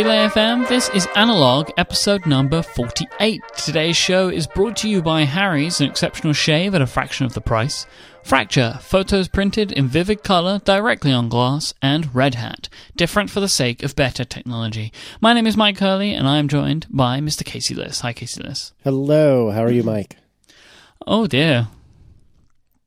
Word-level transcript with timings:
Relay 0.00 0.28
FM. 0.28 0.66
This 0.66 0.88
is 0.94 1.06
Analog, 1.14 1.72
episode 1.76 2.24
number 2.24 2.62
48. 2.62 3.42
Today's 3.58 3.98
show 3.98 4.30
is 4.30 4.46
brought 4.46 4.74
to 4.78 4.88
you 4.88 5.02
by 5.02 5.24
Harry's, 5.24 5.78
an 5.78 5.90
exceptional 5.90 6.32
shave 6.32 6.74
at 6.74 6.80
a 6.80 6.86
fraction 6.86 7.26
of 7.26 7.34
the 7.34 7.42
price. 7.42 7.86
Fracture, 8.22 8.78
photos 8.80 9.28
printed 9.28 9.72
in 9.72 9.88
vivid 9.88 10.22
color 10.22 10.58
directly 10.64 11.12
on 11.12 11.28
glass, 11.28 11.74
and 11.82 12.14
Red 12.14 12.36
Hat, 12.36 12.70
different 12.96 13.28
for 13.28 13.40
the 13.40 13.48
sake 13.48 13.82
of 13.82 13.94
better 13.94 14.24
technology. 14.24 14.90
My 15.20 15.34
name 15.34 15.46
is 15.46 15.54
Mike 15.54 15.78
Hurley, 15.80 16.14
and 16.14 16.26
I 16.26 16.38
am 16.38 16.48
joined 16.48 16.86
by 16.88 17.20
Mr. 17.20 17.44
Casey 17.44 17.74
Liss. 17.74 18.00
Hi, 18.00 18.14
Casey 18.14 18.42
Liss. 18.42 18.72
Hello, 18.82 19.50
how 19.50 19.62
are 19.62 19.70
you, 19.70 19.82
Mike? 19.82 20.16
Oh 21.06 21.26
dear. 21.26 21.68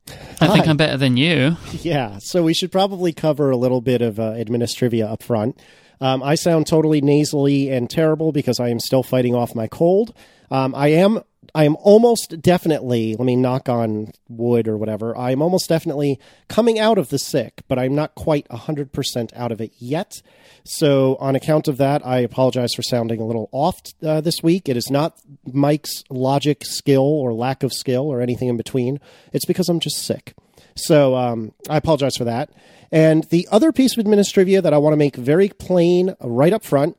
I 0.07 0.47
think 0.47 0.65
Hi. 0.65 0.71
I'm 0.71 0.77
better 0.77 0.97
than 0.97 1.17
you. 1.17 1.57
Yeah, 1.73 2.17
so 2.17 2.41
we 2.41 2.55
should 2.55 2.71
probably 2.71 3.13
cover 3.13 3.51
a 3.51 3.57
little 3.57 3.81
bit 3.81 4.01
of 4.01 4.19
uh, 4.19 4.31
administrivia 4.31 5.05
up 5.11 5.21
front. 5.21 5.59
Um, 6.01 6.21
I 6.23 6.35
sound 6.35 6.67
totally 6.67 7.01
nasally 7.01 7.69
and 7.69 7.89
terrible 7.89 8.31
because 8.31 8.59
I 8.59 8.69
am 8.69 8.79
still 8.79 9.03
fighting 9.03 9.35
off 9.35 9.55
my 9.55 9.67
cold. 9.67 10.15
Um, 10.51 10.73
I 10.75 10.89
am. 10.89 11.21
I 11.55 11.65
am 11.65 11.75
almost 11.81 12.41
definitely. 12.41 13.15
Let 13.15 13.25
me 13.25 13.35
knock 13.35 13.69
on 13.69 14.11
wood 14.27 14.67
or 14.67 14.75
whatever. 14.75 15.15
I 15.15 15.31
am 15.31 15.41
almost 15.41 15.69
definitely 15.69 16.19
coming 16.47 16.79
out 16.79 16.97
of 16.97 17.09
the 17.09 17.19
sick, 17.19 17.61
but 17.67 17.77
I'm 17.77 17.93
not 17.93 18.15
quite 18.15 18.51
hundred 18.51 18.91
percent 18.91 19.31
out 19.35 19.51
of 19.51 19.61
it 19.61 19.71
yet. 19.77 20.21
So, 20.63 21.17
on 21.19 21.35
account 21.35 21.67
of 21.67 21.77
that, 21.77 22.05
I 22.05 22.19
apologize 22.19 22.73
for 22.73 22.81
sounding 22.81 23.19
a 23.19 23.25
little 23.25 23.49
off 23.51 23.81
uh, 24.01 24.21
this 24.21 24.41
week. 24.41 24.69
It 24.69 24.77
is 24.77 24.89
not 24.89 25.19
Mike's 25.45 26.03
logic 26.09 26.63
skill 26.63 27.03
or 27.03 27.33
lack 27.33 27.63
of 27.63 27.73
skill 27.73 28.07
or 28.07 28.21
anything 28.21 28.47
in 28.47 28.57
between. 28.57 28.99
It's 29.33 29.45
because 29.45 29.69
I'm 29.69 29.79
just 29.79 29.97
sick. 29.97 30.33
So 30.75 31.15
um, 31.15 31.53
I 31.69 31.77
apologize 31.77 32.15
for 32.17 32.25
that. 32.25 32.49
And 32.91 33.23
the 33.25 33.47
other 33.51 33.71
piece 33.71 33.97
of 33.97 34.05
administrivia 34.05 34.61
that 34.61 34.73
I 34.73 34.77
want 34.77 34.93
to 34.93 34.97
make 34.97 35.15
very 35.15 35.49
plain 35.49 36.15
right 36.21 36.53
up 36.53 36.63
front 36.63 36.97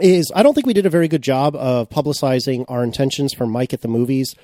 is 0.00 0.30
I 0.34 0.42
don't 0.42 0.54
think 0.54 0.66
we 0.66 0.74
did 0.74 0.86
a 0.86 0.90
very 0.90 1.08
good 1.08 1.22
job 1.22 1.56
of 1.56 1.88
publicizing 1.88 2.64
our 2.68 2.84
intentions 2.84 3.32
for 3.32 3.46
Mike 3.46 3.72
at 3.72 3.80
the 3.80 3.88
movies 3.88 4.34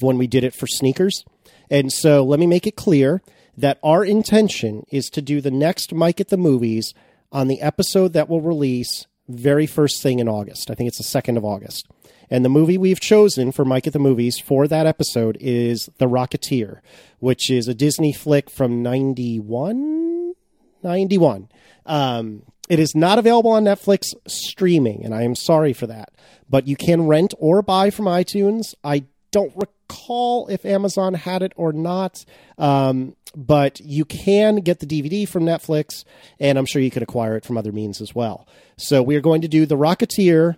when 0.00 0.18
we 0.18 0.26
did 0.26 0.44
it 0.44 0.54
for 0.54 0.66
sneakers. 0.66 1.24
And 1.70 1.92
so 1.92 2.24
let 2.24 2.38
me 2.38 2.46
make 2.46 2.66
it 2.66 2.76
clear 2.76 3.22
that 3.56 3.78
our 3.82 4.04
intention 4.04 4.84
is 4.90 5.08
to 5.10 5.22
do 5.22 5.40
the 5.40 5.50
next 5.50 5.92
Mike 5.92 6.20
at 6.20 6.28
the 6.28 6.36
movies 6.36 6.94
on 7.32 7.48
the 7.48 7.60
episode 7.60 8.12
that 8.12 8.28
will 8.28 8.40
release 8.40 9.06
very 9.28 9.66
first 9.66 10.02
thing 10.02 10.18
in 10.18 10.28
August. 10.28 10.70
I 10.70 10.74
think 10.74 10.88
it's 10.88 10.98
the 10.98 11.20
2nd 11.20 11.36
of 11.36 11.44
August. 11.44 11.88
And 12.30 12.44
the 12.44 12.48
movie 12.48 12.78
we've 12.78 13.00
chosen 13.00 13.50
for 13.50 13.64
Mike 13.64 13.86
at 13.86 13.92
the 13.92 13.98
Movies 13.98 14.38
for 14.38 14.68
that 14.68 14.86
episode 14.86 15.36
is 15.40 15.90
The 15.98 16.06
Rocketeer, 16.06 16.80
which 17.18 17.50
is 17.50 17.66
a 17.66 17.74
Disney 17.74 18.12
flick 18.12 18.48
from 18.48 18.82
91? 18.82 20.34
91. 20.82 21.48
Um, 21.86 22.42
it 22.68 22.78
is 22.78 22.94
not 22.94 23.18
available 23.18 23.50
on 23.50 23.64
Netflix 23.64 24.14
streaming, 24.28 25.04
and 25.04 25.12
I 25.12 25.22
am 25.22 25.34
sorry 25.34 25.72
for 25.72 25.88
that. 25.88 26.12
But 26.48 26.68
you 26.68 26.76
can 26.76 27.08
rent 27.08 27.34
or 27.38 27.62
buy 27.62 27.90
from 27.90 28.06
iTunes. 28.06 28.74
I 28.84 29.04
don't 29.32 29.52
recall 29.56 30.46
if 30.46 30.64
Amazon 30.64 31.14
had 31.14 31.42
it 31.42 31.52
or 31.56 31.72
not, 31.72 32.24
um, 32.58 33.16
but 33.34 33.80
you 33.80 34.04
can 34.04 34.56
get 34.56 34.78
the 34.78 34.86
DVD 34.86 35.26
from 35.26 35.44
Netflix, 35.44 36.04
and 36.38 36.58
I'm 36.58 36.66
sure 36.66 36.80
you 36.80 36.92
could 36.92 37.02
acquire 37.02 37.36
it 37.36 37.44
from 37.44 37.58
other 37.58 37.72
means 37.72 38.00
as 38.00 38.14
well. 38.14 38.46
So 38.76 39.02
we 39.02 39.16
are 39.16 39.20
going 39.20 39.42
to 39.42 39.48
do 39.48 39.66
The 39.66 39.76
Rocketeer 39.76 40.56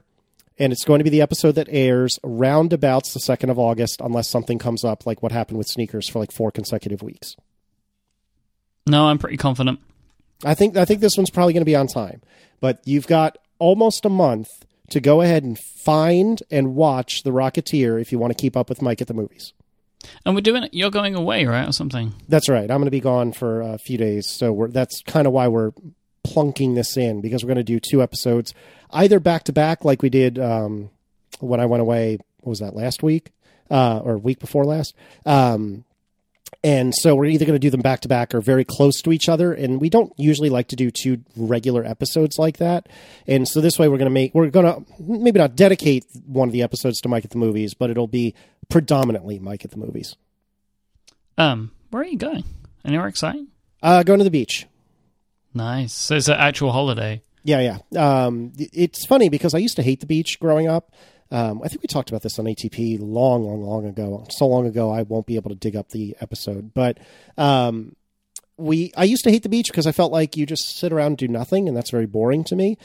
and 0.58 0.72
it's 0.72 0.84
going 0.84 0.98
to 0.98 1.05
be 1.05 1.11
the 1.11 1.22
episode 1.22 1.53
that 1.53 1.69
airs 1.70 2.19
roundabouts 2.22 3.12
the 3.14 3.20
2nd 3.20 3.50
of 3.50 3.58
August, 3.58 4.00
unless 4.00 4.28
something 4.28 4.59
comes 4.59 4.84
up 4.84 5.06
like 5.06 5.22
what 5.22 5.33
happened 5.33 5.59
with 5.59 5.67
sneakers 5.69 6.09
for 6.09 6.19
like 6.19 6.33
four 6.33 6.50
consecutive 6.50 7.03
weeks. 7.03 7.36
No, 8.86 9.06
I'm 9.06 9.19
pretty 9.19 9.36
confident. 9.36 9.81
I 10.44 10.55
think 10.55 10.77
I 10.77 10.84
think 10.84 11.00
this 11.00 11.17
one's 11.17 11.31
probably 11.31 11.53
going 11.53 11.62
to 11.62 11.67
be 11.67 11.77
on 11.77 11.86
time, 11.86 12.20
but 12.61 12.81
you've 12.84 13.06
got 13.06 13.39
almost 13.59 14.05
a 14.05 14.09
month 14.09 14.49
to 14.91 15.00
go 15.00 15.21
ahead 15.21 15.44
and 15.44 15.59
find 15.84 16.43
and 16.50 16.75
watch 16.75 17.22
The 17.22 17.31
Rocketeer 17.31 18.00
if 18.00 18.12
you 18.12 18.19
want 18.19 18.37
to 18.37 18.41
keep 18.41 18.56
up 18.56 18.69
with 18.69 18.82
Mike 18.82 19.00
at 19.00 19.06
the 19.06 19.15
movies. 19.15 19.53
And 20.27 20.34
we're 20.34 20.41
doing 20.41 20.65
it. 20.65 20.75
You're 20.75 20.91
going 20.91 21.15
away, 21.15 21.47
right, 21.47 21.69
or 21.69 21.72
something? 21.72 22.12
That's 22.28 22.48
right. 22.48 22.69
I'm 22.71 22.78
going 22.78 22.87
to 22.87 22.91
be 22.91 23.00
gone 23.00 23.32
for 23.32 23.60
a 23.60 23.78
few 23.78 23.97
days, 23.97 24.27
so 24.28 24.53
we're, 24.53 24.69
that's 24.69 25.00
kind 25.06 25.28
of 25.28 25.32
why 25.32 25.47
we're 25.47 25.71
plunking 26.25 26.75
this 26.75 26.97
in 26.97 27.21
because 27.21 27.43
we're 27.43 27.49
going 27.49 27.56
to 27.56 27.62
do 27.65 27.81
two 27.81 28.03
episodes, 28.03 28.55
either 28.91 29.21
back 29.21 29.44
to 29.44 29.53
back, 29.53 29.84
like 29.84 30.03
we 30.03 30.10
did 30.10 30.38
um, 30.38 30.91
when 31.41 31.60
I 31.60 31.66
went 31.66 31.81
away. 31.81 32.19
What 32.41 32.50
was 32.50 32.59
that 32.59 32.75
last 32.75 33.03
week 33.03 33.31
uh, 33.71 34.00
or 34.00 34.19
week 34.19 34.38
before 34.38 34.65
last? 34.65 34.94
Um, 35.25 35.84
and 36.65 36.94
so 36.94 37.16
we're 37.16 37.27
either 37.27 37.44
going 37.44 37.56
to 37.56 37.65
do 37.65 37.71
them 37.71 37.81
back 37.81 38.00
to 38.00 38.09
back 38.09 38.34
or 38.34 38.41
very 38.41 38.65
close 38.65 39.00
to 39.03 39.12
each 39.12 39.28
other. 39.28 39.53
And 39.53 39.81
we 39.81 39.91
don't 39.91 40.12
usually 40.16 40.50
like 40.50 40.69
to 40.69 40.77
do 40.77 40.91
two 40.91 41.19
regular 41.37 41.84
episodes 41.84 42.39
like 42.39 42.59
that. 42.59 42.89
And 43.27 43.49
so 43.49 43.60
this 43.60 43.78
way 43.78 43.89
we're 43.89 43.99
going 43.99 44.06
to 44.06 44.10
make, 44.10 44.34
we're 44.34 44.49
going 44.49 44.66
to 44.66 44.84
maybe 45.00 45.39
not 45.39 45.56
dedicate 45.56 46.04
one 46.25 46.49
of 46.49 46.53
the 46.53 46.62
episodes 46.62 47.00
to 47.00 47.09
Mike 47.09 47.25
at 47.25 47.31
the 47.31 47.39
movies, 47.39 47.75
but 47.75 47.91
it'll 47.91 48.06
be 48.06 48.34
predominantly 48.69 49.39
Mike 49.39 49.65
at 49.65 49.72
the 49.72 49.77
movies. 49.77 50.15
Um, 51.37 51.72
where 51.91 52.03
are 52.03 52.06
you 52.06 52.19
going? 52.19 52.44
Anywhere 52.84 53.09
exciting? 53.09 53.49
Uh, 53.83 54.04
going 54.04 54.19
to 54.19 54.25
the 54.25 54.31
beach. 54.31 54.66
Nice. 55.55 55.93
So 55.93 56.17
it's 56.17 56.29
an 56.29 56.39
actual 56.39 56.73
holiday. 56.73 57.23
Yeah, 57.45 57.79
yeah. 57.93 58.25
Um, 58.25 58.53
it's 58.57 59.05
funny 59.05 59.29
because 59.29 59.55
I 59.55 59.59
used 59.59 59.77
to 59.77 59.83
hate 59.83 60.01
the 60.01 60.07
beach 60.07 60.39
growing 60.41 60.69
up. 60.69 60.93
Um, 61.31 61.63
I 61.65 61.69
think 61.69 61.83
we 61.83 61.87
talked 61.87 62.11
about 62.11 62.23
this 62.23 62.39
on 62.39 62.45
ATP 62.45 62.99
long, 63.01 63.45
long, 63.45 63.63
long 63.63 63.87
ago. 63.87 64.27
So 64.31 64.47
long 64.47 64.67
ago, 64.67 64.91
I 64.91 65.03
won't 65.03 65.27
be 65.27 65.37
able 65.37 65.51
to 65.51 65.57
dig 65.57 65.77
up 65.77 65.89
the 65.89 66.15
episode. 66.21 66.75
But 66.75 66.99
um, 67.39 67.97
we, 68.59 68.93
I 68.97 69.05
used 69.05 69.25
to 69.25 69.31
hate 69.31 69.43
the 69.43 69.49
beach 69.49 69.69
because 69.69 69.87
I 69.87 69.93
felt 69.93 70.13
like 70.13 70.37
you 70.37 70.45
just 70.47 70.79
sit 70.79 70.93
around 70.93 71.07
and 71.07 71.19
do 71.19 71.29
nothing, 71.29 71.69
and 71.69 71.77
that's 71.77 71.91
very 71.91 72.07
boring 72.07 72.45
to 72.45 72.57
me. 72.57 72.77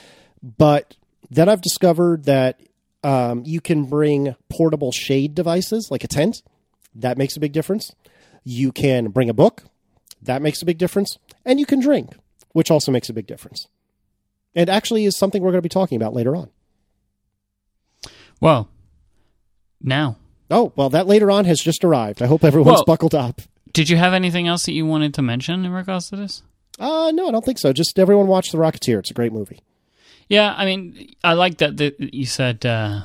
But 0.42 0.96
then 1.30 1.50
I've 1.50 1.62
discovered 1.62 2.24
that 2.24 2.62
um, 3.04 3.44
you 3.46 3.62
can 3.62 3.86
bring 3.86 4.36
portable 4.50 4.92
shade 4.92 5.36
devices 5.36 5.90
like 5.92 6.04
a 6.04 6.08
tent. 6.08 6.42
That 6.96 7.18
makes 7.18 7.36
a 7.36 7.40
big 7.40 7.52
difference. 7.52 7.94
You 8.44 8.72
can 8.72 9.10
bring 9.10 9.30
a 9.30 9.34
book. 9.34 9.64
That 10.22 10.42
makes 10.42 10.62
a 10.62 10.66
big 10.66 10.78
difference. 10.78 11.18
And 11.46 11.60
you 11.60 11.66
can 11.66 11.80
drink, 11.80 12.16
which 12.58 12.72
also 12.72 12.92
makes 12.92 13.08
a 13.08 13.14
big 13.14 13.28
difference. 13.28 13.68
And 14.56 14.68
actually 14.68 15.06
is 15.06 15.16
something 15.16 15.44
we're 15.44 15.52
going 15.52 15.60
to 15.60 15.70
be 15.70 15.70
talking 15.70 15.96
about 15.96 16.16
later 16.16 16.36
on. 16.36 16.50
Well, 18.42 18.68
now, 19.80 20.18
Oh, 20.50 20.72
well, 20.78 20.90
that 20.92 21.08
later 21.08 21.30
on 21.30 21.44
has 21.46 21.60
just 21.60 21.84
arrived. 21.84 22.22
I 22.22 22.26
hope 22.26 22.44
everyone's 22.46 22.78
Well- 22.78 22.86
buckled 22.86 23.14
up. 23.14 23.42
did 23.74 23.90
you 23.90 23.98
have 23.98 24.14
anything 24.14 24.48
else 24.48 24.66
that 24.66 24.72
you 24.72 24.86
wanted 24.88 25.14
to 25.16 25.22
mention 25.22 25.66
in 25.66 25.72
regards 25.72 26.10
to 26.10 26.16
this? 26.16 26.42
Uh, 26.80 27.12
no, 27.14 27.28
I 27.28 27.32
don't 27.32 27.44
think 27.46 27.60
so. 27.60 27.74
Just 27.74 28.00
everyone 28.00 28.28
watch 28.28 28.50
The 28.52 28.58
Rocketeer. 28.58 28.98
It's 28.98 29.12
a 29.12 29.14
great 29.14 29.34
movie. 29.34 29.60
Yeah, 30.30 30.54
I 30.58 30.66
mean, 30.66 31.14
I 31.24 31.34
like 31.34 31.58
that, 31.60 31.78
that 31.78 32.00
you 32.14 32.26
said 32.26 32.66
uh, 32.66 33.02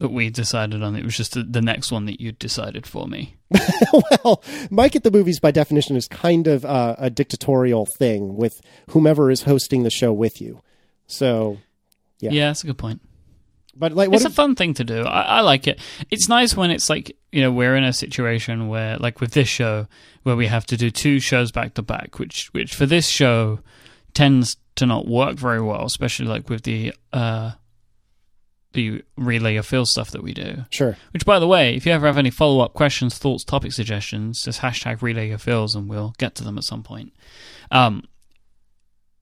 that 0.00 0.10
we 0.10 0.28
decided 0.30 0.82
on 0.82 0.96
it. 0.96 1.04
Was 1.04 1.16
just 1.16 1.34
the, 1.34 1.44
the 1.44 1.62
next 1.62 1.92
one 1.92 2.06
that 2.06 2.20
you 2.20 2.32
decided 2.32 2.86
for 2.86 3.06
me. 3.06 3.36
well, 4.24 4.42
Mike 4.70 4.96
at 4.96 5.04
the 5.04 5.10
Movies, 5.10 5.38
by 5.40 5.50
definition, 5.52 5.94
is 5.96 6.08
kind 6.08 6.46
of 6.48 6.64
uh, 6.64 6.96
a 6.98 7.08
dictatorial 7.10 7.86
thing 7.86 8.34
with 8.36 8.60
whomever 8.90 9.30
is 9.30 9.42
hosting 9.42 9.82
the 9.84 9.90
show 9.90 10.12
with 10.12 10.40
you. 10.40 10.60
So, 11.06 11.58
Yeah, 12.18 12.30
Yeah. 12.32 12.46
that's 12.48 12.64
a 12.64 12.66
good 12.66 12.78
point. 12.78 13.00
but 13.76 13.92
like, 13.92 14.12
it's 14.12 14.24
if- 14.24 14.32
a 14.32 14.34
fun 14.34 14.54
thing 14.56 14.74
to 14.74 14.84
do. 14.84 15.02
I, 15.02 15.20
I 15.22 15.40
like 15.42 15.66
it. 15.68 15.78
It's 16.10 16.28
nice 16.28 16.56
when 16.56 16.70
it's 16.70 16.90
like 16.90 17.16
you 17.32 17.40
know 17.42 17.52
we're 17.52 17.76
in 17.76 17.84
a 17.84 17.92
situation 17.92 18.68
where, 18.68 18.96
like 18.98 19.20
with 19.20 19.32
this 19.32 19.48
show, 19.48 19.86
where 20.24 20.34
we 20.36 20.46
have 20.48 20.66
to 20.66 20.76
do 20.76 20.90
two 20.90 21.20
shows 21.20 21.52
back 21.52 21.74
to 21.74 21.82
back, 21.82 22.18
which 22.18 22.48
which 22.52 22.74
for 22.74 22.86
this 22.86 23.06
show 23.08 23.60
tends 24.14 24.56
to 24.76 24.86
not 24.86 25.06
work 25.06 25.36
very 25.36 25.60
well, 25.62 25.84
especially 25.84 26.26
like 26.26 26.48
with 26.48 26.62
the 26.62 26.92
uh 27.12 27.52
the 28.72 29.02
relay 29.16 29.56
of 29.56 29.66
field 29.66 29.88
stuff 29.88 30.10
that 30.12 30.22
we 30.22 30.32
do. 30.32 30.64
sure. 30.70 30.96
Which, 31.12 31.24
by 31.24 31.38
the 31.38 31.46
way, 31.46 31.74
if 31.74 31.86
you 31.86 31.92
ever 31.92 32.06
have 32.06 32.18
any 32.18 32.30
follow 32.30 32.60
up 32.60 32.74
questions, 32.74 33.18
thoughts, 33.18 33.44
topic 33.44 33.72
suggestions, 33.72 34.44
just 34.44 34.60
hashtag 34.60 35.02
relay 35.02 35.28
your 35.28 35.38
feels 35.38 35.74
and 35.74 35.88
we'll 35.88 36.14
get 36.18 36.34
to 36.36 36.44
them 36.44 36.56
at 36.56 36.64
some 36.64 36.82
point. 36.82 37.12
Um, 37.70 38.04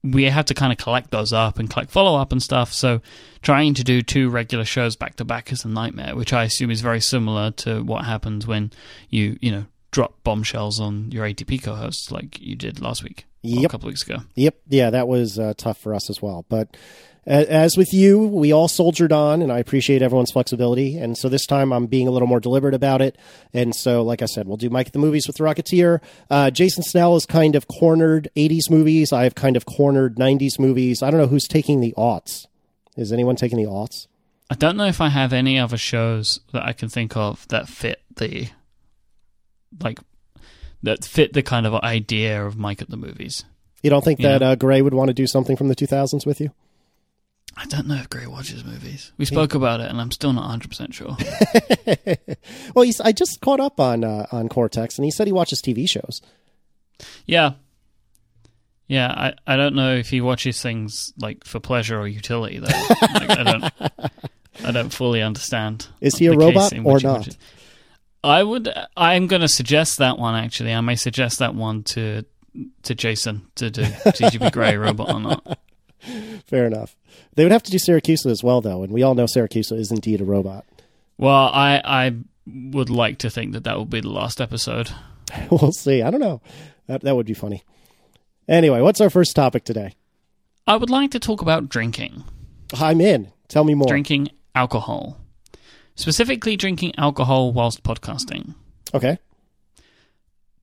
we 0.03 0.23
have 0.25 0.45
to 0.45 0.53
kind 0.53 0.71
of 0.71 0.77
collect 0.77 1.11
those 1.11 1.33
up 1.33 1.59
and 1.59 1.69
collect 1.69 1.91
follow 1.91 2.19
up 2.19 2.31
and 2.31 2.41
stuff. 2.41 2.71
So, 2.71 3.01
trying 3.41 3.73
to 3.73 3.83
do 3.83 4.01
two 4.01 4.29
regular 4.29 4.65
shows 4.65 4.95
back 4.95 5.15
to 5.15 5.25
back 5.25 5.51
is 5.51 5.65
a 5.65 5.67
nightmare, 5.67 6.15
which 6.15 6.31
I 6.31 6.43
assume 6.43 6.71
is 6.71 6.81
very 6.81 7.01
similar 7.01 7.51
to 7.51 7.81
what 7.83 8.05
happens 8.05 8.47
when 8.47 8.71
you, 9.09 9.37
you 9.41 9.51
know, 9.51 9.65
drop 9.91 10.23
bombshells 10.23 10.79
on 10.79 11.11
your 11.11 11.25
ATP 11.25 11.63
co 11.63 11.75
hosts 11.75 12.11
like 12.11 12.39
you 12.39 12.55
did 12.55 12.79
last 12.79 13.03
week, 13.03 13.25
or 13.43 13.65
a 13.65 13.69
couple 13.69 13.87
weeks 13.87 14.03
ago. 14.03 14.19
Yep. 14.35 14.55
Yeah, 14.69 14.89
that 14.91 15.07
was 15.07 15.37
uh, 15.37 15.53
tough 15.57 15.77
for 15.79 15.93
us 15.93 16.09
as 16.09 16.21
well. 16.21 16.45
But 16.47 16.77
as 17.25 17.77
with 17.77 17.93
you, 17.93 18.19
we 18.19 18.51
all 18.51 18.67
soldiered 18.67 19.11
on, 19.11 19.41
and 19.41 19.51
I 19.51 19.59
appreciate 19.59 20.01
everyone's 20.01 20.31
flexibility. 20.31 20.97
And 20.97 21.17
so 21.17 21.29
this 21.29 21.45
time 21.45 21.71
I'm 21.71 21.85
being 21.85 22.07
a 22.07 22.11
little 22.11 22.27
more 22.27 22.39
deliberate 22.39 22.73
about 22.73 23.01
it. 23.01 23.17
And 23.53 23.75
so, 23.75 24.01
like 24.03 24.21
I 24.21 24.25
said, 24.25 24.47
we'll 24.47 24.57
do 24.57 24.69
Mike 24.69 24.87
at 24.87 24.93
the 24.93 24.99
Movies 24.99 25.27
with 25.27 25.35
the 25.37 25.43
Rocketeer. 25.43 26.01
Uh, 26.29 26.49
Jason 26.49 26.81
Snell 26.83 27.13
has 27.13 27.25
kind 27.25 27.55
of 27.55 27.67
cornered 27.67 28.29
80s 28.35 28.69
movies. 28.69 29.13
I've 29.13 29.35
kind 29.35 29.55
of 29.55 29.65
cornered 29.65 30.15
90s 30.15 30.57
movies. 30.59 31.03
I 31.03 31.11
don't 31.11 31.19
know 31.19 31.27
who's 31.27 31.47
taking 31.47 31.81
the 31.81 31.93
aughts. 31.97 32.47
Is 32.97 33.11
anyone 33.11 33.35
taking 33.35 33.57
the 33.57 33.69
aughts? 33.69 34.07
I 34.49 34.55
don't 34.55 34.75
know 34.77 34.85
if 34.87 34.99
I 34.99 35.09
have 35.09 35.31
any 35.31 35.59
other 35.59 35.77
shows 35.77 36.39
that 36.53 36.63
I 36.65 36.73
can 36.73 36.89
think 36.89 37.15
of 37.15 37.47
that 37.49 37.67
fit 37.69 38.01
the 38.15 38.49
like 39.79 39.99
that 40.81 41.05
fit 41.05 41.33
the 41.33 41.43
kind 41.43 41.67
of 41.67 41.75
idea 41.75 42.43
of 42.43 42.57
Mike 42.57 42.81
at 42.81 42.89
the 42.89 42.97
movies. 42.97 43.45
You 43.83 43.89
don't 43.89 44.03
think 44.03 44.19
Yeah. 44.19 44.37
that 44.39 44.41
uh, 44.43 44.55
Grey 44.55 44.81
would 44.81 44.93
want 44.93 45.09
to 45.09 45.13
do 45.13 45.27
something 45.27 45.55
from 45.55 45.67
the 45.67 45.75
2000s 45.75 46.25
with 46.25 46.41
you? 46.41 46.51
I 47.57 47.65
don't 47.65 47.87
know 47.87 47.95
if 47.95 48.09
Grey 48.09 48.25
watches 48.27 48.63
movies. 48.63 49.11
We 49.17 49.25
spoke 49.25 49.53
about 49.53 49.81
it, 49.81 49.89
and 49.89 49.99
I'm 49.99 50.11
still 50.11 50.31
not 50.33 50.41
100 50.43 50.69
percent 50.69 50.93
sure. 50.93 51.17
well, 52.75 52.83
he's, 52.83 53.01
I 53.01 53.11
just 53.11 53.41
caught 53.41 53.59
up 53.59 53.79
on 53.79 54.03
uh, 54.03 54.27
on 54.31 54.47
Cortex, 54.49 54.97
and 54.97 55.05
he 55.05 55.11
said 55.11 55.27
he 55.27 55.33
watches 55.33 55.61
TV 55.61 55.89
shows. 55.89 56.21
Yeah, 57.25 57.53
yeah. 58.87 59.07
I, 59.47 59.53
I 59.53 59.55
don't 59.57 59.75
know 59.75 59.95
if 59.95 60.09
he 60.09 60.21
watches 60.21 60.61
things 60.61 61.11
like 61.17 61.43
for 61.45 61.59
pleasure 61.59 61.99
or 61.99 62.07
utility 62.07 62.59
though. 62.59 62.67
like, 62.67 63.29
I 63.29 63.43
don't 63.43 63.73
I 64.65 64.71
don't 64.71 64.93
fully 64.93 65.21
understand. 65.21 65.87
Is 66.01 66.17
he 66.17 66.27
a 66.27 66.33
robot 66.33 66.73
or 66.73 66.99
not? 66.99 67.03
watches- 67.03 67.37
I 68.23 68.43
would. 68.43 68.69
I'm 68.97 69.27
going 69.27 69.41
to 69.41 69.47
suggest 69.47 69.99
that 69.99 70.17
one. 70.17 70.35
Actually, 70.35 70.73
I 70.73 70.81
may 70.81 70.95
suggest 70.95 71.39
that 71.39 71.55
one 71.55 71.83
to 71.83 72.23
to 72.83 72.95
Jason 72.95 73.47
to 73.55 73.69
do 73.69 73.83
CGP 73.83 74.51
Grey 74.51 74.75
robot 74.77 75.13
or 75.13 75.19
not. 75.19 75.59
Fair 76.45 76.65
enough. 76.65 76.95
They 77.35 77.43
would 77.43 77.51
have 77.51 77.63
to 77.63 77.71
do 77.71 77.77
Syracuse 77.79 78.25
as 78.25 78.43
well, 78.43 78.61
though, 78.61 78.83
and 78.83 78.91
we 78.91 79.03
all 79.03 79.15
know 79.15 79.25
Syracuse 79.25 79.71
is 79.71 79.91
indeed 79.91 80.21
a 80.21 80.25
robot. 80.25 80.65
Well, 81.17 81.49
I 81.53 81.81
I 81.83 82.15
would 82.47 82.89
like 82.89 83.19
to 83.19 83.29
think 83.29 83.53
that 83.53 83.63
that 83.65 83.77
will 83.77 83.85
be 83.85 84.01
the 84.01 84.09
last 84.09 84.39
episode. 84.41 84.89
we'll 85.51 85.71
see. 85.71 86.01
I 86.01 86.09
don't 86.09 86.21
know. 86.21 86.41
That 86.87 87.01
that 87.01 87.15
would 87.15 87.25
be 87.25 87.33
funny. 87.33 87.63
Anyway, 88.47 88.81
what's 88.81 89.01
our 89.01 89.09
first 89.09 89.35
topic 89.35 89.63
today? 89.63 89.93
I 90.65 90.75
would 90.77 90.89
like 90.89 91.11
to 91.11 91.19
talk 91.19 91.41
about 91.41 91.69
drinking. 91.69 92.23
I'm 92.79 93.01
in. 93.01 93.31
Tell 93.47 93.63
me 93.63 93.75
more. 93.75 93.87
Drinking 93.87 94.29
alcohol. 94.55 95.17
Specifically, 95.95 96.55
drinking 96.55 96.93
alcohol 96.97 97.51
whilst 97.51 97.83
podcasting. 97.83 98.55
Okay. 98.93 99.19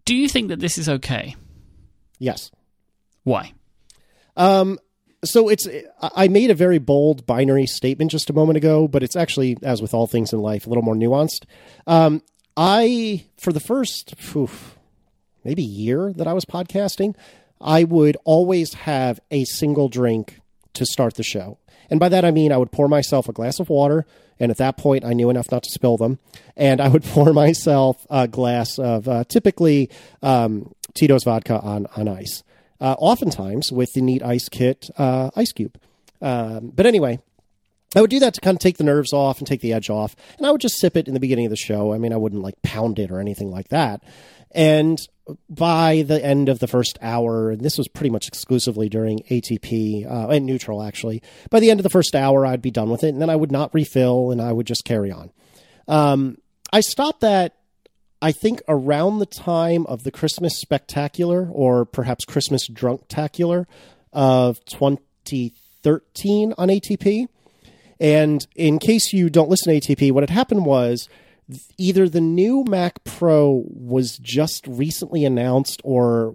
Do 0.04 0.14
you 0.14 0.28
think 0.28 0.48
that 0.48 0.60
this 0.60 0.78
is 0.78 0.88
okay? 0.88 1.36
Yes. 2.18 2.50
Why? 3.24 3.52
Um. 4.36 4.78
So 5.24 5.48
it's 5.48 5.66
I 6.00 6.28
made 6.28 6.50
a 6.50 6.54
very 6.54 6.78
bold 6.78 7.26
binary 7.26 7.66
statement 7.66 8.10
just 8.10 8.30
a 8.30 8.32
moment 8.32 8.56
ago, 8.56 8.86
but 8.86 9.02
it's 9.02 9.16
actually, 9.16 9.56
as 9.62 9.82
with 9.82 9.94
all 9.94 10.06
things 10.06 10.32
in 10.32 10.40
life, 10.40 10.66
a 10.66 10.68
little 10.68 10.84
more 10.84 10.94
nuanced. 10.94 11.44
Um. 11.86 12.22
I 12.56 13.26
for 13.36 13.52
the 13.52 13.60
first 13.60 14.14
phew, 14.16 14.48
maybe 15.44 15.62
year 15.62 16.12
that 16.14 16.26
I 16.26 16.32
was 16.32 16.44
podcasting, 16.44 17.14
I 17.60 17.84
would 17.84 18.16
always 18.24 18.72
have 18.74 19.20
a 19.30 19.44
single 19.44 19.88
drink 19.88 20.40
to 20.74 20.86
start 20.86 21.14
the 21.14 21.22
show. 21.22 21.58
And 21.90 22.00
by 22.00 22.08
that 22.08 22.24
I 22.24 22.30
mean 22.30 22.52
I 22.52 22.56
would 22.56 22.72
pour 22.72 22.88
myself 22.88 23.28
a 23.28 23.32
glass 23.32 23.60
of 23.60 23.68
water, 23.68 24.06
and 24.40 24.50
at 24.50 24.56
that 24.56 24.78
point 24.78 25.04
I 25.04 25.12
knew 25.12 25.28
enough 25.28 25.52
not 25.52 25.64
to 25.64 25.70
spill 25.70 25.98
them, 25.98 26.18
and 26.56 26.80
I 26.80 26.88
would 26.88 27.04
pour 27.14 27.32
myself 27.34 28.06
a 28.08 28.26
glass 28.26 28.78
of 28.78 29.06
uh, 29.06 29.24
typically 29.24 29.90
um, 30.22 30.74
Tito's 30.94 31.24
vodka 31.24 31.60
on 31.60 31.86
on 31.94 32.08
ice, 32.08 32.42
uh, 32.80 32.94
oftentimes 32.98 33.72
with 33.72 33.92
the 33.94 34.00
neat 34.00 34.22
ice 34.22 34.48
kit 34.48 34.90
uh, 34.98 35.30
ice 35.36 35.52
cube. 35.52 35.78
Um, 36.20 36.72
but 36.74 36.86
anyway, 36.86 37.20
I 37.94 38.00
would 38.00 38.10
do 38.10 38.18
that 38.20 38.34
to 38.34 38.40
kind 38.40 38.56
of 38.56 38.60
take 38.60 38.78
the 38.78 38.84
nerves 38.84 39.12
off 39.12 39.38
and 39.38 39.46
take 39.46 39.60
the 39.60 39.72
edge 39.72 39.90
off. 39.90 40.16
And 40.38 40.46
I 40.46 40.50
would 40.50 40.60
just 40.60 40.78
sip 40.78 40.96
it 40.96 41.08
in 41.08 41.14
the 41.14 41.20
beginning 41.20 41.46
of 41.46 41.50
the 41.50 41.56
show. 41.56 41.92
I 41.92 41.98
mean, 41.98 42.12
I 42.12 42.16
wouldn't 42.16 42.42
like 42.42 42.60
pound 42.62 42.98
it 42.98 43.10
or 43.10 43.20
anything 43.20 43.50
like 43.50 43.68
that. 43.68 44.02
And 44.52 44.98
by 45.48 46.04
the 46.06 46.24
end 46.24 46.48
of 46.48 46.58
the 46.58 46.66
first 46.66 46.98
hour, 47.02 47.50
and 47.50 47.60
this 47.60 47.78
was 47.78 47.88
pretty 47.88 48.10
much 48.10 48.28
exclusively 48.28 48.88
during 48.88 49.20
ATP 49.30 50.10
uh, 50.10 50.28
and 50.28 50.46
neutral, 50.46 50.82
actually, 50.82 51.22
by 51.50 51.60
the 51.60 51.70
end 51.70 51.80
of 51.80 51.84
the 51.84 51.90
first 51.90 52.14
hour, 52.14 52.46
I'd 52.46 52.62
be 52.62 52.70
done 52.70 52.90
with 52.90 53.02
it. 53.02 53.08
And 53.08 53.20
then 53.20 53.30
I 53.30 53.36
would 53.36 53.52
not 53.52 53.74
refill 53.74 54.30
and 54.30 54.40
I 54.40 54.52
would 54.52 54.66
just 54.66 54.84
carry 54.84 55.10
on. 55.10 55.30
Um, 55.88 56.38
I 56.72 56.80
stopped 56.80 57.20
that, 57.20 57.56
I 58.22 58.32
think, 58.32 58.62
around 58.66 59.18
the 59.18 59.26
time 59.26 59.86
of 59.86 60.04
the 60.04 60.10
Christmas 60.10 60.58
Spectacular 60.58 61.48
or 61.50 61.84
perhaps 61.84 62.24
Christmas 62.24 62.68
Drunktacular 62.68 63.66
of 64.12 64.64
2013 64.64 66.54
on 66.56 66.68
ATP. 66.68 67.26
And 68.00 68.46
in 68.54 68.78
case 68.78 69.12
you 69.12 69.30
don't 69.30 69.48
listen 69.48 69.78
to 69.78 69.80
ATP, 69.80 70.12
what 70.12 70.22
had 70.22 70.30
happened 70.30 70.66
was 70.66 71.08
either 71.78 72.08
the 72.08 72.20
new 72.20 72.64
Mac 72.64 73.04
Pro 73.04 73.64
was 73.68 74.18
just 74.18 74.66
recently 74.66 75.24
announced, 75.24 75.80
or 75.84 76.34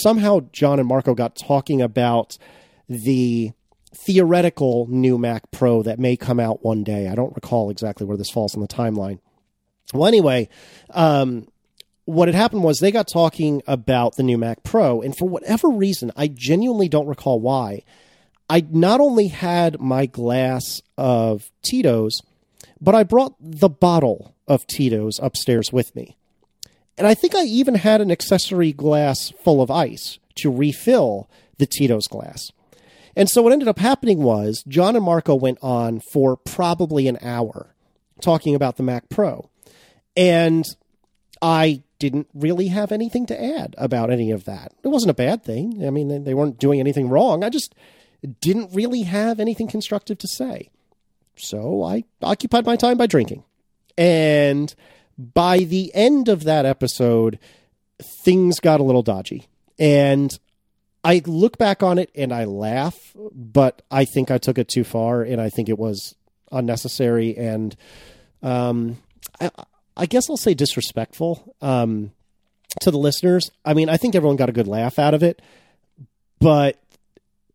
somehow 0.00 0.40
John 0.52 0.78
and 0.78 0.88
Marco 0.88 1.14
got 1.14 1.36
talking 1.36 1.82
about 1.82 2.38
the 2.88 3.52
theoretical 3.94 4.86
new 4.88 5.18
Mac 5.18 5.50
Pro 5.50 5.82
that 5.82 5.98
may 5.98 6.16
come 6.16 6.38
out 6.38 6.64
one 6.64 6.84
day. 6.84 7.08
I 7.08 7.14
don't 7.14 7.34
recall 7.34 7.70
exactly 7.70 8.06
where 8.06 8.16
this 8.16 8.30
falls 8.30 8.54
on 8.54 8.60
the 8.60 8.68
timeline. 8.68 9.18
Well, 9.94 10.06
anyway, 10.06 10.48
um, 10.90 11.48
what 12.04 12.28
had 12.28 12.34
happened 12.34 12.62
was 12.62 12.78
they 12.78 12.90
got 12.90 13.08
talking 13.08 13.62
about 13.66 14.16
the 14.16 14.22
new 14.22 14.38
Mac 14.38 14.62
Pro, 14.62 15.02
and 15.02 15.16
for 15.16 15.28
whatever 15.28 15.68
reason, 15.68 16.12
I 16.16 16.28
genuinely 16.28 16.88
don't 16.88 17.06
recall 17.06 17.40
why. 17.40 17.84
I 18.50 18.64
not 18.70 19.00
only 19.00 19.28
had 19.28 19.80
my 19.80 20.06
glass 20.06 20.80
of 20.96 21.50
Tito's, 21.62 22.20
but 22.80 22.94
I 22.94 23.02
brought 23.02 23.34
the 23.40 23.68
bottle 23.68 24.34
of 24.46 24.66
Tito's 24.66 25.18
upstairs 25.22 25.72
with 25.72 25.94
me. 25.94 26.16
And 26.96 27.06
I 27.06 27.14
think 27.14 27.34
I 27.34 27.42
even 27.42 27.76
had 27.76 28.00
an 28.00 28.10
accessory 28.10 28.72
glass 28.72 29.32
full 29.44 29.60
of 29.60 29.70
ice 29.70 30.18
to 30.36 30.50
refill 30.50 31.28
the 31.58 31.66
Tito's 31.66 32.08
glass. 32.08 32.50
And 33.14 33.28
so 33.28 33.42
what 33.42 33.52
ended 33.52 33.68
up 33.68 33.78
happening 33.78 34.22
was 34.22 34.64
John 34.66 34.96
and 34.96 35.04
Marco 35.04 35.34
went 35.34 35.58
on 35.60 36.00
for 36.12 36.36
probably 36.36 37.06
an 37.06 37.18
hour 37.20 37.74
talking 38.20 38.54
about 38.54 38.76
the 38.76 38.82
Mac 38.82 39.08
Pro. 39.08 39.50
And 40.18 40.66
I 41.40 41.82
didn't 41.98 42.28
really 42.34 42.68
have 42.68 42.92
anything 42.92 43.26
to 43.26 43.42
add 43.42 43.74
about 43.78 44.10
any 44.10 44.30
of 44.30 44.44
that. 44.44 44.72
It 44.82 44.88
wasn't 44.88 45.10
a 45.10 45.14
bad 45.14 45.44
thing. 45.44 45.86
I 45.86 45.90
mean, 45.90 46.24
they- 46.24 46.34
weren't 46.34 46.58
doing 46.58 46.80
anything 46.80 47.08
wrong. 47.08 47.42
I 47.44 47.48
just 47.48 47.74
didn't 48.40 48.74
really 48.74 49.02
have 49.02 49.38
anything 49.40 49.68
constructive 49.68 50.18
to 50.18 50.28
say. 50.28 50.70
So 51.36 51.84
I 51.84 52.04
occupied 52.20 52.66
my 52.66 52.76
time 52.76 52.98
by 52.98 53.06
drinking. 53.06 53.44
And 53.96 54.74
by 55.16 55.58
the 55.58 55.92
end 55.94 56.28
of 56.28 56.44
that 56.44 56.66
episode, 56.66 57.38
things 58.24 58.60
got 58.60 58.80
a 58.80 58.84
little 58.84 59.02
dodgy. 59.02 59.46
And 59.78 60.36
I 61.04 61.22
look 61.26 61.58
back 61.58 61.82
on 61.82 61.98
it 61.98 62.10
and 62.14 62.32
I 62.32 62.44
laugh, 62.44 62.96
but 63.32 63.82
I 63.90 64.04
think 64.04 64.30
I 64.30 64.38
took 64.38 64.58
it 64.58 64.68
too 64.68 64.84
far 64.84 65.22
and 65.22 65.40
I 65.40 65.48
think 65.48 65.68
it 65.68 65.78
was 65.78 66.16
unnecessary 66.50 67.36
and 67.36 67.76
um, 68.42 68.98
I, 69.40 69.50
I 69.98 70.06
guess 70.06 70.30
I'll 70.30 70.36
say 70.36 70.54
disrespectful 70.54 71.54
um, 71.60 72.12
to 72.80 72.90
the 72.90 72.98
listeners. 72.98 73.50
I 73.64 73.74
mean, 73.74 73.88
I 73.88 73.96
think 73.96 74.14
everyone 74.14 74.36
got 74.36 74.48
a 74.48 74.52
good 74.52 74.68
laugh 74.68 74.98
out 74.98 75.12
of 75.12 75.22
it, 75.22 75.42
but 76.38 76.80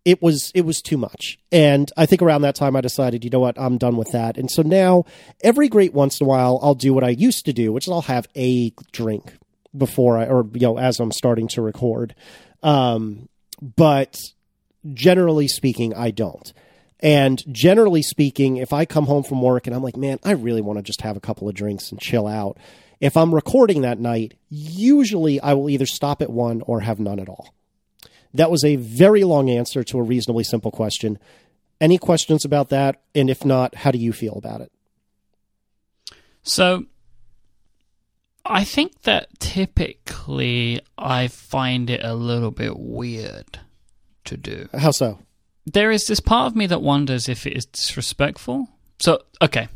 it 0.06 0.22
was 0.22 0.52
it 0.54 0.66
was 0.66 0.82
too 0.82 0.98
much. 0.98 1.40
And 1.52 1.90
I 1.96 2.06
think 2.06 2.22
around 2.22 2.42
that 2.42 2.56
time 2.56 2.76
I 2.76 2.82
decided, 2.82 3.24
you 3.24 3.30
know 3.30 3.40
what, 3.40 3.58
I'm 3.58 3.78
done 3.78 3.96
with 3.96 4.12
that. 4.12 4.38
And 4.38 4.52
so 4.52 4.62
now 4.62 5.06
every 5.42 5.70
great 5.70 5.94
once 5.94 6.20
in 6.20 6.26
a 6.26 6.28
while 6.28 6.60
I'll 6.62 6.76
do 6.76 6.94
what 6.94 7.04
I 7.04 7.10
used 7.10 7.46
to 7.46 7.54
do, 7.54 7.72
which 7.72 7.88
is 7.88 7.92
I'll 7.92 8.02
have 8.02 8.28
a 8.36 8.72
drink 8.92 9.34
before 9.76 10.18
I 10.18 10.26
or 10.26 10.46
you 10.54 10.62
know 10.62 10.78
as 10.78 11.00
I'm 11.00 11.12
starting 11.12 11.48
to 11.50 11.62
record. 11.62 12.14
Um, 12.62 13.30
but 13.62 14.18
generally 14.94 15.48
speaking, 15.48 15.94
I 15.94 16.12
don't. 16.12 16.52
And 17.04 17.44
generally 17.54 18.02
speaking, 18.02 18.56
if 18.56 18.72
I 18.72 18.86
come 18.86 19.08
home 19.08 19.24
from 19.24 19.42
work 19.42 19.68
and 19.68 19.76
I'm 19.76 19.84
like, 19.84 19.98
man, 19.98 20.20
I 20.24 20.32
really 20.32 20.62
want 20.62 20.80
to 20.80 20.84
just 20.84 21.02
have 21.02 21.18
a 21.18 21.20
couple 21.20 21.50
of 21.50 21.54
drinks 21.54 21.92
and 21.92 22.00
chill 22.00 22.26
out. 22.26 22.58
If 23.02 23.18
I'm 23.18 23.36
recording 23.36 23.82
that 23.82 24.00
night, 24.00 24.36
usually 24.50 25.42
I 25.42 25.54
will 25.54 25.70
either 25.70 25.86
stop 25.86 26.22
at 26.22 26.30
one 26.30 26.62
or 26.62 26.80
have 26.80 27.02
none 27.02 27.20
at 27.20 27.28
all. 27.28 27.54
That 28.34 28.50
was 28.50 28.64
a 28.64 28.78
very 28.78 29.26
long 29.26 29.50
answer 29.50 29.84
to 29.84 30.00
a 30.00 30.02
reasonably 30.02 30.46
simple 30.46 30.72
question. 30.72 31.20
Any 31.82 31.98
questions 31.98 32.46
about 32.46 32.70
that? 32.70 33.02
And 33.14 33.30
if 33.30 33.44
not, 33.44 33.76
how 33.76 33.92
do 33.92 33.98
you 33.98 34.14
feel 34.14 34.36
about 34.36 34.62
it? 34.62 34.72
So, 36.42 36.86
I 38.46 38.64
think 38.64 39.02
that 39.02 39.28
typically 39.40 40.80
I 40.98 41.28
find 41.28 41.90
it 41.90 42.02
a 42.04 42.14
little 42.14 42.52
bit 42.52 42.80
weird 42.80 43.60
to 44.24 44.38
do. 44.38 44.70
How 44.74 44.92
so? 44.92 45.20
There 45.66 45.92
is 45.92 46.08
this 46.08 46.20
part 46.20 46.48
of 46.48 46.56
me 46.56 46.68
that 46.68 46.82
wonders 46.82 47.30
if 47.30 47.48
it 47.48 47.56
is 47.56 47.66
disrespectful. 47.66 48.70
So, 49.00 49.22
okay. 49.42 49.68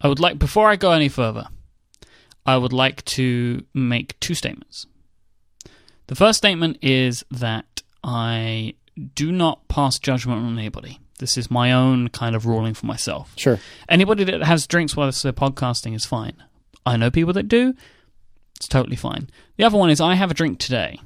I 0.00 0.08
would 0.08 0.20
like, 0.20 0.38
before 0.38 0.68
I 0.68 0.76
go 0.76 0.92
any 0.92 1.08
further, 1.08 1.46
I 2.44 2.56
would 2.56 2.72
like 2.72 3.04
to 3.06 3.64
make 3.74 4.18
two 4.20 4.34
statements. 4.34 4.86
The 6.06 6.14
first 6.14 6.38
statement 6.38 6.78
is 6.82 7.24
that 7.30 7.82
I 8.04 8.74
do 9.14 9.32
not 9.32 9.66
pass 9.68 9.98
judgment 9.98 10.42
on 10.42 10.58
anybody. 10.58 11.00
This 11.18 11.36
is 11.36 11.50
my 11.50 11.72
own 11.72 12.08
kind 12.08 12.36
of 12.36 12.46
ruling 12.46 12.74
for 12.74 12.86
myself. 12.86 13.32
Sure. 13.36 13.58
Anybody 13.88 14.24
that 14.24 14.42
has 14.42 14.66
drinks 14.66 14.94
while 14.94 15.10
they're 15.10 15.32
podcasting 15.32 15.94
is 15.94 16.04
fine. 16.04 16.42
I 16.84 16.96
know 16.96 17.10
people 17.10 17.32
that 17.32 17.48
do. 17.48 17.74
It's 18.56 18.68
totally 18.68 18.96
fine. 18.96 19.28
The 19.56 19.64
other 19.64 19.76
one 19.76 19.90
is 19.90 20.00
I 20.00 20.14
have 20.14 20.30
a 20.30 20.34
drink 20.34 20.58
today 20.58 21.00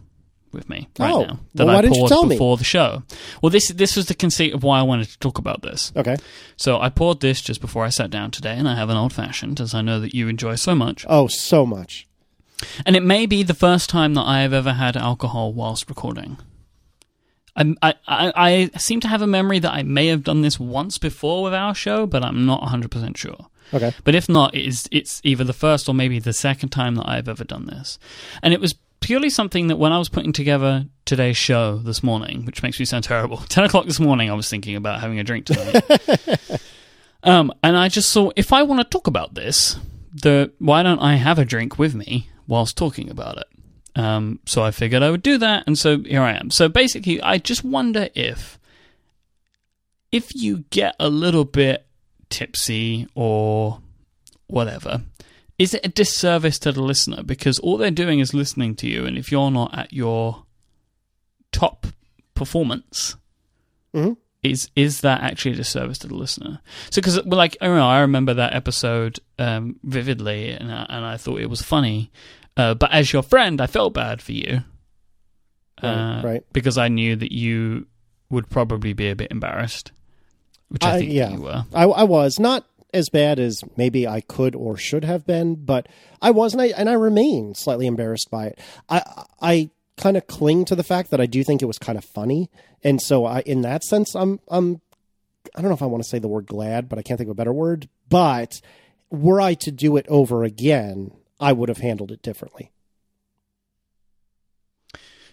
with 0.52 0.68
me 0.68 0.88
right 0.98 1.12
Oh, 1.12 1.22
now 1.22 1.38
that 1.54 1.66
well, 1.66 1.76
I 1.76 1.88
poured 1.88 2.08
tell 2.08 2.24
me? 2.24 2.34
before 2.34 2.56
the 2.56 2.64
show. 2.64 3.02
Well, 3.42 3.50
this 3.50 3.68
this 3.68 3.96
was 3.96 4.06
the 4.06 4.14
conceit 4.14 4.52
of 4.54 4.62
why 4.62 4.78
I 4.80 4.82
wanted 4.82 5.08
to 5.08 5.18
talk 5.18 5.38
about 5.38 5.62
this. 5.62 5.92
Okay. 5.96 6.16
So 6.56 6.80
I 6.80 6.88
poured 6.88 7.20
this 7.20 7.40
just 7.40 7.60
before 7.60 7.84
I 7.84 7.88
sat 7.88 8.10
down 8.10 8.30
today, 8.30 8.54
and 8.56 8.68
I 8.68 8.74
have 8.76 8.90
an 8.90 8.96
old 8.96 9.12
fashioned, 9.12 9.60
as 9.60 9.74
I 9.74 9.82
know 9.82 10.00
that 10.00 10.14
you 10.14 10.28
enjoy 10.28 10.56
so 10.56 10.74
much. 10.74 11.06
Oh, 11.08 11.26
so 11.28 11.64
much. 11.64 12.06
And 12.84 12.94
it 12.96 13.02
may 13.02 13.26
be 13.26 13.42
the 13.42 13.54
first 13.54 13.88
time 13.88 14.14
that 14.14 14.26
I 14.26 14.40
have 14.40 14.52
ever 14.52 14.72
had 14.74 14.96
alcohol 14.96 15.52
whilst 15.52 15.88
recording. 15.88 16.36
I'm, 17.56 17.76
I, 17.82 17.94
I 18.06 18.32
I 18.74 18.78
seem 18.78 19.00
to 19.00 19.08
have 19.08 19.22
a 19.22 19.26
memory 19.26 19.58
that 19.58 19.72
I 19.72 19.82
may 19.82 20.06
have 20.06 20.22
done 20.24 20.42
this 20.42 20.60
once 20.60 20.98
before 20.98 21.42
with 21.42 21.54
our 21.54 21.74
show, 21.74 22.06
but 22.06 22.22
I'm 22.24 22.46
not 22.46 22.60
100 22.62 22.90
percent 22.90 23.16
sure. 23.18 23.46
Okay. 23.72 23.92
But 24.04 24.14
if 24.14 24.28
not, 24.28 24.54
it 24.54 24.66
is, 24.66 24.88
it's 24.90 25.20
either 25.24 25.44
the 25.44 25.52
first 25.52 25.88
or 25.88 25.94
maybe 25.94 26.18
the 26.18 26.32
second 26.32 26.70
time 26.70 26.96
that 26.96 27.08
I've 27.08 27.28
ever 27.28 27.44
done 27.44 27.66
this. 27.66 27.98
And 28.42 28.52
it 28.52 28.60
was 28.60 28.74
purely 29.00 29.30
something 29.30 29.68
that 29.68 29.76
when 29.76 29.92
I 29.92 29.98
was 29.98 30.08
putting 30.08 30.32
together 30.32 30.86
today's 31.04 31.36
show 31.36 31.78
this 31.78 32.02
morning, 32.02 32.44
which 32.44 32.62
makes 32.62 32.78
me 32.78 32.84
sound 32.84 33.04
terrible, 33.04 33.36
10 33.48 33.64
o'clock 33.64 33.86
this 33.86 34.00
morning, 34.00 34.30
I 34.30 34.34
was 34.34 34.48
thinking 34.48 34.76
about 34.76 35.00
having 35.00 35.18
a 35.18 35.24
drink 35.24 35.46
tonight. 35.46 35.82
um, 37.22 37.52
and 37.62 37.76
I 37.76 37.88
just 37.88 38.12
thought, 38.12 38.34
if 38.36 38.52
I 38.52 38.62
want 38.62 38.80
to 38.80 38.84
talk 38.84 39.06
about 39.06 39.34
this, 39.34 39.78
the 40.12 40.52
why 40.58 40.82
don't 40.82 41.00
I 41.00 41.16
have 41.16 41.38
a 41.38 41.44
drink 41.44 41.78
with 41.78 41.94
me 41.94 42.28
whilst 42.46 42.76
talking 42.76 43.10
about 43.10 43.38
it? 43.38 43.46
Um, 43.96 44.38
so 44.46 44.62
I 44.62 44.70
figured 44.70 45.02
I 45.02 45.10
would 45.10 45.22
do 45.22 45.38
that, 45.38 45.64
and 45.66 45.76
so 45.76 45.98
here 45.98 46.22
I 46.22 46.32
am. 46.32 46.50
So 46.50 46.68
basically, 46.68 47.20
I 47.20 47.38
just 47.38 47.64
wonder 47.64 48.08
if 48.14 48.58
if 50.12 50.34
you 50.34 50.64
get 50.70 50.94
a 50.98 51.08
little 51.08 51.44
bit 51.44 51.86
tipsy 52.28 53.08
or 53.14 53.80
whatever, 54.46 55.02
is 55.60 55.74
it 55.74 55.84
a 55.84 55.88
disservice 55.88 56.58
to 56.60 56.72
the 56.72 56.82
listener? 56.82 57.22
Because 57.22 57.58
all 57.58 57.76
they're 57.76 57.90
doing 57.90 58.18
is 58.18 58.32
listening 58.34 58.74
to 58.76 58.88
you, 58.88 59.04
and 59.06 59.18
if 59.18 59.30
you're 59.30 59.50
not 59.50 59.76
at 59.78 59.92
your 59.92 60.44
top 61.52 61.86
performance, 62.34 63.16
Mhm. 63.94 64.16
is 64.42 64.70
is 64.74 65.00
that 65.02 65.20
actually 65.22 65.52
a 65.52 65.56
disservice 65.56 65.98
to 65.98 66.08
the 66.08 66.14
listener? 66.14 66.60
So, 66.90 67.00
because 67.02 67.24
like 67.26 67.56
I 67.60 67.66
know, 67.66 67.86
I 67.86 68.00
remember 68.00 68.32
that 68.34 68.54
episode 68.54 69.20
um, 69.38 69.76
vividly, 69.84 70.50
and 70.50 70.72
I, 70.72 70.86
and 70.88 71.04
I 71.04 71.16
thought 71.16 71.40
it 71.40 71.50
was 71.50 71.62
funny. 71.62 72.10
Uh, 72.56 72.74
but 72.74 72.90
as 72.92 73.12
your 73.12 73.22
friend, 73.22 73.60
I 73.60 73.66
felt 73.66 73.92
bad 73.94 74.20
for 74.22 74.32
you, 74.32 74.62
uh, 75.82 76.22
Right, 76.22 76.32
right. 76.32 76.44
Because 76.52 76.76
I 76.78 76.88
knew 76.88 77.16
that 77.16 77.32
you 77.32 77.86
would 78.28 78.48
probably 78.50 78.92
be 78.92 79.08
a 79.10 79.16
bit 79.16 79.30
embarrassed, 79.30 79.92
which 80.68 80.84
I 80.84 80.94
I- 80.94 80.98
think 81.00 81.12
yeah. 81.12 81.30
you 81.32 81.40
were. 81.42 81.64
I, 81.74 81.84
I 81.84 82.02
was 82.04 82.38
not 82.38 82.66
as 82.92 83.08
bad 83.08 83.38
as 83.38 83.62
maybe 83.76 84.06
I 84.06 84.20
could 84.20 84.54
or 84.54 84.76
should 84.76 85.04
have 85.04 85.26
been, 85.26 85.54
but 85.56 85.88
I 86.20 86.30
was, 86.30 86.52
and 86.52 86.62
I 86.62 86.66
and 86.66 86.88
I 86.88 86.94
remain 86.94 87.54
slightly 87.54 87.86
embarrassed 87.86 88.30
by 88.30 88.46
it. 88.46 88.58
I 88.88 89.24
I 89.40 89.70
kind 89.96 90.16
of 90.16 90.26
cling 90.26 90.64
to 90.66 90.74
the 90.74 90.82
fact 90.82 91.10
that 91.10 91.20
I 91.20 91.26
do 91.26 91.44
think 91.44 91.62
it 91.62 91.66
was 91.66 91.78
kind 91.78 91.98
of 91.98 92.04
funny, 92.04 92.50
and 92.82 93.00
so 93.00 93.24
I, 93.24 93.40
in 93.40 93.62
that 93.62 93.84
sense, 93.84 94.14
I'm 94.14 94.40
I'm 94.48 94.80
I 95.54 95.60
don't 95.60 95.70
know 95.70 95.74
if 95.74 95.82
I 95.82 95.86
want 95.86 96.02
to 96.02 96.08
say 96.08 96.18
the 96.18 96.28
word 96.28 96.46
glad, 96.46 96.88
but 96.88 96.98
I 96.98 97.02
can't 97.02 97.18
think 97.18 97.28
of 97.28 97.32
a 97.32 97.34
better 97.34 97.52
word. 97.52 97.88
But 98.08 98.60
were 99.10 99.40
I 99.40 99.54
to 99.54 99.70
do 99.70 99.96
it 99.96 100.06
over 100.08 100.44
again, 100.44 101.12
I 101.38 101.52
would 101.52 101.68
have 101.68 101.78
handled 101.78 102.12
it 102.12 102.22
differently. 102.22 102.70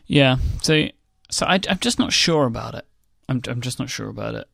Yeah. 0.06 0.38
So, 0.62 0.88
so 1.30 1.46
I, 1.46 1.60
I'm 1.70 1.80
just 1.80 2.00
not 2.00 2.14
sure 2.14 2.46
about 2.46 2.76
it. 2.76 2.86
I'm, 3.30 3.42
I'm 3.48 3.62
just 3.62 3.78
not 3.78 3.90
sure 3.90 4.08
about 4.08 4.36
it. 4.36 4.48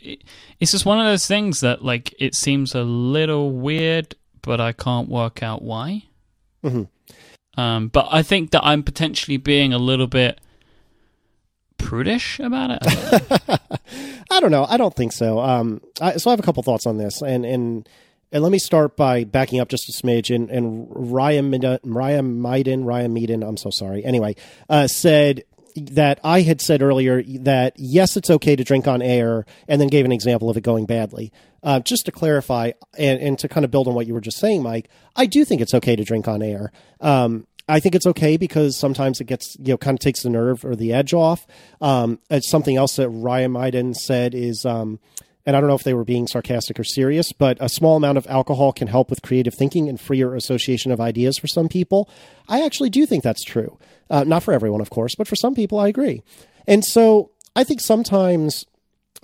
It- 0.00 0.22
It's 0.60 0.72
just 0.72 0.86
one 0.86 0.98
of 1.00 1.06
those 1.06 1.26
things 1.26 1.60
that, 1.60 1.84
like, 1.84 2.14
it 2.18 2.34
seems 2.34 2.74
a 2.74 2.82
little 2.82 3.50
weird, 3.50 4.14
but 4.42 4.60
I 4.60 4.72
can't 4.72 5.08
work 5.08 5.42
out 5.42 5.62
why. 5.62 6.04
Mhm. 6.64 6.88
Um, 7.56 7.88
but 7.88 8.08
I 8.10 8.22
think 8.22 8.50
that 8.50 8.64
I'm 8.64 8.82
potentially 8.82 9.36
being 9.36 9.72
a 9.72 9.78
little 9.78 10.06
bit 10.08 10.40
prudish 11.78 12.40
about 12.40 12.70
it. 12.70 12.78
I 12.82 13.20
don't 13.20 13.48
know. 13.48 13.58
I 14.30 14.40
don't 14.40 14.50
know. 14.50 14.66
I 14.68 14.76
don't 14.76 14.94
think 14.94 15.12
so. 15.12 15.38
Um, 15.40 15.80
I, 16.00 16.16
so 16.16 16.30
I 16.30 16.32
have 16.32 16.40
a 16.40 16.42
couple 16.42 16.62
thoughts 16.62 16.86
on 16.86 16.96
this, 16.98 17.22
and 17.22 17.44
and 17.44 17.88
and 18.32 18.42
let 18.42 18.50
me 18.50 18.58
start 18.58 18.96
by 18.96 19.22
backing 19.24 19.60
up 19.60 19.68
just 19.68 19.88
a 19.88 19.92
smidge. 19.92 20.34
And 20.34 20.50
and 20.50 20.86
Ryan 20.90 21.50
Ryan 21.84 22.40
Meiden, 22.40 22.84
Ryan 22.84 23.14
Meiden, 23.14 23.46
I'm 23.46 23.56
so 23.56 23.70
sorry. 23.70 24.04
Anyway, 24.04 24.34
uh, 24.68 24.86
said 24.88 25.44
that 25.74 26.20
I 26.22 26.42
had 26.42 26.60
said 26.60 26.82
earlier 26.82 27.22
that 27.40 27.74
yes, 27.76 28.16
it's 28.16 28.30
okay 28.30 28.56
to 28.56 28.64
drink 28.64 28.86
on 28.86 29.02
air, 29.02 29.44
and 29.68 29.80
then 29.80 29.88
gave 29.88 30.04
an 30.04 30.12
example 30.12 30.50
of 30.50 30.56
it 30.56 30.62
going 30.62 30.86
badly. 30.86 31.32
Uh, 31.62 31.80
just 31.80 32.04
to 32.04 32.12
clarify, 32.12 32.72
and, 32.98 33.20
and 33.20 33.38
to 33.38 33.48
kind 33.48 33.64
of 33.64 33.70
build 33.70 33.88
on 33.88 33.94
what 33.94 34.06
you 34.06 34.12
were 34.12 34.20
just 34.20 34.38
saying, 34.38 34.62
Mike, 34.62 34.88
I 35.16 35.24
do 35.24 35.44
think 35.46 35.62
it's 35.62 35.72
okay 35.72 35.96
to 35.96 36.04
drink 36.04 36.28
on 36.28 36.42
air. 36.42 36.70
Um, 37.00 37.46
I 37.68 37.80
think 37.80 37.94
it's 37.94 38.06
okay 38.06 38.36
because 38.36 38.78
sometimes 38.78 39.20
it 39.20 39.24
gets, 39.24 39.56
you 39.58 39.72
know, 39.72 39.78
kind 39.78 39.96
of 39.96 40.00
takes 40.00 40.22
the 40.22 40.28
nerve 40.28 40.64
or 40.64 40.76
the 40.76 40.92
edge 40.92 41.14
off. 41.14 41.46
Um, 41.80 42.18
it's 42.28 42.50
something 42.50 42.76
else 42.76 42.96
that 42.96 43.08
Ryan 43.08 43.52
Meiden 43.52 43.94
said 43.94 44.34
is, 44.34 44.66
um, 44.66 45.00
and 45.46 45.56
I 45.56 45.60
don't 45.60 45.68
know 45.68 45.74
if 45.74 45.82
they 45.82 45.94
were 45.94 46.04
being 46.04 46.26
sarcastic 46.26 46.78
or 46.78 46.84
serious, 46.84 47.32
but 47.32 47.56
a 47.60 47.70
small 47.70 47.96
amount 47.96 48.18
of 48.18 48.26
alcohol 48.26 48.72
can 48.72 48.88
help 48.88 49.08
with 49.08 49.22
creative 49.22 49.54
thinking 49.54 49.88
and 49.88 49.98
freer 49.98 50.34
association 50.34 50.92
of 50.92 51.00
ideas 51.00 51.38
for 51.38 51.46
some 51.46 51.68
people. 51.68 52.10
I 52.48 52.62
actually 52.62 52.90
do 52.90 53.06
think 53.06 53.24
that's 53.24 53.44
true. 53.44 53.78
Uh, 54.10 54.24
not 54.24 54.42
for 54.42 54.52
everyone, 54.52 54.80
of 54.80 54.90
course, 54.90 55.14
but 55.16 55.26
for 55.26 55.36
some 55.36 55.54
people, 55.54 55.78
I 55.78 55.88
agree. 55.88 56.22
And 56.66 56.84
so 56.84 57.30
I 57.56 57.64
think 57.64 57.80
sometimes 57.80 58.64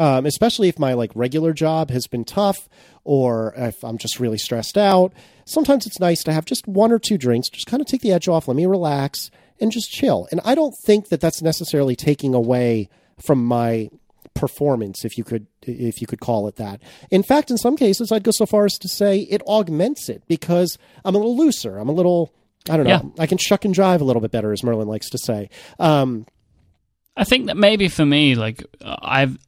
um, 0.00 0.24
especially 0.24 0.68
if 0.68 0.78
my 0.78 0.94
like 0.94 1.12
regular 1.14 1.52
job 1.52 1.90
has 1.90 2.06
been 2.06 2.24
tough 2.24 2.68
or 3.04 3.52
if 3.54 3.84
I'm 3.84 3.98
just 3.98 4.18
really 4.18 4.38
stressed 4.38 4.78
out. 4.78 5.12
Sometimes 5.44 5.86
it's 5.86 6.00
nice 6.00 6.24
to 6.24 6.32
have 6.32 6.46
just 6.46 6.66
one 6.66 6.90
or 6.90 6.98
two 6.98 7.18
drinks, 7.18 7.50
just 7.50 7.66
kind 7.66 7.82
of 7.82 7.86
take 7.86 8.00
the 8.00 8.12
edge 8.12 8.26
off, 8.26 8.48
let 8.48 8.56
me 8.56 8.64
relax 8.64 9.30
and 9.60 9.70
just 9.70 9.90
chill. 9.90 10.26
And 10.30 10.40
I 10.42 10.54
don't 10.54 10.74
think 10.86 11.08
that 11.08 11.20
that's 11.20 11.42
necessarily 11.42 11.96
taking 11.96 12.34
away 12.34 12.88
from 13.18 13.44
my 13.44 13.90
performance 14.32 15.04
if 15.04 15.18
you 15.18 15.24
could 15.24 15.46
if 15.62 16.00
you 16.00 16.06
could 16.06 16.20
call 16.20 16.48
it 16.48 16.56
that. 16.56 16.80
In 17.10 17.22
fact, 17.22 17.50
in 17.50 17.58
some 17.58 17.76
cases 17.76 18.10
I'd 18.10 18.22
go 18.22 18.30
so 18.30 18.46
far 18.46 18.64
as 18.64 18.78
to 18.78 18.88
say 18.88 19.18
it 19.18 19.42
augments 19.46 20.08
it 20.08 20.22
because 20.28 20.78
I'm 21.04 21.14
a 21.14 21.18
little 21.18 21.36
looser. 21.36 21.76
I'm 21.76 21.90
a 21.90 21.92
little 21.92 22.32
I 22.68 22.76
don't 22.76 22.84
know. 22.84 23.12
Yeah. 23.16 23.22
I 23.22 23.26
can 23.26 23.38
shuck 23.38 23.64
and 23.64 23.74
jive 23.74 24.00
a 24.00 24.04
little 24.04 24.20
bit 24.20 24.30
better 24.30 24.52
as 24.52 24.62
Merlin 24.62 24.88
likes 24.88 25.10
to 25.10 25.18
say. 25.18 25.48
Um, 25.78 26.26
I 27.16 27.24
think 27.24 27.46
that 27.46 27.56
maybe 27.56 27.88
for 27.88 28.04
me, 28.04 28.34
like 28.34 28.64
I've, 28.84 29.38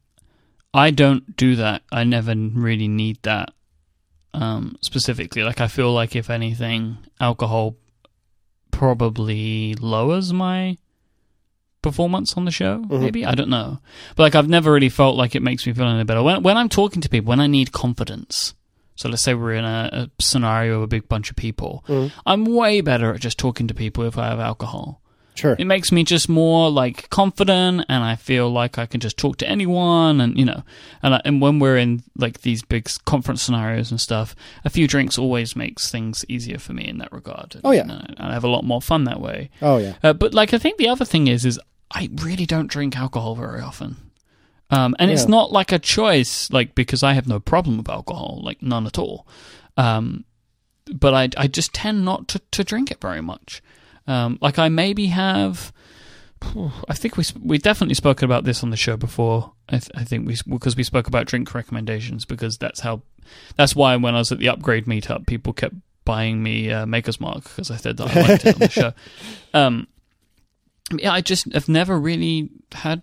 I 0.73 0.90
don't 0.90 1.37
do 1.37 1.57
that. 1.57 1.83
I 1.92 2.04
never 2.04 2.35
really 2.35 2.88
need 2.88 3.19
that 3.23 3.52
um, 4.35 4.76
specifically. 4.81 5.42
Like 5.42 5.61
I 5.61 5.69
feel 5.69 5.92
like 5.92 6.16
if 6.16 6.31
anything, 6.31 6.99
alcohol 7.21 7.76
probably 8.71 9.75
lowers 9.75 10.33
my 10.33 10.78
performance 11.83 12.37
on 12.37 12.45
the 12.45 12.50
show. 12.50 12.78
Maybe 12.88 13.26
I 13.26 13.35
don't 13.35 13.50
know, 13.50 13.78
but 14.16 14.23
like 14.23 14.35
I've 14.35 14.49
never 14.49 14.73
really 14.73 14.88
felt 14.88 15.16
like 15.16 15.35
it 15.35 15.42
makes 15.42 15.66
me 15.66 15.73
feel 15.73 15.87
any 15.87 16.04
better 16.04 16.23
when 16.23 16.42
when 16.42 16.57
I'm 16.57 16.69
talking 16.69 17.02
to 17.02 17.09
people 17.09 17.28
when 17.28 17.40
I 17.40 17.47
need 17.47 17.73
confidence. 17.73 18.54
So 19.02 19.09
let's 19.09 19.23
say 19.23 19.35
we're 19.35 19.54
in 19.54 19.64
a, 19.64 19.88
a 19.92 20.23
scenario 20.23 20.76
of 20.76 20.82
a 20.82 20.87
big 20.87 21.09
bunch 21.09 21.28
of 21.30 21.37
people. 21.37 21.85
I'm 22.25 22.44
way 22.44 22.80
better 22.80 23.12
at 23.14 23.21
just 23.21 23.37
talking 23.38 23.66
to 23.68 23.75
people 23.75 24.04
if 24.04 24.16
I 24.16 24.28
have 24.28 24.38
alcohol 24.40 25.00
sure. 25.35 25.56
it 25.59 25.64
makes 25.64 25.90
me 25.90 26.04
just 26.04 26.28
more 26.28 26.71
like 26.71 27.09
confident 27.09 27.87
and 27.88 28.04
i 28.04 28.14
feel 28.16 28.50
like 28.50 28.76
i 28.78 28.85
can 28.85 29.00
just 29.00 29.16
talk 29.16 29.38
to 29.38 29.49
anyone 29.49 30.21
and 30.21 30.37
you 30.38 30.44
know 30.44 30.62
and, 31.02 31.14
I, 31.14 31.23
and 31.25 31.40
when 31.40 31.59
we're 31.59 31.78
in 31.78 32.02
like 32.18 32.42
these 32.42 32.62
big 32.62 32.87
conference 33.06 33.40
scenarios 33.40 33.90
and 33.90 33.99
stuff 33.99 34.37
a 34.64 34.68
few 34.71 34.87
drinks 34.87 35.16
always 35.18 35.56
makes 35.56 35.90
things 35.90 36.23
easier 36.28 36.59
for 36.59 36.75
me 36.75 36.87
in 36.87 36.99
that 36.99 37.11
regard 37.12 37.59
Oh, 37.64 37.71
yeah. 37.71 37.80
and, 37.82 37.92
I- 37.92 38.06
and 38.18 38.28
i 38.28 38.32
have 38.35 38.44
a 38.44 38.49
lot 38.56 38.64
more 38.64 38.82
fun 38.82 39.04
that 39.04 39.21
way 39.21 39.49
Oh 39.62 39.78
yeah. 39.78 39.94
uh, 40.02 40.12
but 40.12 40.35
like 40.35 40.52
i 40.52 40.59
think 40.59 40.76
the 40.76 40.88
other 40.90 41.06
thing 41.06 41.28
is 41.28 41.47
is 41.47 41.59
i 41.90 42.11
really 42.23 42.44
don't 42.44 42.66
drink 42.71 42.94
alcohol 42.99 43.35
very 43.35 43.62
often 43.62 43.97
um, 44.73 44.97
and 44.99 45.11
it's 45.11 45.29
not 45.29 45.52
like 45.52 45.71
a 45.71 45.79
choice 45.79 46.50
like 46.50 46.75
because 46.75 47.02
i 47.02 47.12
have 47.12 47.29
no 47.29 47.38
problem 47.38 47.76
with 47.76 47.88
alcohol 47.88 48.41
like 48.43 48.61
none 48.62 48.87
at 48.87 48.99
all 48.99 49.26
um, 49.76 50.25
but 50.93 51.14
I, 51.14 51.29
I 51.37 51.47
just 51.47 51.73
tend 51.73 52.05
not 52.05 52.29
to, 52.29 52.41
to 52.50 52.64
drink 52.64 52.91
it 52.91 53.00
very 53.00 53.21
much. 53.21 53.62
Um, 54.07 54.38
like 54.41 54.59
I 54.59 54.69
maybe 54.69 55.07
have, 55.07 55.73
I 56.88 56.95
think 56.95 57.17
we 57.17 57.25
we 57.41 57.59
definitely 57.59 57.95
spoken 57.95 58.25
about 58.25 58.45
this 58.45 58.62
on 58.62 58.71
the 58.71 58.76
show 58.76 58.97
before. 58.97 59.52
I, 59.69 59.79
th- 59.79 59.91
I 59.95 60.05
think 60.05 60.26
we 60.26 60.37
because 60.49 60.76
we 60.76 60.83
spoke 60.83 61.07
about 61.07 61.26
drink 61.26 61.55
recommendations 61.55 62.25
because 62.25 62.59
that's 62.59 62.81
how 62.81 63.02
that's 63.57 63.76
why 63.76 63.97
when 63.97 64.14
I 64.14 64.19
was 64.19 64.33
at 64.33 64.38
the 64.38 64.49
upgrade 64.49 64.87
meetup, 64.87 65.26
people 65.26 65.52
kept 65.52 65.75
buying 66.05 66.43
me 66.43 66.71
uh, 66.71 66.85
Maker's 66.85 67.21
Mark 67.21 67.45
because 67.45 67.71
I 67.71 67.76
said 67.76 67.97
that 67.99 68.17
I 68.17 68.21
liked 68.21 68.47
it 68.47 68.55
on 68.55 68.61
the 68.61 68.69
show. 68.71 68.93
Um, 69.55 69.87
yeah, 70.93 71.12
I 71.12 71.21
just 71.21 71.52
have 71.52 71.69
never 71.69 71.99
really 71.99 72.50
had. 72.73 73.02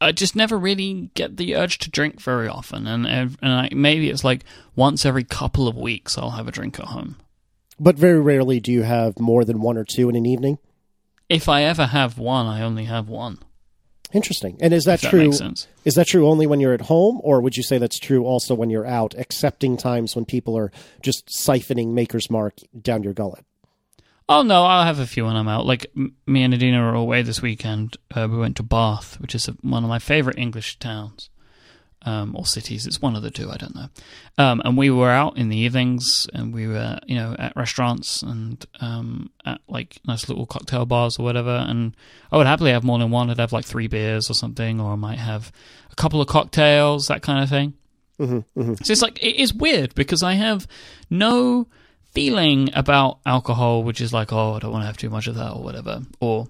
I 0.00 0.12
just 0.12 0.36
never 0.36 0.58
really 0.58 1.10
get 1.14 1.36
the 1.36 1.56
urge 1.56 1.78
to 1.78 1.90
drink 1.90 2.20
very 2.20 2.48
often, 2.48 2.86
and 2.86 3.06
and 3.06 3.36
I, 3.42 3.68
maybe 3.72 4.10
it's 4.10 4.24
like 4.24 4.44
once 4.74 5.06
every 5.06 5.24
couple 5.24 5.68
of 5.68 5.76
weeks 5.76 6.18
I'll 6.18 6.30
have 6.30 6.48
a 6.48 6.52
drink 6.52 6.78
at 6.78 6.86
home. 6.86 7.16
But 7.78 7.96
very 7.96 8.20
rarely 8.20 8.60
do 8.60 8.72
you 8.72 8.82
have 8.82 9.18
more 9.18 9.44
than 9.44 9.60
one 9.60 9.76
or 9.76 9.84
two 9.84 10.08
in 10.08 10.16
an 10.16 10.26
evening. 10.26 10.58
If 11.28 11.48
I 11.48 11.64
ever 11.64 11.86
have 11.86 12.18
one, 12.18 12.46
I 12.46 12.62
only 12.62 12.84
have 12.84 13.08
one. 13.08 13.38
Interesting. 14.12 14.56
And 14.60 14.72
is 14.72 14.84
that 14.84 15.00
that 15.00 15.10
true? 15.10 15.32
sense. 15.32 15.66
Is 15.84 15.94
that 15.94 16.06
true 16.06 16.28
only 16.28 16.46
when 16.46 16.60
you're 16.60 16.72
at 16.72 16.82
home, 16.82 17.20
or 17.22 17.40
would 17.40 17.56
you 17.56 17.62
say 17.62 17.78
that's 17.78 17.98
true 17.98 18.24
also 18.24 18.54
when 18.54 18.70
you're 18.70 18.86
out, 18.86 19.14
accepting 19.18 19.76
times 19.76 20.14
when 20.14 20.24
people 20.24 20.56
are 20.56 20.70
just 21.02 21.26
siphoning 21.28 21.88
Maker's 21.92 22.30
Mark 22.30 22.54
down 22.80 23.02
your 23.02 23.12
gullet? 23.12 23.44
Oh 24.28 24.42
no, 24.42 24.64
I'll 24.64 24.84
have 24.84 24.98
a 24.98 25.06
few 25.06 25.24
when 25.24 25.36
I'm 25.36 25.48
out. 25.48 25.66
Like 25.66 25.86
m- 25.96 26.16
me 26.26 26.42
and 26.42 26.52
Adina 26.52 26.80
are 26.80 26.94
away 26.94 27.22
this 27.22 27.40
weekend. 27.42 27.96
Uh, 28.14 28.26
we 28.30 28.36
went 28.38 28.56
to 28.56 28.62
Bath, 28.64 29.20
which 29.20 29.34
is 29.34 29.46
one 29.62 29.84
of 29.84 29.88
my 29.88 29.98
favorite 30.00 30.38
English 30.38 30.78
towns. 30.78 31.30
um, 32.02 32.36
or 32.36 32.46
cities. 32.46 32.86
It's 32.86 33.02
one 33.02 33.16
of 33.16 33.22
the 33.22 33.30
two. 33.32 33.50
I 33.50 33.56
don't 33.56 33.74
know. 33.74 33.88
Um, 34.38 34.62
and 34.64 34.76
we 34.76 34.90
were 34.90 35.10
out 35.10 35.36
in 35.36 35.48
the 35.48 35.56
evenings, 35.56 36.28
and 36.32 36.54
we 36.54 36.68
were, 36.68 36.98
you 37.06 37.16
know, 37.16 37.34
at 37.36 37.56
restaurants 37.56 38.22
and 38.22 38.64
um, 38.80 39.30
at 39.44 39.60
like 39.68 39.98
nice 40.06 40.28
little 40.28 40.46
cocktail 40.46 40.86
bars 40.86 41.18
or 41.18 41.24
whatever. 41.24 41.64
And 41.68 41.96
I 42.30 42.36
would 42.36 42.46
happily 42.46 42.70
have 42.70 42.84
more 42.84 42.98
than 43.00 43.10
one. 43.10 43.28
I'd 43.28 43.38
have 43.40 43.52
like 43.52 43.64
three 43.64 43.88
beers 43.88 44.30
or 44.30 44.34
something, 44.34 44.80
or 44.80 44.92
I 44.92 44.96
might 44.96 45.18
have 45.18 45.50
a 45.90 45.96
couple 45.96 46.20
of 46.20 46.28
cocktails, 46.28 47.08
that 47.08 47.22
kind 47.22 47.42
of 47.42 47.48
thing. 47.48 47.74
Mm-hmm, 48.20 48.60
mm-hmm. 48.60 48.74
So 48.84 48.92
it's 48.92 49.02
like 49.02 49.20
it 49.22 49.36
is 49.36 49.52
weird 49.52 49.94
because 49.96 50.22
I 50.22 50.34
have 50.34 50.68
no 51.10 51.66
feeling 52.16 52.70
about 52.74 53.18
alcohol, 53.26 53.82
which 53.84 54.00
is 54.00 54.12
like, 54.12 54.32
oh, 54.32 54.54
I 54.54 54.58
don't 54.58 54.72
want 54.72 54.82
to 54.82 54.86
have 54.86 54.96
too 54.96 55.10
much 55.10 55.26
of 55.26 55.34
that 55.36 55.52
or 55.52 55.62
whatever, 55.62 56.02
or 56.20 56.48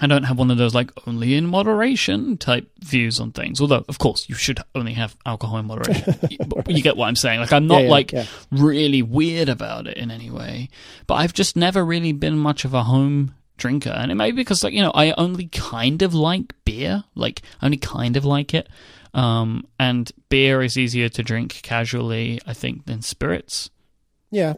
I 0.00 0.06
don't 0.06 0.22
have 0.22 0.38
one 0.38 0.50
of 0.50 0.56
those 0.58 0.74
like 0.74 0.90
only 1.06 1.34
in 1.34 1.46
moderation 1.46 2.38
type 2.38 2.70
views 2.78 3.18
on 3.20 3.32
things. 3.32 3.60
Although, 3.60 3.84
of 3.88 3.98
course, 3.98 4.28
you 4.28 4.34
should 4.34 4.60
only 4.74 4.94
have 4.94 5.16
alcohol 5.26 5.58
in 5.58 5.66
moderation. 5.66 6.14
you 6.68 6.82
get 6.82 6.96
what 6.96 7.06
I'm 7.06 7.16
saying? 7.16 7.40
Like, 7.40 7.52
I'm 7.52 7.66
not 7.66 7.80
Yeah, 7.80 7.84
yeah, 7.84 7.90
like 7.90 8.12
yeah. 8.12 8.26
really 8.50 9.02
weird 9.02 9.48
about 9.48 9.86
it 9.86 9.96
in 9.96 10.10
any 10.10 10.30
way, 10.30 10.68
but 11.06 11.14
I've 11.14 11.34
just 11.34 11.56
never 11.56 11.84
really 11.84 12.12
been 12.12 12.38
much 12.38 12.64
of 12.64 12.72
a 12.72 12.84
home 12.84 13.34
drinker, 13.58 13.90
and 13.90 14.10
it 14.10 14.14
may 14.14 14.30
be 14.30 14.36
because 14.36 14.62
like 14.64 14.72
you 14.72 14.82
know 14.82 14.92
I 14.94 15.12
only 15.18 15.48
kind 15.48 16.00
of 16.02 16.14
like 16.14 16.54
beer, 16.64 17.04
like 17.14 17.42
I 17.60 17.66
only 17.66 17.76
kind 17.76 18.16
of 18.16 18.24
like 18.24 18.54
it. 18.54 18.68
Um, 19.12 19.66
and 19.78 20.10
beer 20.28 20.62
is 20.62 20.78
easier 20.78 21.08
to 21.08 21.22
drink 21.24 21.60
casually, 21.62 22.40
I 22.46 22.54
think, 22.54 22.86
than 22.86 23.02
spirits. 23.02 23.68
Yeah. 24.30 24.54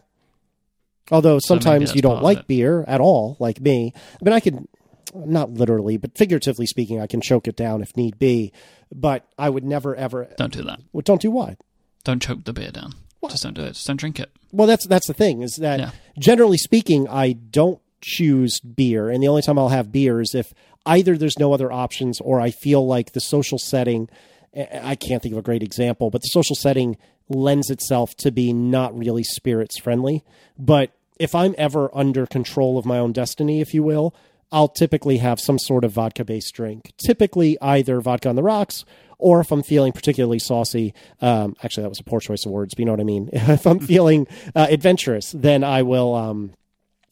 Although 1.10 1.38
sometimes 1.40 1.86
that's 1.90 1.96
you 1.96 2.02
don't 2.02 2.22
like 2.22 2.46
beer 2.46 2.84
at 2.86 3.00
all, 3.00 3.36
like 3.40 3.60
me. 3.60 3.92
I 3.96 4.24
mean, 4.24 4.32
I 4.32 4.40
could, 4.40 4.66
not 5.14 5.50
literally, 5.50 5.96
but 5.96 6.16
figuratively 6.16 6.66
speaking, 6.66 7.00
I 7.00 7.06
can 7.06 7.20
choke 7.20 7.48
it 7.48 7.56
down 7.56 7.82
if 7.82 7.96
need 7.96 8.18
be. 8.18 8.52
But 8.94 9.26
I 9.38 9.50
would 9.50 9.64
never, 9.64 9.96
ever. 9.96 10.28
Don't 10.36 10.52
do 10.52 10.62
that. 10.62 10.80
Well, 10.92 11.02
don't 11.02 11.20
do 11.20 11.30
what? 11.30 11.58
Don't 12.04 12.22
choke 12.22 12.44
the 12.44 12.52
beer 12.52 12.70
down. 12.70 12.92
Just 13.28 13.42
don't 13.42 13.54
do 13.54 13.62
it. 13.62 13.72
Just 13.74 13.86
don't 13.86 13.96
drink 13.98 14.18
it. 14.20 14.30
Well, 14.52 14.66
that's 14.66 14.86
that's 14.86 15.06
the 15.06 15.14
thing 15.14 15.42
is 15.42 15.56
that 15.56 15.78
Yeah. 15.80 15.90
generally 16.18 16.58
speaking, 16.58 17.08
I 17.08 17.32
don't 17.32 17.80
choose 18.00 18.58
beer, 18.60 19.08
and 19.10 19.22
the 19.22 19.28
only 19.28 19.42
time 19.42 19.58
I'll 19.58 19.68
have 19.68 19.92
beer 19.92 20.20
is 20.20 20.34
if 20.34 20.52
either 20.86 21.16
there's 21.16 21.38
no 21.38 21.52
other 21.52 21.70
options 21.70 22.20
or 22.20 22.40
I 22.40 22.50
feel 22.50 22.86
like 22.86 23.12
the 23.12 23.20
social 23.20 23.58
setting. 23.58 24.08
I 24.54 24.96
can't 24.96 25.22
think 25.22 25.32
of 25.32 25.38
a 25.38 25.42
great 25.42 25.62
example, 25.62 26.10
but 26.10 26.20
the 26.20 26.26
social 26.26 26.54
setting 26.56 26.98
lends 27.32 27.70
itself 27.70 28.14
to 28.16 28.30
be 28.30 28.52
not 28.52 28.96
really 28.96 29.22
spirits 29.22 29.78
friendly. 29.78 30.24
But 30.58 30.92
if 31.18 31.34
I'm 31.34 31.54
ever 31.58 31.90
under 31.96 32.26
control 32.26 32.78
of 32.78 32.86
my 32.86 32.98
own 32.98 33.12
destiny, 33.12 33.60
if 33.60 33.74
you 33.74 33.82
will, 33.82 34.14
I'll 34.50 34.68
typically 34.68 35.18
have 35.18 35.40
some 35.40 35.58
sort 35.58 35.84
of 35.84 35.92
vodka 35.92 36.24
based 36.24 36.54
drink. 36.54 36.92
Typically, 37.04 37.56
either 37.60 38.00
vodka 38.00 38.28
on 38.28 38.36
the 38.36 38.42
rocks, 38.42 38.84
or 39.18 39.40
if 39.40 39.50
I'm 39.50 39.62
feeling 39.62 39.92
particularly 39.92 40.38
saucy, 40.38 40.92
um, 41.20 41.56
actually, 41.62 41.84
that 41.84 41.88
was 41.88 42.00
a 42.00 42.04
poor 42.04 42.20
choice 42.20 42.44
of 42.44 42.52
words, 42.52 42.74
but 42.74 42.80
you 42.80 42.84
know 42.84 42.92
what 42.92 43.00
I 43.00 43.04
mean. 43.04 43.30
if 43.32 43.66
I'm 43.66 43.80
feeling 43.80 44.26
uh, 44.54 44.66
adventurous, 44.68 45.32
then 45.32 45.64
I 45.64 45.82
will. 45.82 46.14
Um, 46.14 46.52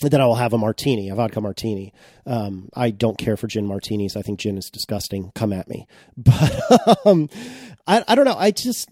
then 0.03 0.21
I 0.23 0.25
will 0.25 0.37
have 0.37 0.55
a 0.55 0.59
martini, 0.59 1.11
a 1.11 1.15
vodka 1.15 1.43
martini. 1.43 1.93
Um, 2.25 2.71
I 2.75 2.91
don't 2.91 3.19
care 3.19 3.37
for 3.37 3.47
gin 3.47 3.67
martinis. 3.67 4.17
I 4.17 4.23
think 4.23 4.41
gin 4.41 4.57
is 4.57 4.71
disgusting. 4.71 5.31
Come 5.35 5.53
at 5.53 5.69
me. 5.69 5.87
But 6.17 7.07
um, 7.07 7.29
I, 7.87 8.03
I 8.09 8.15
don't 8.15 8.25
know. 8.25 8.37
I 8.37 8.51
just 8.51 8.89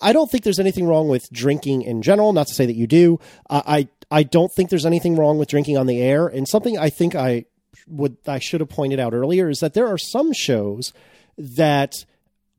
I 0.00 0.12
don't 0.12 0.30
think 0.30 0.44
there's 0.44 0.58
anything 0.58 0.86
wrong 0.86 1.08
with 1.08 1.30
drinking 1.30 1.82
in 1.82 2.02
general. 2.02 2.32
Not 2.32 2.46
to 2.48 2.54
say 2.54 2.66
that 2.66 2.76
you 2.76 2.86
do. 2.86 3.20
Uh, 3.48 3.62
I 3.66 3.88
I 4.10 4.22
don't 4.22 4.52
think 4.52 4.70
there's 4.70 4.86
anything 4.86 5.16
wrong 5.16 5.38
with 5.38 5.48
drinking 5.48 5.76
on 5.78 5.86
the 5.86 6.00
air. 6.00 6.26
And 6.26 6.46
something 6.48 6.78
I 6.78 6.90
think 6.90 7.14
I 7.14 7.44
would 7.88 8.16
I 8.26 8.38
should 8.38 8.60
have 8.60 8.68
pointed 8.68 8.98
out 9.00 9.14
earlier 9.14 9.48
is 9.48 9.60
that 9.60 9.74
there 9.74 9.86
are 9.86 9.98
some 9.98 10.32
shows 10.32 10.92
that 11.38 11.92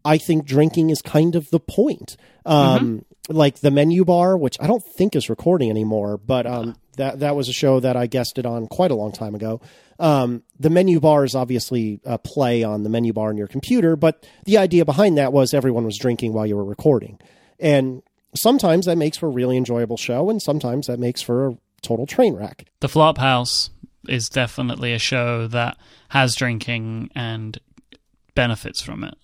I 0.06 0.18
think 0.18 0.46
drinking 0.46 0.90
is 0.90 1.02
kind 1.02 1.36
of 1.36 1.50
the 1.50 1.60
point. 1.60 2.16
Um, 2.46 3.06
Like 3.30 3.60
the 3.60 3.72
menu 3.72 4.06
bar, 4.06 4.38
which 4.38 4.56
I 4.62 4.68
don't 4.68 4.84
think 4.98 5.14
is 5.14 5.30
recording 5.30 5.70
anymore, 5.70 6.18
but 6.18 6.46
um, 6.48 6.78
that 6.98 7.20
that 7.20 7.36
was 7.36 7.50
a 7.50 7.54
show 7.54 7.80
that 7.80 7.96
I 7.96 8.08
guested 8.08 8.46
on 8.46 8.68
quite 8.68 8.92
a 8.92 8.96
long 8.96 9.12
time 9.12 9.34
ago. 9.36 9.62
Um, 10.00 10.44
the 10.60 10.70
menu 10.70 11.00
bar 11.00 11.24
is 11.24 11.34
obviously 11.34 12.00
a 12.06 12.18
play 12.18 12.64
on 12.64 12.84
the 12.84 12.90
menu 12.90 13.14
bar 13.14 13.32
in 13.32 13.38
your 13.38 13.48
computer, 13.48 13.96
but 13.96 14.28
the 14.46 14.58
idea 14.58 14.86
behind 14.86 15.18
that 15.18 15.34
was 15.34 15.54
everyone 15.54 15.86
was 15.86 15.98
drinking 15.98 16.34
while 16.34 16.46
you 16.46 16.56
were 16.56 16.66
recording, 16.66 17.20
and 17.60 18.04
sometimes 18.36 18.86
that 18.86 18.98
makes 18.98 19.18
for 19.18 19.28
a 19.28 19.32
really 19.32 19.58
enjoyable 19.58 19.98
show, 19.98 20.30
and 20.30 20.42
sometimes 20.42 20.88
that 20.88 21.00
makes 21.00 21.22
for 21.22 21.50
a 21.50 21.58
total 21.82 22.06
train 22.06 22.36
wreck. 22.36 22.66
The 22.80 22.88
Flophouse 22.88 23.70
is 24.08 24.30
definitely 24.30 24.94
a 24.94 25.00
show 25.00 25.48
that 25.48 25.78
has 26.10 26.36
drinking 26.36 27.10
and 27.16 27.60
benefits 28.36 28.82
from 28.82 29.04
it. 29.04 29.16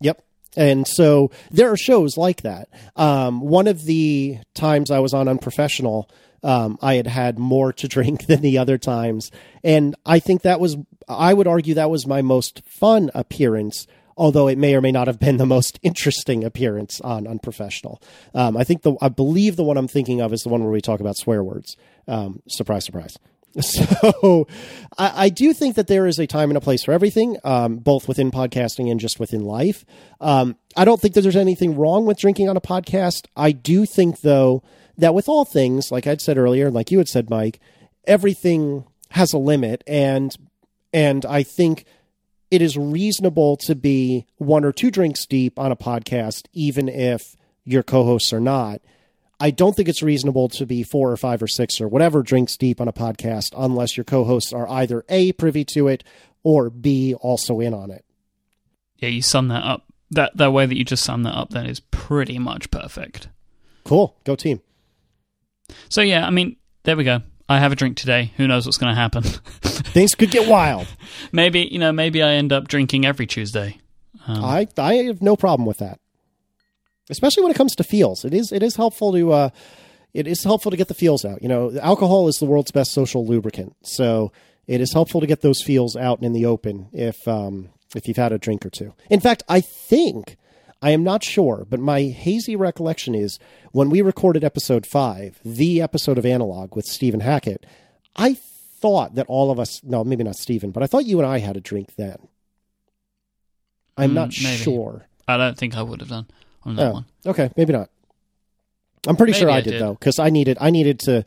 Yep. 0.00 0.24
And 0.56 0.88
so 0.88 1.30
there 1.50 1.70
are 1.70 1.76
shows 1.76 2.16
like 2.16 2.42
that. 2.42 2.68
Um, 2.96 3.40
one 3.40 3.66
of 3.66 3.84
the 3.84 4.38
times 4.54 4.90
I 4.90 4.98
was 4.98 5.14
on 5.14 5.28
Unprofessional, 5.28 6.10
um, 6.42 6.78
I 6.80 6.94
had 6.94 7.06
had 7.06 7.38
more 7.38 7.72
to 7.74 7.88
drink 7.96 8.26
than 8.26 8.40
the 8.40 8.58
other 8.58 8.78
times. 8.78 9.30
And 9.64 9.94
I 10.06 10.18
think 10.18 10.42
that 10.42 10.60
was, 10.60 10.76
I 11.08 11.34
would 11.34 11.46
argue 11.46 11.74
that 11.74 11.90
was 11.90 12.06
my 12.06 12.22
most 12.22 12.62
fun 12.64 13.10
appearance, 13.14 13.86
although 14.16 14.48
it 14.48 14.58
may 14.58 14.74
or 14.74 14.80
may 14.80 14.92
not 14.92 15.06
have 15.06 15.18
been 15.18 15.36
the 15.36 15.46
most 15.46 15.78
interesting 15.82 16.44
appearance 16.44 17.00
on 17.00 17.26
Unprofessional. 17.26 18.02
Um, 18.34 18.56
I 18.56 18.64
think 18.64 18.82
the, 18.82 18.94
I 19.00 19.08
believe 19.08 19.56
the 19.56 19.64
one 19.64 19.76
I'm 19.76 19.88
thinking 19.88 20.20
of 20.20 20.32
is 20.32 20.42
the 20.42 20.48
one 20.48 20.62
where 20.62 20.72
we 20.72 20.80
talk 20.80 21.00
about 21.00 21.16
swear 21.16 21.42
words. 21.42 21.76
Um, 22.06 22.42
surprise, 22.48 22.84
surprise. 22.84 23.18
So 23.60 24.46
I, 24.98 25.24
I 25.24 25.28
do 25.30 25.52
think 25.52 25.76
that 25.76 25.86
there 25.88 26.06
is 26.06 26.18
a 26.18 26.26
time 26.26 26.50
and 26.50 26.56
a 26.56 26.60
place 26.60 26.84
for 26.84 26.92
everything, 26.92 27.38
um, 27.44 27.76
both 27.76 28.06
within 28.06 28.30
podcasting 28.30 28.90
and 28.90 29.00
just 29.00 29.18
within 29.18 29.42
life. 29.42 29.84
Um, 30.20 30.56
I 30.76 30.84
don't 30.84 31.00
think 31.00 31.14
that 31.14 31.22
there's 31.22 31.34
anything 31.34 31.76
wrong 31.76 32.06
with 32.06 32.18
drinking 32.18 32.48
on 32.48 32.56
a 32.56 32.60
podcast. 32.60 33.26
I 33.36 33.52
do 33.52 33.84
think, 33.84 34.20
though, 34.20 34.62
that 34.98 35.14
with 35.14 35.28
all 35.28 35.44
things, 35.44 35.90
like 35.90 36.06
I'd 36.06 36.20
said 36.20 36.36
earlier, 36.36 36.66
and 36.66 36.74
like 36.74 36.90
you 36.90 36.98
had 36.98 37.08
said, 37.08 37.30
Mike, 37.30 37.60
everything 38.04 38.84
has 39.10 39.32
a 39.32 39.38
limit, 39.38 39.82
and 39.86 40.36
and 40.92 41.24
I 41.24 41.42
think 41.42 41.84
it 42.50 42.62
is 42.62 42.76
reasonable 42.76 43.56
to 43.58 43.74
be 43.74 44.26
one 44.36 44.64
or 44.64 44.72
two 44.72 44.90
drinks 44.90 45.26
deep 45.26 45.58
on 45.58 45.72
a 45.72 45.76
podcast, 45.76 46.46
even 46.52 46.88
if 46.88 47.36
your 47.64 47.82
co-hosts 47.82 48.32
are 48.32 48.40
not. 48.40 48.80
I 49.40 49.50
don't 49.50 49.76
think 49.76 49.88
it's 49.88 50.02
reasonable 50.02 50.48
to 50.50 50.66
be 50.66 50.82
four 50.82 51.12
or 51.12 51.16
five 51.16 51.42
or 51.42 51.46
six 51.46 51.80
or 51.80 51.86
whatever 51.86 52.22
drinks 52.22 52.56
deep 52.56 52.80
on 52.80 52.88
a 52.88 52.92
podcast 52.92 53.54
unless 53.56 53.96
your 53.96 54.04
co-hosts 54.04 54.52
are 54.52 54.68
either 54.68 55.04
A 55.08 55.32
privy 55.32 55.64
to 55.66 55.86
it 55.86 56.02
or 56.42 56.70
B 56.70 57.14
also 57.14 57.60
in 57.60 57.72
on 57.72 57.90
it. 57.90 58.04
Yeah, 58.96 59.10
you 59.10 59.22
sum 59.22 59.48
that 59.48 59.62
up. 59.62 59.84
That 60.10 60.36
that 60.38 60.52
way 60.52 60.66
that 60.66 60.76
you 60.76 60.84
just 60.84 61.04
sum 61.04 61.22
that 61.24 61.36
up 61.36 61.50
then 61.50 61.66
is 61.66 61.80
pretty 61.80 62.38
much 62.38 62.70
perfect. 62.70 63.28
Cool. 63.84 64.16
Go 64.24 64.34
team. 64.34 64.60
So 65.88 66.00
yeah, 66.00 66.26
I 66.26 66.30
mean, 66.30 66.56
there 66.84 66.96
we 66.96 67.04
go. 67.04 67.22
I 67.48 67.58
have 67.58 67.72
a 67.72 67.76
drink 67.76 67.96
today. 67.96 68.32
Who 68.36 68.46
knows 68.46 68.66
what's 68.66 68.76
going 68.76 68.94
to 68.94 69.00
happen? 69.00 69.22
Things 69.62 70.14
could 70.14 70.30
get 70.30 70.48
wild. 70.48 70.86
maybe 71.32 71.60
you 71.70 71.78
know, 71.78 71.92
maybe 71.92 72.22
I 72.22 72.32
end 72.34 72.52
up 72.52 72.68
drinking 72.68 73.06
every 73.06 73.26
Tuesday. 73.26 73.78
Um, 74.26 74.44
I 74.44 74.68
I 74.76 74.94
have 74.94 75.22
no 75.22 75.36
problem 75.36 75.66
with 75.66 75.78
that. 75.78 75.98
Especially 77.10 77.42
when 77.42 77.52
it 77.52 77.56
comes 77.56 77.74
to 77.76 77.84
feels. 77.84 78.24
It 78.24 78.34
is 78.34 78.52
it 78.52 78.62
is 78.62 78.76
helpful 78.76 79.12
to 79.12 79.32
uh 79.32 79.50
it 80.12 80.26
is 80.26 80.44
helpful 80.44 80.70
to 80.70 80.76
get 80.76 80.88
the 80.88 80.94
feels 80.94 81.24
out. 81.24 81.42
You 81.42 81.48
know, 81.48 81.78
alcohol 81.80 82.28
is 82.28 82.36
the 82.36 82.46
world's 82.46 82.70
best 82.70 82.92
social 82.92 83.26
lubricant. 83.26 83.76
So 83.82 84.32
it 84.66 84.80
is 84.80 84.92
helpful 84.92 85.20
to 85.20 85.26
get 85.26 85.40
those 85.40 85.62
feels 85.62 85.96
out 85.96 86.22
in 86.22 86.32
the 86.34 86.44
open 86.44 86.88
if 86.92 87.26
um 87.26 87.70
if 87.94 88.06
you've 88.06 88.18
had 88.18 88.32
a 88.32 88.38
drink 88.38 88.66
or 88.66 88.70
two. 88.70 88.92
In 89.08 89.20
fact, 89.20 89.42
I 89.48 89.60
think 89.62 90.36
I 90.80 90.90
am 90.92 91.02
not 91.02 91.24
sure, 91.24 91.66
but 91.68 91.80
my 91.80 92.02
hazy 92.02 92.54
recollection 92.54 93.14
is 93.14 93.38
when 93.72 93.90
we 93.90 94.00
recorded 94.00 94.44
episode 94.44 94.86
5, 94.86 95.40
the 95.44 95.82
episode 95.82 96.18
of 96.18 96.24
Analog 96.26 96.76
with 96.76 96.84
Stephen 96.86 97.20
Hackett, 97.20 97.66
I 98.14 98.34
thought 98.34 99.16
that 99.16 99.26
all 99.28 99.50
of 99.50 99.58
us, 99.58 99.82
no, 99.82 100.04
maybe 100.04 100.22
not 100.22 100.36
Stephen, 100.36 100.70
but 100.70 100.82
I 100.82 100.86
thought 100.86 101.04
you 101.04 101.18
and 101.18 101.26
I 101.26 101.38
had 101.40 101.56
a 101.56 101.60
drink 101.60 101.96
then. 101.96 102.16
I'm 103.96 104.10
Mm, 104.10 104.14
not 104.14 104.28
maybe. 104.40 104.62
sure. 104.62 105.06
I 105.26 105.36
don't 105.36 105.58
think 105.58 105.76
I 105.76 105.82
would 105.82 105.98
have 106.00 106.08
done 106.10 106.26
on 106.62 106.76
that 106.76 106.88
Oh, 106.90 106.92
one. 106.92 107.04
okay, 107.26 107.50
maybe 107.56 107.72
not. 107.72 107.90
I'm 109.06 109.16
pretty 109.16 109.32
sure 109.32 109.50
I 109.50 109.56
I 109.56 109.60
did, 109.60 109.72
did. 109.72 109.82
though, 109.82 109.94
because 109.94 110.18
I 110.20 110.30
needed 110.30 110.58
I 110.60 110.70
needed 110.70 111.00
to 111.00 111.24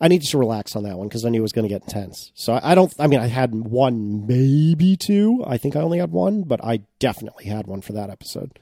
I 0.00 0.08
needed 0.08 0.28
to 0.28 0.38
relax 0.38 0.76
on 0.76 0.82
that 0.84 0.96
one 0.98 1.08
because 1.08 1.24
I 1.24 1.28
knew 1.28 1.38
it 1.40 1.42
was 1.42 1.52
going 1.52 1.66
to 1.68 1.72
get 1.72 1.82
intense. 1.82 2.32
So 2.34 2.52
I, 2.54 2.72
I 2.72 2.74
don't. 2.74 2.92
I 2.98 3.06
mean, 3.06 3.20
I 3.20 3.26
had 3.28 3.54
one, 3.54 4.26
maybe 4.26 4.96
two. 4.96 5.42
I 5.46 5.56
think 5.56 5.76
I 5.76 5.80
only 5.80 5.98
had 5.98 6.10
one, 6.10 6.42
but 6.42 6.62
I 6.64 6.80
definitely 6.98 7.44
had 7.46 7.66
one 7.66 7.80
for 7.80 7.92
that 7.92 8.10
episode. 8.10 8.58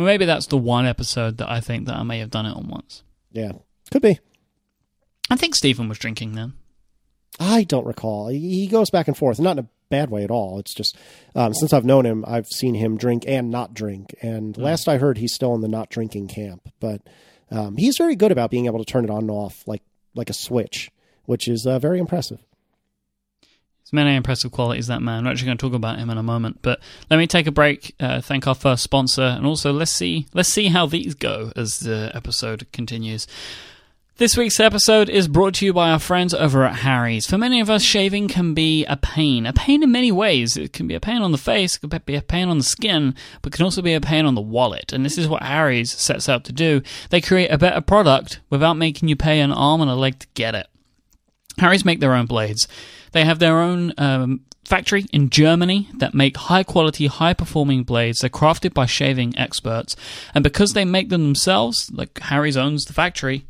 Well, 0.00 0.06
maybe 0.06 0.24
that's 0.24 0.46
the 0.46 0.56
one 0.56 0.86
episode 0.86 1.36
that 1.36 1.50
I 1.50 1.60
think 1.60 1.86
that 1.86 1.94
I 1.94 2.02
may 2.04 2.20
have 2.20 2.30
done 2.30 2.46
it 2.46 2.56
on 2.56 2.68
once. 2.68 3.02
Yeah, 3.32 3.52
could 3.90 4.00
be. 4.00 4.18
I 5.28 5.36
think 5.36 5.54
Stephen 5.54 5.90
was 5.90 5.98
drinking 5.98 6.36
then. 6.36 6.54
I 7.38 7.64
don't 7.64 7.86
recall. 7.86 8.28
He 8.28 8.66
goes 8.66 8.88
back 8.88 9.08
and 9.08 9.16
forth, 9.16 9.38
not 9.38 9.58
in 9.58 9.64
a 9.66 9.68
bad 9.90 10.08
way 10.08 10.24
at 10.24 10.30
all. 10.30 10.58
It's 10.58 10.72
just 10.72 10.96
um, 11.34 11.52
since 11.52 11.74
I've 11.74 11.84
known 11.84 12.06
him, 12.06 12.24
I've 12.26 12.46
seen 12.46 12.76
him 12.76 12.96
drink 12.96 13.24
and 13.28 13.50
not 13.50 13.74
drink. 13.74 14.14
And 14.22 14.56
last 14.56 14.88
I 14.88 14.96
heard, 14.96 15.18
he's 15.18 15.34
still 15.34 15.54
in 15.54 15.60
the 15.60 15.68
not 15.68 15.90
drinking 15.90 16.28
camp. 16.28 16.72
But 16.80 17.02
um, 17.50 17.76
he's 17.76 17.98
very 17.98 18.16
good 18.16 18.32
about 18.32 18.50
being 18.50 18.64
able 18.64 18.82
to 18.82 18.90
turn 18.90 19.04
it 19.04 19.10
on 19.10 19.24
and 19.24 19.30
off 19.30 19.62
like 19.66 19.82
like 20.14 20.30
a 20.30 20.34
switch, 20.34 20.90
which 21.26 21.46
is 21.46 21.66
uh, 21.66 21.78
very 21.78 21.98
impressive. 21.98 22.42
Many 23.92 24.14
impressive 24.14 24.52
qualities 24.52 24.86
that 24.86 25.02
man. 25.02 25.24
We're 25.24 25.30
actually 25.30 25.46
going 25.46 25.58
to 25.58 25.66
talk 25.66 25.74
about 25.74 25.98
him 25.98 26.10
in 26.10 26.18
a 26.18 26.22
moment, 26.22 26.60
but 26.62 26.80
let 27.10 27.16
me 27.16 27.26
take 27.26 27.46
a 27.46 27.52
break, 27.52 27.94
uh, 27.98 28.20
thank 28.20 28.46
our 28.46 28.54
first 28.54 28.82
sponsor, 28.82 29.22
and 29.22 29.46
also 29.46 29.72
let's 29.72 29.92
see 29.92 30.26
let's 30.32 30.48
see 30.48 30.68
how 30.68 30.86
these 30.86 31.14
go 31.14 31.52
as 31.56 31.80
the 31.80 32.10
episode 32.14 32.66
continues. 32.72 33.26
This 34.20 34.36
week's 34.36 34.60
episode 34.60 35.08
is 35.08 35.28
brought 35.28 35.54
to 35.54 35.64
you 35.64 35.72
by 35.72 35.90
our 35.90 35.98
friends 35.98 36.34
over 36.34 36.64
at 36.64 36.80
Harry's. 36.80 37.26
For 37.26 37.38
many 37.38 37.58
of 37.58 37.70
us, 37.70 37.82
shaving 37.82 38.28
can 38.28 38.52
be 38.52 38.84
a 38.84 38.98
pain. 38.98 39.46
A 39.46 39.52
pain 39.54 39.82
in 39.82 39.90
many 39.90 40.12
ways. 40.12 40.58
It 40.58 40.74
can 40.74 40.86
be 40.86 40.94
a 40.94 41.00
pain 41.00 41.22
on 41.22 41.32
the 41.32 41.38
face, 41.38 41.76
it 41.76 41.80
can 41.80 42.02
be 42.04 42.16
a 42.16 42.20
pain 42.20 42.50
on 42.50 42.58
the 42.58 42.64
skin, 42.64 43.14
but 43.40 43.54
it 43.54 43.56
can 43.56 43.64
also 43.64 43.80
be 43.80 43.94
a 43.94 44.00
pain 44.00 44.26
on 44.26 44.34
the 44.34 44.42
wallet. 44.42 44.92
And 44.92 45.06
this 45.06 45.16
is 45.16 45.26
what 45.26 45.42
Harry's 45.42 45.90
sets 45.90 46.28
out 46.28 46.44
to 46.44 46.52
do. 46.52 46.82
They 47.08 47.22
create 47.22 47.50
a 47.50 47.56
better 47.56 47.80
product 47.80 48.40
without 48.50 48.76
making 48.76 49.08
you 49.08 49.16
pay 49.16 49.40
an 49.40 49.52
arm 49.52 49.80
and 49.80 49.90
a 49.90 49.94
leg 49.94 50.18
to 50.18 50.26
get 50.34 50.54
it. 50.54 50.66
Harry's 51.56 51.86
make 51.86 52.00
their 52.00 52.12
own 52.12 52.26
blades. 52.26 52.68
They 53.12 53.24
have 53.24 53.38
their 53.38 53.58
own 53.60 53.92
um, 53.98 54.40
factory 54.64 55.06
in 55.12 55.30
Germany 55.30 55.88
that 55.98 56.14
make 56.14 56.36
high 56.36 56.62
quality, 56.62 57.06
high 57.06 57.34
performing 57.34 57.82
blades. 57.82 58.20
They're 58.20 58.30
crafted 58.30 58.72
by 58.72 58.86
shaving 58.86 59.36
experts. 59.36 59.96
And 60.34 60.44
because 60.44 60.72
they 60.72 60.84
make 60.84 61.08
them 61.08 61.22
themselves, 61.24 61.90
like 61.92 62.18
Harry's 62.20 62.56
owns 62.56 62.84
the 62.84 62.92
factory, 62.92 63.44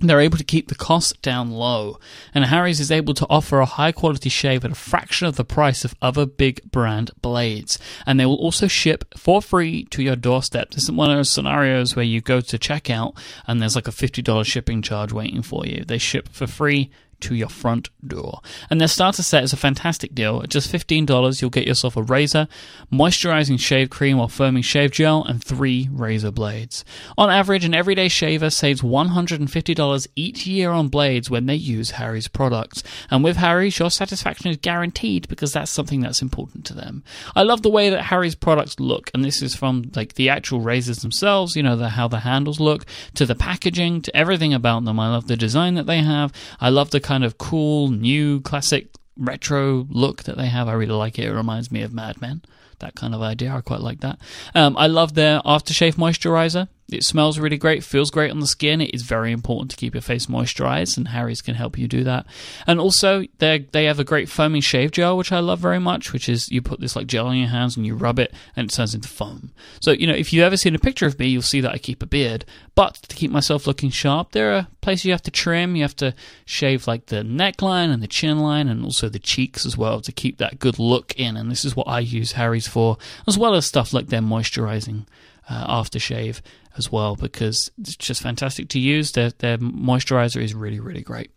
they're 0.00 0.20
able 0.20 0.38
to 0.38 0.44
keep 0.44 0.68
the 0.68 0.74
cost 0.74 1.20
down 1.20 1.50
low, 1.50 1.98
and 2.32 2.46
Harry's 2.46 2.80
is 2.80 2.90
able 2.90 3.12
to 3.12 3.26
offer 3.28 3.60
a 3.60 3.66
high 3.66 3.92
quality 3.92 4.30
shave 4.30 4.64
at 4.64 4.72
a 4.72 4.74
fraction 4.74 5.26
of 5.26 5.36
the 5.36 5.44
price 5.44 5.84
of 5.84 5.94
other 6.00 6.24
big 6.24 6.62
brand 6.70 7.10
blades. 7.20 7.78
And 8.06 8.18
they 8.18 8.24
will 8.24 8.36
also 8.36 8.66
ship 8.66 9.04
for 9.16 9.42
free 9.42 9.84
to 9.86 10.02
your 10.02 10.16
doorstep. 10.16 10.70
This 10.70 10.84
is 10.84 10.90
one 10.90 11.10
of 11.10 11.16
those 11.18 11.28
scenarios 11.28 11.94
where 11.94 12.04
you 12.04 12.22
go 12.22 12.40
to 12.40 12.58
checkout 12.58 13.14
and 13.46 13.60
there's 13.60 13.76
like 13.76 13.88
a 13.88 13.92
$50 13.92 14.46
shipping 14.46 14.80
charge 14.80 15.12
waiting 15.12 15.42
for 15.42 15.66
you. 15.66 15.84
They 15.84 15.98
ship 15.98 16.30
for 16.30 16.46
free 16.46 16.90
to 17.20 17.34
your 17.34 17.48
front 17.48 17.90
door. 18.06 18.40
And 18.68 18.80
their 18.80 18.88
starter 18.88 19.22
set 19.22 19.44
is 19.44 19.52
a 19.52 19.56
fantastic 19.56 20.14
deal. 20.14 20.42
At 20.42 20.50
just 20.50 20.72
$15, 20.72 21.40
you'll 21.40 21.50
get 21.50 21.66
yourself 21.66 21.96
a 21.96 22.02
razor, 22.02 22.48
moisturizing 22.92 23.58
shave 23.58 23.90
cream 23.90 24.18
or 24.18 24.28
firming 24.28 24.64
shave 24.64 24.90
gel, 24.90 25.24
and 25.24 25.42
three 25.42 25.88
razor 25.92 26.30
blades. 26.30 26.84
On 27.16 27.30
average, 27.30 27.64
an 27.64 27.74
everyday 27.74 28.08
shaver 28.08 28.50
saves 28.50 28.82
$150 28.82 30.06
each 30.16 30.46
year 30.46 30.70
on 30.70 30.88
blades 30.88 31.30
when 31.30 31.46
they 31.46 31.54
use 31.54 31.92
Harry's 31.92 32.28
products. 32.28 32.82
And 33.10 33.22
with 33.24 33.36
Harry's, 33.36 33.78
your 33.78 33.90
satisfaction 33.90 34.50
is 34.50 34.56
guaranteed 34.56 35.28
because 35.28 35.52
that's 35.52 35.70
something 35.70 36.00
that's 36.00 36.22
important 36.22 36.64
to 36.66 36.74
them. 36.74 37.02
I 37.34 37.42
love 37.42 37.62
the 37.62 37.70
way 37.70 37.90
that 37.90 38.02
Harry's 38.02 38.34
products 38.34 38.78
look, 38.80 39.10
and 39.14 39.24
this 39.24 39.42
is 39.42 39.54
from 39.54 39.90
like 39.94 40.14
the 40.14 40.28
actual 40.28 40.60
razors 40.60 40.98
themselves, 40.98 41.56
you 41.56 41.62
know, 41.62 41.76
the, 41.76 41.90
how 41.90 42.08
the 42.08 42.20
handles 42.20 42.60
look, 42.60 42.86
to 43.14 43.26
the 43.26 43.34
packaging, 43.34 44.02
to 44.02 44.16
everything 44.16 44.54
about 44.54 44.84
them. 44.84 44.98
I 44.98 45.10
love 45.10 45.26
the 45.26 45.36
design 45.36 45.74
that 45.74 45.86
they 45.86 45.98
have. 45.98 46.32
I 46.60 46.68
love 46.70 46.90
the 46.90 47.00
kind 47.10 47.24
of 47.24 47.38
cool, 47.38 47.88
new, 47.88 48.40
classic, 48.40 48.86
retro 49.16 49.84
look 49.90 50.22
that 50.22 50.36
they 50.36 50.46
have. 50.46 50.68
I 50.68 50.74
really 50.74 50.92
like 50.92 51.18
it. 51.18 51.24
It 51.24 51.32
reminds 51.32 51.72
me 51.72 51.82
of 51.82 51.92
Mad 51.92 52.22
Men. 52.22 52.40
That 52.78 52.94
kind 52.94 53.16
of 53.16 53.20
idea. 53.20 53.52
I 53.52 53.62
quite 53.62 53.80
like 53.80 53.98
that. 54.02 54.20
Um, 54.54 54.76
I 54.76 54.86
love 54.86 55.14
their 55.14 55.40
aftershave 55.40 55.96
moisturizer. 55.96 56.68
It 56.92 57.04
smells 57.04 57.38
really 57.38 57.56
great, 57.56 57.84
feels 57.84 58.10
great 58.10 58.30
on 58.30 58.40
the 58.40 58.46
skin. 58.46 58.80
It 58.80 58.94
is 58.94 59.02
very 59.02 59.32
important 59.32 59.70
to 59.70 59.76
keep 59.76 59.94
your 59.94 60.02
face 60.02 60.26
moisturized, 60.26 60.96
and 60.96 61.08
Harry's 61.08 61.42
can 61.42 61.54
help 61.54 61.78
you 61.78 61.88
do 61.88 62.04
that. 62.04 62.26
And 62.66 62.80
also, 62.80 63.24
they 63.38 63.66
they 63.72 63.84
have 63.84 64.00
a 64.00 64.04
great 64.04 64.28
foaming 64.28 64.60
shave 64.60 64.90
gel, 64.90 65.16
which 65.16 65.32
I 65.32 65.40
love 65.40 65.60
very 65.60 65.78
much. 65.78 66.12
Which 66.12 66.28
is 66.28 66.50
you 66.50 66.62
put 66.62 66.80
this 66.80 66.96
like 66.96 67.06
gel 67.06 67.26
on 67.26 67.36
your 67.36 67.48
hands 67.48 67.76
and 67.76 67.86
you 67.86 67.94
rub 67.94 68.18
it, 68.18 68.34
and 68.56 68.70
it 68.70 68.74
turns 68.74 68.94
into 68.94 69.08
foam. 69.08 69.52
So 69.80 69.92
you 69.92 70.06
know, 70.06 70.14
if 70.14 70.32
you've 70.32 70.44
ever 70.44 70.56
seen 70.56 70.74
a 70.74 70.78
picture 70.78 71.06
of 71.06 71.18
me, 71.18 71.28
you'll 71.28 71.42
see 71.42 71.60
that 71.60 71.72
I 71.72 71.78
keep 71.78 72.02
a 72.02 72.06
beard. 72.06 72.44
But 72.74 72.94
to 72.94 73.16
keep 73.16 73.30
myself 73.30 73.66
looking 73.66 73.90
sharp, 73.90 74.32
there 74.32 74.52
are 74.52 74.68
places 74.80 75.04
you 75.04 75.12
have 75.12 75.22
to 75.22 75.30
trim. 75.30 75.76
You 75.76 75.82
have 75.82 75.96
to 75.96 76.14
shave 76.44 76.86
like 76.86 77.06
the 77.06 77.22
neckline 77.22 77.92
and 77.92 78.02
the 78.02 78.08
chin 78.08 78.38
line, 78.38 78.68
and 78.68 78.84
also 78.84 79.08
the 79.08 79.18
cheeks 79.18 79.66
as 79.66 79.76
well 79.76 80.00
to 80.00 80.12
keep 80.12 80.38
that 80.38 80.58
good 80.58 80.78
look 80.78 81.12
in. 81.16 81.36
And 81.36 81.50
this 81.50 81.64
is 81.64 81.76
what 81.76 81.88
I 81.88 82.00
use 82.00 82.32
Harry's 82.32 82.68
for, 82.68 82.98
as 83.26 83.38
well 83.38 83.54
as 83.54 83.66
stuff 83.66 83.92
like 83.92 84.08
their 84.08 84.20
moisturizing 84.20 85.06
uh, 85.48 85.82
aftershave 85.82 86.40
as 86.76 86.90
well 86.90 87.16
because 87.16 87.70
it's 87.78 87.96
just 87.96 88.22
fantastic 88.22 88.68
to 88.70 88.78
use. 88.78 89.12
Their, 89.12 89.30
their 89.30 89.58
moisturizer 89.58 90.42
is 90.42 90.54
really, 90.54 90.80
really 90.80 91.02
great. 91.02 91.30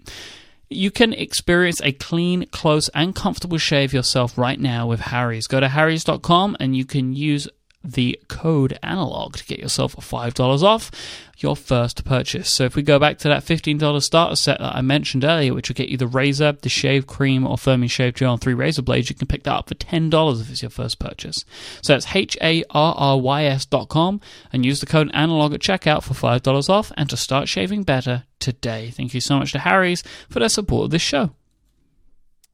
You 0.69 0.91
can 0.91 1.13
experience 1.13 1.81
a 1.81 1.91
clean, 1.91 2.47
close, 2.47 2.89
and 2.89 3.13
comfortable 3.13 3.57
shave 3.57 3.93
yourself 3.93 4.37
right 4.37 4.59
now 4.59 4.87
with 4.87 5.01
Harry's. 5.01 5.47
Go 5.47 5.59
to 5.59 5.67
harrys.com 5.67 6.57
and 6.59 6.75
you 6.75 6.85
can 6.85 7.13
use 7.13 7.47
the 7.83 8.19
code 8.29 8.79
analog 8.81 9.35
to 9.35 9.45
get 9.45 9.59
yourself 9.59 9.95
$5 9.95 10.63
off 10.63 10.89
your 11.37 11.55
first 11.55 12.05
purchase. 12.05 12.49
So 12.49 12.63
if 12.63 12.75
we 12.75 12.81
go 12.81 12.97
back 12.97 13.17
to 13.19 13.27
that 13.27 13.43
$15 13.43 14.01
starter 14.01 14.35
set 14.35 14.59
that 14.59 14.75
I 14.75 14.81
mentioned 14.81 15.25
earlier, 15.25 15.53
which 15.53 15.69
will 15.69 15.75
get 15.75 15.89
you 15.89 15.97
the 15.97 16.07
razor, 16.07 16.53
the 16.53 16.69
shave 16.69 17.05
cream, 17.05 17.45
or 17.45 17.57
firming 17.57 17.91
shave 17.91 18.15
gel, 18.15 18.33
and 18.33 18.41
three 18.41 18.53
razor 18.53 18.81
blades, 18.81 19.09
you 19.09 19.15
can 19.15 19.27
pick 19.27 19.43
that 19.43 19.53
up 19.53 19.67
for 19.67 19.75
$10 19.75 20.41
if 20.41 20.49
it's 20.49 20.61
your 20.61 20.69
first 20.69 20.99
purchase. 20.99 21.43
So 21.81 21.93
that's 21.93 22.15
H-A-R-R-Y-S 22.15 23.65
dot 23.65 23.89
com 23.89 24.21
and 24.53 24.65
use 24.65 24.79
the 24.79 24.85
code 24.85 25.11
analog 25.13 25.53
at 25.53 25.59
checkout 25.59 26.03
for 26.03 26.13
$5 26.13 26.69
off 26.69 26.91
and 26.95 27.09
to 27.09 27.17
start 27.17 27.49
shaving 27.49 27.83
better 27.83 28.23
today. 28.39 28.91
Thank 28.91 29.13
you 29.13 29.21
so 29.21 29.39
much 29.39 29.51
to 29.51 29.59
Harry's 29.59 30.03
for 30.29 30.39
their 30.39 30.49
support 30.49 30.85
of 30.85 30.91
this 30.91 31.01
show. 31.01 31.31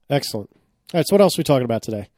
Excellent. 0.10 0.50
All 0.92 1.00
right, 1.00 1.08
so 1.08 1.14
what 1.14 1.22
else 1.22 1.38
are 1.38 1.42
we 1.42 1.44
talking 1.44 1.66
about 1.66 1.84
today? 1.84 2.10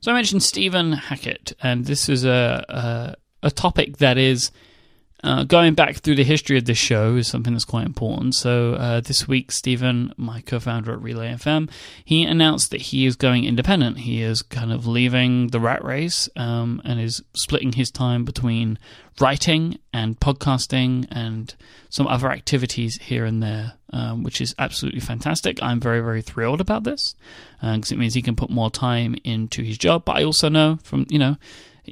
So 0.00 0.12
I 0.12 0.14
mentioned 0.14 0.42
Stephen 0.42 0.92
Hackett, 0.92 1.52
and 1.62 1.86
this 1.86 2.08
is 2.08 2.24
a 2.24 3.16
a, 3.42 3.46
a 3.46 3.50
topic 3.50 3.98
that 3.98 4.18
is 4.18 4.50
uh, 5.24 5.44
going 5.44 5.74
back 5.74 5.96
through 5.96 6.14
the 6.14 6.24
history 6.24 6.58
of 6.58 6.66
this 6.66 6.78
show 6.78 7.16
is 7.16 7.26
something 7.26 7.54
that's 7.54 7.64
quite 7.64 7.86
important. 7.86 8.34
So 8.34 8.74
uh, 8.74 9.00
this 9.00 9.26
week, 9.26 9.50
Stephen, 9.50 10.12
my 10.16 10.42
co-founder 10.42 10.92
at 10.92 11.00
Relay 11.02 11.32
FM, 11.32 11.70
he 12.04 12.24
announced 12.24 12.70
that 12.70 12.80
he 12.80 13.06
is 13.06 13.16
going 13.16 13.44
independent. 13.44 13.98
He 13.98 14.22
is 14.22 14.42
kind 14.42 14.72
of 14.72 14.86
leaving 14.86 15.48
the 15.48 15.60
rat 15.60 15.82
race 15.82 16.28
um, 16.36 16.82
and 16.84 17.00
is 17.00 17.22
splitting 17.34 17.72
his 17.72 17.90
time 17.90 18.24
between 18.24 18.78
writing 19.18 19.78
and 19.92 20.20
podcasting 20.20 21.06
and 21.10 21.54
some 21.88 22.06
other 22.06 22.30
activities 22.30 22.98
here 23.00 23.24
and 23.24 23.42
there, 23.42 23.72
um, 23.94 24.22
which 24.22 24.42
is 24.42 24.54
absolutely 24.58 25.00
fantastic. 25.00 25.58
I'm 25.62 25.80
very, 25.80 26.00
very 26.00 26.20
thrilled 26.20 26.60
about 26.60 26.84
this 26.84 27.14
because 27.60 27.90
uh, 27.90 27.94
it 27.94 27.98
means 27.98 28.12
he 28.12 28.22
can 28.22 28.36
put 28.36 28.50
more 28.50 28.70
time 28.70 29.16
into 29.24 29.62
his 29.62 29.78
job. 29.78 30.04
But 30.04 30.16
I 30.16 30.24
also 30.24 30.50
know 30.50 30.78
from, 30.82 31.06
you 31.08 31.18
know, 31.18 31.36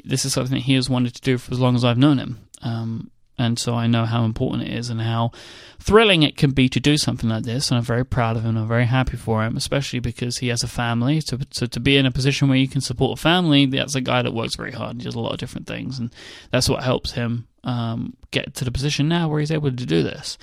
this 0.04 0.26
is 0.26 0.34
something 0.34 0.54
that 0.54 0.64
he 0.64 0.74
has 0.74 0.90
wanted 0.90 1.14
to 1.14 1.22
do 1.22 1.38
for 1.38 1.52
as 1.52 1.60
long 1.60 1.74
as 1.74 1.84
I've 1.84 1.96
known 1.96 2.18
him. 2.18 2.40
Um, 2.62 3.10
and 3.36 3.58
so 3.58 3.74
I 3.74 3.86
know 3.86 4.04
how 4.04 4.24
important 4.24 4.68
it 4.68 4.74
is 4.74 4.90
and 4.90 5.00
how 5.00 5.32
thrilling 5.80 6.22
it 6.22 6.36
can 6.36 6.52
be 6.52 6.68
to 6.68 6.78
do 6.78 6.96
something 6.96 7.28
like 7.28 7.42
this. 7.42 7.70
And 7.70 7.78
I'm 7.78 7.84
very 7.84 8.04
proud 8.04 8.36
of 8.36 8.44
him. 8.44 8.56
I'm 8.56 8.68
very 8.68 8.86
happy 8.86 9.16
for 9.16 9.44
him, 9.44 9.56
especially 9.56 9.98
because 9.98 10.38
he 10.38 10.48
has 10.48 10.62
a 10.62 10.68
family. 10.68 11.20
So, 11.20 11.38
so 11.50 11.66
to 11.66 11.80
be 11.80 11.96
in 11.96 12.06
a 12.06 12.12
position 12.12 12.48
where 12.48 12.58
you 12.58 12.68
can 12.68 12.80
support 12.80 13.18
a 13.18 13.22
family, 13.22 13.66
that's 13.66 13.96
a 13.96 14.00
guy 14.00 14.22
that 14.22 14.32
works 14.32 14.54
very 14.54 14.72
hard. 14.72 14.98
He 14.98 15.04
does 15.04 15.16
a 15.16 15.20
lot 15.20 15.32
of 15.32 15.38
different 15.38 15.66
things, 15.66 15.98
and 15.98 16.10
that's 16.50 16.68
what 16.68 16.84
helps 16.84 17.12
him 17.12 17.48
um, 17.64 18.16
get 18.30 18.54
to 18.54 18.64
the 18.64 18.70
position 18.70 19.08
now 19.08 19.28
where 19.28 19.40
he's 19.40 19.50
able 19.50 19.70
to 19.70 19.86
do 19.86 20.02
this. 20.02 20.38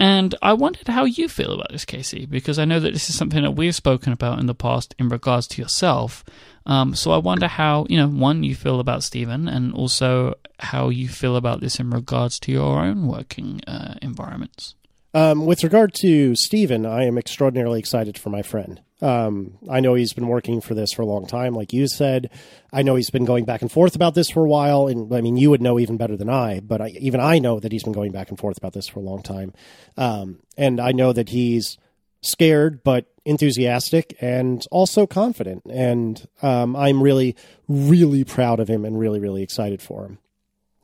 And 0.00 0.34
I 0.40 0.52
wondered 0.52 0.86
how 0.86 1.04
you 1.04 1.28
feel 1.28 1.52
about 1.52 1.72
this, 1.72 1.84
Casey, 1.84 2.24
because 2.24 2.58
I 2.58 2.64
know 2.64 2.78
that 2.78 2.92
this 2.92 3.10
is 3.10 3.16
something 3.16 3.42
that 3.42 3.52
we've 3.52 3.74
spoken 3.74 4.12
about 4.12 4.38
in 4.38 4.46
the 4.46 4.54
past 4.54 4.94
in 4.98 5.08
regards 5.08 5.48
to 5.48 5.62
yourself. 5.62 6.24
Um, 6.66 6.94
so 6.94 7.10
I 7.10 7.18
wonder 7.18 7.48
how, 7.48 7.86
you 7.88 7.96
know, 7.96 8.08
one, 8.08 8.44
you 8.44 8.54
feel 8.54 8.78
about 8.78 9.02
Stephen, 9.02 9.48
and 9.48 9.74
also 9.74 10.34
how 10.60 10.88
you 10.88 11.08
feel 11.08 11.34
about 11.34 11.60
this 11.60 11.80
in 11.80 11.90
regards 11.90 12.38
to 12.40 12.52
your 12.52 12.80
own 12.80 13.08
working 13.08 13.60
uh, 13.66 13.94
environments. 14.00 14.76
Um, 15.14 15.46
with 15.46 15.64
regard 15.64 15.94
to 15.94 16.36
Stephen, 16.36 16.86
I 16.86 17.04
am 17.04 17.18
extraordinarily 17.18 17.80
excited 17.80 18.18
for 18.18 18.30
my 18.30 18.42
friend. 18.42 18.80
Um, 19.00 19.58
I 19.70 19.80
know 19.80 19.94
he's 19.94 20.12
been 20.12 20.26
working 20.26 20.60
for 20.60 20.74
this 20.74 20.92
for 20.92 21.02
a 21.02 21.06
long 21.06 21.26
time, 21.26 21.54
like 21.54 21.72
you 21.72 21.86
said. 21.86 22.30
I 22.72 22.82
know 22.82 22.96
he's 22.96 23.10
been 23.10 23.24
going 23.24 23.44
back 23.44 23.62
and 23.62 23.70
forth 23.70 23.94
about 23.94 24.14
this 24.14 24.30
for 24.30 24.44
a 24.44 24.48
while, 24.48 24.88
and 24.88 25.14
I 25.14 25.20
mean, 25.20 25.36
you 25.36 25.50
would 25.50 25.62
know 25.62 25.78
even 25.78 25.96
better 25.96 26.16
than 26.16 26.28
I. 26.28 26.60
But 26.60 26.80
I, 26.80 26.88
even 26.88 27.20
I 27.20 27.38
know 27.38 27.60
that 27.60 27.70
he's 27.70 27.84
been 27.84 27.92
going 27.92 28.12
back 28.12 28.28
and 28.28 28.38
forth 28.38 28.58
about 28.58 28.72
this 28.72 28.88
for 28.88 28.98
a 29.00 29.02
long 29.04 29.22
time, 29.22 29.52
um, 29.96 30.40
and 30.56 30.80
I 30.80 30.92
know 30.92 31.12
that 31.12 31.28
he's 31.28 31.78
scared 32.20 32.82
but 32.82 33.06
enthusiastic 33.24 34.16
and 34.20 34.66
also 34.70 35.06
confident. 35.06 35.62
And 35.70 36.26
um, 36.42 36.74
I'm 36.74 37.02
really, 37.02 37.36
really 37.68 38.24
proud 38.24 38.58
of 38.58 38.68
him 38.68 38.84
and 38.84 38.98
really, 38.98 39.20
really 39.20 39.42
excited 39.42 39.80
for 39.80 40.04
him. 40.04 40.18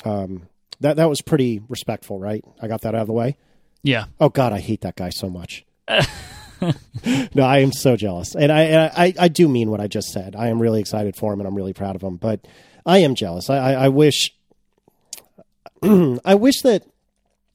Um, 0.05 0.48
that 0.81 0.96
that 0.96 1.09
was 1.09 1.22
pretty 1.22 1.62
respectful, 1.68 2.18
right? 2.18 2.44
I 2.61 2.68
got 2.68 2.83
that 2.83 2.94
out 2.94 3.03
of 3.03 3.07
the 3.07 3.12
way. 3.12 3.37
Yeah. 3.83 4.07
Oh 4.20 4.29
God, 4.29 4.53
I 4.53 4.61
hate 4.61 4.83
that 4.83 4.96
guy 4.96 5.11
so 5.11 5.29
much. 5.29 5.64
no, 7.35 7.44
I 7.44 7.59
am 7.59 7.72
so 7.72 7.96
jealous, 7.96 8.35
and 8.35 8.50
I, 8.50 8.87
I 8.87 9.14
I 9.18 9.29
do 9.29 9.48
mean 9.48 9.70
what 9.70 9.81
I 9.81 9.87
just 9.87 10.09
said. 10.09 10.35
I 10.37 10.48
am 10.48 10.61
really 10.61 10.81
excited 10.81 11.16
for 11.16 11.33
him, 11.33 11.40
and 11.40 11.46
I'm 11.46 11.55
really 11.55 11.72
proud 11.72 11.96
of 11.96 12.03
him. 12.03 12.16
But 12.16 12.46
I 12.87 12.98
am 12.98 13.14
jealous. 13.14 13.50
I, 13.50 13.57
I, 13.57 13.72
I 13.72 13.88
wish, 13.88 14.35
I 15.83 16.35
wish 16.35 16.62
that 16.62 16.85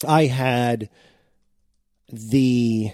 I 0.08 0.26
had 0.26 0.90
the 2.12 2.92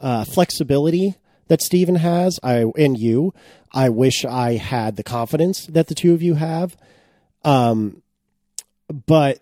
uh, 0.00 0.24
flexibility 0.24 1.14
that 1.48 1.62
Stephen 1.62 1.96
has. 1.96 2.38
I 2.42 2.64
and 2.76 2.98
you. 2.98 3.34
I 3.72 3.88
wish 3.88 4.24
I 4.24 4.54
had 4.54 4.96
the 4.96 5.02
confidence 5.02 5.66
that 5.66 5.88
the 5.88 5.94
two 5.94 6.14
of 6.14 6.22
you 6.22 6.34
have. 6.34 6.76
Um, 7.44 8.02
but 9.06 9.40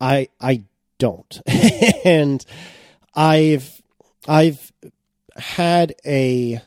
I 0.00 0.28
I 0.40 0.64
don't, 0.98 1.40
and 2.04 2.44
I've 3.14 3.82
I've 4.26 4.72
had 5.38 5.94
a 6.04 6.60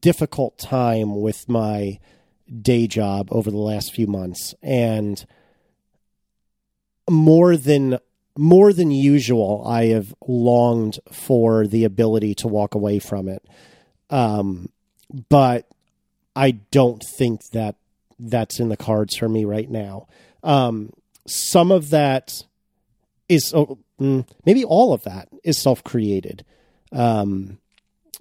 difficult 0.00 0.58
time 0.58 1.20
with 1.20 1.48
my 1.48 1.98
day 2.62 2.86
job 2.86 3.28
over 3.30 3.50
the 3.50 3.56
last 3.56 3.94
few 3.94 4.06
months 4.06 4.54
and 4.62 5.24
more 7.08 7.56
than 7.56 7.98
more 8.36 8.72
than 8.72 8.90
usual 8.90 9.62
I 9.66 9.86
have 9.86 10.14
longed 10.26 10.98
for 11.12 11.66
the 11.66 11.84
ability 11.84 12.34
to 12.36 12.48
walk 12.48 12.74
away 12.74 12.98
from 12.98 13.28
it. 13.28 13.44
Um 14.10 14.70
but 15.28 15.68
I 16.34 16.52
don't 16.52 17.02
think 17.02 17.50
that 17.50 17.76
that's 18.18 18.60
in 18.60 18.68
the 18.68 18.76
cards 18.76 19.16
for 19.16 19.28
me 19.28 19.44
right 19.44 19.70
now. 19.70 20.08
Um 20.42 20.92
some 21.26 21.70
of 21.70 21.90
that 21.90 22.42
is 23.28 23.52
oh, 23.54 23.78
mm, 24.00 24.26
maybe 24.44 24.64
all 24.64 24.92
of 24.92 25.04
that 25.04 25.28
is 25.44 25.58
self-created. 25.58 26.44
Um 26.92 27.59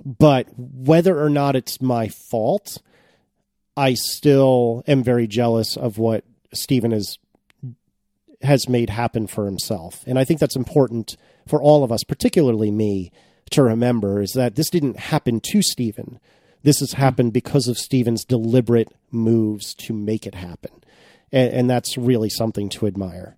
but 0.05 0.47
whether 0.57 1.21
or 1.21 1.29
not 1.29 1.55
it's 1.55 1.81
my 1.81 2.07
fault, 2.07 2.81
I 3.75 3.93
still 3.93 4.83
am 4.87 5.03
very 5.03 5.27
jealous 5.27 5.77
of 5.77 5.97
what 5.97 6.23
Stephen 6.53 6.91
has 6.91 7.17
has 8.41 8.69
made 8.69 8.89
happen 8.89 9.27
for 9.27 9.45
himself. 9.45 10.03
And 10.07 10.17
I 10.17 10.23
think 10.23 10.39
that's 10.39 10.55
important 10.55 11.17
for 11.47 11.61
all 11.61 11.83
of 11.83 11.91
us, 11.91 12.03
particularly 12.03 12.71
me, 12.71 13.11
to 13.51 13.63
remember 13.63 14.21
is 14.21 14.31
that 14.33 14.55
this 14.55 14.69
didn't 14.69 14.97
happen 14.97 15.41
to 15.51 15.61
Stephen. 15.61 16.19
This 16.63 16.79
has 16.79 16.93
happened 16.93 17.33
because 17.33 17.67
of 17.67 17.77
Stephen's 17.77 18.23
deliberate 18.23 18.89
moves 19.11 19.73
to 19.75 19.93
make 19.93 20.25
it 20.25 20.35
happen. 20.35 20.71
And, 21.31 21.53
and 21.53 21.69
that's 21.69 21.97
really 21.97 22.29
something 22.29 22.69
to 22.69 22.87
admire. 22.87 23.37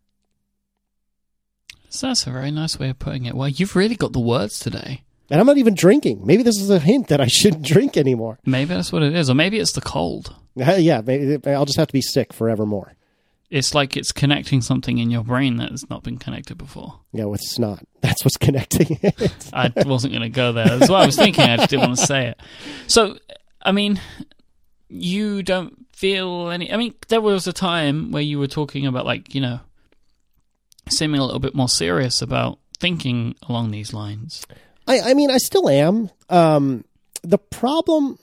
So 1.89 2.08
that's 2.08 2.26
a 2.26 2.32
very 2.32 2.52
nice 2.52 2.80
way 2.80 2.89
of 2.89 3.00
putting 3.00 3.26
it. 3.26 3.36
Well, 3.36 3.50
you've 3.50 3.76
really 3.76 3.95
got 3.95 4.13
the 4.13 4.19
words 4.19 4.60
today. 4.60 5.04
And 5.32 5.39
I'm 5.39 5.48
not 5.48 5.58
even 5.58 5.76
drinking. 5.76 6.26
Maybe 6.26 6.44
this 6.44 6.60
is 6.60 6.70
a 6.70 6.78
hint 6.78 7.08
that 7.08 7.22
I 7.22 7.28
shouldn't 7.28 7.65
drink 7.65 7.96
anymore. 7.96 8.38
Maybe 8.46 8.74
that's 8.74 8.91
what 8.91 9.02
it 9.02 9.15
is, 9.15 9.30
or 9.30 9.34
maybe 9.34 9.60
it's 9.60 9.72
the 9.72 9.82
cold. 9.82 10.36
Uh, 10.60 10.74
yeah, 10.74 11.02
maybe 11.04 11.39
I'll 11.50 11.65
just 11.65 11.78
have 11.78 11.88
to 11.88 11.94
be 11.94 12.02
sick 12.02 12.34
forevermore. 12.34 12.94
It's 13.50 13.74
like 13.74 13.96
it's 13.96 14.12
connecting 14.12 14.62
something 14.62 14.98
in 14.98 15.10
your 15.10 15.24
brain 15.24 15.56
that 15.58 15.72
has 15.72 15.89
not 15.89 16.04
been 16.04 16.17
connected 16.17 16.58
before. 16.58 17.00
Yeah, 17.13 17.26
with 17.26 17.41
snot. 17.41 17.86
That's 18.02 18.24
what's 18.26 18.38
connecting 18.38 19.00
it. 19.02 19.50
I 19.54 19.72
wasn't 19.86 20.13
going 20.13 20.24
to 20.24 20.30
go 20.30 20.52
there. 20.52 20.78
That's 20.78 20.89
what 20.89 21.02
I 21.02 21.06
was 21.06 21.15
thinking. 21.15 21.46
I 21.46 21.58
just 21.58 21.70
didn't 21.70 21.88
want 21.88 21.98
to 21.98 22.06
say 22.06 22.28
it. 22.28 22.41
So, 22.88 23.17
I 23.62 23.72
mean, 23.72 24.02
you 24.89 25.44
don't 25.44 25.86
feel 25.94 26.50
any. 26.50 26.72
I 26.74 26.78
mean, 26.78 26.94
there 27.08 27.22
was 27.22 27.48
a 27.48 27.54
time 27.54 28.12
where 28.12 28.22
you 28.22 28.38
were 28.38 28.48
talking 28.48 28.86
about, 28.86 29.06
like, 29.06 29.34
you 29.34 29.39
know, 29.39 29.62
seeming 30.89 31.22
a 31.22 31.26
little 31.26 31.39
bit 31.39 31.56
more 31.56 31.70
serious 31.70 32.22
about 32.22 32.60
thinking 32.80 33.36
along 33.48 33.72
these 33.72 33.94
lines. 33.94 34.46
I, 34.88 35.12
I 35.12 35.13
mean, 35.13 35.32
I 35.32 35.38
still 35.38 35.70
am. 35.70 36.10
Um, 36.30 36.86
the 37.24 37.38
problem, 37.38 38.17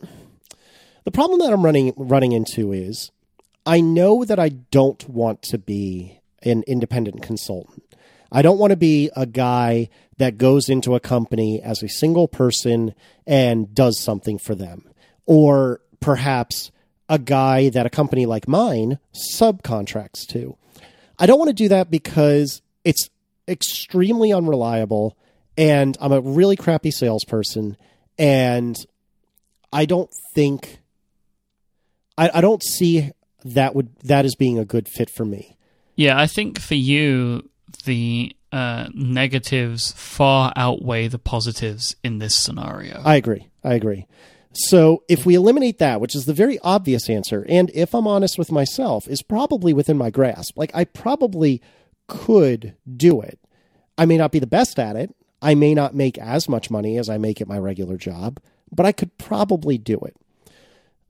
the 1.04 1.10
problem 1.10 1.40
that 1.40 1.52
I'm 1.52 1.64
running 1.64 1.92
running 1.96 2.32
into 2.32 2.72
is, 2.72 3.10
I 3.64 3.80
know 3.80 4.24
that 4.24 4.38
I 4.38 4.48
don't 4.48 5.08
want 5.08 5.42
to 5.42 5.58
be 5.58 6.20
an 6.42 6.64
independent 6.66 7.22
consultant. 7.22 7.84
I 8.30 8.42
don't 8.42 8.58
want 8.58 8.72
to 8.72 8.76
be 8.76 9.10
a 9.16 9.26
guy 9.26 9.88
that 10.18 10.36
goes 10.36 10.68
into 10.68 10.94
a 10.94 11.00
company 11.00 11.62
as 11.62 11.82
a 11.82 11.88
single 11.88 12.28
person 12.28 12.94
and 13.26 13.74
does 13.74 14.00
something 14.00 14.38
for 14.38 14.54
them, 14.54 14.88
or 15.26 15.80
perhaps 16.00 16.70
a 17.08 17.18
guy 17.18 17.70
that 17.70 17.86
a 17.86 17.90
company 17.90 18.26
like 18.26 18.46
mine 18.46 18.98
subcontracts 19.34 20.26
to. 20.28 20.56
I 21.18 21.26
don't 21.26 21.38
want 21.38 21.48
to 21.48 21.54
do 21.54 21.68
that 21.68 21.90
because 21.90 22.60
it's 22.84 23.08
extremely 23.48 24.32
unreliable 24.32 25.16
and 25.58 25.98
I'm 26.00 26.12
a 26.12 26.20
really 26.20 26.56
crappy 26.56 26.90
salesperson 26.90 27.76
and 28.16 28.76
I 29.72 29.84
don't 29.84 30.10
think 30.34 30.78
I, 32.16 32.30
I 32.34 32.40
don't 32.40 32.62
see 32.62 33.10
that 33.44 33.74
would 33.74 33.94
that 34.04 34.24
as 34.24 34.34
being 34.34 34.58
a 34.58 34.64
good 34.64 34.88
fit 34.88 35.10
for 35.10 35.24
me. 35.24 35.56
Yeah, 35.96 36.18
I 36.18 36.26
think 36.26 36.60
for 36.60 36.76
you 36.76 37.50
the 37.84 38.34
uh, 38.52 38.88
negatives 38.94 39.92
far 39.92 40.52
outweigh 40.56 41.08
the 41.08 41.18
positives 41.18 41.96
in 42.02 42.18
this 42.18 42.36
scenario. 42.36 43.02
I 43.04 43.16
agree. 43.16 43.48
I 43.62 43.74
agree. 43.74 44.06
So 44.52 45.02
if 45.08 45.26
we 45.26 45.34
eliminate 45.34 45.78
that, 45.78 46.00
which 46.00 46.14
is 46.14 46.24
the 46.24 46.32
very 46.32 46.58
obvious 46.60 47.10
answer, 47.10 47.44
and 47.48 47.70
if 47.74 47.94
I'm 47.94 48.06
honest 48.06 48.38
with 48.38 48.50
myself, 48.50 49.06
is 49.06 49.22
probably 49.22 49.72
within 49.72 49.98
my 49.98 50.10
grasp. 50.10 50.56
Like 50.56 50.70
I 50.74 50.84
probably 50.84 51.60
could 52.06 52.74
do 52.96 53.20
it. 53.20 53.38
I 53.98 54.06
may 54.06 54.16
not 54.16 54.32
be 54.32 54.38
the 54.38 54.46
best 54.46 54.78
at 54.78 54.96
it. 54.96 55.14
I 55.40 55.54
may 55.54 55.74
not 55.74 55.94
make 55.94 56.18
as 56.18 56.48
much 56.48 56.70
money 56.70 56.98
as 56.98 57.08
I 57.08 57.18
make 57.18 57.40
at 57.40 57.48
my 57.48 57.58
regular 57.58 57.96
job, 57.96 58.40
but 58.72 58.86
I 58.86 58.92
could 58.92 59.16
probably 59.18 59.78
do 59.78 59.98
it. 59.98 60.16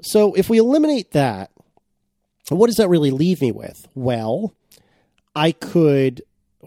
So 0.02 0.34
if 0.34 0.48
we 0.48 0.58
eliminate 0.58 1.12
that, 1.12 1.50
what 2.50 2.66
does 2.66 2.76
that 2.76 2.88
really 2.88 3.10
leave 3.10 3.40
me 3.40 3.52
with? 3.52 3.88
Well, 3.94 4.54
I 5.34 5.52
could 5.52 6.22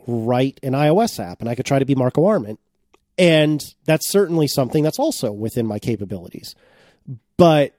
write 0.07 0.59
an 0.63 0.73
iOS 0.73 1.19
app 1.19 1.41
and 1.41 1.49
I 1.49 1.55
could 1.55 1.65
try 1.65 1.79
to 1.79 1.85
be 1.85 1.95
Marco 1.95 2.25
Arment. 2.25 2.59
And 3.17 3.63
that's 3.85 4.09
certainly 4.09 4.47
something 4.47 4.83
that's 4.83 4.99
also 4.99 5.31
within 5.31 5.67
my 5.67 5.79
capabilities. 5.79 6.55
But 7.37 7.75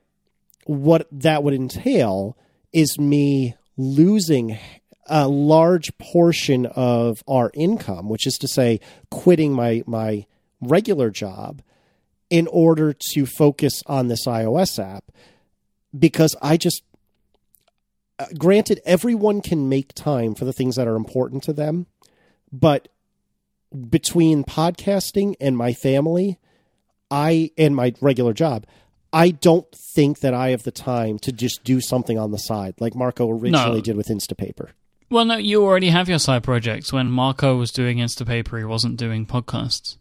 what 0.64 1.08
that 1.12 1.42
would 1.42 1.54
entail 1.54 2.36
is 2.72 2.98
me 2.98 3.54
losing 3.76 4.58
a 5.06 5.28
large 5.28 5.96
portion 5.98 6.66
of 6.66 7.22
our 7.26 7.50
income, 7.54 8.08
which 8.08 8.26
is 8.26 8.34
to 8.38 8.48
say, 8.48 8.80
quitting 9.10 9.52
my, 9.52 9.82
my 9.86 10.26
regular 10.60 11.10
job 11.10 11.62
in 12.30 12.46
order 12.46 12.94
to 13.12 13.26
focus 13.26 13.82
on 13.86 14.08
this 14.08 14.26
iOS 14.26 14.82
app 14.82 15.04
because 15.96 16.34
I 16.40 16.56
just 16.56 16.82
uh, 18.18 18.26
granted, 18.38 18.80
everyone 18.84 19.40
can 19.40 19.68
make 19.68 19.94
time 19.94 20.34
for 20.34 20.44
the 20.44 20.52
things 20.52 20.76
that 20.76 20.86
are 20.86 20.96
important 20.96 21.42
to 21.44 21.52
them, 21.52 21.86
but 22.52 22.88
between 23.88 24.44
podcasting 24.44 25.34
and 25.40 25.56
my 25.56 25.72
family, 25.72 26.38
I 27.10 27.50
and 27.58 27.74
my 27.74 27.94
regular 28.00 28.32
job, 28.32 28.66
I 29.12 29.30
don't 29.30 29.66
think 29.94 30.20
that 30.20 30.34
I 30.34 30.50
have 30.50 30.62
the 30.62 30.70
time 30.70 31.18
to 31.20 31.32
just 31.32 31.64
do 31.64 31.80
something 31.80 32.18
on 32.18 32.30
the 32.30 32.38
side 32.38 32.74
like 32.80 32.94
Marco 32.94 33.28
originally 33.30 33.78
no. 33.78 33.80
did 33.80 33.96
with 33.96 34.08
Instapaper. 34.08 34.70
Well, 35.12 35.26
no, 35.26 35.36
you 35.36 35.62
already 35.62 35.90
have 35.90 36.08
your 36.08 36.18
side 36.18 36.42
projects. 36.42 36.90
When 36.90 37.10
Marco 37.10 37.54
was 37.56 37.70
doing 37.70 37.98
Instapaper, 37.98 38.58
he 38.58 38.64
wasn't 38.64 38.96
doing 38.96 39.26
podcasts. 39.26 39.98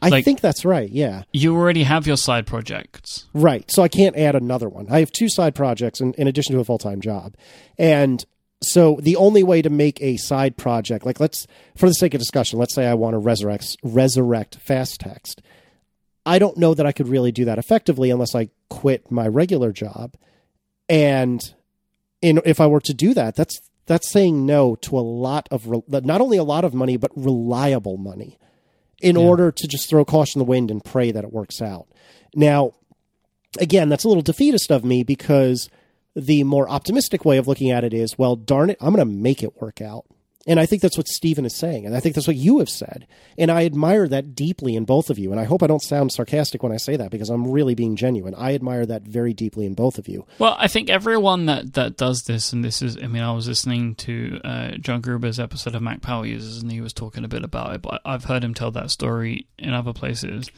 I 0.00 0.08
like, 0.08 0.24
think 0.24 0.40
that's 0.40 0.64
right. 0.64 0.88
Yeah. 0.88 1.24
You 1.32 1.56
already 1.56 1.82
have 1.82 2.06
your 2.06 2.16
side 2.16 2.46
projects. 2.46 3.26
Right. 3.34 3.68
So 3.68 3.82
I 3.82 3.88
can't 3.88 4.16
add 4.16 4.36
another 4.36 4.68
one. 4.68 4.86
I 4.88 5.00
have 5.00 5.10
two 5.10 5.28
side 5.28 5.56
projects 5.56 6.00
in, 6.00 6.14
in 6.14 6.28
addition 6.28 6.54
to 6.54 6.60
a 6.60 6.64
full 6.64 6.78
time 6.78 7.00
job. 7.00 7.34
And 7.76 8.24
so 8.62 9.00
the 9.02 9.16
only 9.16 9.42
way 9.42 9.62
to 9.62 9.70
make 9.70 10.00
a 10.00 10.16
side 10.16 10.56
project, 10.56 11.04
like 11.04 11.18
let's, 11.18 11.44
for 11.76 11.88
the 11.88 11.94
sake 11.94 12.14
of 12.14 12.20
discussion, 12.20 12.60
let's 12.60 12.74
say 12.74 12.86
I 12.86 12.94
want 12.94 13.14
to 13.14 13.18
resurrect, 13.18 13.76
resurrect 13.82 14.58
fast 14.60 15.00
text. 15.00 15.42
I 16.24 16.38
don't 16.38 16.56
know 16.56 16.72
that 16.72 16.86
I 16.86 16.92
could 16.92 17.08
really 17.08 17.32
do 17.32 17.44
that 17.46 17.58
effectively 17.58 18.10
unless 18.10 18.36
I 18.36 18.48
quit 18.68 19.10
my 19.10 19.26
regular 19.26 19.72
job. 19.72 20.14
And 20.88 21.40
in, 22.20 22.40
if 22.44 22.60
I 22.60 22.68
were 22.68 22.80
to 22.82 22.94
do 22.94 23.12
that, 23.14 23.34
that's, 23.34 23.60
that's 23.86 24.10
saying 24.10 24.46
no 24.46 24.76
to 24.76 24.98
a 24.98 25.00
lot 25.00 25.48
of, 25.50 25.66
not 25.88 26.20
only 26.20 26.36
a 26.36 26.44
lot 26.44 26.64
of 26.64 26.74
money, 26.74 26.96
but 26.96 27.10
reliable 27.14 27.96
money 27.96 28.38
in 29.00 29.16
yeah. 29.16 29.22
order 29.22 29.50
to 29.50 29.66
just 29.66 29.88
throw 29.90 30.04
caution 30.04 30.40
in 30.40 30.46
the 30.46 30.50
wind 30.50 30.70
and 30.70 30.84
pray 30.84 31.10
that 31.10 31.24
it 31.24 31.32
works 31.32 31.60
out. 31.60 31.88
Now, 32.34 32.74
again, 33.58 33.88
that's 33.88 34.04
a 34.04 34.08
little 34.08 34.22
defeatist 34.22 34.70
of 34.70 34.84
me 34.84 35.02
because 35.02 35.68
the 36.14 36.44
more 36.44 36.68
optimistic 36.68 37.24
way 37.24 37.38
of 37.38 37.48
looking 37.48 37.70
at 37.70 37.84
it 37.84 37.92
is, 37.92 38.16
well, 38.16 38.36
darn 38.36 38.70
it, 38.70 38.78
I'm 38.80 38.94
going 38.94 39.06
to 39.06 39.14
make 39.14 39.42
it 39.42 39.60
work 39.60 39.80
out. 39.80 40.06
And 40.46 40.58
I 40.58 40.66
think 40.66 40.82
that's 40.82 40.96
what 40.96 41.06
Stephen 41.06 41.44
is 41.44 41.56
saying. 41.56 41.86
And 41.86 41.96
I 41.96 42.00
think 42.00 42.14
that's 42.14 42.26
what 42.26 42.36
you 42.36 42.58
have 42.58 42.68
said. 42.68 43.06
And 43.38 43.50
I 43.50 43.64
admire 43.64 44.08
that 44.08 44.34
deeply 44.34 44.74
in 44.74 44.84
both 44.84 45.08
of 45.08 45.18
you. 45.18 45.30
And 45.30 45.40
I 45.40 45.44
hope 45.44 45.62
I 45.62 45.68
don't 45.68 45.82
sound 45.82 46.12
sarcastic 46.12 46.62
when 46.62 46.72
I 46.72 46.78
say 46.78 46.96
that 46.96 47.10
because 47.10 47.30
I'm 47.30 47.50
really 47.50 47.74
being 47.74 47.94
genuine. 47.94 48.34
I 48.34 48.54
admire 48.54 48.84
that 48.86 49.02
very 49.02 49.32
deeply 49.32 49.66
in 49.66 49.74
both 49.74 49.98
of 49.98 50.08
you. 50.08 50.26
Well, 50.38 50.56
I 50.58 50.66
think 50.66 50.90
everyone 50.90 51.46
that, 51.46 51.74
that 51.74 51.96
does 51.96 52.22
this, 52.22 52.52
and 52.52 52.64
this 52.64 52.82
is, 52.82 52.96
I 52.96 53.06
mean, 53.06 53.22
I 53.22 53.32
was 53.32 53.46
listening 53.46 53.94
to 53.96 54.40
uh, 54.42 54.70
John 54.78 55.00
Gruber's 55.00 55.38
episode 55.38 55.76
of 55.76 55.82
Mac 55.82 56.02
Power 56.02 56.26
Users 56.26 56.62
and 56.62 56.72
he 56.72 56.80
was 56.80 56.92
talking 56.92 57.24
a 57.24 57.28
bit 57.28 57.44
about 57.44 57.74
it, 57.74 57.82
but 57.82 58.00
I've 58.04 58.24
heard 58.24 58.42
him 58.42 58.54
tell 58.54 58.72
that 58.72 58.90
story 58.90 59.46
in 59.58 59.72
other 59.72 59.92
places 59.92 60.50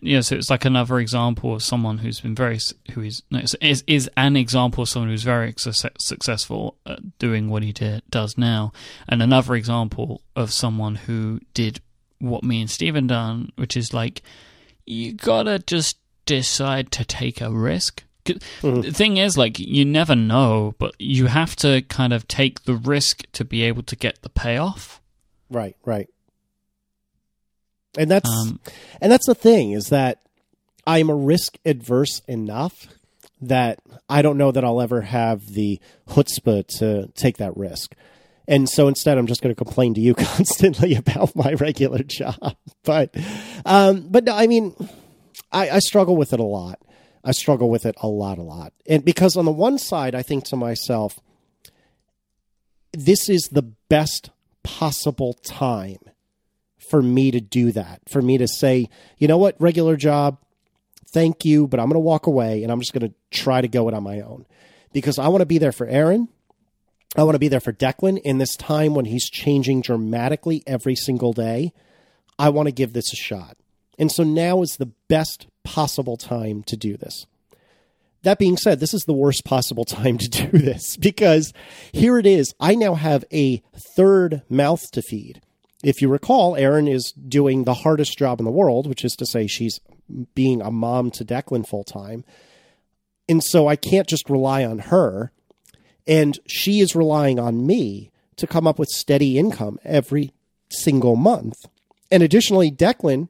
yeah, 0.00 0.20
so 0.20 0.36
it's 0.36 0.50
like 0.50 0.64
another 0.64 0.98
example 0.98 1.54
of 1.54 1.62
someone 1.62 1.98
who's 1.98 2.20
been 2.20 2.34
very 2.34 2.58
who 2.92 3.02
is 3.02 3.22
is 3.60 3.84
is 3.86 4.10
an 4.16 4.36
example 4.36 4.82
of 4.82 4.88
someone 4.88 5.10
who's 5.10 5.22
very 5.22 5.54
successful 5.56 6.76
at 6.86 7.18
doing 7.18 7.48
what 7.48 7.62
he 7.62 7.72
did, 7.72 8.02
does 8.10 8.36
now, 8.36 8.72
and 9.08 9.22
another 9.22 9.54
example 9.54 10.22
of 10.34 10.52
someone 10.52 10.96
who 10.96 11.40
did 11.54 11.80
what 12.18 12.42
me 12.42 12.60
and 12.60 12.70
Stephen 12.70 13.06
done, 13.06 13.52
which 13.56 13.76
is 13.76 13.94
like 13.94 14.22
you 14.86 15.12
gotta 15.12 15.58
just 15.60 15.98
decide 16.24 16.90
to 16.92 17.04
take 17.04 17.40
a 17.40 17.50
risk. 17.50 18.02
Mm-hmm. 18.24 18.80
The 18.80 18.92
thing 18.92 19.18
is, 19.18 19.38
like, 19.38 19.60
you 19.60 19.84
never 19.84 20.16
know, 20.16 20.74
but 20.80 20.96
you 20.98 21.26
have 21.26 21.54
to 21.56 21.82
kind 21.82 22.12
of 22.12 22.26
take 22.26 22.64
the 22.64 22.74
risk 22.74 23.22
to 23.32 23.44
be 23.44 23.62
able 23.62 23.84
to 23.84 23.94
get 23.94 24.22
the 24.22 24.28
payoff. 24.28 25.00
Right, 25.48 25.76
right 25.84 26.08
and 27.96 28.10
that's 28.10 28.28
um, 28.28 28.60
and 29.00 29.10
that's 29.10 29.26
the 29.26 29.34
thing 29.34 29.72
is 29.72 29.88
that 29.88 30.20
I'm 30.86 31.10
risk 31.10 31.58
adverse 31.64 32.22
enough 32.28 32.88
that 33.40 33.80
I 34.08 34.22
don't 34.22 34.38
know 34.38 34.52
that 34.52 34.64
I'll 34.64 34.80
ever 34.80 35.02
have 35.02 35.52
the 35.52 35.80
chutzpah 36.08 36.66
to 36.78 37.08
take 37.14 37.38
that 37.38 37.56
risk. 37.56 37.94
And 38.48 38.68
so 38.68 38.86
instead, 38.86 39.18
I'm 39.18 39.26
just 39.26 39.42
going 39.42 39.54
to 39.54 39.64
complain 39.64 39.94
to 39.94 40.00
you 40.00 40.14
constantly 40.14 40.94
about 40.94 41.34
my 41.34 41.52
regular 41.54 42.02
job. 42.02 42.36
But, 42.84 43.16
um, 43.64 44.06
but 44.08 44.22
no, 44.22 44.36
I 44.36 44.46
mean, 44.46 44.76
I, 45.50 45.70
I 45.70 45.78
struggle 45.80 46.14
with 46.14 46.32
it 46.32 46.38
a 46.38 46.44
lot. 46.44 46.78
I 47.24 47.32
struggle 47.32 47.68
with 47.68 47.84
it 47.84 47.96
a 48.00 48.06
lot, 48.06 48.38
a 48.38 48.42
lot. 48.42 48.72
And 48.88 49.04
because 49.04 49.36
on 49.36 49.44
the 49.44 49.50
one 49.50 49.76
side, 49.76 50.14
I 50.14 50.22
think 50.22 50.44
to 50.44 50.56
myself, 50.56 51.18
this 52.92 53.28
is 53.28 53.48
the 53.50 53.62
best 53.88 54.30
possible 54.62 55.34
time 55.34 55.98
for 56.88 57.02
me 57.02 57.30
to 57.30 57.40
do 57.40 57.72
that, 57.72 58.00
for 58.08 58.22
me 58.22 58.38
to 58.38 58.48
say, 58.48 58.88
you 59.18 59.28
know 59.28 59.38
what, 59.38 59.60
regular 59.60 59.96
job, 59.96 60.38
thank 61.12 61.44
you, 61.44 61.66
but 61.66 61.80
I'm 61.80 61.86
going 61.86 61.94
to 61.94 62.00
walk 62.00 62.26
away 62.26 62.62
and 62.62 62.72
I'm 62.72 62.80
just 62.80 62.92
going 62.92 63.08
to 63.08 63.14
try 63.30 63.60
to 63.60 63.68
go 63.68 63.88
it 63.88 63.94
on 63.94 64.02
my 64.02 64.20
own 64.20 64.46
because 64.92 65.18
I 65.18 65.28
want 65.28 65.42
to 65.42 65.46
be 65.46 65.58
there 65.58 65.72
for 65.72 65.86
Erin. 65.86 66.28
I 67.16 67.22
want 67.22 67.34
to 67.34 67.40
be 67.40 67.48
there 67.48 67.60
for 67.60 67.72
Declan 67.72 68.18
in 68.18 68.38
this 68.38 68.56
time 68.56 68.94
when 68.94 69.06
he's 69.06 69.30
changing 69.30 69.80
dramatically 69.80 70.62
every 70.66 70.94
single 70.94 71.32
day. 71.32 71.72
I 72.38 72.50
want 72.50 72.66
to 72.66 72.72
give 72.72 72.92
this 72.92 73.12
a 73.12 73.16
shot. 73.16 73.56
And 73.98 74.12
so 74.12 74.22
now 74.22 74.60
is 74.62 74.76
the 74.78 74.92
best 75.08 75.46
possible 75.64 76.16
time 76.16 76.62
to 76.64 76.76
do 76.76 76.96
this. 76.96 77.26
That 78.22 78.38
being 78.38 78.56
said, 78.56 78.80
this 78.80 78.92
is 78.92 79.04
the 79.04 79.12
worst 79.12 79.44
possible 79.44 79.84
time 79.86 80.18
to 80.18 80.28
do 80.28 80.58
this 80.58 80.96
because 80.96 81.52
here 81.92 82.18
it 82.18 82.26
is. 82.26 82.54
I 82.60 82.74
now 82.74 82.94
have 82.94 83.24
a 83.32 83.62
third 83.96 84.42
mouth 84.50 84.90
to 84.92 85.02
feed. 85.02 85.40
If 85.84 86.00
you 86.00 86.08
recall, 86.08 86.56
Erin 86.56 86.88
is 86.88 87.12
doing 87.12 87.64
the 87.64 87.74
hardest 87.74 88.18
job 88.18 88.38
in 88.38 88.44
the 88.44 88.50
world, 88.50 88.86
which 88.86 89.04
is 89.04 89.12
to 89.16 89.26
say 89.26 89.46
she's 89.46 89.80
being 90.34 90.62
a 90.62 90.70
mom 90.70 91.10
to 91.12 91.24
Declan 91.24 91.66
full 91.66 91.84
time. 91.84 92.24
And 93.28 93.42
so 93.42 93.68
I 93.68 93.76
can't 93.76 94.08
just 94.08 94.30
rely 94.30 94.64
on 94.64 94.78
her. 94.78 95.32
And 96.06 96.38
she 96.46 96.80
is 96.80 96.94
relying 96.94 97.38
on 97.38 97.66
me 97.66 98.10
to 98.36 98.46
come 98.46 98.66
up 98.66 98.78
with 98.78 98.88
steady 98.88 99.38
income 99.38 99.78
every 99.84 100.32
single 100.68 101.16
month. 101.16 101.56
And 102.10 102.22
additionally, 102.22 102.70
Declan, 102.70 103.28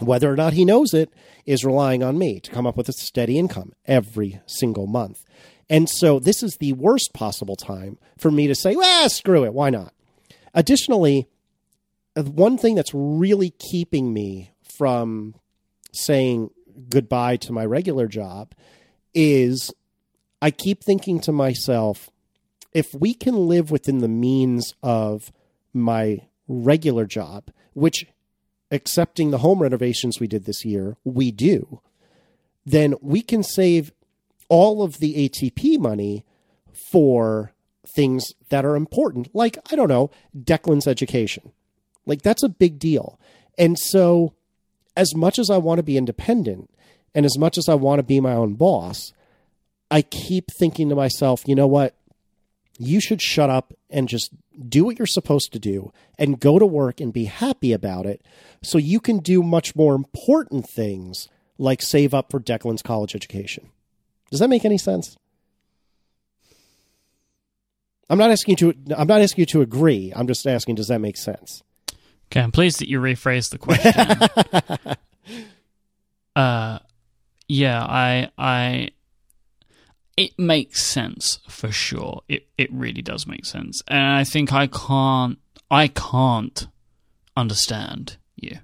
whether 0.00 0.30
or 0.30 0.36
not 0.36 0.54
he 0.54 0.64
knows 0.64 0.92
it, 0.92 1.12
is 1.46 1.64
relying 1.64 2.02
on 2.02 2.18
me 2.18 2.40
to 2.40 2.50
come 2.50 2.66
up 2.66 2.76
with 2.76 2.88
a 2.88 2.92
steady 2.92 3.38
income 3.38 3.72
every 3.86 4.40
single 4.46 4.86
month. 4.86 5.24
And 5.70 5.88
so 5.88 6.18
this 6.18 6.42
is 6.42 6.56
the 6.56 6.72
worst 6.72 7.12
possible 7.14 7.56
time 7.56 7.98
for 8.18 8.30
me 8.30 8.48
to 8.48 8.54
say, 8.54 8.74
well, 8.74 9.08
screw 9.08 9.44
it. 9.44 9.54
Why 9.54 9.70
not? 9.70 9.94
Additionally, 10.52 11.28
Uh, 12.16 12.22
one 12.22 12.56
thing 12.56 12.74
that's 12.74 12.94
really 12.94 13.50
keeping 13.50 14.12
me 14.12 14.50
from 14.76 15.34
saying 15.92 16.50
goodbye 16.88 17.36
to 17.36 17.52
my 17.52 17.64
regular 17.64 18.06
job 18.06 18.54
is 19.14 19.72
I 20.42 20.50
keep 20.50 20.82
thinking 20.82 21.20
to 21.20 21.32
myself, 21.32 22.10
if 22.72 22.92
we 22.94 23.14
can 23.14 23.48
live 23.48 23.70
within 23.70 23.98
the 23.98 24.08
means 24.08 24.74
of 24.82 25.32
my 25.72 26.22
regular 26.48 27.06
job, 27.06 27.50
which 27.72 28.06
accepting 28.70 29.30
the 29.30 29.38
home 29.38 29.62
renovations 29.62 30.18
we 30.18 30.26
did 30.26 30.44
this 30.44 30.64
year, 30.64 30.96
we 31.04 31.30
do, 31.30 31.80
then 32.66 32.94
we 33.00 33.22
can 33.22 33.42
save 33.42 33.92
all 34.48 34.82
of 34.82 34.98
the 34.98 35.28
ATP 35.28 35.78
money 35.78 36.24
for 36.90 37.52
things 37.86 38.32
that 38.48 38.64
are 38.64 38.76
important, 38.76 39.34
like, 39.34 39.58
I 39.70 39.76
don't 39.76 39.88
know, 39.88 40.10
Declan's 40.36 40.86
education. 40.86 41.52
Like, 42.06 42.22
that's 42.22 42.42
a 42.42 42.48
big 42.48 42.78
deal. 42.78 43.18
And 43.58 43.78
so, 43.78 44.34
as 44.96 45.14
much 45.14 45.38
as 45.38 45.50
I 45.50 45.58
want 45.58 45.78
to 45.78 45.82
be 45.82 45.96
independent 45.96 46.70
and 47.14 47.24
as 47.24 47.38
much 47.38 47.58
as 47.58 47.68
I 47.68 47.74
want 47.74 47.98
to 47.98 48.04
be 48.04 48.20
my 48.20 48.34
own 48.34 48.54
boss, 48.54 49.12
I 49.90 50.02
keep 50.02 50.46
thinking 50.58 50.88
to 50.88 50.94
myself, 50.94 51.42
you 51.46 51.54
know 51.54 51.66
what? 51.66 51.94
You 52.78 53.00
should 53.00 53.22
shut 53.22 53.50
up 53.50 53.72
and 53.88 54.08
just 54.08 54.30
do 54.68 54.84
what 54.84 54.98
you're 54.98 55.06
supposed 55.06 55.52
to 55.52 55.58
do 55.58 55.92
and 56.18 56.40
go 56.40 56.58
to 56.58 56.66
work 56.66 57.00
and 57.00 57.12
be 57.12 57.26
happy 57.26 57.72
about 57.72 58.06
it 58.06 58.24
so 58.62 58.78
you 58.78 58.98
can 58.98 59.18
do 59.18 59.42
much 59.42 59.76
more 59.76 59.94
important 59.94 60.68
things 60.68 61.28
like 61.58 61.82
save 61.82 62.12
up 62.12 62.30
for 62.30 62.40
Declan's 62.40 62.82
college 62.82 63.14
education. 63.14 63.70
Does 64.30 64.40
that 64.40 64.48
make 64.48 64.64
any 64.64 64.78
sense? 64.78 65.16
I'm 68.10 68.18
not 68.18 68.30
asking 68.30 68.56
you 68.58 68.72
to 68.72 68.98
I'm 68.98 69.06
not 69.06 69.22
asking 69.22 69.42
you 69.42 69.46
to 69.46 69.62
agree. 69.62 70.12
I'm 70.14 70.26
just 70.26 70.46
asking 70.46 70.74
does 70.74 70.88
that 70.88 71.00
make 71.00 71.16
sense? 71.16 71.62
Okay, 72.30 72.40
I'm 72.40 72.52
pleased 72.52 72.80
that 72.80 72.88
you 72.88 73.00
rephrased 73.00 73.50
the 73.50 73.58
question. 73.58 74.96
uh 76.36 76.78
yeah, 77.48 77.82
I 77.84 78.30
I 78.38 78.90
it 80.16 80.38
makes 80.38 80.82
sense 80.82 81.40
for 81.48 81.70
sure. 81.70 82.22
It 82.28 82.46
it 82.56 82.72
really 82.72 83.02
does 83.02 83.26
make 83.26 83.44
sense. 83.44 83.82
And 83.88 84.02
I 84.02 84.24
think 84.24 84.52
I 84.52 84.66
can't 84.66 85.38
I 85.70 85.88
can't 85.88 86.66
understand 87.36 88.16
you. 88.36 88.58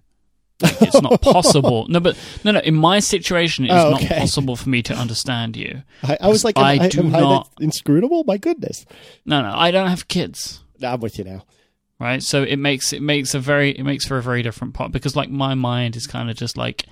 Like, 0.62 0.80
it's 0.82 1.00
not 1.00 1.20
possible. 1.22 1.86
No, 1.88 2.00
but 2.00 2.16
no, 2.44 2.52
no. 2.52 2.60
In 2.60 2.74
my 2.74 2.98
situation, 3.00 3.64
it's 3.64 3.72
Oh, 3.74 3.90
not 3.92 4.02
possible 4.02 4.56
for 4.56 4.68
me 4.68 4.82
to 4.84 4.94
understand 4.94 5.56
you. 5.56 5.82
I, 6.02 6.18
I 6.20 6.28
was 6.28 6.44
like, 6.44 6.58
I 6.58 6.72
I, 6.72 6.88
do 6.88 7.00
am 7.00 7.10
not- 7.10 7.48
that 7.56 7.64
inscrutable? 7.64 8.24
My 8.24 8.36
goodness. 8.36 8.84
No, 9.24 9.40
no. 9.42 9.52
I 9.54 9.70
don't 9.70 9.88
have 9.88 10.08
kids. 10.08 10.60
I'm 10.82 11.00
with 11.00 11.18
you 11.18 11.24
now. 11.24 11.44
Right? 12.00 12.22
So 12.22 12.42
it 12.42 12.56
makes 12.56 12.92
it 12.92 13.02
makes 13.02 13.34
a 13.34 13.38
very 13.38 13.70
it 13.70 13.84
makes 13.84 14.06
for 14.06 14.16
a 14.16 14.22
very 14.22 14.42
different 14.42 14.74
part 14.74 14.90
because 14.90 15.14
like 15.14 15.30
my 15.30 15.54
mind 15.54 15.94
is 15.94 16.06
kind 16.06 16.30
of 16.30 16.36
just 16.36 16.56
like 16.56 16.86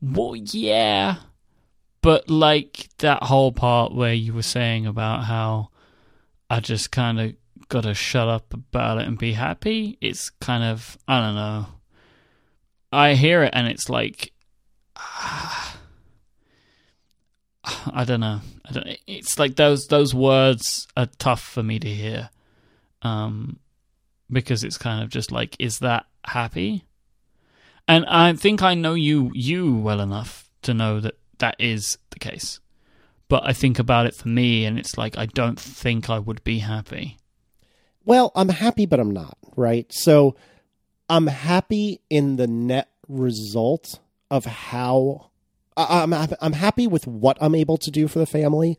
well 0.00 0.34
yeah. 0.34 1.16
But 2.02 2.30
like 2.30 2.88
that 2.98 3.24
whole 3.24 3.52
part 3.52 3.94
where 3.94 4.14
you 4.14 4.32
were 4.32 4.42
saying 4.42 4.86
about 4.86 5.24
how 5.24 5.68
i 6.48 6.58
just 6.58 6.90
kind 6.90 7.20
of 7.20 7.34
gotta 7.68 7.92
shut 7.92 8.26
up 8.26 8.54
about 8.54 8.98
it 8.98 9.06
and 9.06 9.18
be 9.18 9.32
happy 9.32 9.98
it's 10.00 10.30
kind 10.30 10.64
of 10.64 10.98
i 11.06 11.20
don't 11.20 11.36
know. 11.36 11.66
I 12.90 13.14
hear 13.14 13.44
it 13.44 13.50
and 13.52 13.68
it's 13.68 13.88
like 13.88 14.32
i 14.96 15.74
don't 18.04 18.20
know. 18.20 18.40
I 18.64 18.72
don't, 18.72 18.86
it's 19.06 19.38
like 19.38 19.56
those 19.56 19.88
those 19.88 20.14
words 20.14 20.88
are 20.96 21.08
tough 21.18 21.42
for 21.42 21.62
me 21.62 21.78
to 21.78 21.88
hear. 21.88 22.30
Um 23.02 23.58
because 24.32 24.64
it's 24.64 24.78
kind 24.78 25.02
of 25.02 25.08
just 25.10 25.32
like 25.32 25.56
is 25.58 25.78
that 25.80 26.06
happy 26.24 26.84
and 27.88 28.04
i 28.06 28.32
think 28.32 28.62
i 28.62 28.74
know 28.74 28.94
you 28.94 29.30
you 29.34 29.74
well 29.74 30.00
enough 30.00 30.48
to 30.62 30.74
know 30.74 31.00
that 31.00 31.14
that 31.38 31.56
is 31.58 31.98
the 32.10 32.18
case 32.18 32.60
but 33.28 33.42
i 33.44 33.52
think 33.52 33.78
about 33.78 34.06
it 34.06 34.14
for 34.14 34.28
me 34.28 34.64
and 34.64 34.78
it's 34.78 34.96
like 34.98 35.16
i 35.18 35.26
don't 35.26 35.58
think 35.58 36.10
i 36.10 36.18
would 36.18 36.42
be 36.44 36.58
happy 36.58 37.16
Well, 38.04 38.32
I'm 38.34 38.48
happy, 38.48 38.86
but 38.86 38.98
I'm 38.98 39.10
not, 39.10 39.36
right? 39.56 39.86
So 39.92 40.34
I'm 41.08 41.26
happy 41.26 42.00
in 42.08 42.36
the 42.36 42.46
net 42.46 42.88
result 43.08 44.00
of 44.30 44.46
how 44.46 45.30
I'm 45.76 46.12
I'm 46.14 46.52
happy 46.54 46.86
with 46.86 47.06
what 47.06 47.36
I'm 47.40 47.54
able 47.54 47.76
to 47.78 47.90
do 47.90 48.08
for 48.08 48.18
the 48.18 48.26
family. 48.26 48.78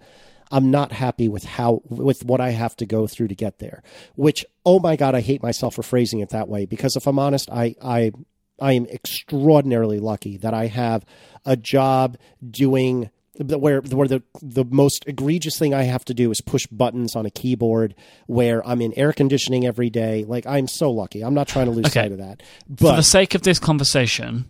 I'm 0.51 0.69
not 0.71 0.91
happy 0.91 1.27
with 1.29 1.43
how 1.45 1.81
with 1.89 2.25
what 2.25 2.41
I 2.41 2.49
have 2.51 2.75
to 2.77 2.85
go 2.85 3.07
through 3.07 3.29
to 3.29 3.35
get 3.35 3.59
there. 3.59 3.81
Which 4.15 4.45
oh 4.65 4.79
my 4.79 4.95
god, 4.95 5.15
I 5.15 5.21
hate 5.21 5.41
myself 5.41 5.75
for 5.75 5.83
phrasing 5.83 6.19
it 6.19 6.29
that 6.29 6.47
way 6.49 6.65
because 6.65 6.95
if 6.95 7.07
I'm 7.07 7.19
honest, 7.19 7.49
I 7.51 7.75
I 7.81 8.11
I 8.59 8.73
am 8.73 8.85
extraordinarily 8.87 9.99
lucky 9.99 10.37
that 10.37 10.53
I 10.53 10.67
have 10.67 11.05
a 11.45 11.55
job 11.55 12.17
doing 12.47 13.09
where 13.39 13.81
where 13.81 14.07
the 14.07 14.21
the 14.41 14.65
most 14.65 15.05
egregious 15.07 15.57
thing 15.57 15.73
I 15.73 15.83
have 15.83 16.03
to 16.05 16.13
do 16.13 16.29
is 16.31 16.41
push 16.41 16.67
buttons 16.67 17.15
on 17.15 17.25
a 17.25 17.31
keyboard 17.31 17.95
where 18.27 18.65
I'm 18.67 18.81
in 18.81 18.93
air 18.97 19.13
conditioning 19.13 19.65
every 19.65 19.89
day. 19.89 20.25
Like 20.27 20.45
I'm 20.45 20.67
so 20.67 20.91
lucky. 20.91 21.23
I'm 21.23 21.33
not 21.33 21.47
trying 21.47 21.65
to 21.67 21.71
lose 21.71 21.85
Okay. 21.85 22.01
sight 22.01 22.11
of 22.11 22.17
that. 22.17 22.43
But 22.69 22.89
for 22.91 22.95
the 22.97 23.03
sake 23.03 23.33
of 23.33 23.41
this 23.43 23.57
conversation 23.57 24.45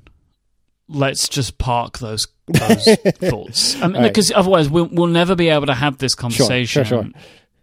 let's 0.91 1.27
just 1.27 1.58
park 1.58 1.99
those 1.99 2.27
those 2.47 2.86
thoughts 3.19 3.75
I 3.82 3.88
mean, 3.88 4.01
Right. 4.01 4.08
because 4.10 4.32
otherwise 4.32 4.69
we'll, 4.69 4.89
we'll 4.91 5.08
never 5.08 5.36
be 5.36 5.49
able 5.49 5.67
to 5.67 5.73
have 5.73 5.97
this 5.99 6.15
conversation 6.15 6.84
sure, 6.84 7.04
sure. 7.04 7.12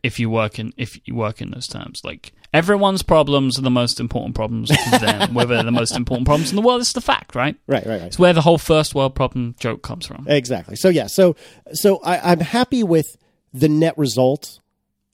if 0.03 0.19
you 0.19 0.31
work 0.31 0.59
in 0.59 0.73
if 0.77 0.99
you 1.07 1.14
work 1.14 1.41
in 1.41 1.51
those 1.51 1.67
terms 1.67 2.01
like 2.05 2.33
everyone's 2.55 3.03
problems 3.03 3.59
are 3.59 3.62
the 3.62 3.71
most 3.71 4.01
important 4.01 4.35
problems 4.35 4.71
to 4.71 4.99
them 4.99 5.35
whether 5.35 5.55
they're 5.55 5.62
the 5.64 5.70
most 5.70 5.95
important 5.95 6.26
problems 6.26 6.51
in 6.51 6.57
the 6.57 6.62
world 6.62 6.81
is 6.81 6.93
the 6.95 7.01
fact 7.01 7.35
right 7.35 7.57
right, 7.66 7.85
right, 7.87 8.01
right. 8.01 8.07
It's 8.07 8.18
where 8.18 8.33
the 8.33 8.41
whole 8.41 8.57
first 8.59 8.95
world 8.95 9.14
problem 9.14 9.55
joke 9.61 9.83
comes 9.83 10.07
from. 10.07 10.26
Exactly. 10.29 10.76
So 10.76 10.89
yeah, 10.89 11.07
so 11.09 11.37
so 11.72 11.99
I, 11.99 12.33
I'm 12.33 12.41
happy 12.41 12.83
with 12.83 13.16
the 13.53 13.68
net 13.68 13.97
result 13.99 14.61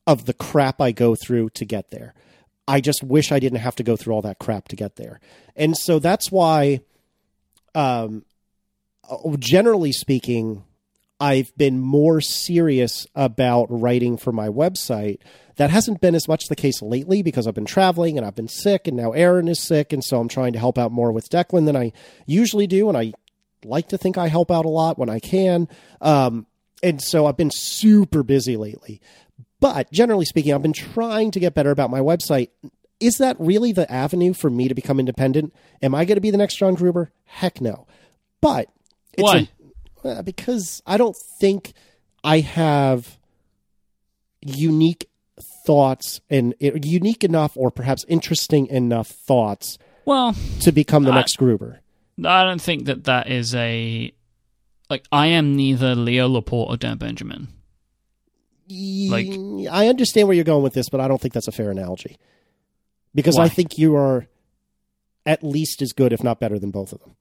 of 0.07 0.27
the 0.27 0.35
crap 0.35 0.81
I 0.81 0.93
go 0.93 1.17
through 1.17 1.51
to 1.51 1.65
get 1.65 1.91
there. 1.91 2.15
I 2.69 2.81
just 2.81 3.03
wish 3.03 3.33
I 3.33 3.41
didn't 3.41 3.59
have 3.61 3.75
to 3.77 3.83
go 3.83 3.97
through 3.97 4.15
all 4.15 4.23
that 4.23 4.39
crap 4.39 4.69
to 4.69 4.77
get 4.77 4.97
there. 4.97 5.19
And 5.57 5.77
so 5.77 5.99
that's 5.99 6.31
why 6.31 6.81
um 7.75 8.25
uh, 9.09 9.37
generally 9.39 9.93
speaking, 9.93 10.65
I've 11.21 11.57
been 11.57 11.81
more 11.81 12.21
serious 12.21 13.07
about 13.15 13.67
writing 13.71 14.17
for 14.17 14.33
my 14.33 14.49
website. 14.49 15.19
That 15.57 15.71
hasn't 15.71 16.01
been 16.01 16.15
as 16.15 16.27
much 16.27 16.47
the 16.49 16.57
case 16.57 16.83
lately 16.83 17.23
because 17.23 17.47
I've 17.47 17.55
been 17.55 17.65
traveling 17.65 18.17
and 18.17 18.27
I've 18.27 18.35
been 18.35 18.49
sick, 18.49 18.89
and 18.89 18.97
now 18.97 19.13
Erin 19.13 19.49
is 19.49 19.61
sick, 19.61 19.93
and 19.93 20.03
so 20.03 20.21
I'm 20.21 20.29
trying 20.29 20.53
to 20.55 20.59
help 20.59 20.79
out 20.79 20.91
more 20.91 21.13
with 21.13 21.29
Declan 21.31 21.67
than 21.67 21.77
I 21.77 21.93
usually 22.27 22.67
do. 22.67 22.89
And 22.89 22.99
I 22.99 23.13
like 23.65 23.89
to 23.89 23.99
think 23.99 24.19
I 24.19 24.29
help 24.29 24.51
out 24.51 24.65
a 24.65 24.71
lot 24.71 24.99
when 24.99 25.09
I 25.09 25.21
can. 25.21 25.69
Um, 26.01 26.47
and 26.83 27.01
so 27.01 27.27
I've 27.27 27.37
been 27.37 27.53
super 27.53 28.23
busy 28.23 28.57
lately. 28.57 29.01
But 29.61 29.91
generally 29.93 30.27
speaking, 30.27 30.53
I've 30.53 30.63
been 30.63 30.73
trying 30.73 31.31
to 31.31 31.41
get 31.41 31.55
better 31.55 31.71
about 31.71 31.91
my 31.91 32.01
website. 32.01 32.51
Is 33.01 33.17
that 33.19 33.37
really 33.39 33.73
the 33.73 33.91
avenue 33.91 34.33
for 34.33 34.49
me 34.51 34.69
to 34.69 34.75
become 34.75 34.99
independent? 35.01 35.53
Am 35.83 35.95
I 35.95 36.05
going 36.05 36.17
to 36.17 36.21
be 36.21 36.31
the 36.31 36.39
next 36.39 36.57
John 36.57 36.75
Gruber? 36.75 37.11
Heck 37.25 37.61
no. 37.61 37.87
But 38.41 38.69
it's 39.15 39.23
Why? 39.23 39.49
a- 40.05 40.09
uh, 40.09 40.23
because 40.23 40.83
I 40.87 40.97
don't 40.97 41.17
think 41.41 41.73
I 42.23 42.41
have 42.41 43.19
unique 44.43 45.09
thoughts 45.67 46.21
and 46.31 46.55
uh, 46.63 46.71
unique 46.83 47.25
enough 47.25 47.57
or 47.57 47.71
perhaps 47.71 48.05
interesting 48.09 48.67
enough 48.69 49.09
thoughts 49.09 49.79
Well, 50.05 50.35
to 50.61 50.73
become 50.73 51.05
the 51.05 51.13
I- 51.13 51.17
next 51.17 51.37
Gruber. 51.39 51.81
I 52.25 52.45
don't 52.45 52.61
think 52.63 52.85
that 52.85 53.05
that 53.05 53.29
is 53.29 53.55
a 53.57 54.13
like. 54.89 55.05
I 55.11 55.27
am 55.29 55.57
neither 55.57 55.97
Leo 55.97 56.29
Laporte 56.29 56.71
or 56.71 56.77
Dan 56.77 56.97
Benjamin. 56.99 57.49
Like- 58.71 59.69
I 59.71 59.89
understand 59.89 60.29
where 60.29 60.35
you're 60.35 60.45
going 60.45 60.63
with 60.63 60.75
this, 60.75 60.89
but 60.89 61.01
I 61.01 61.09
don't 61.09 61.21
think 61.21 61.35
that's 61.35 61.49
a 61.49 61.53
fair 61.53 61.71
analogy. 61.73 62.19
Because 63.15 63.37
Why? 63.37 63.45
I 63.45 63.49
think 63.49 63.79
you 63.79 63.97
are 63.97 64.27
at 65.27 65.43
least 65.43 65.83
as 65.83 65.93
good, 65.93 66.13
if 66.13 66.23
not 66.23 66.41
better, 66.41 66.59
than 66.59 66.71
both 66.71 66.93
of 66.93 67.01
them. 67.01 67.17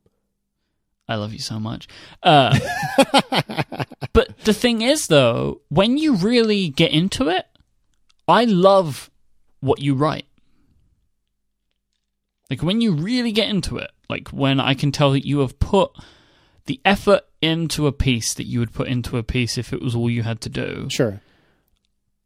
I 1.07 1.15
love 1.15 1.33
you 1.33 1.39
so 1.39 1.59
much. 1.59 1.87
Uh, 2.21 2.57
but 4.13 4.37
the 4.39 4.53
thing 4.53 4.81
is, 4.81 5.07
though, 5.07 5.61
when 5.69 5.97
you 5.97 6.15
really 6.15 6.69
get 6.69 6.91
into 6.91 7.27
it, 7.27 7.45
I 8.27 8.45
love 8.45 9.11
what 9.59 9.81
you 9.81 9.95
write. 9.95 10.25
Like 12.49 12.61
when 12.61 12.81
you 12.81 12.93
really 12.93 13.31
get 13.31 13.49
into 13.49 13.77
it, 13.77 13.91
like 14.09 14.29
when 14.29 14.59
I 14.59 14.75
can 14.75 14.91
tell 14.91 15.11
that 15.11 15.25
you 15.25 15.39
have 15.39 15.59
put 15.59 15.91
the 16.65 16.79
effort 16.85 17.23
into 17.41 17.87
a 17.87 17.91
piece 17.91 18.33
that 18.35 18.45
you 18.45 18.59
would 18.59 18.73
put 18.73 18.87
into 18.87 19.17
a 19.17 19.23
piece 19.23 19.57
if 19.57 19.73
it 19.73 19.81
was 19.81 19.95
all 19.95 20.09
you 20.09 20.23
had 20.23 20.39
to 20.41 20.49
do. 20.49 20.87
Sure. 20.89 21.21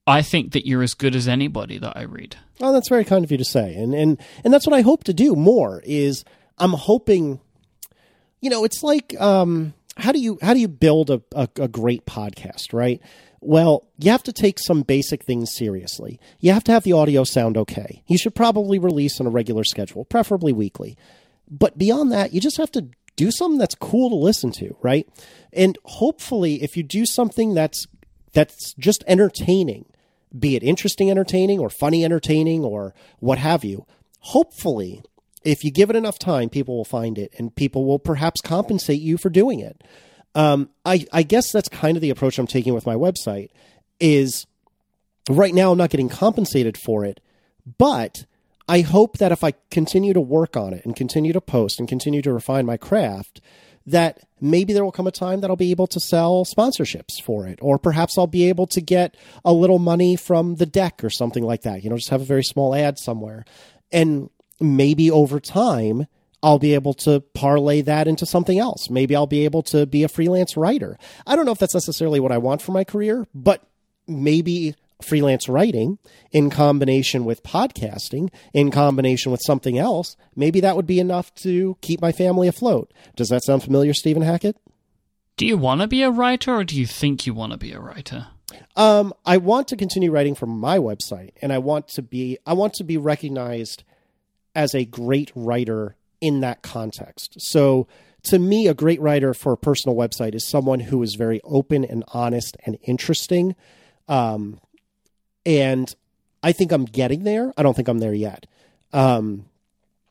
I 0.07 0.21
think 0.21 0.53
that 0.53 0.65
you're 0.65 0.81
as 0.81 0.93
good 0.93 1.15
as 1.15 1.27
anybody 1.27 1.77
that 1.77 1.97
I 1.97 2.03
read. 2.03 2.37
Well, 2.59 2.71
that's 2.71 2.87
very 2.87 3.03
kind 3.03 3.25
of 3.25 3.31
you 3.31 3.37
to 3.37 3.45
say, 3.45 3.75
and 3.75 3.93
and 3.93 4.19
and 4.43 4.53
that's 4.53 4.65
what 4.65 4.75
I 4.75 4.81
hope 4.81 5.03
to 5.03 5.13
do 5.13 5.35
more. 5.35 5.81
Is 5.85 6.23
I'm 6.57 6.73
hoping, 6.73 7.41
you 8.39 8.49
know, 8.49 8.63
it's 8.63 8.81
like 8.81 9.19
um, 9.19 9.73
how 9.97 10.13
do 10.13 10.19
you 10.19 10.39
how 10.41 10.53
do 10.53 10.59
you 10.61 10.69
build 10.69 11.09
a, 11.09 11.21
a, 11.35 11.49
a 11.57 11.67
great 11.67 12.05
podcast, 12.05 12.71
right? 12.71 13.01
Well, 13.41 13.85
you 13.99 14.09
have 14.11 14.23
to 14.23 14.33
take 14.33 14.57
some 14.59 14.81
basic 14.81 15.23
things 15.25 15.53
seriously. 15.55 16.19
You 16.39 16.53
have 16.53 16.63
to 16.65 16.71
have 16.71 16.83
the 16.83 16.93
audio 16.93 17.23
sound 17.23 17.55
okay. 17.57 18.01
You 18.07 18.17
should 18.17 18.33
probably 18.33 18.79
release 18.79 19.19
on 19.19 19.27
a 19.27 19.29
regular 19.29 19.63
schedule, 19.63 20.05
preferably 20.05 20.53
weekly. 20.53 20.97
But 21.49 21.77
beyond 21.77 22.11
that, 22.13 22.33
you 22.33 22.41
just 22.41 22.57
have 22.57 22.71
to 22.71 22.87
do 23.15 23.29
something 23.31 23.59
that's 23.59 23.75
cool 23.75 24.09
to 24.09 24.15
listen 24.15 24.51
to, 24.53 24.75
right? 24.81 25.07
And 25.53 25.77
hopefully, 25.83 26.63
if 26.63 26.77
you 26.77 26.83
do 26.83 27.05
something 27.05 27.53
that's 27.53 27.85
that's 28.33 28.73
just 28.75 29.03
entertaining, 29.07 29.85
be 30.37 30.55
it 30.55 30.63
interesting 30.63 31.09
entertaining 31.09 31.59
or 31.59 31.69
funny 31.69 32.03
entertaining 32.03 32.63
or 32.63 32.93
what 33.19 33.37
have 33.37 33.63
you, 33.63 33.85
hopefully, 34.19 35.01
if 35.43 35.63
you 35.63 35.71
give 35.71 35.89
it 35.89 35.95
enough 35.95 36.19
time, 36.19 36.49
people 36.49 36.75
will 36.75 36.85
find 36.85 37.17
it 37.17 37.33
and 37.37 37.55
people 37.55 37.85
will 37.85 37.99
perhaps 37.99 38.41
compensate 38.41 39.01
you 39.01 39.17
for 39.17 39.29
doing 39.29 39.59
it. 39.59 39.83
Um, 40.35 40.69
I, 40.85 41.05
I 41.11 41.23
guess 41.23 41.51
that's 41.51 41.69
kind 41.69 41.97
of 41.97 42.01
the 42.01 42.09
approach 42.09 42.37
I'm 42.37 42.47
taking 42.47 42.73
with 42.73 42.85
my 42.85 42.95
website 42.95 43.49
is 43.99 44.45
right 45.29 45.53
now 45.53 45.71
I'm 45.71 45.77
not 45.77 45.89
getting 45.89 46.09
compensated 46.09 46.77
for 46.77 47.05
it, 47.05 47.19
but 47.77 48.25
I 48.67 48.81
hope 48.81 49.17
that 49.17 49.31
if 49.31 49.43
I 49.43 49.53
continue 49.71 50.13
to 50.13 50.21
work 50.21 50.57
on 50.57 50.73
it 50.73 50.85
and 50.85 50.95
continue 50.95 51.33
to 51.33 51.41
post 51.41 51.79
and 51.79 51.87
continue 51.87 52.21
to 52.21 52.33
refine 52.33 52.65
my 52.65 52.77
craft, 52.77 53.41
that 53.87 54.19
maybe 54.41 54.73
there 54.73 54.83
will 54.83 54.91
come 54.91 55.07
a 55.07 55.11
time 55.11 55.39
that 55.39 55.49
I'll 55.49 55.55
be 55.55 55.71
able 55.71 55.87
to 55.87 55.99
sell 55.99 56.45
sponsorships 56.45 57.21
for 57.23 57.47
it, 57.47 57.57
or 57.61 57.79
perhaps 57.79 58.17
I'll 58.17 58.27
be 58.27 58.49
able 58.49 58.67
to 58.67 58.81
get 58.81 59.15
a 59.43 59.53
little 59.53 59.79
money 59.79 60.15
from 60.15 60.55
the 60.55 60.65
deck 60.65 61.03
or 61.03 61.09
something 61.09 61.43
like 61.43 61.61
that. 61.63 61.83
You 61.83 61.89
know, 61.89 61.95
just 61.95 62.09
have 62.09 62.21
a 62.21 62.25
very 62.25 62.43
small 62.43 62.75
ad 62.75 62.99
somewhere. 62.99 63.45
And 63.91 64.29
maybe 64.59 65.09
over 65.09 65.39
time, 65.39 66.07
I'll 66.43 66.59
be 66.59 66.73
able 66.73 66.93
to 66.95 67.21
parlay 67.33 67.81
that 67.81 68.07
into 68.07 68.25
something 68.25 68.59
else. 68.59 68.89
Maybe 68.89 69.15
I'll 69.15 69.25
be 69.25 69.45
able 69.45 69.63
to 69.63 69.85
be 69.85 70.03
a 70.03 70.09
freelance 70.09 70.55
writer. 70.57 70.99
I 71.25 71.35
don't 71.35 71.45
know 71.45 71.51
if 71.51 71.59
that's 71.59 71.73
necessarily 71.73 72.19
what 72.19 72.31
I 72.31 72.37
want 72.37 72.61
for 72.61 72.73
my 72.73 72.83
career, 72.83 73.25
but 73.33 73.65
maybe 74.05 74.75
freelance 75.01 75.47
writing 75.47 75.99
in 76.31 76.49
combination 76.49 77.25
with 77.25 77.43
podcasting, 77.43 78.29
in 78.53 78.71
combination 78.71 79.31
with 79.31 79.41
something 79.43 79.77
else, 79.77 80.17
maybe 80.35 80.59
that 80.59 80.75
would 80.75 80.87
be 80.87 80.99
enough 80.99 81.33
to 81.35 81.77
keep 81.81 82.01
my 82.01 82.11
family 82.11 82.47
afloat. 82.47 82.91
Does 83.15 83.29
that 83.29 83.43
sound 83.43 83.63
familiar, 83.63 83.93
Stephen 83.93 84.23
Hackett? 84.23 84.57
Do 85.37 85.45
you 85.45 85.57
want 85.57 85.81
to 85.81 85.87
be 85.87 86.01
a 86.01 86.09
writer 86.09 86.55
or 86.55 86.63
do 86.63 86.75
you 86.75 86.87
think 86.87 87.27
you 87.27 87.33
want 87.33 87.51
to 87.51 87.57
be 87.57 87.71
a 87.71 87.79
writer? 87.79 88.27
Um, 88.75 89.13
I 89.25 89.37
want 89.37 89.67
to 89.69 89.75
continue 89.75 90.11
writing 90.11 90.35
for 90.35 90.45
my 90.45 90.77
website, 90.77 91.31
and 91.41 91.51
I 91.51 91.57
want 91.57 91.87
to 91.89 92.01
be 92.01 92.37
I 92.45 92.53
want 92.53 92.73
to 92.75 92.83
be 92.83 92.97
recognized 92.97 93.83
as 94.55 94.73
a 94.73 94.85
great 94.85 95.31
writer 95.35 95.95
in 96.21 96.39
that 96.41 96.61
context. 96.61 97.35
So, 97.39 97.87
to 98.23 98.39
me, 98.39 98.67
a 98.67 98.73
great 98.73 99.01
writer 99.01 99.33
for 99.33 99.53
a 99.53 99.57
personal 99.57 99.95
website 99.95 100.33
is 100.33 100.47
someone 100.47 100.79
who 100.79 101.03
is 101.03 101.15
very 101.15 101.41
open 101.43 101.85
and 101.85 102.03
honest 102.13 102.57
and 102.65 102.77
interesting. 102.83 103.55
Um, 104.07 104.59
and 105.47 105.95
I 106.43 106.51
think 106.51 106.73
I'm 106.73 106.85
getting 106.85 107.23
there. 107.23 107.53
I 107.57 107.63
don't 107.63 107.73
think 107.73 107.87
I'm 107.87 107.99
there 107.99 108.13
yet. 108.13 108.45
Um, 108.91 109.45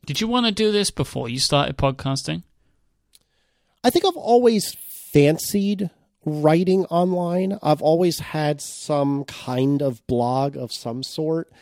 Did 0.06 0.20
you 0.20 0.26
want 0.26 0.46
to 0.46 0.52
do 0.52 0.72
this 0.72 0.90
before 0.90 1.28
you 1.28 1.38
started 1.38 1.76
podcasting? 1.76 2.42
I 3.84 3.90
think 3.90 4.06
I've 4.06 4.16
always 4.16 4.74
fancied 5.12 5.90
writing 6.24 6.86
online. 6.86 7.58
I've 7.62 7.82
always 7.82 8.18
had 8.18 8.60
some 8.62 9.24
kind 9.24 9.82
of 9.82 10.04
blog 10.06 10.56
of 10.56 10.72
some 10.72 11.02
sort. 11.02 11.52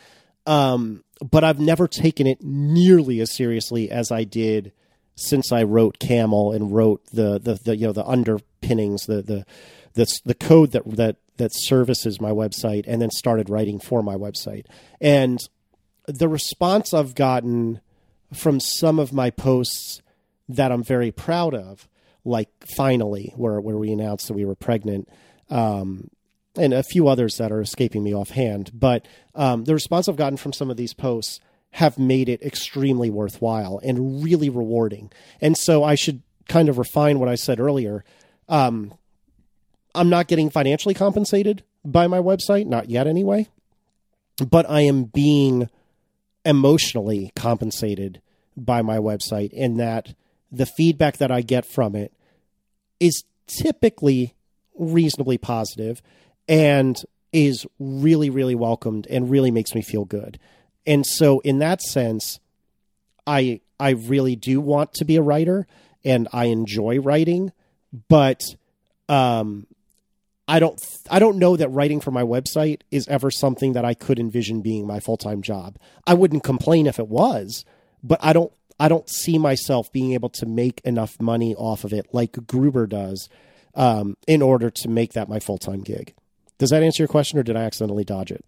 Um, 0.47 1.03
but 1.19 1.43
I've 1.43 1.59
never 1.59 1.87
taken 1.87 2.27
it 2.27 2.41
nearly 2.41 3.19
as 3.19 3.35
seriously 3.35 3.91
as 3.91 4.09
I 4.09 4.23
did 4.23 4.71
since 5.15 5.51
I 5.51 5.63
wrote 5.63 5.99
Camel 5.99 6.51
and 6.51 6.73
wrote 6.73 7.05
the, 7.11 7.39
the, 7.39 7.55
the 7.55 7.75
you 7.77 7.87
know 7.87 7.93
the 7.93 8.05
underpinnings, 8.05 9.05
the 9.05 9.21
the 9.21 9.45
the, 9.93 10.07
the 10.25 10.33
code 10.33 10.71
that 10.71 10.83
that 10.95 11.17
that 11.37 11.51
services 11.53 12.21
my 12.21 12.31
website, 12.31 12.85
and 12.87 13.01
then 13.01 13.11
started 13.11 13.49
writing 13.49 13.79
for 13.79 14.01
my 14.01 14.15
website. 14.15 14.65
And 15.01 15.39
the 16.07 16.29
response 16.29 16.93
I've 16.93 17.15
gotten 17.15 17.81
from 18.33 18.59
some 18.59 18.99
of 18.99 19.13
my 19.13 19.29
posts 19.29 20.01
that 20.49 20.71
I'm 20.71 20.83
very 20.83 21.11
proud 21.11 21.53
of, 21.53 21.87
like 22.23 22.49
finally, 22.77 23.33
where 23.35 23.59
where 23.59 23.77
we 23.77 23.91
announced 23.91 24.27
that 24.27 24.33
we 24.33 24.45
were 24.45 24.55
pregnant, 24.55 25.09
um, 25.49 26.09
and 26.55 26.73
a 26.73 26.83
few 26.83 27.07
others 27.07 27.35
that 27.37 27.51
are 27.51 27.61
escaping 27.61 28.03
me 28.03 28.13
offhand. 28.13 28.71
But 28.73 29.07
um, 29.33 29.65
the 29.65 29.73
response 29.73 30.07
I've 30.07 30.15
gotten 30.15 30.37
from 30.37 30.53
some 30.53 30.69
of 30.71 30.77
these 30.77 30.93
posts 30.93 31.39
have 31.71 31.99
made 31.99 32.29
it 32.29 32.41
extremely 32.41 33.09
worthwhile 33.09 33.81
and 33.83 34.23
really 34.23 34.49
rewarding. 34.49 35.11
And 35.41 35.57
so 35.57 35.83
I 35.83 35.95
should 35.95 36.21
kind 36.47 36.69
of 36.69 36.77
refine 36.77 37.19
what 37.19 37.27
I 37.27 37.35
said 37.35 37.59
earlier. 37.59 38.05
Um, 38.47 38.93
I'm 39.95 40.09
not 40.09 40.27
getting 40.27 40.49
financially 40.49 40.93
compensated 40.93 41.63
by 41.83 42.07
my 42.07 42.19
website, 42.19 42.65
not 42.65 42.89
yet 42.89 43.07
anyway, 43.07 43.47
but 44.47 44.69
I 44.69 44.81
am 44.81 45.05
being 45.05 45.69
emotionally 46.43 47.31
compensated 47.35 48.21
by 48.55 48.81
my 48.81 48.97
website 48.97 49.51
in 49.51 49.77
that 49.77 50.13
the 50.51 50.65
feedback 50.65 51.17
that 51.17 51.31
I 51.31 51.41
get 51.41 51.65
from 51.65 51.95
it 51.95 52.13
is 52.99 53.23
typically 53.47 54.35
reasonably 54.77 55.37
positive 55.37 56.01
and 56.47 57.01
is 57.33 57.65
really, 57.79 58.29
really 58.29 58.55
welcomed 58.55 59.07
and 59.07 59.29
really 59.29 59.51
makes 59.51 59.75
me 59.75 59.81
feel 59.81 60.05
good. 60.05 60.39
And 60.85 61.05
so 61.05 61.39
in 61.41 61.59
that 61.59 61.81
sense, 61.81 62.39
I 63.27 63.61
I 63.79 63.89
really 63.91 64.35
do 64.35 64.61
want 64.61 64.93
to 64.95 65.05
be 65.05 65.17
a 65.17 65.21
writer 65.21 65.67
and 66.03 66.27
I 66.31 66.45
enjoy 66.45 66.99
writing, 66.99 67.51
but 68.07 68.43
um 69.09 69.67
I 70.47 70.59
don't 70.59 70.79
I 71.09 71.19
don't 71.19 71.37
know 71.37 71.55
that 71.57 71.69
writing 71.69 71.99
for 71.99 72.11
my 72.11 72.23
website 72.23 72.81
is 72.91 73.07
ever 73.07 73.31
something 73.31 73.73
that 73.73 73.85
I 73.85 73.93
could 73.93 74.19
envision 74.19 74.61
being 74.61 74.85
my 74.85 74.99
full-time 74.99 75.41
job. 75.41 75.77
I 76.05 76.13
wouldn't 76.13 76.43
complain 76.43 76.87
if 76.87 76.99
it 76.99 77.07
was, 77.07 77.65
but 78.03 78.19
I 78.21 78.33
don't 78.33 78.51
I 78.79 78.87
don't 78.87 79.09
see 79.09 79.37
myself 79.37 79.91
being 79.91 80.13
able 80.13 80.29
to 80.29 80.45
make 80.45 80.81
enough 80.83 81.19
money 81.19 81.55
off 81.55 81.83
of 81.83 81.93
it 81.93 82.07
like 82.11 82.45
Gruber 82.45 82.85
does 82.87 83.29
um, 83.73 84.17
in 84.27 84.41
order 84.41 84.69
to 84.69 84.89
make 84.89 85.13
that 85.13 85.29
my 85.29 85.39
full-time 85.39 85.81
gig. 85.81 86.13
Does 86.57 86.69
that 86.69 86.83
answer 86.83 87.03
your 87.03 87.07
question 87.07 87.39
or 87.39 87.43
did 87.43 87.55
I 87.55 87.63
accidentally 87.63 88.03
dodge 88.03 88.31
it? 88.31 88.45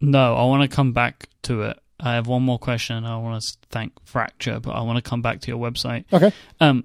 No, 0.00 0.36
I 0.36 0.44
want 0.44 0.68
to 0.68 0.74
come 0.74 0.92
back 0.92 1.28
to 1.42 1.62
it. 1.62 1.78
I 2.00 2.14
have 2.14 2.26
one 2.26 2.42
more 2.42 2.58
question. 2.58 3.04
I 3.04 3.16
want 3.18 3.42
to 3.42 3.56
thank 3.70 3.92
Fracture, 4.04 4.60
but 4.60 4.72
I 4.72 4.82
want 4.82 5.02
to 5.02 5.08
come 5.08 5.22
back 5.22 5.40
to 5.40 5.48
your 5.48 5.58
website. 5.58 6.04
Okay. 6.12 6.32
Um, 6.60 6.84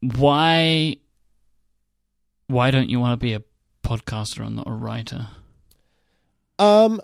why, 0.00 0.96
why 2.50 2.70
don't 2.70 2.90
you 2.90 3.00
want 3.00 3.18
to 3.18 3.24
be 3.24 3.32
a 3.34 3.42
podcaster 3.82 4.44
and 4.44 4.56
not 4.56 4.66
a 4.68 4.72
writer? 4.72 5.28
Um, 6.58 7.00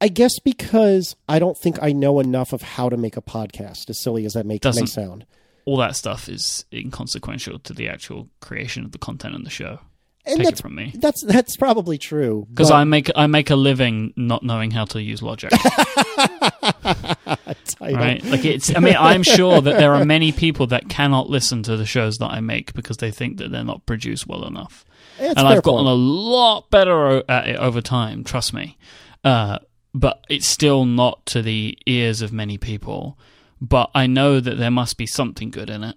I 0.00 0.08
guess 0.08 0.38
because 0.38 1.14
I 1.28 1.38
don't 1.38 1.56
think 1.58 1.78
I 1.82 1.92
know 1.92 2.20
enough 2.20 2.52
of 2.52 2.62
how 2.62 2.88
to 2.88 2.96
make 2.96 3.16
a 3.16 3.22
podcast. 3.22 3.90
As 3.90 4.00
silly 4.02 4.24
as 4.24 4.32
that 4.32 4.46
may, 4.46 4.58
may 4.64 4.86
sound. 4.86 5.26
all 5.66 5.76
that 5.78 5.96
stuff 5.96 6.28
is 6.28 6.64
inconsequential 6.72 7.58
to 7.60 7.74
the 7.74 7.88
actual 7.88 8.28
creation 8.40 8.84
of 8.84 8.92
the 8.92 8.98
content 8.98 9.34
on 9.34 9.44
the 9.44 9.50
show. 9.50 9.80
And 10.26 10.36
Take 10.36 10.46
that's 10.46 10.60
it 10.60 10.62
from 10.62 10.74
me. 10.74 10.92
that's 10.96 11.22
that's 11.24 11.56
probably 11.56 11.96
true. 11.98 12.46
Because 12.50 12.70
but- 12.70 12.76
I 12.76 12.84
make 12.84 13.10
I 13.16 13.26
make 13.26 13.50
a 13.50 13.56
living 13.56 14.12
not 14.16 14.42
knowing 14.42 14.70
how 14.70 14.84
to 14.86 15.02
use 15.02 15.22
Logic. 15.22 15.50
Right? 17.80 18.22
Like 18.24 18.44
it's. 18.44 18.74
I 18.76 18.80
mean, 18.80 18.96
I'm 18.98 19.22
sure 19.22 19.60
that 19.60 19.78
there 19.78 19.94
are 19.94 20.04
many 20.04 20.32
people 20.32 20.66
that 20.66 20.88
cannot 20.90 21.30
listen 21.30 21.62
to 21.62 21.76
the 21.78 21.86
shows 21.86 22.18
that 22.18 22.26
I 22.26 22.40
make 22.40 22.74
because 22.74 22.98
they 22.98 23.10
think 23.10 23.38
that 23.38 23.50
they're 23.50 23.64
not 23.64 23.86
produced 23.86 24.26
well 24.26 24.46
enough. 24.46 24.84
It's 25.18 25.38
and 25.38 25.48
I've 25.48 25.62
gotten 25.62 25.86
point. 25.86 25.88
a 25.88 25.92
lot 25.94 26.70
better 26.70 27.22
at 27.28 27.48
it 27.48 27.56
over 27.56 27.80
time. 27.80 28.22
Trust 28.22 28.52
me. 28.52 28.76
Uh, 29.24 29.58
but 29.94 30.24
it's 30.28 30.46
still 30.46 30.84
not 30.84 31.24
to 31.26 31.42
the 31.42 31.78
ears 31.86 32.20
of 32.22 32.32
many 32.32 32.58
people. 32.58 33.18
But 33.60 33.90
I 33.94 34.06
know 34.06 34.40
that 34.40 34.56
there 34.56 34.70
must 34.70 34.96
be 34.96 35.06
something 35.06 35.50
good 35.50 35.70
in 35.70 35.84
it. 35.84 35.96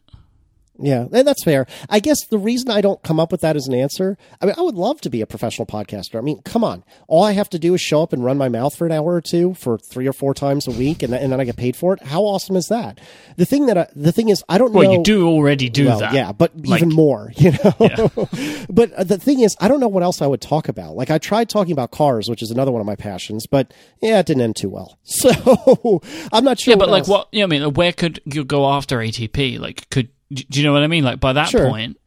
Yeah, 0.86 1.06
and 1.14 1.26
that's 1.26 1.46
fair. 1.46 1.66
I 1.90 2.02
guess 2.02 2.26
the 2.28 2.38
reason 2.38 2.70
I 2.70 2.82
don't 2.82 3.02
come 3.04 3.18
up 3.18 3.32
with 3.32 3.40
that 3.40 3.56
as 3.56 3.68
an 3.68 3.74
answer, 3.74 4.18
I 4.42 4.46
mean, 4.46 4.56
I 4.58 4.62
would 4.62 4.76
love 4.76 5.00
to 5.02 5.10
be 5.10 5.22
a 5.22 5.26
professional 5.26 5.66
podcaster. 5.66 6.18
I 6.18 6.22
mean, 6.22 6.42
come 6.44 6.62
on. 6.62 6.84
All 7.08 7.24
I 7.24 7.32
have 7.32 7.50
to 7.52 7.60
do 7.60 7.74
is 7.74 7.80
show 7.80 8.04
up 8.04 8.12
and 8.12 8.22
run 8.22 8.38
my 8.38 8.50
mouth 8.50 8.76
for 8.76 8.86
an 8.86 8.92
hour 8.92 9.14
or 9.14 9.22
two 9.22 9.54
for 9.54 9.78
three 9.78 10.08
or 10.08 10.12
four 10.14 10.34
times 10.34 10.68
a 10.68 10.72
week, 10.72 11.02
and, 11.02 11.14
then- 11.14 11.22
and 11.24 11.32
then 11.32 11.40
I 11.40 11.46
get 11.46 11.56
paid 11.56 11.78
for 11.78 11.94
it. 11.94 12.04
How 12.04 12.24
awesome 12.24 12.58
is 12.58 12.68
that? 12.68 13.00
The 13.38 13.46
thing 13.46 13.68
that 13.68 13.78
I, 13.78 13.88
the 13.96 14.12
thing 14.12 14.28
is, 14.28 14.44
I 14.50 14.58
don't 14.58 14.74
Well, 14.74 14.84
know. 14.84 14.90
Well, 14.90 14.98
you 15.00 15.04
do 15.06 15.28
already 15.30 15.70
do 15.70 15.86
well, 15.86 16.00
that. 16.00 16.14
yeah, 16.14 16.34
but 16.34 16.52
Like- 16.68 16.82
even 16.82 16.90
more, 16.94 17.32
you 17.38 17.52
know. 17.52 17.76
but 18.70 18.92
uh, 18.92 19.04
the 19.06 19.18
thing 19.18 19.40
is, 19.40 19.56
I 19.62 19.70
don't 19.70 19.80
know 19.80 19.88
what 19.88 20.04
else 20.04 20.22
I 20.22 20.28
would 20.28 20.42
talk 20.42 20.68
about. 20.68 20.98
Like 20.98 21.10
I 21.10 21.18
tried 21.18 21.48
talking 21.48 21.72
about 21.72 21.92
cars, 21.92 22.30
which 22.30 22.44
is 22.44 22.52
another 22.52 22.72
one 22.74 22.82
of 22.82 22.88
my 22.88 22.98
passions, 22.98 23.48
but 23.48 23.74
yeah, 24.02 24.20
it 24.20 24.26
didn't 24.26 24.42
end 24.44 24.58
too 24.58 24.70
well. 24.70 24.98
So 25.24 26.02
I'm 26.34 26.44
not 26.44 26.60
sure. 26.60 26.74
Yeah, 26.74 26.78
but 26.78 26.90
like 26.90 27.02
else- 27.02 27.08
what? 27.08 27.28
You 27.32 27.40
know, 27.40 27.56
I 27.56 27.60
mean, 27.60 27.74
where 27.74 27.94
could 27.94 28.20
you 28.26 28.44
go 28.44 28.70
after 28.70 28.98
ATP? 28.98 29.60
Like, 29.60 29.90
could 29.90 30.10
do 30.34 30.60
you 30.60 30.66
know 30.66 30.74
what 30.74 30.84
I 30.84 30.88
mean? 30.88 31.04
Like 31.04 31.20
by 31.20 31.34
that 31.34 31.50
Sure. 31.50 31.70
point, 31.70 31.98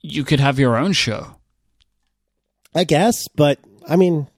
you 0.00 0.24
could 0.24 0.40
have 0.40 0.58
your 0.58 0.76
own 0.76 0.92
show. 0.92 1.36
I 2.74 2.84
guess, 2.84 3.28
but 3.34 3.58
I 3.88 3.96
mean, 3.96 4.28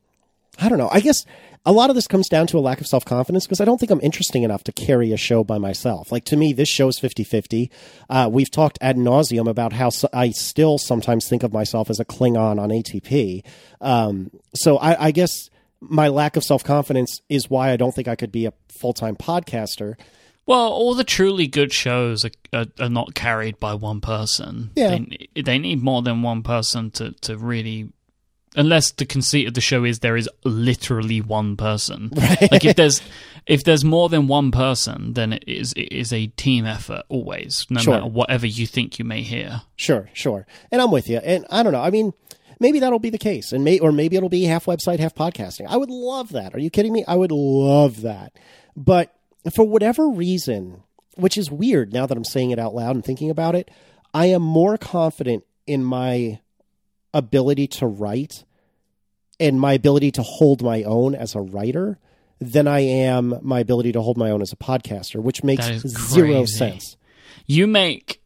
I 0.58 0.68
don't 0.68 0.78
know. 0.78 0.88
I 0.92 1.00
guess 1.00 1.24
a 1.66 1.72
lot 1.72 1.90
of 1.90 1.96
this 1.96 2.06
comes 2.06 2.28
down 2.28 2.46
to 2.48 2.58
a 2.58 2.60
lack 2.60 2.80
of 2.80 2.86
self 2.86 3.04
confidence 3.04 3.44
because 3.46 3.60
I 3.60 3.64
don't 3.64 3.78
think 3.78 3.90
I'm 3.90 4.00
interesting 4.00 4.44
enough 4.44 4.64
to 4.64 4.72
carry 4.72 5.12
a 5.12 5.16
show 5.16 5.44
by 5.44 5.58
myself. 5.58 6.10
Like 6.12 6.24
to 6.26 6.36
me, 6.36 6.52
this 6.52 6.68
show 6.68 6.88
is 6.88 6.98
50 6.98 7.24
50. 7.24 7.70
Uh, 8.08 8.30
we've 8.32 8.50
talked 8.50 8.78
ad 8.80 8.96
nauseum 8.96 9.48
about 9.48 9.72
how 9.74 9.90
so- 9.90 10.08
I 10.12 10.30
still 10.30 10.78
sometimes 10.78 11.28
think 11.28 11.42
of 11.42 11.52
myself 11.52 11.90
as 11.90 12.00
a 12.00 12.04
Klingon 12.04 12.58
on 12.58 12.70
ATP. 12.70 13.44
Um, 13.80 14.30
so 14.54 14.78
I, 14.78 15.06
I 15.06 15.10
guess 15.10 15.50
my 15.80 16.08
lack 16.08 16.36
of 16.36 16.44
self 16.44 16.62
confidence 16.64 17.20
is 17.28 17.50
why 17.50 17.70
I 17.72 17.76
don't 17.76 17.92
think 17.94 18.08
I 18.08 18.16
could 18.16 18.32
be 18.32 18.46
a 18.46 18.52
full 18.80 18.92
time 18.94 19.16
podcaster. 19.16 19.94
Well, 20.50 20.72
all 20.72 20.96
the 20.96 21.04
truly 21.04 21.46
good 21.46 21.72
shows 21.72 22.24
are, 22.24 22.32
are, 22.52 22.66
are 22.80 22.88
not 22.88 23.14
carried 23.14 23.60
by 23.60 23.74
one 23.74 24.00
person. 24.00 24.72
Yeah. 24.74 24.98
They, 25.36 25.42
they 25.42 25.58
need 25.58 25.80
more 25.80 26.02
than 26.02 26.22
one 26.22 26.42
person 26.42 26.90
to, 26.92 27.12
to 27.20 27.38
really. 27.38 27.92
Unless 28.56 28.90
the 28.92 29.06
conceit 29.06 29.46
of 29.46 29.54
the 29.54 29.60
show 29.60 29.84
is 29.84 30.00
there 30.00 30.16
is 30.16 30.28
literally 30.42 31.20
one 31.20 31.56
person. 31.56 32.10
Right. 32.16 32.50
Like 32.50 32.64
if 32.64 32.74
there's 32.74 33.00
if 33.46 33.62
there's 33.62 33.84
more 33.84 34.08
than 34.08 34.26
one 34.26 34.50
person, 34.50 35.12
then 35.12 35.34
it 35.34 35.44
is 35.46 35.72
it 35.74 35.92
is 35.92 36.12
a 36.12 36.26
team 36.26 36.66
effort 36.66 37.04
always, 37.08 37.64
no 37.70 37.80
Sure. 37.80 37.94
matter 37.94 38.06
whatever 38.06 38.48
you 38.48 38.66
think 38.66 38.98
you 38.98 39.04
may 39.04 39.22
hear. 39.22 39.62
Sure, 39.76 40.10
sure. 40.14 40.48
And 40.72 40.82
I'm 40.82 40.90
with 40.90 41.08
you. 41.08 41.18
And 41.18 41.46
I 41.48 41.62
don't 41.62 41.72
know. 41.72 41.80
I 41.80 41.90
mean, 41.90 42.12
maybe 42.58 42.80
that'll 42.80 42.98
be 42.98 43.10
the 43.10 43.18
case. 43.18 43.52
And 43.52 43.62
may 43.62 43.78
or 43.78 43.92
maybe 43.92 44.16
it'll 44.16 44.28
be 44.28 44.42
half 44.42 44.64
website, 44.64 44.98
half 44.98 45.14
podcasting. 45.14 45.66
I 45.68 45.76
would 45.76 45.90
love 45.90 46.30
that. 46.32 46.56
Are 46.56 46.58
you 46.58 46.70
kidding 46.70 46.92
me? 46.92 47.04
I 47.06 47.14
would 47.14 47.30
love 47.30 48.02
that. 48.02 48.32
But 48.76 49.14
for 49.52 49.66
whatever 49.66 50.08
reason, 50.08 50.82
which 51.16 51.38
is 51.38 51.50
weird 51.50 51.92
now 51.92 52.06
that 52.06 52.16
I'm 52.16 52.24
saying 52.24 52.50
it 52.50 52.58
out 52.58 52.74
loud 52.74 52.94
and 52.94 53.04
thinking 53.04 53.30
about 53.30 53.54
it, 53.54 53.70
I 54.12 54.26
am 54.26 54.42
more 54.42 54.76
confident 54.76 55.44
in 55.66 55.84
my 55.84 56.40
ability 57.14 57.66
to 57.66 57.86
write 57.86 58.44
and 59.38 59.60
my 59.60 59.72
ability 59.72 60.10
to 60.12 60.22
hold 60.22 60.62
my 60.62 60.82
own 60.82 61.14
as 61.14 61.34
a 61.34 61.40
writer 61.40 61.98
than 62.40 62.66
I 62.66 62.80
am 62.80 63.38
my 63.42 63.60
ability 63.60 63.92
to 63.92 64.00
hold 64.00 64.16
my 64.16 64.30
own 64.30 64.42
as 64.42 64.52
a 64.52 64.56
podcaster, 64.56 65.22
which 65.22 65.42
makes 65.44 65.66
zero 65.86 66.44
sense. 66.44 66.96
You 67.46 67.66
make 67.66 68.20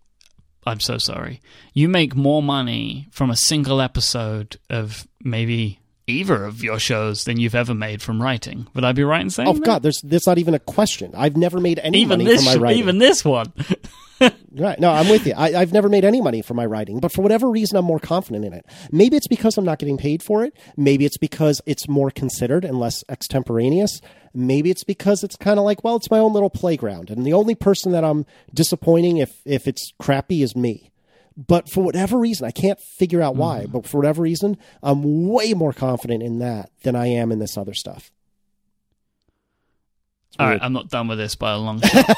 I'm 0.66 0.80
so 0.80 0.98
sorry. 0.98 1.40
You 1.74 1.88
make 1.88 2.16
more 2.16 2.42
money 2.42 3.08
from 3.10 3.30
a 3.30 3.36
single 3.36 3.80
episode 3.80 4.58
of 4.70 5.06
maybe 5.22 5.78
either 6.06 6.44
of 6.44 6.62
your 6.62 6.78
shows 6.78 7.24
than 7.24 7.38
you've 7.40 7.54
ever 7.54 7.74
made 7.74 8.02
from 8.02 8.22
writing. 8.22 8.66
Would 8.74 8.84
I 8.84 8.92
be 8.92 9.04
right 9.04 9.20
in 9.22 9.30
saying 9.30 9.48
Oh 9.48 9.54
that? 9.54 9.64
God, 9.64 9.82
there's 9.82 10.00
there's 10.02 10.26
not 10.26 10.38
even 10.38 10.54
a 10.54 10.58
question. 10.58 11.12
I've 11.16 11.36
never 11.36 11.60
made 11.60 11.78
any 11.82 11.98
even 12.02 12.18
money 12.20 12.24
this 12.24 12.44
from 12.44 12.54
my 12.54 12.62
writing. 12.62 12.78
even 12.78 12.98
this 12.98 13.24
one. 13.24 13.52
Right? 14.56 14.78
No, 14.78 14.90
I'm 14.92 15.08
with 15.08 15.26
you. 15.26 15.34
I, 15.36 15.54
I've 15.60 15.72
never 15.72 15.88
made 15.88 16.04
any 16.04 16.20
money 16.20 16.40
from 16.40 16.56
my 16.56 16.64
writing, 16.64 17.00
but 17.00 17.12
for 17.12 17.22
whatever 17.22 17.50
reason, 17.50 17.76
I'm 17.76 17.84
more 17.84 17.98
confident 17.98 18.44
in 18.44 18.52
it. 18.52 18.64
Maybe 18.92 19.16
it's 19.16 19.26
because 19.26 19.58
I'm 19.58 19.64
not 19.64 19.80
getting 19.80 19.98
paid 19.98 20.22
for 20.22 20.44
it. 20.44 20.56
Maybe 20.76 21.04
it's 21.04 21.18
because 21.18 21.60
it's 21.66 21.88
more 21.88 22.12
considered 22.12 22.64
and 22.64 22.78
less 22.78 23.02
extemporaneous. 23.08 24.00
Maybe 24.32 24.70
it's 24.70 24.84
because 24.84 25.24
it's 25.24 25.34
kind 25.36 25.58
of 25.58 25.64
like, 25.64 25.82
well, 25.82 25.96
it's 25.96 26.10
my 26.10 26.18
own 26.20 26.32
little 26.32 26.48
playground, 26.48 27.10
and 27.10 27.26
the 27.26 27.32
only 27.32 27.56
person 27.56 27.90
that 27.92 28.04
I'm 28.04 28.24
disappointing 28.54 29.16
if 29.18 29.32
if 29.44 29.66
it's 29.66 29.92
crappy 29.98 30.42
is 30.42 30.54
me. 30.54 30.92
But 31.36 31.68
for 31.68 31.82
whatever 31.82 32.18
reason, 32.18 32.46
I 32.46 32.50
can't 32.50 32.80
figure 32.80 33.22
out 33.22 33.36
why. 33.36 33.62
Mm-hmm. 33.62 33.72
But 33.72 33.86
for 33.86 33.98
whatever 33.98 34.22
reason, 34.22 34.56
I'm 34.82 35.28
way 35.28 35.54
more 35.54 35.72
confident 35.72 36.22
in 36.22 36.38
that 36.38 36.70
than 36.82 36.94
I 36.94 37.08
am 37.08 37.32
in 37.32 37.38
this 37.38 37.56
other 37.56 37.74
stuff. 37.74 38.10
All 40.38 40.48
right, 40.48 40.60
I'm 40.60 40.72
not 40.72 40.88
done 40.88 41.06
with 41.06 41.18
this 41.18 41.36
by 41.36 41.52
a 41.52 41.58
long 41.58 41.80
shot. 41.80 42.08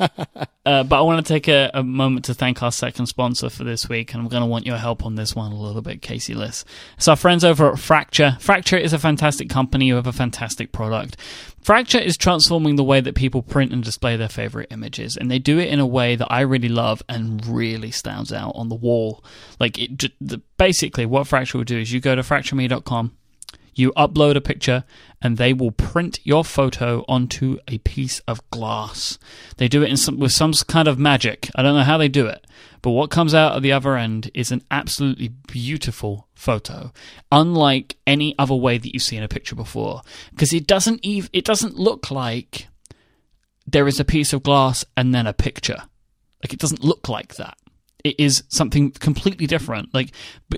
uh, 0.66 0.82
but 0.82 0.98
I 0.98 1.00
want 1.00 1.24
to 1.24 1.32
take 1.32 1.48
a, 1.48 1.70
a 1.72 1.82
moment 1.82 2.26
to 2.26 2.34
thank 2.34 2.62
our 2.62 2.72
second 2.72 3.06
sponsor 3.06 3.48
for 3.48 3.64
this 3.64 3.88
week, 3.88 4.12
and 4.12 4.22
I'm 4.22 4.28
going 4.28 4.42
to 4.42 4.46
want 4.46 4.66
your 4.66 4.76
help 4.76 5.04
on 5.06 5.14
this 5.14 5.34
one 5.34 5.52
a 5.52 5.60
little 5.60 5.80
bit, 5.80 6.02
Casey 6.02 6.34
Liss. 6.34 6.64
It's 6.96 7.08
our 7.08 7.16
friends 7.16 7.42
over 7.42 7.70
at 7.72 7.78
Fracture. 7.78 8.36
Fracture 8.38 8.76
is 8.76 8.92
a 8.92 8.98
fantastic 8.98 9.48
company 9.48 9.88
who 9.88 9.96
have 9.96 10.06
a 10.06 10.12
fantastic 10.12 10.72
product. 10.72 11.16
Fracture 11.62 11.98
is 11.98 12.18
transforming 12.18 12.76
the 12.76 12.84
way 12.84 13.00
that 13.00 13.14
people 13.14 13.40
print 13.40 13.72
and 13.72 13.82
display 13.82 14.16
their 14.16 14.28
favorite 14.28 14.68
images, 14.70 15.16
and 15.16 15.30
they 15.30 15.38
do 15.38 15.58
it 15.58 15.68
in 15.68 15.80
a 15.80 15.86
way 15.86 16.16
that 16.16 16.30
I 16.30 16.40
really 16.42 16.68
love 16.68 17.02
and 17.08 17.44
really 17.46 17.90
stands 17.90 18.32
out 18.32 18.52
on 18.54 18.68
the 18.68 18.74
wall. 18.74 19.24
Like, 19.58 19.78
it, 19.78 20.12
the, 20.20 20.42
basically, 20.58 21.06
what 21.06 21.26
Fracture 21.26 21.58
will 21.58 21.64
do 21.64 21.78
is 21.78 21.92
you 21.92 22.00
go 22.00 22.14
to 22.14 22.22
fractureme.com, 22.22 23.16
you 23.78 23.92
upload 23.92 24.36
a 24.36 24.40
picture 24.40 24.84
and 25.20 25.36
they 25.36 25.52
will 25.52 25.70
print 25.70 26.20
your 26.24 26.44
photo 26.44 27.04
onto 27.08 27.58
a 27.68 27.78
piece 27.78 28.20
of 28.20 28.48
glass. 28.50 29.18
They 29.56 29.68
do 29.68 29.82
it 29.82 29.96
some, 29.96 30.18
with 30.18 30.32
some 30.32 30.52
kind 30.68 30.88
of 30.88 30.98
magic. 30.98 31.50
I 31.54 31.62
don't 31.62 31.74
know 31.74 31.82
how 31.82 31.98
they 31.98 32.08
do 32.08 32.26
it, 32.26 32.46
but 32.82 32.90
what 32.90 33.10
comes 33.10 33.34
out 33.34 33.52
of 33.52 33.62
the 33.62 33.72
other 33.72 33.96
end 33.96 34.30
is 34.34 34.52
an 34.52 34.62
absolutely 34.70 35.28
beautiful 35.28 36.28
photo, 36.34 36.92
unlike 37.32 37.96
any 38.06 38.34
other 38.38 38.54
way 38.54 38.78
that 38.78 38.92
you've 38.92 39.02
seen 39.02 39.22
a 39.22 39.28
picture 39.28 39.54
before. 39.54 40.02
Because 40.30 40.52
it 40.52 40.66
doesn't 40.66 41.00
even 41.02 41.30
it 41.32 41.44
doesn't 41.44 41.76
look 41.76 42.10
like 42.10 42.68
there 43.66 43.88
is 43.88 43.98
a 43.98 44.04
piece 44.04 44.32
of 44.32 44.42
glass 44.42 44.84
and 44.96 45.14
then 45.14 45.26
a 45.26 45.32
picture. 45.32 45.82
Like 46.42 46.52
it 46.52 46.60
doesn't 46.60 46.84
look 46.84 47.08
like 47.08 47.36
that. 47.36 47.56
It 48.04 48.20
is 48.20 48.44
something 48.48 48.90
completely 48.90 49.46
different. 49.46 49.94
Like 49.94 50.10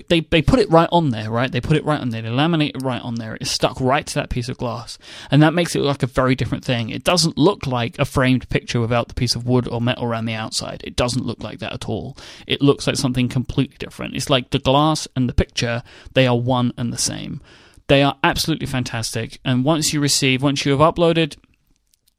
they 0.09 0.19
they 0.19 0.41
put 0.41 0.59
it 0.59 0.69
right 0.69 0.89
on 0.91 1.11
there, 1.11 1.31
right? 1.31 1.49
They 1.49 1.61
put 1.61 1.77
it 1.77 1.85
right 1.85 1.99
on 1.99 2.09
there. 2.09 2.21
They 2.21 2.27
laminate 2.27 2.75
it 2.75 2.83
right 2.83 3.01
on 3.01 3.15
there. 3.15 3.35
It's 3.35 3.49
stuck 3.49 3.79
right 3.79 4.05
to 4.05 4.15
that 4.15 4.29
piece 4.29 4.49
of 4.49 4.57
glass, 4.57 4.97
and 5.31 5.41
that 5.41 5.53
makes 5.53 5.73
it 5.73 5.79
look 5.79 5.87
like 5.87 6.03
a 6.03 6.07
very 6.07 6.35
different 6.35 6.65
thing. 6.65 6.89
It 6.89 7.05
doesn't 7.05 7.37
look 7.37 7.65
like 7.65 7.97
a 7.97 8.05
framed 8.05 8.49
picture 8.49 8.81
without 8.81 9.07
the 9.07 9.13
piece 9.13 9.33
of 9.33 9.47
wood 9.47 9.67
or 9.67 9.79
metal 9.79 10.03
around 10.03 10.25
the 10.25 10.33
outside. 10.33 10.83
It 10.83 10.97
doesn't 10.97 11.25
look 11.25 11.41
like 11.41 11.59
that 11.59 11.73
at 11.73 11.87
all. 11.87 12.17
It 12.45 12.61
looks 12.61 12.85
like 12.85 12.97
something 12.97 13.29
completely 13.29 13.77
different. 13.79 14.15
It's 14.15 14.29
like 14.29 14.49
the 14.49 14.59
glass 14.59 15.07
and 15.15 15.29
the 15.29 15.33
picture 15.33 15.83
they 16.13 16.27
are 16.27 16.37
one 16.37 16.73
and 16.77 16.91
the 16.91 16.97
same. 16.97 17.39
They 17.87 18.03
are 18.03 18.17
absolutely 18.23 18.67
fantastic. 18.67 19.39
And 19.45 19.63
once 19.63 19.93
you 19.93 20.01
receive, 20.01 20.43
once 20.43 20.65
you 20.65 20.77
have 20.77 20.81
uploaded 20.81 21.37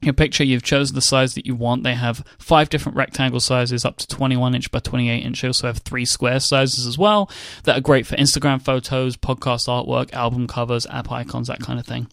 your 0.01 0.13
picture, 0.13 0.45
you've 0.45 0.63
chosen 0.63 0.95
the 0.95 1.01
size 1.01 1.35
that 1.35 1.45
you 1.45 1.55
want. 1.55 1.83
They 1.83 1.95
have 1.95 2.25
five 2.37 2.69
different 2.69 2.97
rectangle 2.97 3.41
sizes 3.41 3.83
up 3.83 3.97
to 3.97 4.07
21 4.07 4.55
inch 4.55 4.71
by 4.71 4.79
28 4.79 5.25
inch. 5.25 5.41
They 5.41 5.47
also 5.47 5.67
have 5.67 5.79
three 5.79 6.05
square 6.05 6.39
sizes 6.39 6.85
as 6.85 6.97
well 6.97 7.29
that 7.63 7.77
are 7.77 7.81
great 7.81 8.07
for 8.07 8.15
Instagram 8.15 8.61
photos, 8.61 9.17
podcast 9.17 9.67
artwork, 9.67 10.13
album 10.13 10.47
covers, 10.47 10.87
app 10.87 11.11
icons, 11.11 11.47
that 11.47 11.59
kind 11.59 11.79
of 11.79 11.85
thing. 11.85 12.07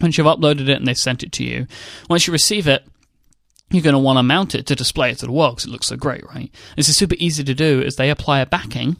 Once 0.00 0.18
you've 0.18 0.26
uploaded 0.26 0.68
it 0.68 0.76
and 0.76 0.86
they've 0.86 0.96
sent 0.96 1.22
it 1.22 1.30
to 1.32 1.44
you, 1.44 1.68
once 2.10 2.26
you 2.26 2.32
receive 2.32 2.66
it, 2.66 2.84
you're 3.70 3.82
going 3.82 3.94
to 3.94 3.98
want 3.98 4.18
to 4.18 4.22
mount 4.24 4.54
it 4.54 4.66
to 4.66 4.74
display 4.74 5.10
it 5.10 5.18
to 5.18 5.26
the 5.26 5.32
world 5.32 5.56
because 5.56 5.66
it 5.66 5.72
looks 5.72 5.86
so 5.86 5.96
great, 5.96 6.24
right? 6.26 6.52
This 6.76 6.88
is 6.88 6.96
super 6.96 7.16
easy 7.18 7.44
to 7.44 7.54
do 7.54 7.82
as 7.82 7.96
they 7.96 8.10
apply 8.10 8.40
a 8.40 8.46
backing 8.46 8.96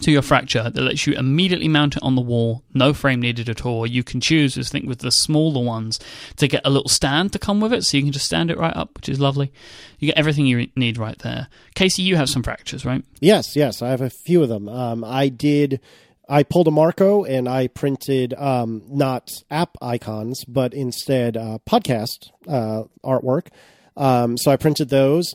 to 0.00 0.10
your 0.10 0.22
fracture 0.22 0.70
that 0.70 0.80
lets 0.80 1.06
you 1.06 1.14
immediately 1.14 1.68
mount 1.68 1.96
it 1.96 2.02
on 2.02 2.14
the 2.14 2.20
wall, 2.20 2.62
no 2.74 2.92
frame 2.92 3.20
needed 3.20 3.48
at 3.48 3.64
all. 3.64 3.86
You 3.86 4.02
can 4.02 4.20
choose, 4.20 4.58
I 4.58 4.62
think, 4.62 4.88
with 4.88 5.00
the 5.00 5.10
smaller 5.10 5.64
ones 5.64 6.00
to 6.36 6.48
get 6.48 6.62
a 6.64 6.70
little 6.70 6.88
stand 6.88 7.32
to 7.32 7.38
come 7.38 7.60
with 7.60 7.72
it, 7.72 7.84
so 7.84 7.96
you 7.96 8.02
can 8.02 8.12
just 8.12 8.26
stand 8.26 8.50
it 8.50 8.58
right 8.58 8.76
up, 8.76 8.96
which 8.96 9.08
is 9.08 9.20
lovely. 9.20 9.52
You 9.98 10.06
get 10.06 10.18
everything 10.18 10.46
you 10.46 10.68
need 10.76 10.98
right 10.98 11.18
there. 11.18 11.48
Casey, 11.74 12.02
you 12.02 12.16
have 12.16 12.28
some 12.28 12.42
fractures, 12.42 12.84
right? 12.84 13.04
Yes, 13.20 13.54
yes, 13.54 13.82
I 13.82 13.90
have 13.90 14.00
a 14.00 14.10
few 14.10 14.42
of 14.42 14.48
them. 14.48 14.68
Um, 14.68 15.04
I 15.04 15.28
did. 15.28 15.80
I 16.28 16.44
pulled 16.44 16.68
a 16.68 16.70
Marco 16.70 17.24
and 17.24 17.48
I 17.48 17.66
printed 17.66 18.32
um, 18.34 18.82
not 18.88 19.30
app 19.50 19.76
icons, 19.82 20.44
but 20.46 20.72
instead 20.72 21.36
uh, 21.36 21.58
podcast 21.68 22.30
uh, 22.48 22.84
artwork. 23.04 23.48
Um, 23.96 24.38
so 24.38 24.50
I 24.50 24.56
printed 24.56 24.88
those, 24.88 25.34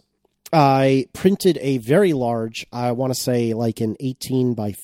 I 0.52 1.08
printed 1.14 1.58
a 1.62 1.78
very 1.80 2.14
large, 2.14 2.66
I 2.72 2.92
want 2.94 3.14
to 3.14 3.20
say 3.20 3.54
like 3.54 3.82
an 3.82 3.96
18 4.00 4.54
by 4.54 4.76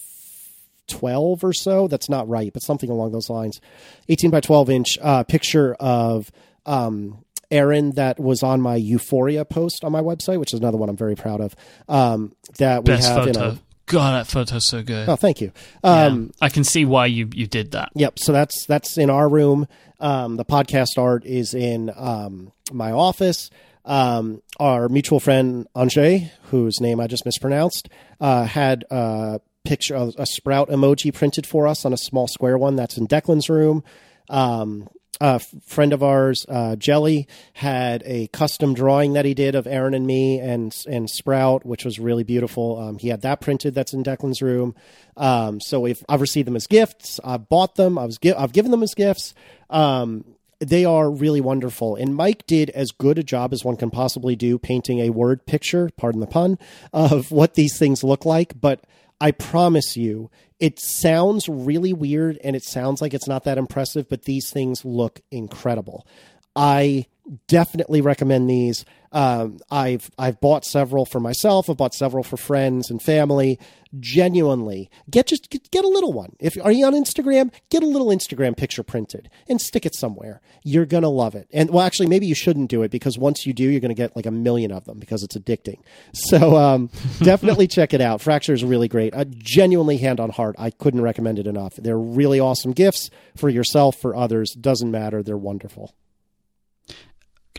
12 0.89 1.43
or 1.43 1.53
so. 1.53 1.87
That's 1.87 2.09
not 2.09 2.27
right, 2.27 2.51
but 2.51 2.61
something 2.61 2.89
along 2.89 3.11
those 3.11 3.29
lines. 3.29 3.61
18 4.09 4.29
by 4.29 4.41
12 4.41 4.69
inch 4.69 4.97
uh, 5.01 5.23
picture 5.23 5.75
of 5.75 6.31
um, 6.65 7.23
Erin 7.51 7.91
that 7.91 8.19
was 8.19 8.43
on 8.43 8.61
my 8.61 8.75
Euphoria 8.75 9.45
post 9.45 9.83
on 9.83 9.91
my 9.91 10.01
website, 10.01 10.39
which 10.39 10.53
is 10.53 10.59
another 10.59 10.77
one 10.77 10.89
I'm 10.89 10.97
very 10.97 11.15
proud 11.15 11.39
of. 11.39 11.55
Um, 11.87 12.35
that 12.57 12.83
we 12.83 12.87
Best 12.87 13.09
have 13.09 13.27
in 13.27 13.33
photo. 13.35 13.49
a. 13.49 13.59
God, 13.85 14.13
that 14.13 14.31
photo's 14.31 14.67
so 14.67 14.81
good. 14.81 15.09
Oh, 15.09 15.17
thank 15.17 15.41
you. 15.41 15.51
Yeah. 15.83 16.05
Um, 16.05 16.31
I 16.41 16.47
can 16.49 16.63
see 16.63 16.85
why 16.85 17.05
you, 17.07 17.29
you 17.33 17.47
did 17.47 17.71
that. 17.71 17.89
Yep. 17.95 18.17
So 18.17 18.31
that's 18.31 18.65
that's 18.65 18.97
in 18.97 19.09
our 19.09 19.27
room. 19.27 19.67
Um, 19.99 20.37
the 20.37 20.45
podcast 20.45 20.97
art 20.97 21.25
is 21.25 21.53
in 21.53 21.91
um, 21.95 22.51
my 22.71 22.91
office. 22.91 23.49
Um, 23.85 24.41
our 24.59 24.87
mutual 24.87 25.19
friend 25.19 25.67
Anjay, 25.75 26.29
whose 26.43 26.79
name 26.79 26.99
I 26.99 27.07
just 27.07 27.25
mispronounced, 27.25 27.89
uh, 28.21 28.45
had 28.45 28.85
a 28.89 29.41
picture 29.63 29.95
of 29.95 30.13
a 30.17 30.25
sprout 30.25 30.69
emoji 30.69 31.13
printed 31.13 31.45
for 31.45 31.67
us 31.67 31.85
on 31.85 31.93
a 31.93 31.97
small 31.97 32.27
square 32.27 32.57
one. 32.57 32.75
That's 32.75 32.97
in 32.97 33.07
Declan's 33.07 33.49
room. 33.49 33.83
Um, 34.29 34.87
a 35.21 35.39
friend 35.39 35.93
of 35.93 36.01
ours, 36.01 36.45
uh, 36.49 36.75
Jelly, 36.75 37.27
had 37.53 38.03
a 38.05 38.27
custom 38.27 38.73
drawing 38.73 39.13
that 39.13 39.25
he 39.25 39.33
did 39.33 39.55
of 39.55 39.67
Erin 39.67 39.93
and 39.93 40.07
me 40.07 40.39
and 40.39 40.75
and 40.87 41.09
Sprout, 41.09 41.65
which 41.65 41.85
was 41.85 41.99
really 41.99 42.23
beautiful. 42.23 42.79
Um, 42.79 42.97
he 42.97 43.09
had 43.09 43.21
that 43.21 43.39
printed. 43.39 43.75
That's 43.75 43.93
in 43.93 44.03
Declan's 44.03 44.41
room. 44.41 44.75
Um, 45.15 45.61
so 45.61 45.85
if 45.85 46.03
I've 46.09 46.21
received 46.21 46.47
them 46.47 46.55
as 46.55 46.67
gifts, 46.67 47.19
I've 47.23 47.47
bought 47.47 47.75
them. 47.75 47.97
I 47.97 48.05
was 48.05 48.17
gi- 48.17 48.33
I've 48.33 48.53
given 48.53 48.71
them 48.71 48.83
as 48.83 48.95
gifts. 48.95 49.33
Um, 49.69 50.25
they 50.69 50.85
are 50.85 51.09
really 51.09 51.41
wonderful. 51.41 51.95
And 51.95 52.17
Myke 52.17 52.45
did 52.45 52.69
as 52.71 52.91
good 52.91 53.17
a 53.17 53.23
job 53.23 53.53
as 53.53 53.63
one 53.63 53.77
can 53.77 53.89
possibly 53.89 54.35
do 54.35 54.57
painting 54.57 54.99
a 54.99 55.09
word 55.09 55.45
picture, 55.45 55.89
pardon 55.97 56.21
the 56.21 56.27
pun, 56.27 56.57
of 56.91 57.31
what 57.31 57.53
these 57.55 57.77
things 57.77 58.03
look 58.03 58.25
like. 58.25 58.59
But 58.59 58.85
I 59.19 59.31
promise 59.31 59.95
you, 59.95 60.29
it 60.59 60.79
sounds 60.79 61.49
really 61.49 61.93
weird 61.93 62.37
and 62.43 62.55
it 62.55 62.63
sounds 62.63 63.01
like 63.01 63.13
it's 63.13 63.27
not 63.27 63.43
that 63.43 63.57
impressive, 63.57 64.07
but 64.09 64.23
these 64.23 64.49
things 64.49 64.85
look 64.85 65.21
incredible. 65.31 66.07
I 66.55 67.07
definitely 67.47 68.01
recommend 68.01 68.49
these. 68.49 68.85
Um, 69.11 69.59
I've 69.69 70.09
I've 70.17 70.41
bought 70.41 70.65
several 70.65 71.05
for 71.05 71.19
myself. 71.19 71.69
I've 71.69 71.77
bought 71.77 71.93
several 71.93 72.23
for 72.23 72.35
friends 72.35 72.89
and 72.89 73.01
family. 73.01 73.59
Genuinely, 73.99 74.89
get 75.07 75.27
just 75.27 75.51
get, 75.51 75.69
get 75.69 75.85
a 75.85 75.87
little 75.87 76.11
one. 76.11 76.35
If 76.39 76.57
are 76.63 76.71
you 76.71 76.83
on 76.87 76.93
Instagram, 76.93 77.53
get 77.69 77.83
a 77.83 77.85
little 77.85 78.07
Instagram 78.07 78.57
picture 78.57 78.81
printed 78.81 79.29
and 79.47 79.61
stick 79.61 79.85
it 79.85 79.93
somewhere. 79.93 80.41
You're 80.63 80.87
gonna 80.87 81.09
love 81.09 81.35
it. 81.35 81.47
And 81.53 81.69
well, 81.69 81.85
actually, 81.85 82.07
maybe 82.07 82.25
you 82.25 82.33
shouldn't 82.33 82.71
do 82.71 82.81
it 82.81 82.89
because 82.89 83.19
once 83.19 83.45
you 83.45 83.53
do, 83.53 83.69
you're 83.69 83.81
gonna 83.81 83.93
get 83.93 84.15
like 84.15 84.25
a 84.25 84.31
million 84.31 84.71
of 84.71 84.85
them 84.85 84.97
because 84.97 85.21
it's 85.21 85.37
addicting. 85.37 85.79
So 86.33 86.57
um, 86.57 86.89
definitely 87.21 87.67
check 87.67 87.93
it 87.93 88.01
out. 88.01 88.21
Fracture 88.21 88.53
is 88.53 88.63
really 88.63 88.87
great. 88.87 89.13
Uh, 89.13 89.25
genuinely, 89.27 89.97
hand 89.97 90.19
on 90.19 90.31
heart, 90.31 90.55
I 90.57 90.71
couldn't 90.71 91.01
recommend 91.01 91.37
it 91.37 91.45
enough. 91.45 91.75
They're 91.75 91.99
really 91.99 92.39
awesome 92.39 92.71
gifts 92.71 93.09
for 93.35 93.49
yourself, 93.49 93.97
for 94.01 94.15
others. 94.15 94.53
Doesn't 94.53 94.89
matter. 94.89 95.21
They're 95.21 95.37
wonderful. 95.37 95.93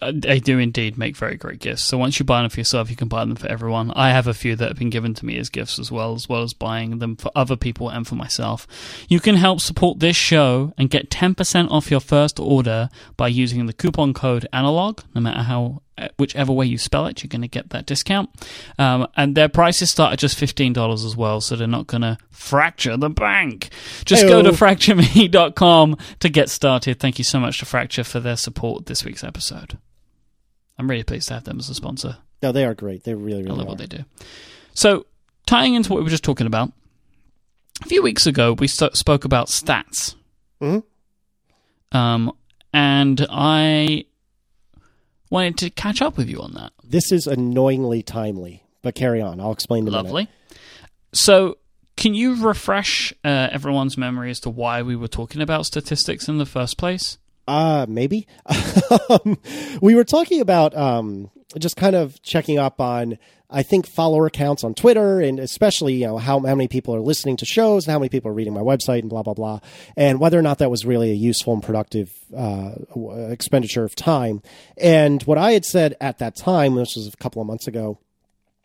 They 0.02 0.40
do 0.40 0.58
indeed 0.58 0.98
make 0.98 1.16
very 1.16 1.36
great 1.36 1.60
gifts. 1.60 1.84
So 1.84 1.96
once 1.96 2.18
you 2.18 2.24
buy 2.24 2.40
them 2.40 2.50
for 2.50 2.60
yourself, 2.60 2.90
you 2.90 2.96
can 2.96 3.08
buy 3.08 3.24
them 3.24 3.36
for 3.36 3.46
everyone. 3.46 3.92
I 3.92 4.10
have 4.10 4.26
a 4.26 4.34
few 4.34 4.56
that 4.56 4.68
have 4.68 4.78
been 4.78 4.90
given 4.90 5.14
to 5.14 5.24
me 5.24 5.38
as 5.38 5.48
gifts 5.48 5.78
as 5.78 5.90
well, 5.90 6.14
as 6.14 6.28
well 6.28 6.42
as 6.42 6.52
buying 6.52 6.98
them 6.98 7.16
for 7.16 7.30
other 7.34 7.56
people 7.56 7.88
and 7.88 8.06
for 8.06 8.16
myself. 8.16 8.66
You 9.08 9.20
can 9.20 9.36
help 9.36 9.60
support 9.60 10.00
this 10.00 10.16
show 10.16 10.72
and 10.76 10.90
get 10.90 11.10
10% 11.10 11.70
off 11.70 11.90
your 11.90 12.00
first 12.00 12.40
order 12.40 12.88
by 13.16 13.28
using 13.28 13.66
the 13.66 13.72
coupon 13.72 14.14
code 14.14 14.48
analog, 14.52 15.00
no 15.14 15.20
matter 15.20 15.42
how 15.42 15.82
uh, 15.96 16.08
whichever 16.16 16.52
way 16.52 16.66
you 16.66 16.76
spell 16.76 17.06
it, 17.06 17.22
you're 17.22 17.28
going 17.28 17.42
to 17.42 17.48
get 17.48 17.70
that 17.70 17.86
discount. 17.86 18.28
Um, 18.80 19.06
and 19.16 19.36
their 19.36 19.48
prices 19.48 19.92
start 19.92 20.12
at 20.12 20.18
just 20.18 20.36
$15 20.36 20.92
as 20.92 21.16
well, 21.16 21.40
so 21.40 21.54
they're 21.54 21.68
not 21.68 21.86
going 21.86 22.02
to 22.02 22.18
fracture 22.30 22.96
the 22.96 23.10
bank. 23.10 23.70
Just 24.04 24.26
go 24.26 24.42
to 24.42 24.50
Heyo. 24.50 24.56
fractureme.com 24.56 25.96
to 26.18 26.28
get 26.28 26.50
started. 26.50 26.98
Thank 26.98 27.18
you 27.18 27.24
so 27.24 27.38
much 27.38 27.60
to 27.60 27.64
Fracture 27.64 28.02
for 28.02 28.18
their 28.18 28.36
support 28.36 28.86
this 28.86 29.04
week's 29.04 29.22
episode. 29.22 29.78
I'm 30.78 30.90
really 30.90 31.04
pleased 31.04 31.28
to 31.28 31.34
have 31.34 31.44
them 31.44 31.58
as 31.58 31.68
a 31.70 31.74
sponsor. 31.74 32.18
No, 32.42 32.52
they 32.52 32.64
are 32.64 32.74
great. 32.74 33.04
They 33.04 33.14
really, 33.14 33.40
I 33.40 33.44
really 33.44 33.56
love 33.58 33.66
are. 33.66 33.68
what 33.70 33.78
they 33.78 33.86
do. 33.86 34.04
So, 34.74 35.06
tying 35.46 35.74
into 35.74 35.90
what 35.92 35.98
we 35.98 36.04
were 36.04 36.10
just 36.10 36.24
talking 36.24 36.46
about, 36.46 36.72
a 37.82 37.86
few 37.86 38.02
weeks 38.02 38.26
ago 38.26 38.52
we 38.54 38.66
st- 38.68 38.96
spoke 38.96 39.24
about 39.24 39.48
stats. 39.48 40.14
Mhm. 40.60 40.82
Um, 41.92 42.32
and 42.72 43.26
I 43.30 44.04
wanted 45.30 45.58
to 45.58 45.70
catch 45.70 46.02
up 46.02 46.16
with 46.16 46.28
you 46.28 46.40
on 46.40 46.52
that. 46.54 46.72
This 46.82 47.12
is 47.12 47.26
annoyingly 47.26 48.02
timely, 48.02 48.62
but 48.82 48.94
carry 48.94 49.20
on. 49.20 49.40
I'll 49.40 49.52
explain 49.52 49.82
in 49.84 49.88
a 49.88 49.90
minute. 49.92 50.04
Lovely. 50.04 50.28
So, 51.12 51.58
can 51.96 52.14
you 52.14 52.34
refresh 52.44 53.12
uh, 53.24 53.48
everyone's 53.52 53.96
memory 53.96 54.30
as 54.30 54.40
to 54.40 54.50
why 54.50 54.82
we 54.82 54.96
were 54.96 55.06
talking 55.08 55.40
about 55.40 55.66
statistics 55.66 56.28
in 56.28 56.38
the 56.38 56.46
first 56.46 56.76
place? 56.76 57.18
Uh, 57.46 57.86
maybe. 57.88 58.26
um, 59.10 59.38
we 59.80 59.94
were 59.94 60.04
talking 60.04 60.40
about 60.40 60.76
um, 60.76 61.30
just 61.58 61.76
kind 61.76 61.94
of 61.94 62.20
checking 62.22 62.58
up 62.58 62.80
on, 62.80 63.18
I 63.50 63.62
think, 63.62 63.86
follower 63.86 64.26
accounts 64.26 64.64
on 64.64 64.74
Twitter, 64.74 65.20
and 65.20 65.38
especially, 65.38 65.94
you 65.94 66.06
know, 66.06 66.18
how, 66.18 66.40
how 66.40 66.54
many 66.54 66.68
people 66.68 66.94
are 66.94 67.00
listening 67.00 67.36
to 67.38 67.44
shows 67.44 67.86
and 67.86 67.92
how 67.92 67.98
many 67.98 68.08
people 68.08 68.30
are 68.30 68.34
reading 68.34 68.54
my 68.54 68.60
website 68.60 69.00
and 69.00 69.10
blah, 69.10 69.22
blah, 69.22 69.34
blah, 69.34 69.60
and 69.96 70.20
whether 70.20 70.38
or 70.38 70.42
not 70.42 70.58
that 70.58 70.70
was 70.70 70.86
really 70.86 71.10
a 71.10 71.14
useful 71.14 71.52
and 71.52 71.62
productive 71.62 72.10
uh, 72.36 72.72
expenditure 73.30 73.84
of 73.84 73.94
time. 73.94 74.42
And 74.78 75.22
what 75.24 75.38
I 75.38 75.52
had 75.52 75.64
said 75.64 75.96
at 76.00 76.18
that 76.18 76.36
time, 76.36 76.74
which 76.74 76.96
was 76.96 77.08
a 77.12 77.16
couple 77.18 77.42
of 77.42 77.46
months 77.46 77.66
ago, 77.66 77.98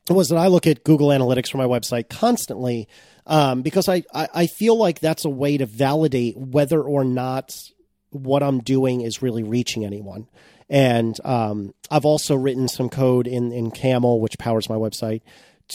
was 0.09 0.29
that 0.29 0.37
I 0.37 0.47
look 0.47 0.65
at 0.65 0.83
Google 0.83 1.09
Analytics 1.09 1.51
for 1.51 1.57
my 1.57 1.65
website 1.65 2.09
constantly 2.09 2.87
um, 3.27 3.61
because 3.61 3.87
I, 3.87 4.03
I, 4.13 4.27
I 4.33 4.47
feel 4.47 4.75
like 4.75 4.99
that's 4.99 5.23
a 5.23 5.29
way 5.29 5.57
to 5.57 5.67
validate 5.67 6.35
whether 6.35 6.81
or 6.81 7.03
not 7.03 7.53
what 8.11 8.43
I'm 8.43 8.59
doing 8.59 9.01
is 9.01 9.21
really 9.21 9.43
reaching 9.43 9.85
anyone. 9.85 10.27
And 10.69 11.17
um, 11.25 11.73
I've 11.89 12.05
also 12.05 12.35
written 12.35 12.67
some 12.67 12.89
code 12.89 13.27
in, 13.27 13.51
in 13.51 13.71
Camel, 13.71 14.21
which 14.21 14.37
powers 14.37 14.69
my 14.69 14.75
website, 14.75 15.21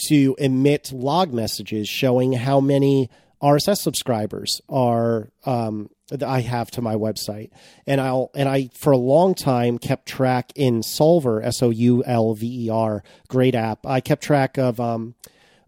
to 0.07 0.35
emit 0.39 0.91
log 0.91 1.33
messages 1.33 1.87
showing 1.87 2.33
how 2.33 2.59
many 2.59 3.09
RSS 3.41 3.77
subscribers 3.77 4.61
are 4.69 5.29
um, 5.45 5.89
that 6.09 6.23
I 6.23 6.41
have 6.41 6.71
to 6.71 6.81
my 6.81 6.95
website. 6.95 7.51
And 7.85 7.99
I'll 7.99 8.31
and 8.35 8.47
I 8.47 8.69
for 8.73 8.91
a 8.91 8.97
long 8.97 9.35
time 9.35 9.77
kept 9.77 10.07
track 10.07 10.51
in 10.55 10.81
Soulver, 10.81 11.43
S 11.43 11.61
O 11.61 11.69
U 11.69 12.03
L 12.05 12.33
V 12.33 12.65
E 12.65 12.69
R, 12.69 13.03
great 13.27 13.55
app. 13.55 13.85
I 13.85 14.01
kept 14.01 14.23
track 14.23 14.57
of 14.57 14.79
um, 14.79 15.15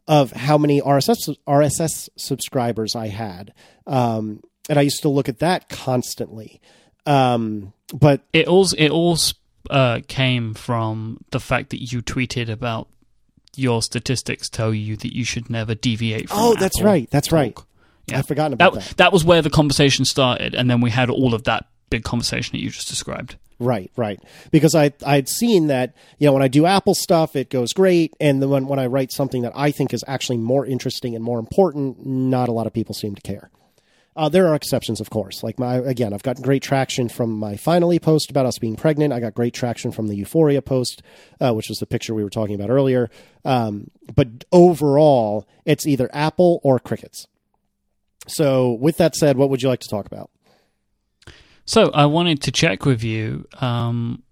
of 0.08 0.32
how 0.32 0.58
many 0.58 0.82
RSS 0.82 1.36
RSS 1.48 2.10
subscribers 2.18 2.96
I 2.96 3.08
had, 3.08 3.54
um, 3.86 4.42
and 4.70 4.78
I 4.80 4.82
used 4.84 5.02
to 5.04 5.10
look 5.10 5.30
at 5.30 5.40
that 5.40 5.70
constantly. 5.70 6.62
Um, 7.06 7.74
but 7.94 8.22
It 8.34 8.48
all 8.48 8.68
it 8.78 8.90
all 8.92 9.18
uh, 9.70 10.02
came 10.08 10.54
from 10.54 11.24
the 11.32 11.40
fact 11.40 11.70
that 11.72 11.92
you 11.92 12.02
tweeted 12.02 12.50
about 12.50 12.88
your 13.56 13.82
statistics 13.82 14.50
tell 14.50 14.74
you 14.74 14.96
that 14.98 15.16
you 15.16 15.24
should 15.24 15.50
never 15.50 15.74
deviate 15.74 16.30
from 16.30 16.38
oh, 16.40 16.56
that's 16.56 16.78
Apple 16.80 16.92
right, 16.92 17.10
that's 17.10 17.32
right. 17.32 17.58
Yeah. 18.08 18.20
I've 18.20 18.28
forgotten 18.28 18.54
about 18.54 18.74
That 18.74 18.84
that. 18.84 18.98
that 18.98 19.14
was 19.14 19.26
where 19.26 19.42
the 19.42 19.50
conversation 19.50 20.06
started, 20.06 20.54
and 20.56 20.70
then 20.70 20.80
we 20.82 20.92
had 20.92 21.10
all 21.10 21.34
of 21.34 21.44
that 21.46 21.66
big 21.90 22.04
conversation 22.04 22.52
that 22.54 22.60
you 22.62 22.70
just 22.70 22.88
described. 22.88 23.36
Right, 23.60 23.92
right. 23.96 24.20
Because 24.52 24.76
I 24.76 24.94
I'd 25.06 25.28
seen 25.28 25.68
that 25.68 25.96
you 26.20 26.28
know 26.28 26.34
when 26.34 26.44
I 26.44 26.48
do 26.48 26.66
Apple 26.66 26.94
stuff 26.94 27.36
it 27.36 27.50
goes 27.50 27.74
great, 27.74 28.14
and 28.20 28.42
then 28.42 28.50
when 28.50 28.68
when 28.68 28.80
I 28.80 28.86
write 28.86 29.12
something 29.12 29.42
that 29.42 29.54
I 29.56 29.72
think 29.72 29.94
is 29.94 30.04
actually 30.08 30.38
more 30.38 30.66
interesting 30.66 31.16
and 31.16 31.24
more 31.24 31.40
important, 31.40 32.06
not 32.06 32.50
a 32.50 32.52
lot 32.52 32.68
of 32.68 32.74
people 32.74 32.94
seem 32.94 33.16
to 33.16 33.22
care. 33.22 33.50
Uh, 34.18 34.30
there 34.30 34.48
are 34.48 34.56
exceptions, 34.56 35.00
of 35.00 35.10
course. 35.12 35.44
Like 35.44 35.60
my 35.60 35.76
again, 35.76 36.14
I've 36.14 36.24
gotten 36.24 36.42
great 36.42 36.64
traction 36.64 37.08
from 37.08 37.32
my 37.38 37.56
finally 37.56 38.00
post 38.00 38.32
about 38.32 38.48
us 38.48 38.58
being 38.58 38.76
pregnant. 38.76 39.14
I 39.14 39.20
got 39.20 39.36
great 39.36 39.54
traction 39.54 39.92
from 39.92 40.08
the 40.08 40.16
Euphoria 40.16 40.62
post, 40.62 41.04
uh, 41.40 41.54
which 41.54 41.70
was 41.70 41.78
the 41.78 41.86
picture 41.86 42.14
we 42.16 42.24
were 42.24 42.30
talking 42.30 42.56
about 42.56 42.72
earlier. 42.72 43.10
Um, 43.46 43.92
but 44.14 44.46
overall, 44.52 45.48
it's 45.66 45.86
either 45.86 46.10
Apple 46.12 46.60
or 46.64 46.80
crickets. 46.80 47.28
So, 48.28 48.74
with 48.74 48.98
that 48.98 49.16
said, 49.16 49.38
what 49.38 49.50
would 49.50 49.62
you 49.62 49.70
like 49.70 49.80
to 49.82 49.90
talk 49.90 50.08
about? 50.08 50.32
So 51.66 51.92
I 51.94 52.06
wanted 52.06 52.42
to 52.44 52.52
check 52.52 52.86
with 52.86 53.04
you. 53.04 53.46
Um, 53.60 54.24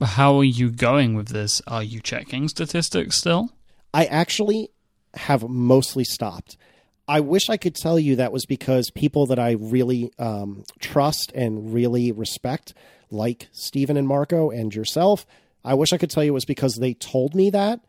how 0.00 0.38
are 0.38 0.44
you 0.44 0.70
going 0.70 1.14
with 1.14 1.28
this? 1.28 1.62
Are 1.68 1.82
you 1.82 2.00
checking 2.00 2.48
statistics 2.48 3.16
still? 3.16 3.50
I 3.94 4.06
actually 4.06 4.70
have 5.14 5.48
mostly 5.48 6.02
stopped. 6.02 6.56
I 7.12 7.20
wish 7.20 7.50
I 7.50 7.58
could 7.58 7.74
tell 7.74 7.98
you 7.98 8.16
that 8.16 8.32
was 8.32 8.46
because 8.46 8.90
people 8.90 9.26
that 9.26 9.38
I 9.38 9.50
really 9.50 10.10
um, 10.18 10.64
trust 10.80 11.30
and 11.34 11.74
really 11.74 12.10
respect, 12.10 12.72
like 13.10 13.48
Stephen 13.52 13.98
and 13.98 14.08
Marco 14.08 14.48
and 14.48 14.74
yourself, 14.74 15.26
I 15.62 15.74
wish 15.74 15.92
I 15.92 15.98
could 15.98 16.08
tell 16.08 16.24
you 16.24 16.30
it 16.30 16.32
was 16.32 16.46
because 16.46 16.76
they 16.76 16.94
told 16.94 17.34
me 17.34 17.50
that. 17.50 17.80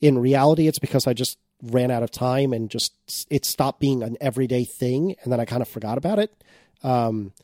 In 0.00 0.16
reality, 0.16 0.66
it's 0.66 0.78
because 0.78 1.06
I 1.06 1.12
just 1.12 1.36
ran 1.62 1.90
out 1.90 2.02
of 2.02 2.10
time 2.10 2.54
and 2.54 2.70
just 2.70 2.94
it 3.28 3.44
stopped 3.44 3.80
being 3.80 4.02
an 4.02 4.16
everyday 4.18 4.64
thing, 4.64 5.14
and 5.22 5.30
then 5.30 5.40
I 5.40 5.44
kind 5.44 5.60
of 5.60 5.68
forgot 5.68 5.98
about 5.98 6.18
it. 6.18 6.32
Um, 6.82 7.34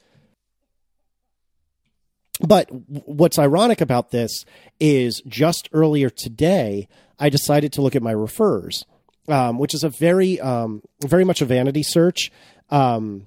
but 2.41 2.71
what's 2.71 3.39
ironic 3.39 3.83
about 3.83 4.11
this 4.11 4.47
is 4.81 5.21
just 5.27 5.69
earlier 5.75 6.09
today, 6.09 6.89
I 7.19 7.29
decided 7.29 7.75
to 7.75 7.83
look 7.83 7.95
at 7.95 8.03
my 8.03 8.13
refers, 8.13 8.87
um, 9.29 9.59
which 9.59 9.75
is 9.75 9.85
a 9.85 9.89
very, 9.89 10.41
um, 10.41 10.83
very 11.05 11.25
much 11.25 11.41
a 11.41 11.45
vanity 11.45 11.83
search. 11.83 12.31
Um, 12.71 13.27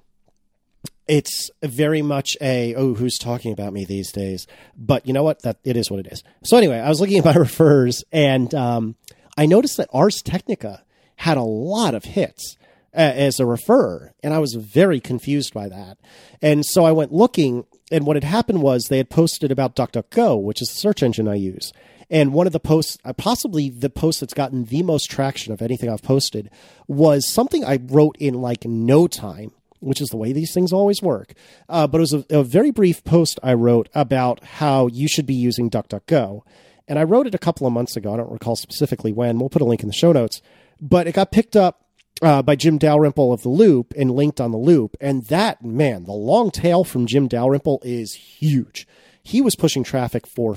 it's 1.10 1.50
very 1.60 2.02
much 2.02 2.36
a 2.40 2.72
oh 2.76 2.94
who's 2.94 3.18
talking 3.18 3.52
about 3.52 3.72
me 3.72 3.84
these 3.84 4.12
days? 4.12 4.46
But 4.76 5.06
you 5.06 5.12
know 5.12 5.24
what? 5.24 5.42
That 5.42 5.58
it 5.64 5.76
is 5.76 5.90
what 5.90 6.00
it 6.00 6.06
is. 6.06 6.22
So 6.44 6.56
anyway 6.56 6.78
i 6.78 6.88
was 6.88 7.00
looking 7.00 7.18
at 7.18 7.24
my 7.24 7.34
refers 7.48 8.04
and 8.12 8.54
um, 8.54 8.94
i 9.36 9.44
noticed 9.44 9.76
that 9.76 9.90
ars 9.92 10.22
technica 10.22 10.84
had 11.16 11.36
a 11.36 11.42
lot 11.42 11.94
of 11.94 12.04
hits 12.04 12.56
uh, 12.94 12.98
as 12.98 13.40
a 13.40 13.44
referrer 13.44 14.10
and 14.22 14.32
i 14.32 14.38
was 14.38 14.54
very 14.54 15.00
confused 15.00 15.52
by 15.52 15.68
that. 15.68 15.98
And 16.40 16.64
so 16.64 16.84
i 16.84 16.92
went 16.92 17.12
looking 17.12 17.64
and 17.90 18.06
what 18.06 18.16
had 18.16 18.24
happened 18.24 18.62
was 18.62 18.84
they 18.84 18.98
had 18.98 19.10
posted 19.10 19.50
about 19.50 19.74
duckduckgo 19.74 20.40
which 20.40 20.62
is 20.62 20.68
the 20.68 20.76
search 20.76 21.02
engine 21.02 21.26
i 21.26 21.34
use 21.34 21.72
and 22.10 22.34
one 22.34 22.46
of 22.46 22.52
the 22.52 22.60
posts 22.60 22.98
uh, 23.04 23.12
possibly 23.12 23.70
the 23.70 23.90
post 23.90 24.20
that's 24.20 24.34
gotten 24.34 24.64
the 24.64 24.82
most 24.82 25.10
traction 25.10 25.52
of 25.52 25.62
anything 25.62 25.88
i've 25.88 26.02
posted 26.02 26.50
was 26.86 27.28
something 27.28 27.64
i 27.64 27.78
wrote 27.88 28.16
in 28.18 28.34
like 28.34 28.64
no 28.64 29.06
time 29.06 29.52
which 29.80 30.00
is 30.00 30.10
the 30.10 30.16
way 30.16 30.32
these 30.32 30.52
things 30.52 30.72
always 30.72 31.02
work. 31.02 31.32
Uh, 31.68 31.86
but 31.86 31.98
it 31.98 32.00
was 32.00 32.12
a, 32.12 32.24
a, 32.30 32.44
very 32.44 32.70
brief 32.70 33.02
post 33.02 33.40
I 33.42 33.54
wrote 33.54 33.88
about 33.94 34.44
how 34.44 34.86
you 34.86 35.08
should 35.08 35.26
be 35.26 35.34
using 35.34 35.70
DuckDuckGo. 35.70 36.42
And 36.86 36.98
I 36.98 37.04
wrote 37.04 37.26
it 37.26 37.34
a 37.34 37.38
couple 37.38 37.66
of 37.66 37.72
months 37.72 37.96
ago. 37.96 38.12
I 38.12 38.18
don't 38.18 38.30
recall 38.30 38.56
specifically 38.56 39.12
when. 39.12 39.38
We'll 39.38 39.48
put 39.48 39.62
a 39.62 39.66
link 39.66 39.82
in 39.82 39.88
the 39.88 39.94
show 39.94 40.12
notes. 40.12 40.42
But 40.80 41.06
it 41.06 41.14
got 41.14 41.32
picked 41.32 41.56
up 41.56 41.84
uh, 42.22 42.42
by 42.42 42.56
Jim 42.56 42.78
Dalrymple 42.78 43.32
of 43.32 43.42
The 43.42 43.48
Loop 43.48 43.94
and 43.96 44.10
linked 44.10 44.40
on 44.40 44.50
The 44.50 44.58
Loop. 44.58 44.96
And 45.00 45.24
that, 45.26 45.64
man, 45.64 46.04
the 46.04 46.12
long 46.12 46.50
tail 46.50 46.84
from 46.84 47.06
Jim 47.06 47.28
Dalrymple 47.28 47.80
is 47.84 48.14
huge. 48.14 48.86
He 49.22 49.40
was 49.40 49.54
pushing 49.54 49.84
traffic 49.84 50.26
for 50.26 50.56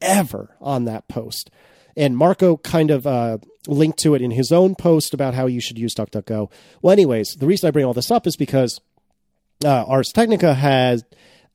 forever 0.00 0.56
on 0.60 0.84
that 0.84 1.08
post. 1.08 1.50
And 1.96 2.16
Marco 2.16 2.58
kind 2.58 2.90
of 2.90 3.06
uh, 3.06 3.38
linked 3.66 3.98
to 4.00 4.14
it 4.14 4.22
in 4.22 4.30
his 4.30 4.52
own 4.52 4.74
post 4.74 5.14
about 5.14 5.34
how 5.34 5.46
you 5.46 5.60
should 5.60 5.78
use 5.78 5.94
DuckDuckGo. 5.94 6.50
Well, 6.82 6.92
anyways, 6.92 7.36
the 7.38 7.46
reason 7.46 7.68
I 7.68 7.70
bring 7.70 7.84
all 7.84 7.94
this 7.94 8.10
up 8.10 8.26
is 8.26 8.36
because 8.36 8.80
uh, 9.64 9.84
Ars 9.84 10.12
Technica 10.12 10.54
has 10.54 11.04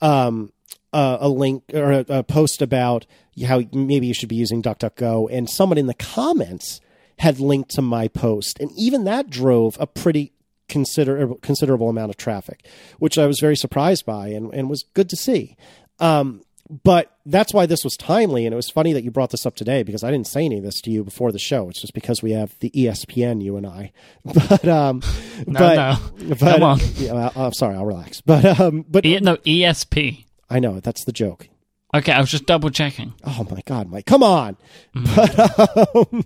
um, 0.02 0.52
uh, 0.92 1.18
a 1.22 1.30
link 1.30 1.64
or 1.74 1.92
a, 1.92 2.06
a, 2.10 2.24
post 2.24 2.62
about 2.62 3.06
how 3.46 3.62
maybe 3.72 4.08
you 4.08 4.14
should 4.14 4.30
be 4.30 4.36
using 4.36 4.64
DuckDuckGo, 4.64 5.30
and 5.32 5.50
someone 5.50 5.78
in 5.78 5.88
the 5.88 5.94
comments 5.94 6.82
had 7.20 7.39
linked 7.39 7.70
to 7.72 7.82
my 7.84 8.08
post, 8.08 8.60
and 8.60 8.72
even 8.76 9.04
that 9.04 9.30
drove 9.30 9.78
a 9.80 9.86
pretty 9.86 10.34
consider 10.68 11.36
considerable 11.42 11.89
amount 11.89 12.10
of 12.10 12.18
traffic, 12.18 12.66
which 12.98 13.18
I 13.18 13.28
was 13.28 13.39
very 13.39 13.56
surprised 13.56 14.06
by 14.06 14.30
and, 14.30 14.52
and 14.54 14.70
was 14.70 14.86
good 14.94 15.10
to 15.10 15.16
see. 15.16 15.56
Um, 16.00 16.42
but 16.84 17.17
that's 17.26 17.53
why 17.53 17.65
this 17.65 17.84
was 17.84 17.97
timely, 17.97 18.45
and 18.45 18.53
it 18.53 18.55
was 18.55 18.69
funny 18.69 18.93
that 18.93 19.03
you 19.03 19.11
brought 19.11 19.32
this 19.32 19.45
up 19.45 19.55
today 19.55 19.84
because 19.84 20.03
I 20.03 20.11
didn't 20.11 20.28
say 20.28 20.45
any 20.45 20.57
of 20.57 20.63
this 20.63 20.80
to 20.82 20.89
you 20.89 21.03
before 21.03 21.32
the 21.34 21.39
show. 21.39 21.69
It's 21.69 21.82
just 21.82 21.93
because 21.93 22.24
we 22.24 22.32
have 22.32 22.57
the 22.59 22.69
ESPN, 22.72 23.43
you 23.43 23.57
and 23.57 23.67
I. 23.67 23.91
But 24.24 24.67
um, 24.67 25.01
no, 25.47 25.59
but, 25.59 25.76
no, 25.76 26.28
but, 26.30 26.39
come 26.39 26.63
on. 26.63 26.80
Yeah, 26.95 27.30
I'm 27.36 27.53
sorry, 27.53 27.76
I'll 27.76 27.86
relax. 27.86 28.22
But 28.22 28.59
um, 28.59 28.86
but 28.88 29.05
e- 29.05 29.19
no 29.19 29.36
ESP. 29.38 30.26
I 30.49 30.59
know 30.59 30.80
that's 30.80 31.05
the 31.05 31.11
joke. 31.11 31.49
Okay, 31.93 32.13
I 32.13 32.22
was 32.22 32.32
just 32.32 32.45
double 32.45 32.69
checking. 32.69 33.13
Oh 33.26 33.45
my 33.51 33.61
God, 33.65 33.89
Myke, 33.89 34.05
come 34.05 34.24
on! 34.24 34.55
Mm. 34.95 35.05
But 35.15 35.95
um, 35.95 36.26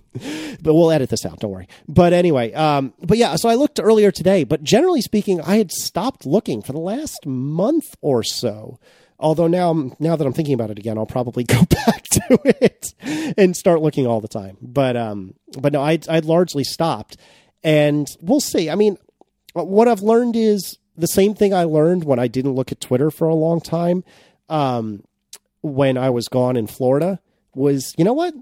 but 0.62 0.74
we'll 0.74 0.92
edit 0.92 1.10
this 1.10 1.26
out. 1.26 1.40
Don't 1.40 1.50
worry. 1.50 1.68
But 1.88 2.12
anyway, 2.12 2.52
um, 2.52 2.94
but 3.02 3.18
yeah. 3.18 3.34
So 3.34 3.48
I 3.48 3.56
looked 3.56 3.80
earlier 3.80 4.12
today, 4.12 4.44
but 4.44 4.62
generally 4.62 5.00
speaking, 5.00 5.40
I 5.40 5.56
had 5.56 5.72
stopped 5.72 6.24
looking 6.24 6.62
for 6.62 6.72
the 6.72 6.78
last 6.78 7.26
month 7.26 7.96
or 8.00 8.22
so. 8.22 8.78
Although 9.18 9.46
now, 9.46 9.90
now 9.98 10.16
that 10.16 10.26
I'm 10.26 10.32
thinking 10.32 10.54
about 10.54 10.70
it 10.70 10.78
again, 10.78 10.98
I'll 10.98 11.06
probably 11.06 11.44
go 11.44 11.64
back 11.64 12.04
to 12.04 12.38
it 12.44 12.94
and 13.36 13.56
start 13.56 13.80
looking 13.80 14.06
all 14.06 14.20
the 14.20 14.28
time. 14.28 14.56
But 14.60 14.96
um, 14.96 15.34
but 15.58 15.72
no, 15.72 15.82
I 15.82 15.98
I 16.08 16.20
largely 16.20 16.64
stopped, 16.64 17.16
and 17.62 18.06
we'll 18.20 18.40
see. 18.40 18.70
I 18.70 18.74
mean, 18.74 18.98
what 19.54 19.88
I've 19.88 20.02
learned 20.02 20.36
is 20.36 20.78
the 20.96 21.06
same 21.06 21.34
thing 21.34 21.54
I 21.54 21.64
learned 21.64 22.04
when 22.04 22.18
I 22.18 22.28
didn't 22.28 22.54
look 22.54 22.72
at 22.72 22.80
Twitter 22.80 23.10
for 23.10 23.28
a 23.28 23.34
long 23.34 23.60
time. 23.60 24.04
Um, 24.48 25.02
when 25.62 25.98
I 25.98 26.10
was 26.10 26.28
gone 26.28 26.56
in 26.56 26.68
Florida 26.68 27.20
was, 27.54 27.92
you 27.98 28.04
know 28.04 28.12
what? 28.12 28.34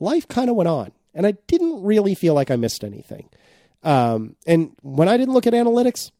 Life 0.00 0.26
kind 0.26 0.50
of 0.50 0.56
went 0.56 0.68
on, 0.68 0.92
and 1.14 1.26
I 1.26 1.32
didn't 1.46 1.82
really 1.82 2.14
feel 2.14 2.34
like 2.34 2.50
I 2.50 2.56
missed 2.56 2.82
anything. 2.82 3.28
Um, 3.82 4.36
and 4.46 4.72
when 4.82 5.08
I 5.08 5.16
didn't 5.16 5.34
look 5.34 5.46
at 5.46 5.52
analytics, 5.52 6.10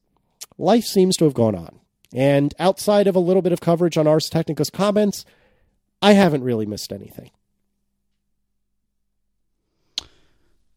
life 0.59 0.85
seems 0.85 1.17
to 1.17 1.25
have 1.25 1.35
gone 1.35 1.55
on. 1.55 1.81
And 2.13 2.55
outside 2.59 3.07
of 3.07 3.15
a 3.15 3.21
little 3.21 3.43
bit 3.43 3.53
of 3.53 3.61
coverage 3.61 3.97
on 3.97 4.07
Ars 4.07 4.29
Technica's 4.29 4.71
comments, 4.71 5.25
I 6.03 6.13
haven't 6.13 6.43
really 6.43 6.67
missed 6.67 6.93
anything. 6.93 7.31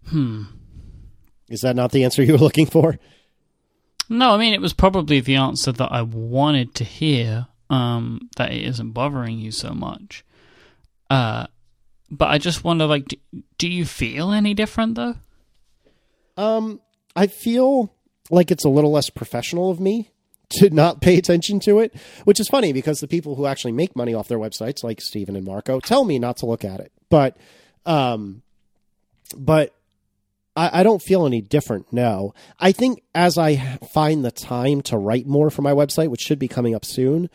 Hmm. 0.07 0.43
Is 1.49 1.61
that 1.61 1.75
not 1.75 1.91
the 1.91 2.03
answer 2.03 2.23
you 2.23 2.33
were 2.33 2.39
looking 2.39 2.65
for? 2.65 2.99
No, 4.09 4.31
I 4.31 4.37
mean 4.37 4.53
it 4.53 4.61
was 4.61 4.73
probably 4.73 5.19
the 5.19 5.35
answer 5.35 5.71
that 5.71 5.91
I 5.91 6.01
wanted 6.01 6.75
to 6.75 6.83
hear. 6.83 7.47
Um, 7.69 8.29
that 8.35 8.51
it 8.51 8.63
isn't 8.67 8.91
bothering 8.91 9.39
you 9.39 9.51
so 9.51 9.73
much. 9.73 10.23
Uh, 11.09 11.47
but 12.11 12.29
I 12.29 12.37
just 12.37 12.63
wonder, 12.63 12.85
like, 12.85 13.07
do, 13.07 13.17
do 13.57 13.67
you 13.67 13.85
feel 13.85 14.31
any 14.31 14.53
different 14.53 14.95
though? 14.95 15.15
Um, 16.37 16.81
I 17.15 17.27
feel 17.27 17.95
like 18.29 18.51
it's 18.51 18.65
a 18.65 18.69
little 18.69 18.91
less 18.91 19.09
professional 19.09 19.71
of 19.71 19.79
me 19.79 20.11
to 20.53 20.69
not 20.69 21.01
pay 21.01 21.17
attention 21.17 21.59
to 21.61 21.79
it, 21.79 21.93
which 22.23 22.39
is 22.39 22.47
funny 22.47 22.73
because 22.73 22.99
the 22.99 23.07
people 23.07 23.35
who 23.35 23.45
actually 23.45 23.71
make 23.71 23.95
money 23.95 24.13
off 24.13 24.27
their 24.27 24.39
websites, 24.39 24.83
like 24.83 25.01
Stephen 25.01 25.35
and 25.35 25.45
Marco, 25.45 25.79
tell 25.79 26.03
me 26.03 26.19
not 26.19 26.37
to 26.37 26.45
look 26.45 26.63
at 26.63 26.79
it. 26.79 26.91
But, 27.09 27.37
um, 27.85 28.41
but 29.37 29.73
I, 30.55 30.81
I 30.81 30.83
don't 30.83 31.01
feel 31.01 31.25
any 31.25 31.41
different. 31.41 31.91
No, 31.91 32.33
I 32.59 32.71
think 32.71 33.03
as 33.13 33.37
I 33.37 33.77
find 33.91 34.23
the 34.23 34.31
time 34.31 34.81
to 34.83 34.97
write 34.97 35.27
more 35.27 35.49
for 35.49 35.61
my 35.61 35.71
website, 35.71 36.09
which 36.09 36.21
should 36.21 36.39
be 36.39 36.47
coming 36.47 36.75
up 36.75 36.85
soon, 36.85 37.29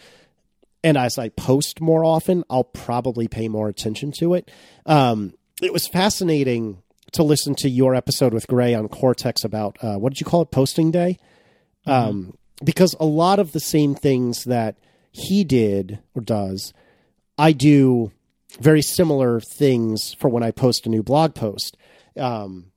and 0.84 0.96
as 0.96 1.18
I 1.18 1.30
post 1.30 1.80
more 1.80 2.04
often, 2.04 2.44
I'll 2.48 2.64
probably 2.64 3.28
pay 3.28 3.48
more 3.48 3.68
attention 3.68 4.12
to 4.18 4.34
it. 4.34 4.50
Um, 4.86 5.34
it 5.60 5.72
was 5.72 5.88
fascinating 5.88 6.82
to 7.12 7.22
listen 7.22 7.54
to 7.56 7.68
your 7.68 7.94
episode 7.94 8.32
with 8.32 8.46
Grey 8.46 8.74
on 8.74 8.88
Cortex 8.88 9.42
about 9.42 9.76
uh, 9.82 9.96
what 9.96 10.12
did 10.12 10.20
you 10.20 10.26
call 10.26 10.42
it, 10.42 10.50
posting 10.50 10.90
day? 10.90 11.18
Mm-hmm. 11.86 12.08
Um, 12.08 12.37
because 12.64 12.94
a 12.98 13.04
lot 13.06 13.38
of 13.38 13.52
the 13.52 13.60
same 13.60 13.94
things 13.94 14.44
that 14.44 14.76
he 15.12 15.44
did 15.44 16.00
or 16.14 16.22
does, 16.22 16.72
I 17.36 17.52
do 17.52 18.12
very 18.60 18.82
similar 18.82 19.40
things 19.40 20.14
for 20.14 20.28
when 20.28 20.42
I 20.42 20.50
post 20.50 20.86
a 20.86 20.88
new 20.88 21.02
blog 21.02 21.34
post. 21.34 21.76
Um, 22.16 22.72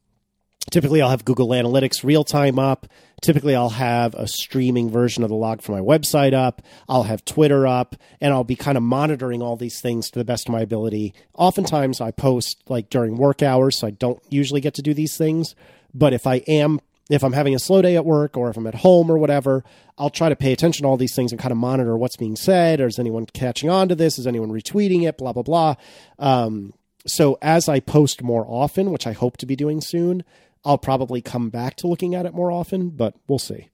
typically, 0.69 1.01
I'll 1.01 1.09
have 1.09 1.25
Google 1.25 1.49
Analytics 1.49 2.03
real 2.03 2.23
time 2.23 2.59
up. 2.59 2.87
Typically, 3.21 3.55
I'll 3.55 3.69
have 3.69 4.13
a 4.15 4.27
streaming 4.27 4.89
version 4.89 5.23
of 5.23 5.29
the 5.29 5.35
log 5.35 5.61
for 5.61 5.71
my 5.71 5.79
website 5.79 6.33
up. 6.33 6.61
I'll 6.89 7.03
have 7.03 7.23
Twitter 7.23 7.67
up, 7.67 7.95
and 8.19 8.33
I'll 8.33 8.43
be 8.43 8.55
kind 8.55 8.77
of 8.77 8.83
monitoring 8.83 9.41
all 9.41 9.55
these 9.55 9.79
things 9.79 10.09
to 10.09 10.19
the 10.19 10.25
best 10.25 10.47
of 10.47 10.53
my 10.53 10.61
ability. 10.61 11.13
Oftentimes, 11.35 12.01
I 12.01 12.11
post 12.11 12.61
like 12.67 12.89
during 12.89 13.17
work 13.17 13.41
hours, 13.41 13.79
so 13.79 13.87
I 13.87 13.91
don't 13.91 14.21
usually 14.29 14.61
get 14.61 14.73
to 14.75 14.81
do 14.81 14.93
these 14.93 15.17
things. 15.17 15.55
But 15.93 16.13
if 16.13 16.25
I 16.25 16.37
am 16.47 16.81
if 17.13 17.23
I'm 17.23 17.33
having 17.33 17.55
a 17.55 17.59
slow 17.59 17.81
day 17.81 17.95
at 17.95 18.05
work 18.05 18.37
or 18.37 18.49
if 18.49 18.57
I'm 18.57 18.67
at 18.67 18.75
home 18.75 19.09
or 19.09 19.17
whatever, 19.17 19.63
I'll 19.97 20.09
try 20.09 20.29
to 20.29 20.35
pay 20.35 20.53
attention 20.53 20.83
to 20.83 20.87
all 20.87 20.97
these 20.97 21.15
things 21.15 21.31
and 21.31 21.39
kind 21.39 21.51
of 21.51 21.57
monitor 21.57 21.97
what's 21.97 22.15
being 22.15 22.35
said. 22.35 22.79
Or 22.79 22.87
is 22.87 22.99
anyone 22.99 23.25
catching 23.25 23.69
on 23.69 23.89
to 23.89 23.95
this? 23.95 24.17
Is 24.17 24.27
anyone 24.27 24.49
retweeting 24.49 25.07
it? 25.07 25.17
Blah, 25.17 25.33
blah, 25.33 25.43
blah. 25.43 25.75
Um, 26.19 26.73
so 27.05 27.37
as 27.41 27.67
I 27.67 27.79
post 27.79 28.21
more 28.21 28.45
often, 28.47 28.91
which 28.91 29.07
I 29.07 29.11
hope 29.13 29.37
to 29.37 29.45
be 29.45 29.55
doing 29.55 29.81
soon, 29.81 30.23
I'll 30.63 30.77
probably 30.77 31.21
come 31.21 31.49
back 31.49 31.75
to 31.77 31.87
looking 31.87 32.15
at 32.15 32.25
it 32.25 32.33
more 32.33 32.51
often, 32.51 32.89
but 32.89 33.15
we'll 33.27 33.39
see. 33.39 33.69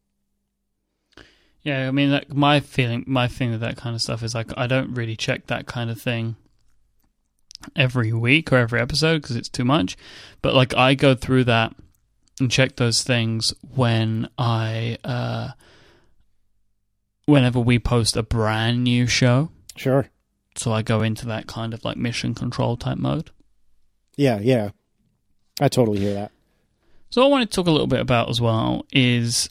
Yeah, 1.62 1.88
I 1.88 1.92
mean, 1.92 2.12
like, 2.12 2.34
my 2.34 2.62
feeling, 2.62 3.04
my 3.08 3.28
thing 3.28 3.52
with 3.52 3.60
that 3.60 3.76
kind 3.76 3.94
of 3.94 4.02
stuff 4.02 4.24
is 4.24 4.34
like 4.34 4.52
I 4.56 4.68
don't 4.68 4.94
really 4.94 5.18
check 5.18 5.48
that 5.48 5.66
kind 5.66 5.90
of 5.90 6.02
thing 6.02 6.38
every 7.76 8.14
week 8.14 8.54
or 8.54 8.58
every 8.58 8.80
episode 8.80 9.22
because 9.22 9.36
it's 9.36 9.50
too 9.50 9.66
much. 9.66 9.98
But 10.42 10.56
like 10.56 10.74
I 10.76 10.94
go 10.94 11.14
through 11.14 11.44
that 11.46 11.76
and 12.40 12.52
check 12.52 12.76
those 12.76 13.04
things 13.04 13.54
when 13.76 14.30
I 14.38 14.98
uh, 15.04 15.50
whenever 17.26 17.60
we 17.60 17.80
post 17.80 18.16
a 18.18 18.24
brand 18.24 18.84
new 18.84 19.08
show. 19.08 19.52
Sure. 19.76 20.10
So 20.56 20.72
I 20.72 20.82
go 20.82 21.02
into 21.02 21.26
that 21.28 21.48
kind 21.48 21.74
of 21.74 21.86
like 21.86 21.98
mission 21.98 22.34
control 22.34 22.78
type 22.78 22.98
mode. 22.98 23.32
Yeah, 24.16 24.40
yeah. 24.42 24.72
I 25.62 25.68
totally 25.70 26.00
hear 26.00 26.14
that. 26.14 26.32
So 27.10 27.24
I 27.24 27.28
want 27.28 27.50
to 27.50 27.56
talk 27.56 27.68
a 27.68 27.72
little 27.72 27.88
bit 27.88 28.00
about 28.00 28.30
as 28.30 28.42
well 28.42 28.86
is 28.92 29.50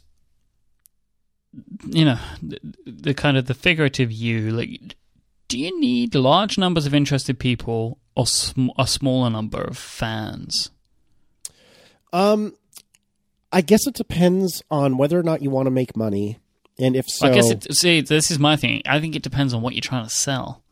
you 1.87 2.05
know 2.05 2.19
the, 2.43 2.59
the 2.85 3.15
kind 3.15 3.37
of 3.37 3.47
the 3.47 3.55
figurative 3.55 4.13
you 4.13 4.51
like 4.51 4.95
do 5.49 5.59
you 5.59 5.81
need 5.81 6.15
large 6.15 6.59
numbers 6.59 6.85
of 6.85 6.95
interested 6.95 7.39
people 7.39 7.99
or 8.15 8.27
sm- 8.27 8.69
a 8.79 8.87
smaller 8.87 9.31
number 9.31 9.63
of 9.63 9.79
fans? 9.79 10.71
Um 12.13 12.55
I 13.57 13.63
guess 13.63 13.87
it 13.87 13.95
depends 13.95 14.63
on 14.71 14.99
whether 14.99 15.19
or 15.19 15.23
not 15.23 15.41
you 15.41 15.49
want 15.49 15.65
to 15.65 15.71
make 15.71 15.97
money, 15.97 16.39
and 16.79 16.95
if 16.95 17.07
so, 17.09 17.27
I 17.27 17.33
guess 17.33 17.51
it, 17.51 17.75
see 17.75 18.03
this 18.03 18.31
is 18.31 18.39
my 18.39 18.55
thing. 18.55 18.83
I 18.85 19.01
think 19.01 19.17
it 19.17 19.23
depends 19.23 19.55
on 19.55 19.63
what 19.63 19.73
you're 19.73 19.81
trying 19.81 20.05
to 20.05 20.11
sell. 20.11 20.63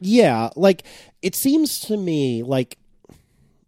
Yeah, 0.00 0.48
like 0.56 0.84
it 1.20 1.36
seems 1.36 1.78
to 1.80 1.98
me 1.98 2.42
like 2.42 2.78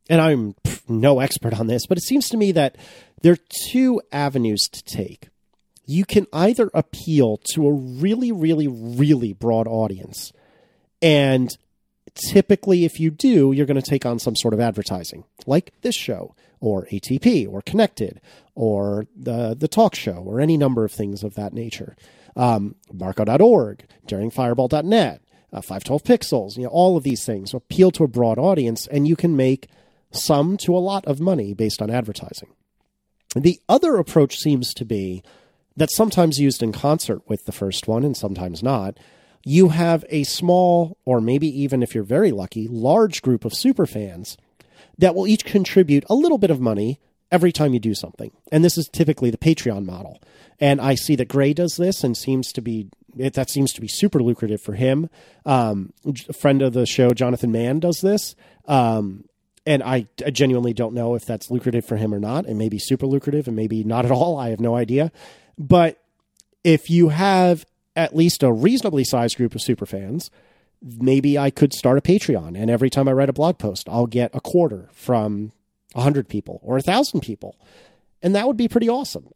and 0.09 0.23
I'm 0.23 0.55
no 0.89 1.21
expert 1.21 1.53
on 1.53 1.67
this, 1.67 1.87
but 1.87 1.99
it 1.99 2.05
seems 2.05 2.31
to 2.31 2.39
me 2.39 2.51
that 2.53 2.79
there 3.21 3.35
are 3.35 3.39
two 3.69 4.01
avenues 4.11 4.63
to 4.73 4.83
take. 4.83 5.29
You 5.85 6.07
can 6.07 6.27
either 6.33 6.71
appeal 6.73 7.39
to 7.53 7.69
a 7.69 7.75
really, 7.75 8.33
really, 8.33 8.69
really 8.69 9.35
broad 9.35 9.69
audience. 9.69 10.33
And 11.03 11.51
typically, 12.15 12.87
if 12.87 12.99
you 12.99 13.11
do, 13.11 13.53
you're 13.53 13.67
going 13.67 13.81
to 13.81 13.91
take 13.91 14.07
on 14.07 14.19
some 14.19 14.35
sort 14.35 14.55
of 14.55 14.61
advertising, 14.61 15.25
like 15.47 15.75
this 15.83 15.95
show, 15.95 16.35
or 16.59 16.87
ATP, 16.87 17.47
or 17.49 17.61
Connected, 17.63 18.21
or 18.57 19.07
the, 19.15 19.55
the 19.55 19.69
talk 19.69 19.95
show, 19.95 20.25
or 20.27 20.41
any 20.41 20.57
number 20.57 20.85
of 20.85 20.91
things 20.91 21.23
of 21.23 21.35
that 21.35 21.53
nature. 21.53 21.95
Um, 22.35 22.75
Marco.org, 22.93 23.85
DaringFireball.net, 24.09 25.23
uh, 25.53 25.61
512 25.61 26.03
Pixels, 26.03 26.57
you 26.57 26.65
know, 26.65 26.71
all 26.71 26.97
of 26.97 27.05
these 27.05 27.25
things 27.25 27.55
appeal 27.55 27.91
to 27.93 28.05
a 28.05 28.09
broad 28.09 28.39
audience, 28.39 28.87
and 28.89 29.07
you 29.07 29.15
can 29.15 29.37
make 29.37 29.69
some 30.11 30.57
to 30.57 30.77
a 30.77 30.79
lot 30.81 31.05
of 31.07 31.21
money 31.21 31.55
based 31.55 31.83
on 31.83 31.91
advertising. 31.91 32.49
The 33.35 33.61
other 33.69 33.97
approach 33.97 34.39
seems 34.39 34.73
to 34.75 34.85
be 34.85 35.23
that's 35.77 35.95
sometimes 35.95 36.41
used 36.41 36.63
in 36.63 36.73
concert 36.73 37.21
with 37.29 37.45
the 37.45 37.53
first 37.53 37.87
one 37.87 38.03
and 38.03 38.17
sometimes 38.17 38.63
not. 38.63 38.99
You 39.45 39.69
have 39.69 40.05
a 40.09 40.25
small, 40.25 40.97
or 41.05 41.21
maybe 41.21 41.47
even 41.47 41.83
if 41.83 41.95
you're 41.95 42.05
very 42.05 42.33
lucky, 42.33 42.67
large 42.67 43.21
group 43.21 43.45
of 43.45 43.55
super 43.55 43.85
fans 43.85 44.39
that 44.97 45.15
will 45.15 45.27
each 45.27 45.45
contribute 45.45 46.05
a 46.09 46.15
little 46.15 46.39
bit 46.39 46.51
of 46.51 46.61
money 46.61 46.99
every 47.31 47.53
time 47.53 47.75
you 47.75 47.81
do 47.81 47.95
something. 47.95 48.31
And 48.53 48.65
this 48.65 48.79
is 48.79 48.89
typically 48.89 49.31
the 49.31 49.39
Patreon 49.39 49.85
model. 49.85 50.23
And 50.61 50.81
I 50.81 50.95
see 50.95 51.17
that 51.17 51.29
Grey 51.29 51.53
does 51.53 51.77
this 51.77 52.03
and 52.05 52.17
seems 52.17 52.53
to 52.53 52.61
be 52.61 52.89
it, 53.19 53.35
that 53.35 53.51
seems 53.51 53.73
to 53.73 53.81
be 53.81 53.89
super 53.89 54.23
lucrative 54.23 54.61
for 54.61 54.75
him. 54.75 55.09
Um, 55.45 55.93
a 56.29 56.33
friend 56.33 56.63
of 56.63 56.73
the 56.75 56.87
show, 56.87 57.11
Jonathan 57.11 57.51
Mann, 57.51 57.81
does 57.81 58.01
this. 58.01 58.35
Um, 58.67 59.25
and 59.65 59.83
I, 59.83 60.07
I, 60.25 60.31
genuinely 60.31 60.73
don't 60.73 60.95
know 60.95 61.15
if 61.15 61.25
that's 61.25 61.51
lucrative 61.51 61.85
for 61.85 61.97
him 61.97 62.15
or 62.15 62.21
not. 62.21 62.47
It 62.47 62.55
may 62.55 62.69
be 62.69 62.79
super 62.79 63.07
lucrative 63.07 63.47
and 63.47 63.57
maybe 63.57 63.83
not 63.85 64.05
at 64.05 64.11
all. 64.11 64.39
I 64.39 64.51
have 64.51 64.61
no 64.61 64.77
idea. 64.77 65.11
But 65.59 66.01
if 66.63 66.91
you 66.91 67.09
have 67.09 67.65
at 67.97 68.15
least 68.15 68.43
a 68.43 68.53
reasonably 68.53 69.03
sized 69.03 69.37
group 69.37 69.55
of 69.55 69.63
super 69.63 69.87
fans, 69.87 70.31
maybe 70.83 71.39
I 71.39 71.51
could 71.51 71.73
start 71.73 71.99
a 71.99 72.03
Patreon. 72.03 72.57
And 72.57 72.71
every 72.71 72.91
time 72.91 73.09
I 73.09 73.13
write 73.13 73.31
a 73.31 73.33
blog 73.33 73.59
post, 73.59 73.89
I'll 73.89 74.07
get 74.07 74.35
a 74.35 74.41
quarter 74.41 74.89
from 74.93 75.53
100 75.93 76.29
people 76.29 76.61
or 76.63 76.75
1,000 76.75 77.21
people. 77.21 77.57
And 78.23 78.35
that 78.35 78.47
would 78.47 78.57
be 78.57 78.69
pretty 78.69 78.89
awesome. 78.89 79.29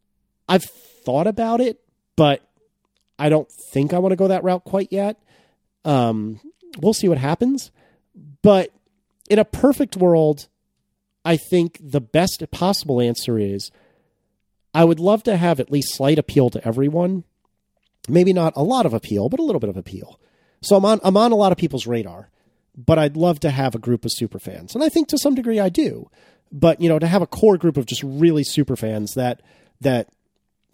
I've 0.49 0.65
thought 1.05 1.27
about 1.27 1.61
it, 1.61 1.81
but 2.17 2.43
I 3.19 3.29
don't 3.29 3.51
think 3.73 3.93
I 3.93 3.99
want 3.99 4.13
to 4.13 4.17
go 4.17 4.29
that 4.29 4.45
route 4.45 4.65
quite 4.65 4.89
yet. 4.91 5.21
Um, 5.85 6.41
we'll 6.81 6.95
see 6.95 7.09
what 7.09 7.19
happens. 7.19 7.71
But 8.43 8.73
in 9.29 9.39
a 9.39 9.45
perfect 9.45 9.97
world, 9.97 10.49
I 11.25 11.37
think 11.37 11.79
the 11.81 12.01
best 12.01 12.43
possible 12.51 13.01
answer 13.01 13.39
is 13.39 13.71
I 14.75 14.85
would 14.85 15.01
love 15.01 15.23
to 15.25 15.37
have 15.37 15.61
at 15.61 15.71
least 15.71 15.95
slight 15.95 16.19
appeal 16.19 16.51
to 16.51 16.67
everyone. 16.67 17.25
Maybe 18.09 18.33
not 18.33 18.55
a 18.57 18.63
lot 18.63 18.87
of 18.87 18.95
appeal, 18.95 19.29
but 19.29 19.41
a 19.41 19.43
little 19.43 19.61
bit 19.61 19.71
of 19.71 19.77
appeal. 19.77 20.19
So 20.63 20.77
I'm 20.77 20.85
on 20.85 21.01
I'm 21.03 21.17
on 21.17 21.33
a 21.33 21.37
lot 21.37 21.53
of 21.53 21.59
people's 21.59 21.87
radar, 21.87 22.31
but 22.77 22.99
I'd 22.99 23.17
love 23.17 23.41
to 23.41 23.51
have 23.51 23.75
a 23.75 23.79
group 23.79 24.05
of 24.05 24.13
super 24.13 24.39
fans. 24.39 24.75
And 24.75 24.83
I 24.83 24.89
think 24.89 25.09
to 25.09 25.19
some 25.19 25.35
degree 25.35 25.61
I 25.61 25.69
do. 25.69 26.11
But, 26.53 26.81
you 26.81 26.89
know, 26.89 26.99
to 26.99 27.07
have 27.07 27.23
a 27.23 27.27
core 27.27 27.57
group 27.57 27.77
of 27.77 27.87
just 27.87 28.03
really 28.03 28.45
super 28.45 28.77
fans 28.77 29.15
that 29.15 29.41
that 29.81 30.09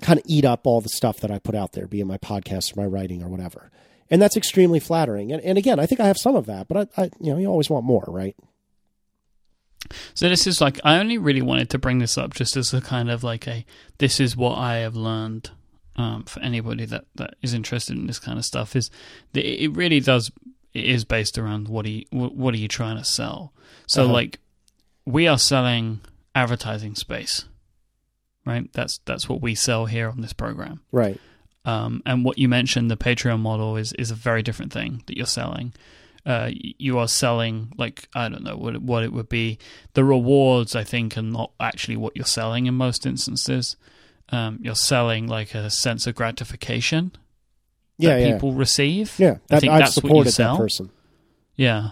kind 0.03 0.19
of 0.19 0.25
eat 0.27 0.45
up 0.45 0.67
all 0.67 0.81
the 0.81 0.89
stuff 0.89 1.21
that 1.21 1.31
I 1.31 1.39
put 1.39 1.55
out 1.55 1.73
there, 1.73 1.87
be 1.87 2.01
it 2.01 2.07
my 2.07 2.19
podcast 2.19 2.77
or 2.77 2.81
my 2.81 2.87
writing 2.87 3.23
or 3.23 3.29
whatever 3.29 3.71
and 4.11 4.23
that's 4.23 4.37
extremely 4.37 4.81
flattering. 4.81 5.33
And, 5.33 5.43
and 5.43 5.59
again, 5.59 5.79
I 5.79 5.87
think 5.87 6.01
I 6.01 6.07
have 6.07 6.19
some 6.19 6.37
of 6.37 6.47
that, 6.47 6.69
but 6.69 6.89
I, 6.97 7.03
I, 7.03 7.11
you 7.21 7.33
know, 7.33 7.39
you 7.39 7.47
always 7.49 7.71
want 7.71 7.85
more, 7.85 8.05
right? 8.07 8.37
So 10.15 10.29
this 10.29 10.47
is 10.47 10.61
like 10.61 10.81
I 10.83 10.99
only 10.99 11.17
really 11.19 11.43
wanted 11.43 11.71
to 11.71 11.79
bring 11.79 11.99
this 11.99 12.19
up 12.19 12.35
just 12.35 12.57
as 12.57 12.75
a 12.75 12.81
kind 12.81 13.09
of 13.09 13.23
like 13.23 13.47
a 13.47 13.65
this 13.99 14.19
is 14.19 14.37
what 14.37 14.59
I 14.59 14.79
have 14.79 14.97
learned 14.97 15.51
um, 15.95 16.25
for 16.25 16.41
anybody 16.41 16.85
that, 16.87 17.05
that 17.15 17.35
is 17.41 17.55
interested 17.55 17.97
in 17.97 18.07
this 18.07 18.19
kind 18.19 18.37
of 18.37 18.45
stuff 18.45 18.75
is 18.75 18.91
that 19.33 19.45
it 19.45 19.69
really 19.69 20.01
does 20.01 20.33
it 20.75 20.85
is 20.85 21.05
based 21.05 21.39
around 21.39 21.69
what 21.69 21.87
are 21.87 21.91
you 21.91 22.05
what 22.11 22.53
are 22.53 22.59
you 22.59 22.67
trying 22.67 22.97
to 22.97 23.05
sell. 23.05 23.53
So 23.87 24.05
uh-huh. 24.05 24.13
like 24.13 24.41
we 25.07 25.29
are 25.29 25.39
selling 25.39 26.01
advertising 26.35 26.95
space, 26.95 27.47
right? 28.45 28.71
That's 28.73 28.99
that's 29.07 29.29
what 29.29 29.41
we 29.41 29.55
sell 29.55 29.87
here 29.87 30.11
on 30.11 30.21
this 30.21 30.33
program, 30.33 30.83
right? 30.93 31.19
Um, 31.65 32.03
and 32.05 32.25
what 32.25 32.39
you 32.39 32.49
mentioned, 32.49 32.91
the 32.91 32.97
Patreon 32.97 33.41
model 33.41 33.77
is 33.77 33.93
is 33.95 34.11
a 34.11 34.15
very 34.15 34.43
different 34.43 34.73
thing 34.73 35.03
that 35.07 35.17
you're 35.17 35.27
selling. 35.27 35.73
Uh, 36.27 36.51
you 36.53 36.99
are 36.99 37.07
selling 37.07 37.73
like 37.79 38.09
I 38.15 38.29
don't 38.29 38.43
know 38.43 38.57
what 38.57 38.83
what 38.83 39.05
it 39.05 39.13
would 39.13 39.29
be. 39.29 39.59
The 39.95 40.05
rewards, 40.05 40.75
I 40.75 40.85
think, 40.85 41.17
are 41.17 41.23
not 41.23 41.53
actually 41.61 41.97
what 41.97 42.17
you're 42.17 42.25
selling 42.25 42.67
in 42.67 42.75
most 42.75 43.07
instances. 43.07 43.77
Um, 44.31 44.59
you're 44.61 44.75
selling 44.75 45.29
like 45.29 45.55
a 45.55 45.71
sense 45.71 46.09
of 46.09 46.17
gratification 46.17 47.13
that 48.01 48.21
yeah. 48.21 48.33
people 48.33 48.53
receive. 48.53 49.15
Yeah, 49.19 49.37
that, 49.49 49.57
I 49.57 49.61
think 49.61 49.73
I've 49.73 49.81
that's 49.83 49.95
supported 49.95 50.17
what 50.17 50.25
you 50.27 50.33
sell. 50.33 50.57
that 50.57 50.63
person. 50.63 50.91
Yeah. 51.55 51.91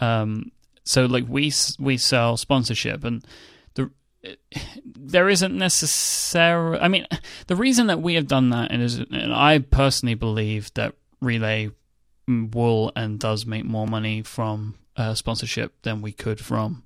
Um, 0.00 0.52
so 0.84 1.06
like 1.06 1.24
we 1.28 1.52
we 1.78 1.96
sell 1.96 2.36
sponsorship 2.36 3.04
and 3.04 3.24
there 4.84 5.28
isn't 5.28 5.56
necessarily. 5.56 6.78
I 6.78 6.88
mean, 6.88 7.06
the 7.46 7.56
reason 7.56 7.86
that 7.88 8.02
we 8.02 8.14
have 8.14 8.26
done 8.26 8.50
that 8.50 8.72
is, 8.72 8.98
and 8.98 9.32
I 9.32 9.58
personally 9.58 10.14
believe 10.14 10.72
that 10.74 10.94
Relay 11.20 11.70
will 12.26 12.92
and 12.96 13.18
does 13.20 13.44
make 13.44 13.64
more 13.64 13.86
money 13.86 14.22
from 14.22 14.76
uh, 14.96 15.14
sponsorship 15.14 15.74
than 15.82 16.00
we 16.00 16.12
could 16.12 16.40
from 16.40 16.84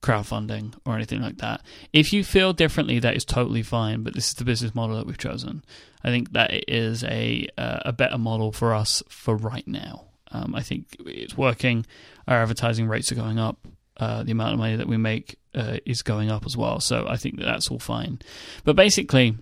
crowdfunding 0.00 0.74
or 0.86 0.94
anything 0.94 1.20
like 1.20 1.38
that. 1.38 1.62
If 1.92 2.12
you 2.12 2.24
feel 2.24 2.52
differently, 2.52 3.00
that 3.00 3.16
is 3.16 3.24
totally 3.24 3.62
fine. 3.62 4.02
But 4.02 4.14
this 4.14 4.28
is 4.28 4.34
the 4.34 4.44
business 4.44 4.74
model 4.74 4.96
that 4.96 5.06
we've 5.06 5.18
chosen. 5.18 5.64
I 6.02 6.08
think 6.08 6.32
that 6.32 6.68
is 6.68 7.04
a 7.04 7.48
uh, 7.58 7.80
a 7.84 7.92
better 7.92 8.18
model 8.18 8.52
for 8.52 8.74
us 8.74 9.02
for 9.08 9.36
right 9.36 9.66
now. 9.66 10.06
Um, 10.32 10.54
I 10.54 10.62
think 10.62 10.96
it's 11.00 11.36
working. 11.36 11.84
Our 12.30 12.38
advertising 12.42 12.88
rates 12.88 13.12
are 13.12 13.16
going 13.16 13.38
up. 13.38 13.58
Uh, 13.96 14.22
the 14.22 14.32
amount 14.32 14.54
of 14.54 14.58
money 14.58 14.76
that 14.76 14.86
we 14.86 14.96
make 14.96 15.36
uh, 15.54 15.76
is 15.84 16.00
going 16.00 16.30
up 16.30 16.46
as 16.46 16.56
well. 16.56 16.80
So 16.80 17.06
I 17.06 17.16
think 17.16 17.36
that 17.36 17.44
that's 17.44 17.70
all 17.70 17.78
fine. 17.78 18.20
But 18.64 18.76
basically, 18.76 19.36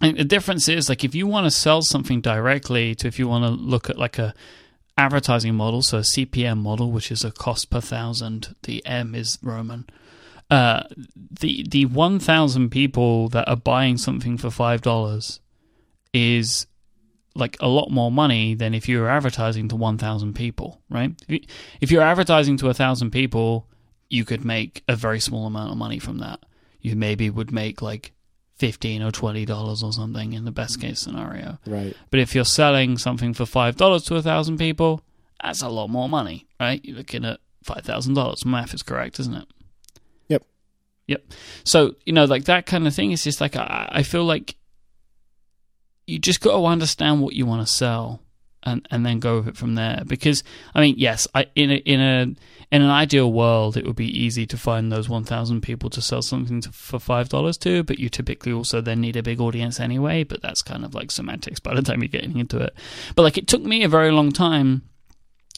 the 0.00 0.24
difference 0.24 0.68
is 0.68 0.88
like 0.88 1.04
if 1.04 1.14
you 1.14 1.26
want 1.26 1.44
to 1.44 1.50
sell 1.50 1.82
something 1.82 2.22
directly 2.22 2.94
to 2.94 3.08
if 3.08 3.18
you 3.18 3.28
want 3.28 3.44
to 3.44 3.50
look 3.50 3.90
at 3.90 3.98
like 3.98 4.18
a 4.18 4.34
advertising 4.96 5.54
model, 5.54 5.82
so 5.82 5.98
a 5.98 6.02
CPM 6.02 6.58
model, 6.58 6.90
which 6.90 7.10
is 7.10 7.24
a 7.24 7.30
cost 7.30 7.70
per 7.70 7.80
thousand. 7.80 8.54
The 8.62 8.84
M 8.86 9.14
is 9.14 9.38
Roman. 9.42 9.86
Uh, 10.48 10.84
the 11.14 11.66
the 11.68 11.86
one 11.86 12.18
thousand 12.18 12.70
people 12.70 13.28
that 13.30 13.48
are 13.48 13.56
buying 13.56 13.98
something 13.98 14.38
for 14.38 14.50
five 14.50 14.80
dollars 14.80 15.40
is 16.14 16.66
like 17.36 17.56
a 17.60 17.68
lot 17.68 17.90
more 17.90 18.10
money 18.10 18.54
than 18.54 18.74
if 18.74 18.88
you 18.88 19.00
were 19.00 19.08
advertising 19.08 19.68
to 19.68 19.76
1000 19.76 20.34
people 20.34 20.80
right 20.88 21.12
if 21.80 21.90
you're 21.90 22.02
advertising 22.02 22.56
to 22.56 22.68
a 22.68 22.74
thousand 22.74 23.10
people 23.10 23.68
you 24.08 24.24
could 24.24 24.44
make 24.44 24.82
a 24.88 24.96
very 24.96 25.20
small 25.20 25.46
amount 25.46 25.70
of 25.70 25.76
money 25.76 25.98
from 25.98 26.18
that. 26.18 26.40
You 26.80 26.96
maybe 26.96 27.30
would 27.30 27.50
make 27.50 27.82
like 27.82 28.12
fifteen 28.54 29.02
or 29.02 29.10
twenty 29.10 29.44
dollars 29.44 29.82
or 29.82 29.92
something 29.92 30.32
in 30.32 30.44
the 30.44 30.52
best 30.52 30.80
case 30.80 31.00
scenario. 31.00 31.58
Right. 31.66 31.96
But 32.10 32.20
if 32.20 32.34
you're 32.34 32.44
selling 32.44 32.98
something 32.98 33.34
for 33.34 33.46
five 33.46 33.76
dollars 33.76 34.04
to 34.04 34.16
a 34.16 34.22
thousand 34.22 34.58
people, 34.58 35.02
that's 35.42 35.62
a 35.62 35.68
lot 35.68 35.88
more 35.88 36.08
money, 36.08 36.46
right? 36.60 36.84
You're 36.84 36.98
looking 36.98 37.24
at 37.24 37.40
five 37.64 37.84
thousand 37.84 38.14
dollars. 38.14 38.44
Math 38.44 38.74
is 38.74 38.82
correct, 38.82 39.18
isn't 39.18 39.34
it? 39.34 39.48
Yep. 40.28 40.44
Yep. 41.08 41.24
So 41.64 41.96
you 42.04 42.12
know, 42.12 42.24
like 42.24 42.44
that 42.44 42.66
kind 42.66 42.86
of 42.86 42.94
thing 42.94 43.10
is 43.10 43.24
just 43.24 43.40
like 43.40 43.56
I, 43.56 43.88
I 43.90 44.02
feel 44.04 44.24
like 44.24 44.54
you 46.06 46.18
just 46.18 46.40
got 46.40 46.56
to 46.56 46.64
understand 46.64 47.20
what 47.20 47.34
you 47.34 47.46
want 47.46 47.66
to 47.66 47.72
sell 47.72 48.22
and 48.62 48.86
and 48.90 49.06
then 49.06 49.20
go 49.20 49.36
with 49.38 49.48
it 49.48 49.56
from 49.56 49.76
there. 49.76 50.02
Because 50.06 50.42
I 50.74 50.80
mean, 50.80 50.96
yes, 50.98 51.26
I 51.34 51.46
in 51.54 51.70
a 51.70 51.76
in 51.76 52.00
a 52.00 52.22
in 52.72 52.82
an 52.82 52.90
ideal 52.90 53.32
world, 53.32 53.76
it 53.76 53.86
would 53.86 53.96
be 53.96 54.06
easy 54.06 54.44
to 54.46 54.58
find 54.58 54.90
those 54.90 55.08
1,000 55.08 55.60
people 55.60 55.88
to 55.88 56.02
sell 56.02 56.20
something 56.20 56.60
to, 56.62 56.72
for 56.72 56.98
$5 56.98 57.58
to, 57.60 57.84
but 57.84 58.00
you 58.00 58.08
typically 58.08 58.52
also 58.52 58.80
then 58.80 59.00
need 59.00 59.14
a 59.14 59.22
big 59.22 59.40
audience 59.40 59.78
anyway, 59.78 60.24
but 60.24 60.42
that's 60.42 60.62
kind 60.62 60.84
of 60.84 60.92
like 60.92 61.12
semantics 61.12 61.60
by 61.60 61.74
the 61.74 61.82
time 61.82 62.02
you're 62.02 62.08
getting 62.08 62.36
into 62.38 62.58
it. 62.58 62.74
But 63.14 63.22
like 63.22 63.38
it 63.38 63.46
took 63.46 63.62
me 63.62 63.84
a 63.84 63.88
very 63.88 64.10
long 64.10 64.32
time. 64.32 64.82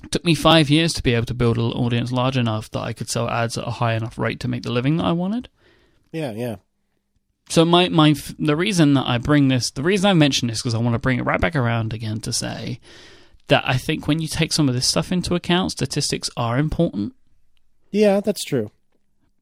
It 0.05 0.13
took 0.13 0.25
me 0.25 0.35
five 0.35 0.69
years 0.69 0.93
to 0.95 1.03
be 1.03 1.15
able 1.15 1.27
to 1.27 1.35
build 1.35 1.57
an 1.57 1.65
audience 1.65 2.13
large 2.13 2.37
enough 2.37 2.71
that 2.73 2.81
I 2.81 2.93
could 2.93 3.09
sell 3.09 3.29
ads 3.29 3.57
at 3.57 3.67
a 3.67 3.71
high 3.71 3.95
enough 3.95 4.19
rate 4.19 4.41
to 4.41 4.49
make 4.49 4.63
the 4.63 4.71
living 4.71 4.99
that 4.99 5.07
I 5.07 5.13
wanted. 5.13 5.49
Yeah, 6.13 6.33
yeah. 6.33 6.57
So 7.49 7.65
my 7.65 7.89
my 7.89 8.15
the 8.39 8.57
reason 8.57 8.95
that 8.95 9.07
I 9.07 9.19
bring 9.19 9.49
this, 9.49 9.71
the 9.71 9.83
reason 9.83 10.09
I 10.09 10.13
mention 10.13 10.49
this, 10.49 10.61
because 10.61 10.75
I 10.75 10.79
want 10.79 10.95
to 10.95 10.99
bring 10.99 11.19
it 11.19 11.25
right 11.25 11.41
back 11.41 11.57
around 11.57 11.93
again 11.93 12.21
to 12.21 12.33
say 12.33 12.81
that 13.49 13.65
I 13.67 13.77
think 13.77 14.07
when 14.07 14.21
you 14.21 14.29
take 14.29 14.53
some 14.53 14.69
of 14.69 14.75
this 14.75 14.87
stuff 14.87 15.11
into 15.11 15.35
account, 15.35 15.73
statistics 15.73 16.31
are 16.37 16.59
important. 16.59 17.15
Yeah, 17.91 18.21
that's 18.21 18.45
true. 18.45 18.71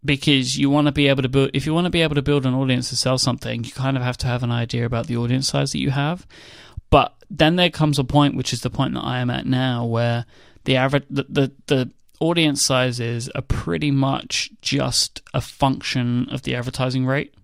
Because 0.04 0.57
you 0.57 0.70
want 0.70 0.86
to 0.86 0.92
be 0.92 1.09
able 1.09 1.22
to 1.22 1.28
build, 1.28 1.50
if 1.52 1.66
you 1.66 1.74
want 1.74 1.86
to 1.86 1.90
be 1.90 2.02
able 2.02 2.14
to 2.14 2.22
build 2.22 2.46
an 2.46 2.54
audience 2.54 2.88
to 2.90 2.96
sell 2.96 3.18
something, 3.18 3.64
you 3.64 3.72
kind 3.72 3.96
of 3.96 4.04
have 4.04 4.16
to 4.18 4.28
have 4.28 4.44
an 4.44 4.52
idea 4.52 4.86
about 4.86 5.09
the 5.09 5.16
audience 5.16 5.48
size 5.48 5.72
that 5.72 5.80
you 5.80 5.90
have. 5.90 6.26
But 6.90 7.12
then 7.28 7.57
there 7.57 7.70
comes 7.70 7.98
a 7.98 8.04
point, 8.04 8.36
which 8.36 8.52
is 8.52 8.61
the 8.61 8.70
point 8.70 8.94
that 8.94 9.00
I 9.00 9.18
am 9.18 9.30
at 9.30 9.46
now, 9.46 9.84
where 9.84 10.24
the 10.62 10.76
average, 10.76 11.07
the, 11.11 11.26
the, 11.28 11.52
the 11.66 11.90
audience 12.20 12.64
sizes 12.64 13.28
are 13.30 13.42
pretty 13.42 13.90
much 13.90 14.50
just 14.62 15.22
a 15.34 15.40
function 15.40 16.28
of 16.30 16.42
the 16.42 16.54
advertising 16.54 17.04
rate. 17.04 17.34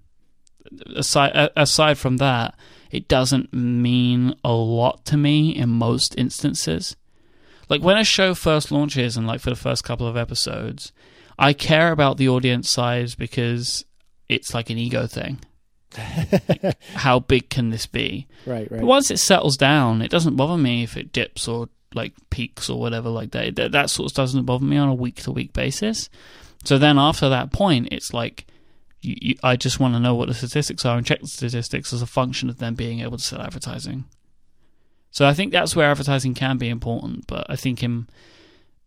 Aside 0.94 1.50
aside 1.56 1.98
from 1.98 2.18
that, 2.18 2.54
it 2.90 3.08
doesn't 3.08 3.52
mean 3.52 4.34
a 4.44 4.52
lot 4.52 5.04
to 5.06 5.16
me 5.16 5.50
in 5.50 5.68
most 5.68 6.16
instances. 6.18 6.96
Like 7.68 7.82
when 7.82 7.96
a 7.96 8.04
show 8.04 8.34
first 8.34 8.70
launches 8.70 9.16
and 9.16 9.26
like 9.26 9.40
for 9.40 9.50
the 9.50 9.56
first 9.56 9.84
couple 9.84 10.06
of 10.06 10.16
episodes, 10.16 10.92
I 11.38 11.54
care 11.54 11.90
about 11.90 12.18
the 12.18 12.28
audience 12.28 12.70
size 12.70 13.14
because 13.14 13.84
it's 14.28 14.54
like 14.54 14.70
an 14.70 14.78
ego 14.78 15.06
thing. 15.06 15.40
like, 16.48 16.78
how 16.94 17.20
big 17.20 17.48
can 17.48 17.70
this 17.70 17.86
be? 17.86 18.26
Right, 18.46 18.70
right. 18.70 18.80
But 18.80 18.86
once 18.86 19.10
it 19.10 19.18
settles 19.18 19.56
down, 19.56 20.02
it 20.02 20.10
doesn't 20.10 20.36
bother 20.36 20.58
me 20.58 20.82
if 20.82 20.96
it 20.96 21.12
dips 21.12 21.48
or 21.48 21.68
like 21.94 22.12
peaks 22.30 22.68
or 22.68 22.78
whatever 22.78 23.08
like 23.08 23.30
that. 23.32 23.56
That, 23.56 23.72
that 23.72 23.90
sort 23.90 24.10
of 24.10 24.16
doesn't 24.16 24.44
bother 24.44 24.64
me 24.64 24.76
on 24.76 24.88
a 24.88 24.94
week 24.94 25.22
to 25.22 25.32
week 25.32 25.52
basis. 25.52 26.10
So 26.64 26.78
then 26.78 26.98
after 26.98 27.28
that 27.28 27.52
point, 27.52 27.88
it's 27.90 28.12
like 28.12 28.46
you, 29.02 29.16
you, 29.20 29.34
I 29.42 29.56
just 29.56 29.80
want 29.80 29.94
to 29.94 30.00
know 30.00 30.14
what 30.14 30.28
the 30.28 30.34
statistics 30.34 30.84
are 30.84 30.96
and 30.96 31.06
check 31.06 31.20
the 31.20 31.26
statistics 31.26 31.92
as 31.92 32.02
a 32.02 32.06
function 32.06 32.48
of 32.48 32.58
them 32.58 32.74
being 32.74 33.00
able 33.00 33.18
to 33.18 33.24
sell 33.24 33.42
advertising. 33.42 34.04
So 35.10 35.26
I 35.26 35.34
think 35.34 35.52
that's 35.52 35.76
where 35.76 35.90
advertising 35.90 36.34
can 36.34 36.56
be 36.56 36.70
important, 36.70 37.26
but 37.26 37.46
I 37.50 37.56
think 37.56 37.82
in 37.82 38.06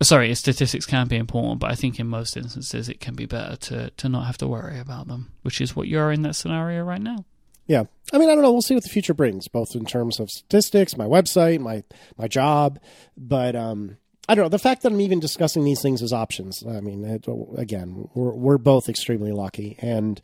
sorry, 0.01 0.34
statistics 0.36 0.86
can 0.86 1.07
be 1.07 1.16
important, 1.16 1.59
but 1.59 1.72
I 1.72 1.76
think 1.76 1.99
in 1.99 2.07
most 2.07 2.36
instances 2.36 2.89
it 2.89 2.99
can 2.99 3.16
be 3.16 3.26
better 3.26 3.55
to 3.55 3.89
to 3.91 4.09
not 4.09 4.26
have 4.26 4.38
to 4.39 4.47
worry 4.47 4.80
about 4.80 5.07
them, 5.07 5.32
which 5.43 5.61
is 5.61 5.76
what 5.76 5.88
you're 5.88 6.11
in 6.11 6.24
that 6.24 6.36
scenario 6.36 6.84
right 6.84 7.01
now. 7.01 7.26
Yeah. 7.68 7.86
I 8.13 8.20
mean, 8.20 8.30
I 8.30 8.36
don't 8.36 8.43
know. 8.43 8.51
We'll 8.51 8.61
see 8.61 8.76
what 8.76 8.84
the 8.84 8.89
future 8.89 9.16
brings, 9.16 9.47
both 9.47 9.76
in 9.76 9.86
terms 9.86 10.20
of 10.20 10.30
statistics, 10.30 10.97
my 10.97 11.05
website, 11.05 11.59
my 11.59 11.84
my 12.18 12.28
job, 12.28 12.80
but 13.18 13.55
um 13.55 13.97
I 14.28 14.36
don't 14.36 14.45
know. 14.45 14.49
The 14.49 14.59
fact 14.59 14.82
that 14.84 14.91
I'm 14.91 15.01
even 15.01 15.19
discussing 15.19 15.63
these 15.63 15.82
things 15.82 16.01
as 16.01 16.11
options. 16.11 16.63
I 16.67 16.82
mean, 16.82 17.03
it, 17.03 17.26
again, 17.57 18.09
we're 18.13 18.34
we're 18.34 18.57
both 18.57 18.89
extremely 18.89 19.32
lucky 19.32 19.78
and 19.80 20.19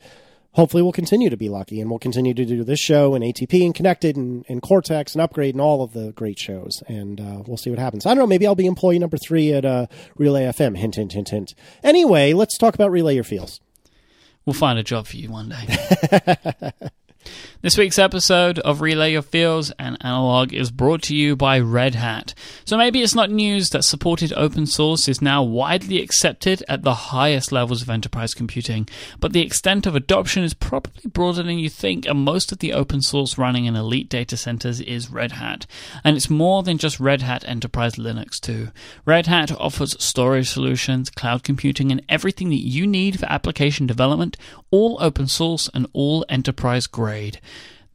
hopefully 0.52 0.82
we'll 0.82 0.92
continue 0.92 1.30
to 1.30 1.36
be 1.36 1.48
lucky 1.48 1.80
and 1.80 1.90
we'll 1.90 1.98
continue 1.98 2.34
to 2.34 2.44
do 2.44 2.62
this 2.64 2.80
show 2.80 3.14
and 3.14 3.24
ATP 3.24 3.64
and 3.64 3.74
Connected 3.74 4.16
and, 4.16 4.44
and 4.48 4.60
Cortex 4.62 5.14
and 5.14 5.22
Upgrade 5.22 5.54
and 5.54 5.60
all 5.60 5.82
of 5.82 5.92
the 5.92 6.12
great 6.12 6.38
shows. 6.38 6.82
And 6.86 7.20
uh, 7.20 7.42
we'll 7.46 7.56
see 7.56 7.70
what 7.70 7.78
happens. 7.78 8.06
I 8.06 8.10
don't 8.10 8.18
know. 8.18 8.26
Maybe 8.26 8.46
I'll 8.46 8.54
be 8.54 8.66
employee 8.66 8.98
number 8.98 9.16
three 9.16 9.52
at 9.52 9.64
uh, 9.64 9.86
Relay 10.16 10.44
FM. 10.44 10.76
Hint, 10.76 10.96
hint, 10.96 11.12
hint, 11.12 11.30
hint. 11.30 11.54
Anyway, 11.82 12.32
let's 12.32 12.58
talk 12.58 12.74
about 12.74 12.90
Relay 12.90 13.14
Your 13.14 13.24
Feels. 13.24 13.60
We'll 14.44 14.54
find 14.54 14.78
a 14.78 14.82
job 14.82 15.06
for 15.06 15.16
you 15.16 15.30
one 15.30 15.50
day. 15.50 16.72
This 17.62 17.78
week's 17.78 17.98
episode 18.00 18.58
of 18.58 18.80
Relay 18.80 19.12
Your 19.12 19.22
Feels 19.22 19.70
and 19.78 19.96
Analog 20.00 20.52
is 20.52 20.72
brought 20.72 21.00
to 21.02 21.14
you 21.14 21.36
by 21.36 21.60
Red 21.60 21.94
Hat. 21.94 22.34
So 22.64 22.76
maybe 22.76 23.02
it's 23.02 23.14
not 23.14 23.30
news 23.30 23.70
that 23.70 23.84
supported 23.84 24.32
open 24.32 24.66
source 24.66 25.06
is 25.06 25.22
now 25.22 25.44
widely 25.44 26.02
accepted 26.02 26.64
at 26.68 26.82
the 26.82 26.94
highest 26.94 27.52
levels 27.52 27.80
of 27.80 27.88
enterprise 27.88 28.34
computing, 28.34 28.88
but 29.20 29.32
the 29.32 29.42
extent 29.42 29.86
of 29.86 29.94
adoption 29.94 30.42
is 30.42 30.54
probably 30.54 31.08
broader 31.08 31.44
than 31.44 31.60
you 31.60 31.68
think, 31.68 32.04
and 32.04 32.24
most 32.24 32.50
of 32.50 32.58
the 32.58 32.72
open 32.72 33.00
source 33.00 33.38
running 33.38 33.66
in 33.66 33.76
elite 33.76 34.08
data 34.08 34.36
centers 34.36 34.80
is 34.80 35.08
Red 35.08 35.30
Hat. 35.30 35.64
And 36.02 36.16
it's 36.16 36.28
more 36.28 36.64
than 36.64 36.78
just 36.78 36.98
Red 36.98 37.22
Hat 37.22 37.44
Enterprise 37.46 37.94
Linux 37.94 38.40
too. 38.40 38.70
Red 39.04 39.28
Hat 39.28 39.52
offers 39.52 39.94
storage 40.02 40.48
solutions, 40.50 41.10
cloud 41.10 41.44
computing, 41.44 41.92
and 41.92 42.02
everything 42.08 42.48
that 42.48 42.66
you 42.66 42.88
need 42.88 43.20
for 43.20 43.26
application 43.26 43.86
development, 43.86 44.36
all 44.72 44.98
open 45.00 45.28
source 45.28 45.70
and 45.72 45.86
all 45.92 46.24
enterprise 46.28 46.88
grade 46.88 47.11
the 47.12 47.38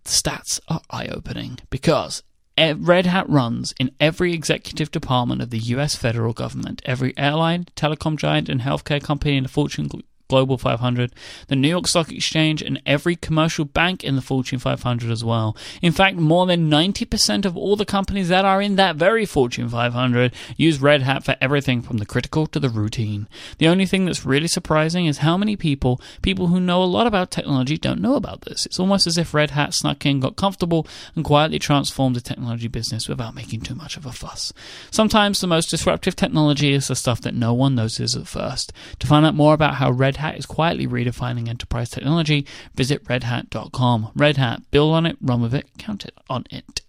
stats 0.05 0.59
are 0.67 0.81
eye 0.89 1.07
opening 1.07 1.59
because 1.69 2.23
Red 2.57 3.05
Hat 3.05 3.29
runs 3.29 3.73
in 3.79 3.91
every 3.99 4.33
executive 4.33 4.89
department 4.91 5.41
of 5.41 5.49
the 5.49 5.59
US 5.59 5.95
federal 5.95 6.33
government, 6.33 6.81
every 6.85 7.15
airline, 7.17 7.67
telecom 7.75 8.17
giant, 8.17 8.49
and 8.49 8.61
healthcare 8.61 9.03
company 9.03 9.37
in 9.37 9.43
the 9.43 9.49
Fortune 9.49 9.89
Global 10.27 10.57
500, 10.57 11.13
the 11.47 11.55
New 11.55 11.69
York 11.69 11.87
Stock 11.87 12.11
Exchange, 12.11 12.61
and 12.61 12.81
every 12.85 13.15
commercial 13.15 13.65
bank 13.65 14.03
in 14.03 14.15
the 14.15 14.21
Fortune 14.21 14.59
500 14.59 15.09
as 15.09 15.23
well. 15.23 15.55
In 15.81 15.91
fact, 15.91 16.17
more 16.17 16.45
than 16.45 16.69
90% 16.69 17.45
of 17.45 17.55
all 17.55 17.75
the 17.75 17.85
companies 17.85 18.29
that 18.29 18.45
are 18.45 18.61
in 18.61 18.75
that 18.75 18.95
very 18.95 19.25
Fortune 19.25 19.69
500 19.69 20.33
use 20.57 20.81
Red 20.81 21.01
Hat 21.01 21.23
for 21.23 21.35
everything 21.39 21.81
from 21.81 21.97
the 21.97 22.05
critical 22.05 22.47
to 22.47 22.59
the 22.59 22.69
routine. 22.69 23.27
The 23.57 23.67
only 23.67 23.85
thing 23.85 24.05
that's 24.05 24.25
really 24.25 24.47
surprising 24.47 25.05
is 25.05 25.19
how 25.19 25.37
many 25.37 25.55
people, 25.55 26.01
people 26.21 26.47
who 26.47 26.59
know 26.59 26.83
a 26.83 26.85
lot 26.85 27.07
about 27.07 27.31
technology, 27.31 27.77
don't 27.77 28.01
know 28.01 28.15
about 28.15 28.41
this. 28.41 28.65
It's 28.65 28.79
almost 28.79 29.07
as 29.07 29.17
if 29.17 29.33
Red 29.33 29.51
Hat 29.51 29.73
snuck 29.73 30.05
in, 30.05 30.19
got 30.19 30.35
comfortable, 30.35 30.87
and 31.15 31.23
quietly 31.23 31.59
transformed 31.59 32.15
the 32.15 32.21
technology 32.21 32.67
business 32.67 33.07
without 33.07 33.35
making 33.35 33.61
too 33.61 33.75
much 33.75 33.97
of 33.97 34.05
a 34.05 34.11
fuss. 34.11 34.53
Sometimes 34.91 35.39
the 35.39 35.47
most 35.47 35.69
disruptive 35.69 36.15
technology 36.15 36.73
is 36.73 36.87
the 36.87 36.95
stuff 36.95 37.21
that 37.21 37.33
no 37.33 37.53
one 37.53 37.75
notices 37.75 38.15
at 38.15 38.27
first. 38.27 38.73
To 38.99 39.07
find 39.07 39.25
out 39.25 39.35
more 39.35 39.53
about 39.53 39.75
how 39.75 39.91
Red 39.91 40.16
Red 40.17 40.31
Hat 40.31 40.39
is 40.39 40.47
quietly 40.47 40.87
redefining 40.87 41.47
enterprise 41.47 41.91
technology. 41.91 42.47
Visit 42.73 43.03
redhat.com. 43.03 44.13
Red 44.15 44.37
Hat, 44.37 44.63
build 44.71 44.95
on 44.95 45.05
it, 45.05 45.15
run 45.21 45.43
with 45.43 45.53
it, 45.53 45.67
count 45.77 46.05
it 46.05 46.15
on 46.27 46.45
it. 46.49 46.81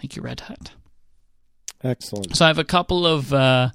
Thank 0.00 0.16
you, 0.16 0.22
Red 0.22 0.40
Hat. 0.40 0.72
Excellent. 1.84 2.36
So 2.36 2.44
I 2.44 2.48
have 2.48 2.58
a 2.58 2.64
couple 2.64 3.06
of 3.06 3.32
uh, 3.32 3.70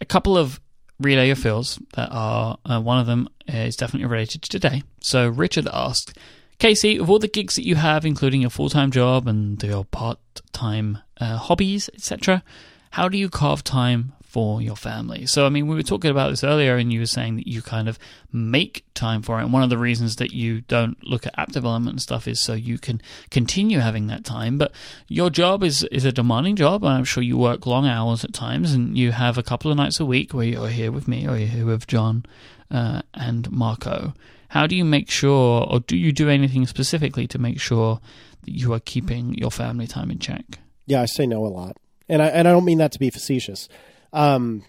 a 0.00 0.04
couple 0.04 0.38
of 0.38 0.60
relay 1.00 1.26
your 1.26 1.34
feels 1.34 1.80
that 1.94 2.08
are 2.12 2.56
uh, 2.64 2.80
one 2.80 3.00
of 3.00 3.06
them 3.06 3.28
is 3.48 3.74
definitely 3.74 4.06
related 4.06 4.42
to 4.42 4.48
today. 4.48 4.84
So 5.00 5.28
Richard 5.28 5.66
asked, 5.72 6.16
Casey, 6.60 6.98
of 6.98 7.10
all 7.10 7.18
the 7.18 7.26
gigs 7.26 7.56
that 7.56 7.66
you 7.66 7.74
have, 7.74 8.06
including 8.06 8.42
your 8.42 8.50
full 8.50 8.68
time 8.68 8.92
job 8.92 9.26
and 9.26 9.60
your 9.60 9.84
part 9.86 10.20
time 10.52 10.98
uh, 11.20 11.36
hobbies, 11.36 11.90
etc., 11.94 12.44
how 12.92 13.08
do 13.08 13.18
you 13.18 13.28
carve 13.28 13.64
time 13.64 14.12
for 14.32 14.62
your 14.62 14.76
family. 14.76 15.26
So, 15.26 15.44
I 15.44 15.50
mean, 15.50 15.66
we 15.66 15.74
were 15.74 15.82
talking 15.82 16.10
about 16.10 16.30
this 16.30 16.42
earlier, 16.42 16.78
and 16.78 16.90
you 16.90 17.00
were 17.00 17.06
saying 17.06 17.36
that 17.36 17.46
you 17.46 17.60
kind 17.60 17.86
of 17.86 17.98
make 18.32 18.82
time 18.94 19.20
for 19.20 19.38
it. 19.38 19.42
And 19.42 19.52
one 19.52 19.62
of 19.62 19.68
the 19.68 19.76
reasons 19.76 20.16
that 20.16 20.32
you 20.32 20.62
don't 20.62 20.96
look 21.04 21.26
at 21.26 21.38
app 21.38 21.52
development 21.52 21.92
and 21.92 22.00
stuff 22.00 22.26
is 22.26 22.40
so 22.40 22.54
you 22.54 22.78
can 22.78 23.02
continue 23.30 23.80
having 23.80 24.06
that 24.06 24.24
time. 24.24 24.56
But 24.56 24.72
your 25.06 25.28
job 25.28 25.62
is, 25.62 25.84
is 25.92 26.06
a 26.06 26.12
demanding 26.12 26.56
job, 26.56 26.82
and 26.82 26.94
I'm 26.94 27.04
sure 27.04 27.22
you 27.22 27.36
work 27.36 27.66
long 27.66 27.86
hours 27.86 28.24
at 28.24 28.32
times, 28.32 28.72
and 28.72 28.96
you 28.96 29.12
have 29.12 29.36
a 29.36 29.42
couple 29.42 29.70
of 29.70 29.76
nights 29.76 30.00
a 30.00 30.06
week 30.06 30.32
where 30.32 30.46
you're 30.46 30.68
here 30.68 30.90
with 30.90 31.06
me 31.06 31.28
or 31.28 31.36
you're 31.36 31.48
here 31.48 31.66
with 31.66 31.86
John 31.86 32.24
uh, 32.70 33.02
and 33.12 33.52
Marco. 33.52 34.14
How 34.48 34.66
do 34.66 34.74
you 34.74 34.86
make 34.86 35.10
sure, 35.10 35.66
or 35.70 35.80
do 35.80 35.94
you 35.94 36.10
do 36.10 36.30
anything 36.30 36.66
specifically 36.66 37.26
to 37.26 37.38
make 37.38 37.60
sure 37.60 38.00
that 38.44 38.52
you 38.52 38.72
are 38.72 38.80
keeping 38.80 39.34
your 39.34 39.50
family 39.50 39.86
time 39.86 40.10
in 40.10 40.20
check? 40.20 40.58
Yeah, 40.86 41.02
I 41.02 41.04
say 41.04 41.26
no 41.26 41.44
a 41.44 41.48
lot. 41.48 41.76
And 42.08 42.22
I, 42.22 42.28
and 42.28 42.48
I 42.48 42.52
don't 42.52 42.64
mean 42.64 42.78
that 42.78 42.92
to 42.92 42.98
be 42.98 43.10
facetious. 43.10 43.68
Um, 44.12 44.64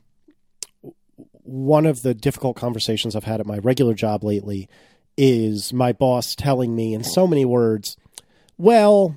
one 1.44 1.86
of 1.86 2.02
the 2.02 2.14
difficult 2.14 2.56
conversations 2.56 3.16
I've 3.16 3.26
had 3.26 3.40
at 3.40 3.46
my 3.46 3.58
regular 3.58 3.94
job 3.94 4.24
lately 4.24 4.70
is 5.18 5.74
my 5.74 5.92
boss 5.92 6.36
telling 6.36 6.76
me 6.76 6.94
in 6.94 7.04
so 7.04 7.28
many 7.28 7.46
words, 7.46 7.98
well, 8.58 9.16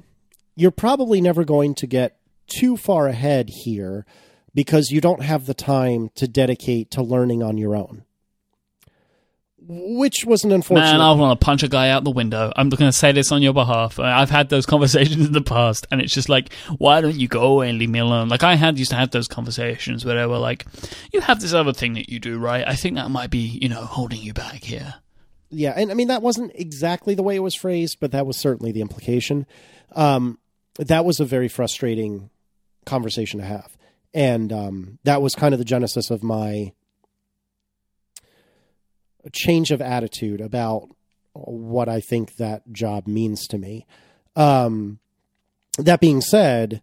you're 0.54 0.70
probably 0.70 1.20
never 1.20 1.44
going 1.44 1.74
to 1.76 1.86
get 1.86 2.18
too 2.46 2.76
far 2.76 3.06
ahead 3.06 3.50
here 3.64 4.04
because 4.54 4.90
you 4.90 5.00
don't 5.00 5.22
have 5.22 5.46
the 5.46 5.54
time 5.54 6.10
to 6.14 6.26
dedicate 6.26 6.90
to 6.90 7.02
learning 7.02 7.42
on 7.42 7.58
your 7.58 7.76
own 7.76 8.05
which 9.68 10.24
was 10.24 10.44
an 10.44 10.52
unfortunate. 10.52 10.92
Man, 10.92 11.00
I 11.00 11.12
want 11.12 11.38
to 11.38 11.44
punch 11.44 11.62
a 11.62 11.68
guy 11.68 11.90
out 11.90 12.04
the 12.04 12.10
window. 12.10 12.52
I'm 12.54 12.68
going 12.68 12.90
to 12.90 12.96
say 12.96 13.12
this 13.12 13.32
on 13.32 13.42
your 13.42 13.52
behalf. 13.52 13.98
I've 13.98 14.30
had 14.30 14.48
those 14.48 14.66
conversations 14.66 15.26
in 15.26 15.32
the 15.32 15.42
past, 15.42 15.86
and 15.90 16.00
it's 16.00 16.14
just 16.14 16.28
like, 16.28 16.52
why 16.78 17.00
don't 17.00 17.16
you 17.16 17.28
go 17.28 17.60
and 17.62 17.78
leave 17.78 17.90
me 17.90 17.98
alone? 17.98 18.28
Like 18.28 18.44
I 18.44 18.54
had 18.54 18.78
used 18.78 18.90
to 18.92 18.96
have 18.96 19.10
those 19.10 19.28
conversations 19.28 20.04
where 20.04 20.16
they 20.16 20.26
were 20.26 20.38
like, 20.38 20.64
you 21.12 21.20
have 21.20 21.40
this 21.40 21.52
other 21.52 21.72
thing 21.72 21.94
that 21.94 22.08
you 22.08 22.20
do, 22.20 22.38
right? 22.38 22.66
I 22.66 22.74
think 22.74 22.96
that 22.96 23.10
might 23.10 23.30
be, 23.30 23.38
you 23.38 23.68
know, 23.68 23.84
holding 23.84 24.20
you 24.20 24.32
back 24.32 24.62
here. 24.62 24.94
Yeah, 25.50 25.72
and 25.76 25.90
I 25.90 25.94
mean 25.94 26.08
that 26.08 26.22
wasn't 26.22 26.52
exactly 26.54 27.14
the 27.14 27.22
way 27.22 27.36
it 27.36 27.40
was 27.40 27.54
phrased, 27.54 27.98
but 28.00 28.12
that 28.12 28.26
was 28.26 28.36
certainly 28.36 28.72
the 28.72 28.80
implication. 28.80 29.46
Um, 29.94 30.38
that 30.78 31.04
was 31.04 31.20
a 31.20 31.24
very 31.24 31.48
frustrating 31.48 32.30
conversation 32.84 33.40
to 33.40 33.46
have, 33.46 33.76
and 34.12 34.52
um, 34.52 34.98
that 35.04 35.22
was 35.22 35.34
kind 35.34 35.54
of 35.54 35.58
the 35.58 35.64
genesis 35.64 36.10
of 36.10 36.22
my 36.22 36.72
change 39.30 39.70
of 39.70 39.80
attitude 39.80 40.40
about 40.40 40.88
what 41.32 41.88
I 41.88 42.00
think 42.00 42.36
that 42.36 42.72
job 42.72 43.06
means 43.06 43.46
to 43.48 43.58
me. 43.58 43.86
Um, 44.34 44.98
that 45.78 46.00
being 46.00 46.20
said, 46.20 46.82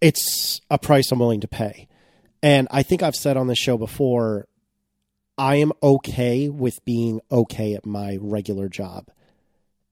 it's 0.00 0.60
a 0.70 0.78
price 0.78 1.10
I'm 1.10 1.18
willing 1.18 1.40
to 1.40 1.48
pay. 1.48 1.88
And 2.42 2.68
I 2.70 2.82
think 2.82 3.02
I've 3.02 3.16
said 3.16 3.36
on 3.36 3.48
this 3.48 3.58
show 3.58 3.76
before, 3.76 4.46
I 5.36 5.56
am 5.56 5.72
okay 5.82 6.48
with 6.48 6.84
being 6.84 7.20
okay 7.30 7.74
at 7.74 7.86
my 7.86 8.18
regular 8.20 8.68
job 8.68 9.08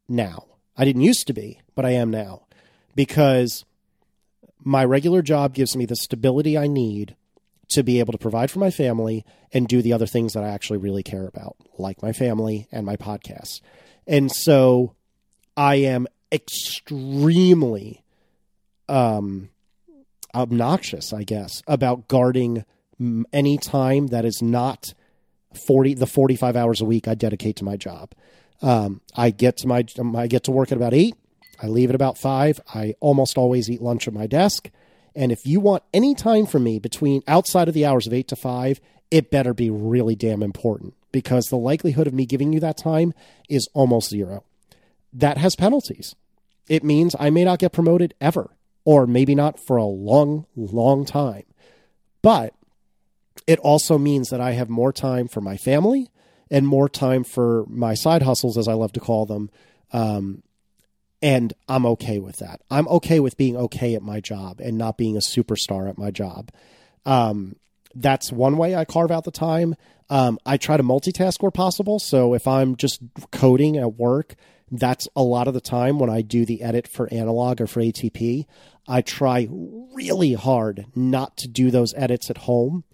now. 0.09 0.45
I 0.77 0.85
didn't 0.85 1.03
used 1.03 1.27
to 1.29 1.33
be, 1.33 1.61
but 1.75 1.85
I 1.85 1.91
am 1.91 2.11
now 2.11 2.47
because 2.95 3.65
my 4.63 4.85
regular 4.85 5.23
job 5.23 5.55
gives 5.55 5.77
me 5.77 5.87
the 5.87 5.97
stability 5.97 6.59
I 6.59 6.67
need 6.67 7.15
to 7.69 7.83
be 7.83 7.99
able 7.99 8.13
to 8.13 8.19
provide 8.19 8.51
for 8.51 8.59
my 8.59 8.71
family 8.71 9.25
and 9.53 9.67
do 9.67 9.83
the 9.83 9.93
other 9.93 10.07
things 10.07 10.35
that 10.35 10.45
I 10.45 10.49
actually 10.49 10.79
really 10.79 11.03
care 11.03 11.27
about, 11.27 11.57
like 11.79 12.03
my 12.03 12.13
family 12.13 12.69
and 12.71 12.87
my 12.87 12.97
podcasts. 12.97 13.61
And 14.07 14.31
so 14.31 14.95
I 15.57 15.77
am 15.77 16.07
extremely 16.31 18.05
um, 18.89 19.49
obnoxious, 20.35 21.13
I 21.13 21.25
guess, 21.25 21.63
about 21.67 22.09
guarding 22.09 22.65
any 23.33 23.59
time 23.59 24.09
that 24.09 24.25
is 24.25 24.41
not 24.41 24.95
40 25.67 25.95
the 25.95 26.07
45 26.07 26.57
hours 26.57 26.81
a 26.81 26.85
week 26.85 27.09
I 27.09 27.15
dedicate 27.15 27.57
to 27.57 27.65
my 27.65 27.77
job. 27.77 28.13
Um, 28.63 29.01
I 29.15 29.31
get 29.31 29.59
to 29.59 29.69
my 29.69 29.85
I 30.17 30.27
get 30.27 30.45
to 30.45 30.51
work 30.51 30.71
at 30.73 30.77
about 30.77 30.95
8. 30.95 31.15
I 31.63 31.67
leave 31.67 31.89
at 31.89 31.95
about 31.95 32.19
5. 32.19 32.61
I 32.75 32.95
almost 33.01 33.39
always 33.39 33.71
eat 33.71 33.83
lunch 33.83 34.07
at 34.07 34.15
my 34.15 34.27
desk. 34.27 34.71
And 35.17 35.33
if 35.33 35.47
you 35.47 35.59
want 35.61 35.83
any 35.95 36.15
time 36.15 36.45
from 36.45 36.63
me 36.63 36.79
between 36.79 37.23
outside 37.27 37.69
of 37.69 37.75
the 37.75 37.87
hours 37.87 38.07
of 38.07 38.13
8 38.13 38.29
to 38.29 38.37
5, 38.37 38.81
it 39.11 39.31
better 39.31 39.55
be 39.55 39.71
really 39.71 40.15
damn 40.15 40.43
important 40.43 40.95
because 41.11 41.47
the 41.47 41.57
likelihood 41.57 42.07
of 42.07 42.13
me 42.13 42.27
giving 42.27 42.53
you 42.53 42.61
that 42.61 42.77
time 42.77 43.15
is 43.49 43.67
almost 43.73 44.11
zero. 44.11 44.45
That 45.15 45.39
has 45.39 45.57
penalties. 45.57 46.15
It 46.69 46.85
means 46.85 47.17
I 47.19 47.31
may 47.31 47.45
not 47.45 47.61
get 47.61 47.73
promoted 47.73 48.13
ever, 48.21 48.51
or 48.85 49.07
maybe 49.07 49.35
not 49.35 49.59
for 49.59 49.79
a 49.79 49.85
long, 49.85 50.45
long 50.55 51.07
time. 51.07 51.45
But 52.21 52.53
it 53.47 53.59
also 53.61 53.97
means 53.97 54.29
that 54.29 54.41
I 54.41 54.53
have 54.53 54.69
more 54.69 54.93
time 54.93 55.29
for 55.29 55.41
my 55.41 55.57
family 55.57 56.11
and 56.51 56.67
more 56.67 56.89
time 56.89 57.25
for 57.25 57.65
my 57.69 57.95
side 57.95 58.23
hustles, 58.23 58.59
as 58.59 58.69
I 58.69 58.75
love 58.75 58.93
to 58.93 59.01
call 59.01 59.25
them. 59.25 59.51
Um, 59.93 60.43
and 61.23 61.53
I'm 61.69 61.87
okay 61.87 62.19
with 62.19 62.37
that. 62.37 62.61
I'm 62.71 62.89
okay 62.89 63.21
with 63.21 63.37
being 63.37 63.57
okay 63.57 63.95
at 63.95 64.03
my 64.03 64.21
job 64.21 64.61
and 64.61 64.77
not 64.77 64.99
being 64.99 65.17
a 65.17 65.21
superstar 65.21 65.89
at 65.89 65.99
my 65.99 66.11
job. 66.11 66.51
Um, 67.05 67.57
that's 67.95 68.31
one 68.31 68.57
way 68.57 68.77
I 68.77 68.85
carve 68.85 69.11
out 69.11 69.25
the 69.25 69.31
time. 69.31 69.75
Um, 70.11 70.39
I 70.45 70.57
try 70.57 70.77
to 70.77 70.83
multitask 70.83 71.41
where 71.41 71.51
possible. 71.51 71.99
So 71.99 72.35
if 72.35 72.47
I'm 72.47 72.77
just 72.77 73.01
coding 73.33 73.77
at 73.77 73.95
work, 73.95 74.35
that's 74.71 75.09
a 75.17 75.23
lot 75.23 75.49
of 75.49 75.55
the 75.55 75.61
time 75.61 75.99
when 75.99 76.11
I 76.11 76.23
do 76.23 76.45
the 76.45 76.63
edit 76.63 76.87
for 76.87 77.13
analog 77.13 77.61
or 77.61 77.67
for 77.67 77.81
ATP. 77.81 78.45
I 78.89 79.01
try 79.01 79.49
really 79.51 80.35
hard 80.35 80.87
not 80.95 81.37
to 81.39 81.49
do 81.49 81.71
those 81.71 81.95
edits 81.95 82.31
at 82.31 82.39
home. 82.39 82.85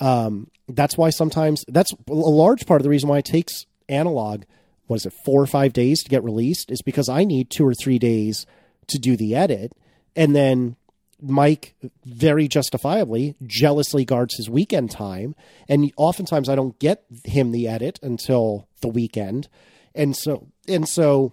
Um, 0.00 0.48
that's 0.68 0.96
why 0.96 1.10
sometimes 1.10 1.64
that's 1.68 1.92
a 1.92 2.12
large 2.12 2.66
part 2.66 2.80
of 2.80 2.84
the 2.84 2.90
reason 2.90 3.08
why 3.08 3.18
it 3.18 3.24
takes 3.24 3.66
analog 3.88 4.44
what 4.86 4.96
is 4.96 5.06
it 5.06 5.14
four 5.24 5.40
or 5.40 5.46
five 5.46 5.72
days 5.72 6.02
to 6.02 6.10
get 6.10 6.24
released 6.24 6.70
is 6.70 6.82
because 6.82 7.08
I 7.08 7.24
need 7.24 7.50
two 7.50 7.66
or 7.66 7.74
three 7.74 7.98
days 7.98 8.46
to 8.88 8.98
do 8.98 9.16
the 9.16 9.34
edit, 9.34 9.72
and 10.16 10.34
then 10.34 10.76
Myke 11.24 11.72
very 12.04 12.48
justifiably 12.48 13.36
jealously 13.46 14.04
guards 14.04 14.36
his 14.36 14.50
weekend 14.50 14.90
time, 14.90 15.34
and 15.68 15.92
oftentimes 15.96 16.48
I 16.48 16.56
don't 16.56 16.78
get 16.78 17.04
him 17.24 17.52
the 17.52 17.68
edit 17.68 17.98
until 18.02 18.68
the 18.80 18.88
weekend, 18.88 19.48
and 19.94 20.16
so 20.16 20.48
and 20.68 20.88
so 20.88 21.32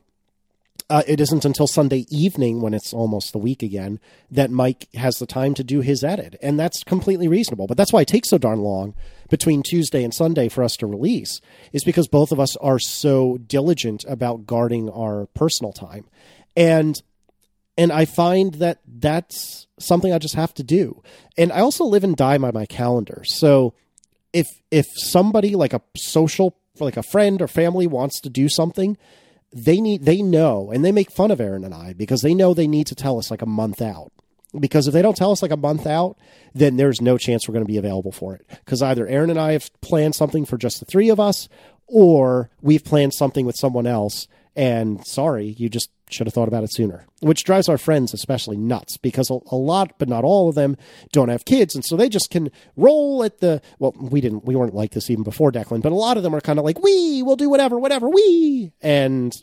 uh, 0.89 1.04
it 1.08 1.20
isn't 1.22 1.45
until 1.45 1.68
Sunday 1.68 2.06
evening, 2.10 2.62
when 2.62 2.74
it's 2.74 2.93
almost 2.93 3.32
the 3.32 3.38
week 3.38 3.62
again, 3.62 4.00
that 4.32 4.50
Myke 4.50 4.93
has 4.95 5.18
the 5.18 5.28
time 5.28 5.54
to 5.54 5.64
do 5.64 5.82
his 5.82 6.04
edit. 6.04 6.36
And 6.41 6.60
that's 6.60 6.84
completely 6.84 7.28
reasonable. 7.28 7.68
But 7.68 7.78
that's 7.78 7.93
why 7.93 8.02
it 8.02 8.08
takes 8.08 8.30
so 8.30 8.39
darn 8.39 8.60
long 8.60 8.95
between 9.30 9.63
Tuesday 9.63 10.03
and 10.03 10.13
Sunday 10.13 10.49
for 10.49 10.63
us 10.63 10.75
to 10.77 10.88
release, 10.88 11.41
is 11.71 11.84
because 11.84 12.07
both 12.07 12.32
of 12.32 12.39
us 12.39 12.55
are 12.57 12.80
so 12.80 13.38
diligent 13.38 14.05
about 14.07 14.45
guarding 14.45 14.89
our 14.89 15.27
personal 15.34 15.73
time. 15.73 16.05
And 16.55 17.01
and 17.77 17.93
I 17.93 18.03
find 18.03 18.55
that 18.55 18.82
that's 18.86 19.67
something 19.80 20.11
I 20.11 20.17
just 20.17 20.36
have 20.36 20.53
to 20.55 20.63
do. 20.63 21.01
And 21.38 21.53
I 21.53 21.61
also 21.61 21.86
live 21.86 22.03
and 22.03 22.15
die 22.15 22.38
by 22.38 22.51
my 22.51 22.65
calendar. 22.65 23.23
So 23.25 23.73
if 24.34 24.47
if 24.69 24.86
somebody 24.95 25.55
like 25.55 25.73
a 25.73 25.82
social 25.95 26.57
like 26.80 26.97
a 26.97 27.03
friend 27.03 27.41
or 27.41 27.47
family 27.47 27.88
wants 27.88 28.21
to 28.21 28.30
do 28.30 28.47
something 28.47 28.97
they 29.51 29.82
need 29.82 30.03
they 30.05 30.21
know 30.21 30.71
and 30.71 30.86
they 30.86 30.91
make 30.91 31.11
fun 31.11 31.32
of 31.32 31.41
Erin 31.41 31.63
and 31.63 31.73
I 31.73 31.93
because 31.93 32.21
they 32.21 32.34
know 32.34 32.53
they 32.53 32.67
need 32.67 32.88
to 32.88 32.95
tell 32.95 33.17
us 33.17 33.32
like 33.32 33.41
a 33.41 33.47
month 33.47 33.82
out. 33.82 34.11
Because 34.58 34.88
if 34.88 34.93
they 34.93 35.02
don't 35.02 35.18
tell 35.18 35.32
us 35.32 35.41
like 35.41 35.52
a 35.52 35.58
month 35.58 35.86
out, 35.86 36.18
then 36.54 36.78
there's 36.78 37.02
no 37.02 37.18
chance 37.18 37.47
we're 37.47 37.54
going 37.54 37.66
to 37.66 37.72
be 37.72 37.78
available 37.78 38.12
for 38.12 38.34
it. 38.34 38.45
Because 38.47 38.82
either 38.82 39.06
Erin 39.06 39.30
and 39.30 39.39
I 39.39 39.52
have 39.52 39.70
planned 39.82 40.16
something 40.16 40.45
for 40.45 40.58
just 40.58 40.80
the 40.80 40.86
three 40.86 41.10
of 41.10 41.20
us, 41.20 41.50
or 41.88 42.50
we've 42.62 42.84
planned 42.84 43.14
something 43.14 43.45
with 43.45 43.56
someone 43.56 43.86
else. 43.86 44.28
And 44.56 45.06
sorry, 45.06 45.56
you 45.58 45.70
just 45.70 45.91
should 46.10 46.28
have 46.28 46.34
thought 46.34 46.47
about 46.47 46.64
it 46.64 46.74
sooner. 46.74 47.06
Which 47.22 47.43
drives 47.43 47.70
our 47.70 47.78
friends 47.78 48.14
especially 48.14 48.58
nuts 48.58 48.97
because 48.97 49.30
a, 49.30 49.56
lot, 49.56 49.93
but 50.00 50.10
not 50.10 50.24
all 50.24 50.50
of 50.50 50.56
them, 50.56 50.76
don't 51.12 51.30
have 51.30 51.45
kids, 51.45 51.76
and 51.76 51.86
so 51.86 51.95
they 51.95 52.10
just 52.10 52.30
can 52.32 52.52
roll 52.76 53.24
at 53.24 53.39
the. 53.39 53.62
Well, 53.78 53.93
we 53.97 54.20
didn't, 54.22 54.45
we 54.45 54.56
weren't 54.56 54.74
like 54.74 54.91
this 54.91 55.10
even 55.10 55.24
before 55.24 55.52
Declan, 55.52 55.82
but 55.82 55.91
a 55.91 55.95
lot 55.95 56.18
of 56.18 56.24
them 56.24 56.34
are 56.34 56.41
kind 56.41 56.60
of 56.60 56.66
like, 56.66 56.82
"We 56.82 57.22
will 57.22 57.36
do 57.36 57.50
whatever, 57.50 57.78
whatever, 57.78 58.10
we." 58.10 58.72
And 58.82 59.34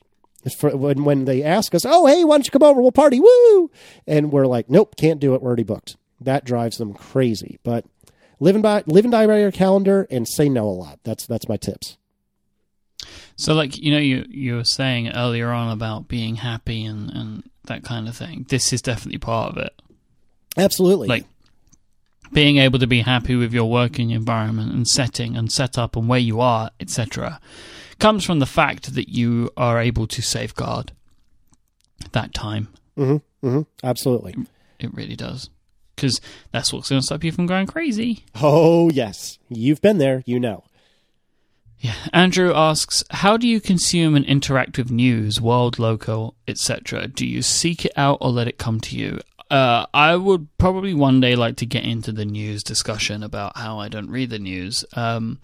for, 0.55 0.77
when 0.77 1.05
when 1.05 1.25
they 1.25 1.43
ask 1.43 1.75
us, 1.75 1.85
"Oh, 1.85 2.07
hey, 2.07 2.25
why 2.25 2.37
don't 2.37 2.47
you 2.47 2.51
come 2.51 2.63
over? 2.63 2.81
We'll 2.81 2.93
party, 2.93 3.21
woo!" 3.21 3.71
and 4.07 4.33
we're 4.33 4.47
like, 4.47 4.71
"Nope, 4.71 4.97
can't 4.97 5.21
do 5.21 5.35
it. 5.35 5.43
We're 5.43 5.49
already 5.49 5.65
booked." 5.65 5.97
That 6.21 6.45
drives 6.45 6.79
them 6.79 6.95
crazy. 6.95 7.59
But 7.63 7.85
live 8.41 8.57
and 8.57 8.63
by 8.63 8.83
live 8.87 9.05
and 9.05 9.13
die 9.13 9.27
by 9.27 9.41
your 9.41 9.53
calendar 9.53 10.07
and 10.11 10.27
say 10.29 10.49
no 10.49 10.67
a 10.67 10.71
lot. 10.71 11.01
That's 11.05 11.27
that's 11.27 11.49
my 11.49 11.57
tips. 11.57 11.99
So, 13.37 13.55
like 13.55 13.77
you 13.77 13.93
know, 13.93 13.99
you 13.99 14.25
you 14.29 14.57
were 14.57 14.65
saying 14.65 15.11
earlier 15.11 15.51
on 15.51 15.71
about 15.71 16.09
being 16.09 16.37
happy 16.37 16.85
and 16.85 17.11
and 17.11 17.51
that 17.65 17.85
kind 17.85 18.09
of 18.09 18.17
thing. 18.17 18.47
This 18.49 18.73
is 18.73 18.81
definitely 18.81 19.19
part 19.19 19.53
of 19.53 19.59
it. 19.59 19.81
Absolutely. 20.57 21.09
Like 21.09 21.25
being 22.33 22.59
able 22.59 22.79
to 22.79 22.87
be 22.87 23.03
happy 23.03 23.37
with 23.37 23.53
your 23.53 23.71
working 23.71 24.11
environment 24.11 24.73
and 24.73 24.87
setting 24.87 25.37
and 25.37 25.53
setup 25.53 25.97
and 25.97 26.09
where 26.09 26.19
you 26.19 26.41
are, 26.41 26.71
etc., 26.81 27.41
comes 27.99 28.25
from 28.25 28.39
the 28.39 28.47
fact 28.47 28.95
that 28.95 29.09
you 29.09 29.51
are 29.57 29.81
able 29.81 30.07
to 30.09 30.23
safeguard 30.23 30.93
that 32.13 32.35
time. 32.35 32.69
Mm-hmm, 32.97 33.47
mm-hmm, 33.47 33.63
absolutely. 33.87 34.35
It 34.79 34.95
really 34.95 35.17
does. 35.17 35.51
Because 35.95 36.21
that's 36.53 36.73
what's 36.73 36.91
going 36.91 37.01
to 37.01 37.07
stop 37.07 37.25
you 37.25 37.33
from 37.33 37.47
going 37.47 37.67
crazy. 37.67 38.25
Oh, 38.35 38.91
yes. 38.91 39.39
You've 39.49 39.81
been 39.81 39.99
there, 39.99 40.23
you 40.27 40.39
know. 40.39 40.65
Yeah. 41.79 41.95
Andrew 42.13 42.53
asks, 42.55 43.03
how 43.11 43.37
do 43.37 43.47
you 43.47 43.61
consume 43.61 44.15
and 44.15 44.25
interact 44.25 44.77
with 44.77 44.91
news, 44.91 45.41
world, 45.41 45.79
local, 45.79 46.35
etc.? 46.49 47.09
Do 47.09 47.27
you 47.27 47.43
seek 47.43 47.85
it 47.85 47.93
out 47.97 48.19
or 48.21 48.31
let 48.31 48.49
it 48.49 48.59
come 48.59 48.81
to 48.81 48.97
you? 48.97 49.21
Uh, 49.51 49.87
I 49.95 50.17
would 50.17 50.49
probably 50.59 50.93
one 50.93 51.21
day 51.21 51.37
like 51.37 51.57
to 51.57 51.67
get 51.67 51.85
into 51.85 52.13
the 52.13 52.25
news 52.25 52.63
discussion 52.63 53.23
about 53.23 53.57
how 53.57 53.79
I 53.79 53.89
don't 53.89 54.11
read 54.11 54.31
the 54.31 54.39
news. 54.39 54.85
Um, 54.95 55.39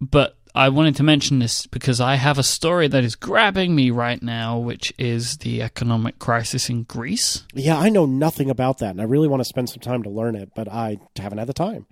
but 0.00 0.36
I 0.54 0.68
wanted 0.68 0.94
to 0.96 1.02
mention 1.02 1.40
this 1.40 1.66
because 1.66 2.00
I 2.00 2.14
have 2.14 2.38
a 2.38 2.44
story 2.44 2.86
that 2.88 3.02
is 3.02 3.16
grabbing 3.16 3.74
me 3.74 3.90
right 3.90 4.22
now, 4.22 4.58
which 4.58 4.92
is 4.98 5.38
the 5.38 5.62
economic 5.62 6.18
crisis 6.20 6.70
in 6.70 6.84
Greece. 6.84 7.44
Yeah, 7.52 7.78
I 7.78 7.88
know 7.88 8.06
nothing 8.06 8.50
about 8.50 8.78
that, 8.78 8.90
and 8.90 9.00
I 9.00 9.04
really 9.04 9.26
want 9.26 9.40
to 9.40 9.44
spend 9.44 9.68
some 9.68 9.80
time 9.80 10.04
to 10.04 10.10
learn 10.10 10.36
it, 10.36 10.52
but 10.54 10.68
I 10.68 10.98
haven't 11.16 11.38
had 11.38 11.48
the 11.48 11.54
time 11.54 11.86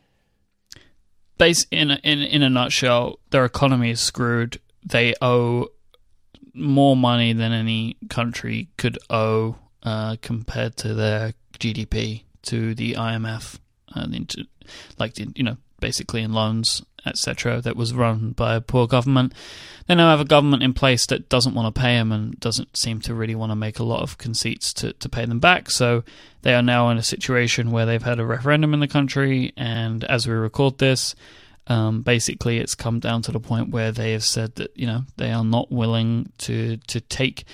base 1.42 1.66
in 1.72 1.90
a, 1.90 1.96
in 2.04 2.20
in 2.20 2.42
a 2.42 2.48
nutshell, 2.48 3.18
their 3.30 3.44
economy 3.44 3.90
is 3.90 4.00
screwed. 4.00 4.60
They 4.84 5.12
owe 5.20 5.68
more 6.54 6.96
money 6.96 7.32
than 7.32 7.50
any 7.52 7.96
country 8.08 8.68
could 8.76 8.96
owe 9.10 9.56
uh, 9.82 10.16
compared 10.22 10.76
to 10.76 10.94
their 10.94 11.34
GDP 11.58 12.22
to 12.42 12.76
the 12.76 12.94
IMF, 12.94 13.58
and 13.88 14.14
into 14.14 14.46
like 15.00 15.18
you 15.18 15.42
know 15.42 15.56
basically 15.80 16.22
in 16.22 16.32
loans 16.32 16.80
etc. 17.06 17.60
That 17.60 17.76
was 17.76 17.94
run 17.94 18.30
by 18.32 18.54
a 18.54 18.60
poor 18.60 18.86
government. 18.86 19.32
They 19.86 19.94
now 19.94 20.10
have 20.10 20.20
a 20.20 20.24
government 20.24 20.62
in 20.62 20.74
place 20.74 21.06
that 21.06 21.28
doesn't 21.28 21.54
want 21.54 21.74
to 21.74 21.80
pay 21.80 21.96
them 21.96 22.12
and 22.12 22.38
doesn't 22.38 22.76
seem 22.76 23.00
to 23.02 23.14
really 23.14 23.34
want 23.34 23.50
to 23.50 23.56
make 23.56 23.78
a 23.78 23.84
lot 23.84 24.02
of 24.02 24.18
conceits 24.18 24.72
to, 24.74 24.92
to 24.94 25.08
pay 25.08 25.24
them 25.24 25.40
back. 25.40 25.70
So 25.70 26.04
they 26.42 26.54
are 26.54 26.62
now 26.62 26.88
in 26.90 26.98
a 26.98 27.02
situation 27.02 27.70
where 27.70 27.86
they've 27.86 28.02
had 28.02 28.20
a 28.20 28.26
referendum 28.26 28.74
in 28.74 28.80
the 28.80 28.88
country, 28.88 29.52
and 29.56 30.04
as 30.04 30.26
we 30.26 30.34
record 30.34 30.78
this, 30.78 31.14
um, 31.66 32.02
basically 32.02 32.58
it's 32.58 32.74
come 32.74 32.98
down 33.00 33.22
to 33.22 33.32
the 33.32 33.40
point 33.40 33.70
where 33.70 33.92
they 33.92 34.12
have 34.12 34.24
said 34.24 34.56
that 34.56 34.76
you 34.76 34.86
know 34.86 35.04
they 35.16 35.30
are 35.30 35.44
not 35.44 35.70
willing 35.70 36.32
to 36.38 36.76
to 36.88 37.00
take 37.00 37.44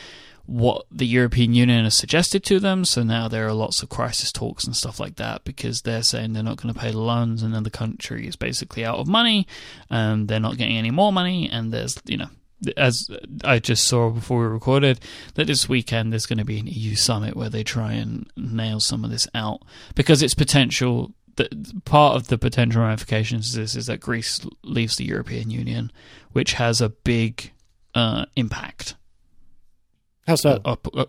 what 0.49 0.87
the 0.91 1.07
European 1.07 1.53
Union 1.53 1.85
has 1.85 1.99
suggested 1.99 2.43
to 2.43 2.59
them. 2.59 2.83
So 2.87 3.03
now 3.03 3.29
there 3.29 3.47
are 3.47 3.53
lots 3.53 3.83
of 3.83 3.91
crisis 3.91 4.33
talks 4.33 4.65
and 4.65 4.75
stuff 4.75 4.99
like 4.99 5.17
that 5.17 5.45
because 5.45 5.83
they're 5.83 6.03
saying 6.03 6.33
they're 6.33 6.43
not 6.43 6.57
going 6.57 6.73
to 6.73 6.81
pay 6.81 6.91
the 6.91 6.99
loans, 6.99 7.43
and 7.43 7.55
then 7.55 7.65
the 7.65 7.71
country 7.71 8.27
is 8.27 8.35
basically 8.35 8.83
out 8.83 8.99
of 8.99 9.07
money, 9.07 9.47
and 9.91 10.27
they're 10.27 10.41
not 10.41 10.57
getting 10.57 10.79
any 10.79 10.91
more 10.91 11.13
money, 11.13 11.49
and 11.51 11.73
there's 11.73 11.97
you 12.07 12.17
know. 12.17 12.29
As 12.77 13.09
I 13.45 13.61
just 13.61 13.87
saw 13.87 14.11
before 14.11 14.41
we 14.41 14.47
recorded, 14.47 14.99
that 15.35 15.47
this 15.47 15.69
weekend 15.69 16.11
there's 16.13 16.27
going 16.27 16.41
to 16.41 16.45
be 16.45 16.59
an 16.59 16.67
EU 16.67 16.97
summit 16.97 17.37
where 17.37 17.49
they 17.49 17.63
try 17.63 17.93
and 17.93 18.29
nail 18.37 18.81
some 18.81 19.05
of 19.05 19.13
this 19.13 19.29
out 19.33 19.63
because 19.95 20.25
it's 20.25 20.35
potential 20.35 21.15
that 21.37 21.85
part 21.85 22.17
of 22.17 22.27
the 22.27 22.37
potential 22.37 22.83
ramifications 22.83 23.55
of 23.55 23.61
this 23.61 23.77
is 23.77 23.87
that 23.87 24.01
Greece 24.01 24.45
leaves 24.65 24.97
the 24.97 25.05
European 25.05 25.53
Union, 25.53 25.93
which 26.33 26.55
has 26.55 26.81
a 26.81 26.89
big 26.89 27.53
uh, 27.95 28.27
impact 28.35 28.97
how 30.29 30.35
so? 30.37 30.61
Uh, 30.65 30.77
uh, 30.95 31.07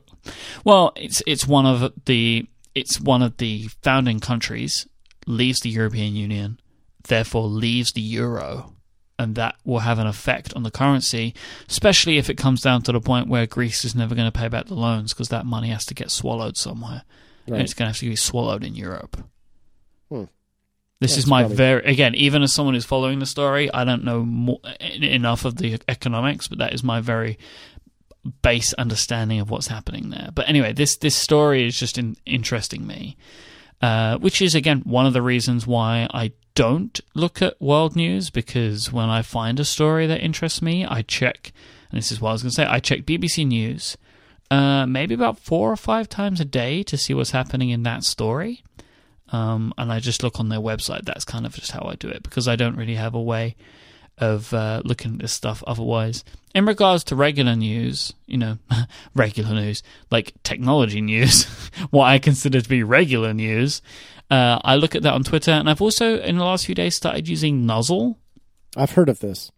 well, 0.63 0.93
it's 0.95 1.21
it's 1.27 1.45
one 1.45 1.65
of 1.65 1.93
the 2.05 2.47
it's 2.73 2.99
one 2.99 3.21
of 3.21 3.37
the 3.37 3.67
founding 3.83 4.19
countries 4.19 4.87
leaves 5.27 5.59
the 5.59 5.69
European 5.69 6.15
Union, 6.15 6.59
therefore 7.07 7.43
leaves 7.43 7.91
the 7.91 8.01
euro, 8.01 8.73
and 9.19 9.35
that 9.35 9.55
will 9.65 9.79
have 9.79 9.99
an 9.99 10.07
effect 10.07 10.53
on 10.55 10.63
the 10.63 10.71
currency, 10.71 11.35
especially 11.69 12.17
if 12.17 12.29
it 12.29 12.37
comes 12.37 12.61
down 12.61 12.81
to 12.83 12.93
the 12.93 13.01
point 13.01 13.27
where 13.27 13.45
Greece 13.45 13.83
is 13.83 13.93
never 13.93 14.15
going 14.15 14.31
to 14.31 14.39
pay 14.39 14.47
back 14.47 14.67
the 14.67 14.73
loans 14.73 15.13
because 15.13 15.27
that 15.27 15.45
money 15.45 15.67
has 15.67 15.85
to 15.85 15.93
get 15.93 16.11
swallowed 16.11 16.55
somewhere, 16.55 17.03
right. 17.45 17.55
and 17.55 17.61
it's 17.61 17.73
going 17.73 17.87
to 17.87 17.91
have 17.91 17.99
to 17.99 18.09
be 18.09 18.15
swallowed 18.15 18.63
in 18.63 18.73
Europe. 18.73 19.17
Hmm. 20.07 20.23
This 21.01 21.11
That's 21.11 21.25
is 21.25 21.27
my 21.27 21.43
very 21.43 21.83
again, 21.83 22.15
even 22.15 22.41
as 22.41 22.53
someone 22.53 22.73
who's 22.73 22.85
following 22.85 23.19
the 23.19 23.25
story, 23.25 23.71
I 23.73 23.83
don't 23.83 24.03
know 24.03 24.23
more, 24.23 24.59
enough 24.81 25.45
of 25.45 25.55
the 25.55 25.79
economics, 25.87 26.47
but 26.47 26.57
that 26.57 26.73
is 26.73 26.83
my 26.83 26.99
very 26.99 27.37
base 28.41 28.73
understanding 28.73 29.39
of 29.39 29.49
what's 29.49 29.67
happening 29.67 30.09
there. 30.09 30.29
But 30.33 30.49
anyway, 30.49 30.73
this 30.73 30.97
this 30.97 31.15
story 31.15 31.67
is 31.67 31.77
just 31.77 31.97
in, 31.97 32.15
interesting 32.25 32.85
me, 32.85 33.17
uh, 33.81 34.17
which 34.17 34.41
is 34.41 34.55
again 34.55 34.81
one 34.81 35.05
of 35.05 35.13
the 35.13 35.21
reasons 35.21 35.67
why 35.67 36.07
I 36.13 36.31
don't 36.55 36.99
look 37.13 37.41
at 37.41 37.61
world 37.61 37.95
news 37.95 38.29
because 38.29 38.91
when 38.91 39.09
I 39.09 39.21
find 39.21 39.59
a 39.59 39.65
story 39.65 40.07
that 40.07 40.21
interests 40.21 40.61
me, 40.61 40.85
I 40.85 41.03
check. 41.03 41.53
And 41.89 41.97
this 41.97 42.11
is 42.11 42.19
what 42.19 42.29
I 42.29 42.33
was 42.33 42.43
going 42.43 42.51
to 42.51 42.55
say. 42.55 42.65
I 42.65 42.79
check 42.79 42.99
BBC 43.01 43.47
News, 43.47 43.97
uh, 44.51 44.85
maybe 44.85 45.13
about 45.13 45.39
four 45.39 45.71
or 45.71 45.77
five 45.77 46.09
times 46.09 46.41
a 46.41 46.45
day 46.45 46.83
to 46.83 46.97
see 46.97 47.13
what's 47.13 47.31
happening 47.31 47.69
in 47.69 47.83
that 47.83 48.03
story. 48.03 48.61
Um, 49.31 49.73
and 49.77 49.91
I 49.91 49.99
just 49.99 50.21
look 50.21 50.39
on 50.39 50.49
their 50.49 50.59
website. 50.59 51.05
That's 51.05 51.23
kind 51.23 51.45
of 51.45 51.53
just 51.53 51.71
how 51.71 51.87
I 51.87 51.95
do 51.95 52.09
it 52.09 52.23
because 52.23 52.47
I 52.47 52.55
don't 52.55 52.75
really 52.75 52.95
have 52.95 53.15
a 53.15 53.21
way 53.21 53.55
of 54.19 54.53
uh, 54.53 54.81
looking 54.85 55.13
at 55.13 55.19
this 55.19 55.33
stuff 55.33 55.63
otherwise. 55.65 56.23
In 56.53 56.65
regards 56.65 57.03
to 57.05 57.15
regular 57.15 57.55
news, 57.55 58.13
you 58.25 58.37
know, 58.37 58.57
regular 59.15 59.53
news, 59.53 59.83
like 60.11 60.33
technology 60.43 61.01
news, 61.01 61.43
what 61.89 62.05
I 62.05 62.19
consider 62.19 62.61
to 62.61 62.69
be 62.69 62.83
regular 62.83 63.33
news, 63.33 63.81
uh, 64.29 64.59
I 64.63 64.75
look 64.75 64.95
at 64.95 65.03
that 65.03 65.13
on 65.13 65.23
Twitter. 65.23 65.51
And 65.51 65.69
I've 65.69 65.81
also, 65.81 66.19
in 66.19 66.37
the 66.37 66.43
last 66.43 66.65
few 66.65 66.75
days, 66.75 66.95
started 66.95 67.27
using 67.27 67.65
Nuzzle. 67.65 68.17
I've 68.75 68.91
heard 68.91 69.09
of 69.09 69.19
this. 69.19 69.51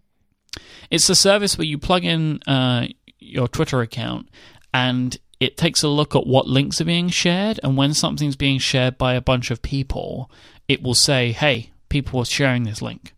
It's 0.89 1.09
a 1.09 1.15
service 1.15 1.57
where 1.57 1.65
you 1.65 1.77
plug 1.77 2.03
in 2.03 2.41
uh, 2.47 2.88
your 3.19 3.47
Twitter 3.47 3.81
account 3.81 4.29
and 4.73 5.17
it 5.39 5.57
takes 5.57 5.81
a 5.83 5.88
look 5.88 6.15
at 6.15 6.27
what 6.27 6.47
links 6.47 6.79
are 6.79 6.85
being 6.85 7.09
shared. 7.09 7.59
And 7.63 7.75
when 7.75 7.93
something's 7.93 8.35
being 8.35 8.59
shared 8.59 8.97
by 8.97 9.15
a 9.15 9.21
bunch 9.21 9.49
of 9.49 9.61
people, 9.61 10.29
it 10.67 10.83
will 10.83 10.93
say, 10.93 11.31
hey, 11.31 11.71
people 11.89 12.19
are 12.19 12.25
sharing 12.25 12.63
this 12.63 12.81
link. 12.81 13.13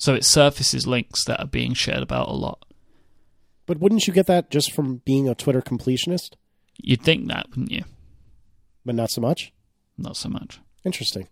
So 0.00 0.14
it 0.14 0.24
surfaces 0.24 0.86
links 0.86 1.24
that 1.26 1.38
are 1.40 1.46
being 1.46 1.74
shared 1.74 2.02
about 2.02 2.28
a 2.28 2.32
lot. 2.32 2.64
But 3.66 3.78
wouldn't 3.80 4.06
you 4.06 4.14
get 4.14 4.26
that 4.28 4.50
just 4.50 4.72
from 4.72 5.02
being 5.04 5.28
a 5.28 5.34
Twitter 5.34 5.60
completionist? 5.60 6.36
You'd 6.78 7.02
think 7.02 7.28
that, 7.28 7.50
wouldn't 7.50 7.70
you? 7.70 7.84
But 8.84 8.94
not 8.94 9.10
so 9.10 9.20
much? 9.20 9.52
Not 9.98 10.16
so 10.16 10.30
much. 10.30 10.58
Interesting. 10.86 11.28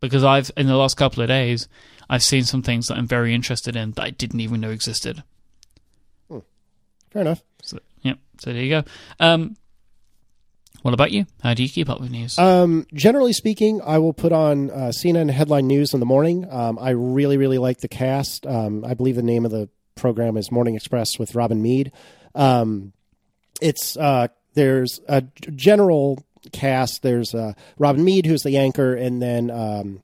Because 0.00 0.22
I've, 0.22 0.52
in 0.56 0.68
the 0.68 0.76
last 0.76 0.96
couple 0.96 1.20
of 1.20 1.28
days, 1.28 1.68
I've 2.08 2.22
seen 2.22 2.44
some 2.44 2.62
things 2.62 2.86
that 2.86 2.96
I'm 2.96 3.08
very 3.08 3.34
interested 3.34 3.74
in 3.74 3.90
that 3.92 4.04
I 4.04 4.10
didn't 4.10 4.40
even 4.40 4.60
know 4.60 4.70
existed. 4.70 5.24
Fair 7.10 7.22
enough. 7.22 7.42
So, 7.62 7.80
yep. 8.02 8.18
So 8.38 8.52
there 8.52 8.62
you 8.62 8.70
go. 8.70 8.84
Um, 9.18 9.56
what 10.86 10.94
about 10.94 11.10
you? 11.10 11.26
How 11.42 11.52
do 11.52 11.64
you 11.64 11.68
keep 11.68 11.90
up 11.90 11.98
with 11.98 12.12
news? 12.12 12.38
Um, 12.38 12.86
generally 12.94 13.32
speaking, 13.32 13.80
I 13.84 13.98
will 13.98 14.12
put 14.12 14.30
on 14.30 14.70
uh, 14.70 14.92
CNN 14.96 15.28
headline 15.32 15.66
news 15.66 15.92
in 15.92 15.98
the 15.98 16.06
morning. 16.06 16.46
Um, 16.48 16.78
I 16.80 16.90
really, 16.90 17.36
really 17.36 17.58
like 17.58 17.78
the 17.80 17.88
cast. 17.88 18.46
Um, 18.46 18.84
I 18.84 18.94
believe 18.94 19.16
the 19.16 19.22
name 19.22 19.44
of 19.44 19.50
the 19.50 19.68
program 19.96 20.36
is 20.36 20.52
Morning 20.52 20.76
Express 20.76 21.18
with 21.18 21.34
Robin 21.34 21.60
Meade. 21.60 21.90
Um, 22.36 22.92
it's 23.60 23.96
uh, 23.96 24.28
there's 24.54 25.00
a 25.08 25.22
general 25.56 26.24
cast. 26.52 27.02
There's 27.02 27.34
uh, 27.34 27.54
Robin 27.78 28.04
Meade, 28.04 28.26
who's 28.26 28.44
the 28.44 28.56
anchor, 28.56 28.94
and 28.94 29.20
then 29.20 29.50
um, 29.50 30.02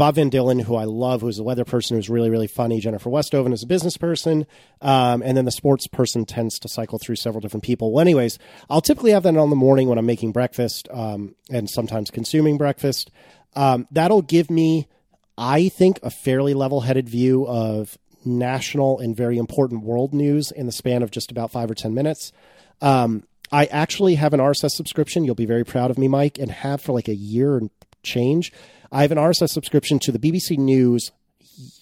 Bob 0.00 0.14
Van 0.14 0.30
Dillen, 0.30 0.62
who 0.62 0.76
I 0.76 0.84
love, 0.84 1.20
who's 1.20 1.38
a 1.38 1.42
weather 1.42 1.66
person 1.66 1.94
who's 1.94 2.08
really, 2.08 2.30
really 2.30 2.46
funny. 2.46 2.80
Jennifer 2.80 3.10
Westhoven 3.10 3.52
is 3.52 3.62
a 3.62 3.66
business 3.66 3.98
person. 3.98 4.46
Um, 4.80 5.20
and 5.20 5.36
then 5.36 5.44
the 5.44 5.50
sports 5.50 5.86
person 5.88 6.24
tends 6.24 6.58
to 6.60 6.70
cycle 6.70 6.98
through 6.98 7.16
several 7.16 7.42
different 7.42 7.64
people. 7.64 7.92
Well, 7.92 8.00
anyways, 8.00 8.38
I'll 8.70 8.80
typically 8.80 9.10
have 9.10 9.24
that 9.24 9.36
on 9.36 9.50
the 9.50 9.56
morning 9.56 9.88
when 9.88 9.98
I'm 9.98 10.06
making 10.06 10.32
breakfast 10.32 10.88
um, 10.90 11.34
and 11.50 11.68
sometimes 11.68 12.10
consuming 12.10 12.56
breakfast. 12.56 13.10
Um, 13.54 13.86
that'll 13.90 14.22
give 14.22 14.50
me, 14.50 14.88
I 15.36 15.68
think, 15.68 15.98
a 16.02 16.08
fairly 16.08 16.54
level 16.54 16.80
headed 16.80 17.06
view 17.06 17.46
of 17.46 17.98
national 18.24 19.00
and 19.00 19.14
very 19.14 19.36
important 19.36 19.82
world 19.82 20.14
news 20.14 20.50
in 20.50 20.64
the 20.64 20.72
span 20.72 21.02
of 21.02 21.10
just 21.10 21.30
about 21.30 21.50
five 21.50 21.70
or 21.70 21.74
10 21.74 21.92
minutes. 21.92 22.32
Um, 22.80 23.24
I 23.52 23.66
actually 23.66 24.14
have 24.14 24.32
an 24.32 24.40
RSS 24.40 24.70
subscription. 24.70 25.24
You'll 25.24 25.34
be 25.34 25.44
very 25.44 25.64
proud 25.64 25.90
of 25.90 25.98
me, 25.98 26.08
Myke, 26.08 26.38
and 26.38 26.50
have 26.50 26.80
for 26.80 26.92
like 26.92 27.08
a 27.08 27.14
year 27.14 27.58
and 27.58 27.68
change. 28.02 28.52
I 28.92 29.02
have 29.02 29.12
an 29.12 29.18
RSS 29.18 29.50
subscription 29.50 29.98
to 30.00 30.12
the 30.12 30.18
BBC 30.18 30.58
News 30.58 31.12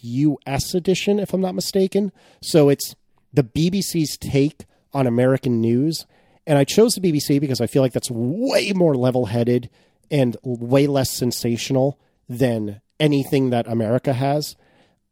US 0.01 0.75
edition, 0.75 1.19
if 1.19 1.33
I'm 1.33 1.41
not 1.41 1.55
mistaken. 1.55 2.13
So 2.43 2.69
it's 2.69 2.95
the 3.33 3.45
BBC's 3.45 4.17
take 4.17 4.67
on 4.93 5.07
American 5.07 5.61
news. 5.61 6.07
And 6.47 6.59
I 6.59 6.65
chose 6.65 6.95
the 6.95 7.01
BBC 7.01 7.41
because 7.41 7.61
I 7.61 7.67
feel 7.67 7.83
like 7.83 7.93
that's 7.93 8.11
way 8.11 8.73
more 8.73 8.95
level 8.95 9.27
headed 9.27 9.69
and 10.11 10.37
way 10.43 10.87
less 10.87 11.11
sensational 11.11 11.99
than 12.29 12.81
anything 12.99 13.51
that 13.51 13.69
America 13.69 14.13
has. 14.13 14.57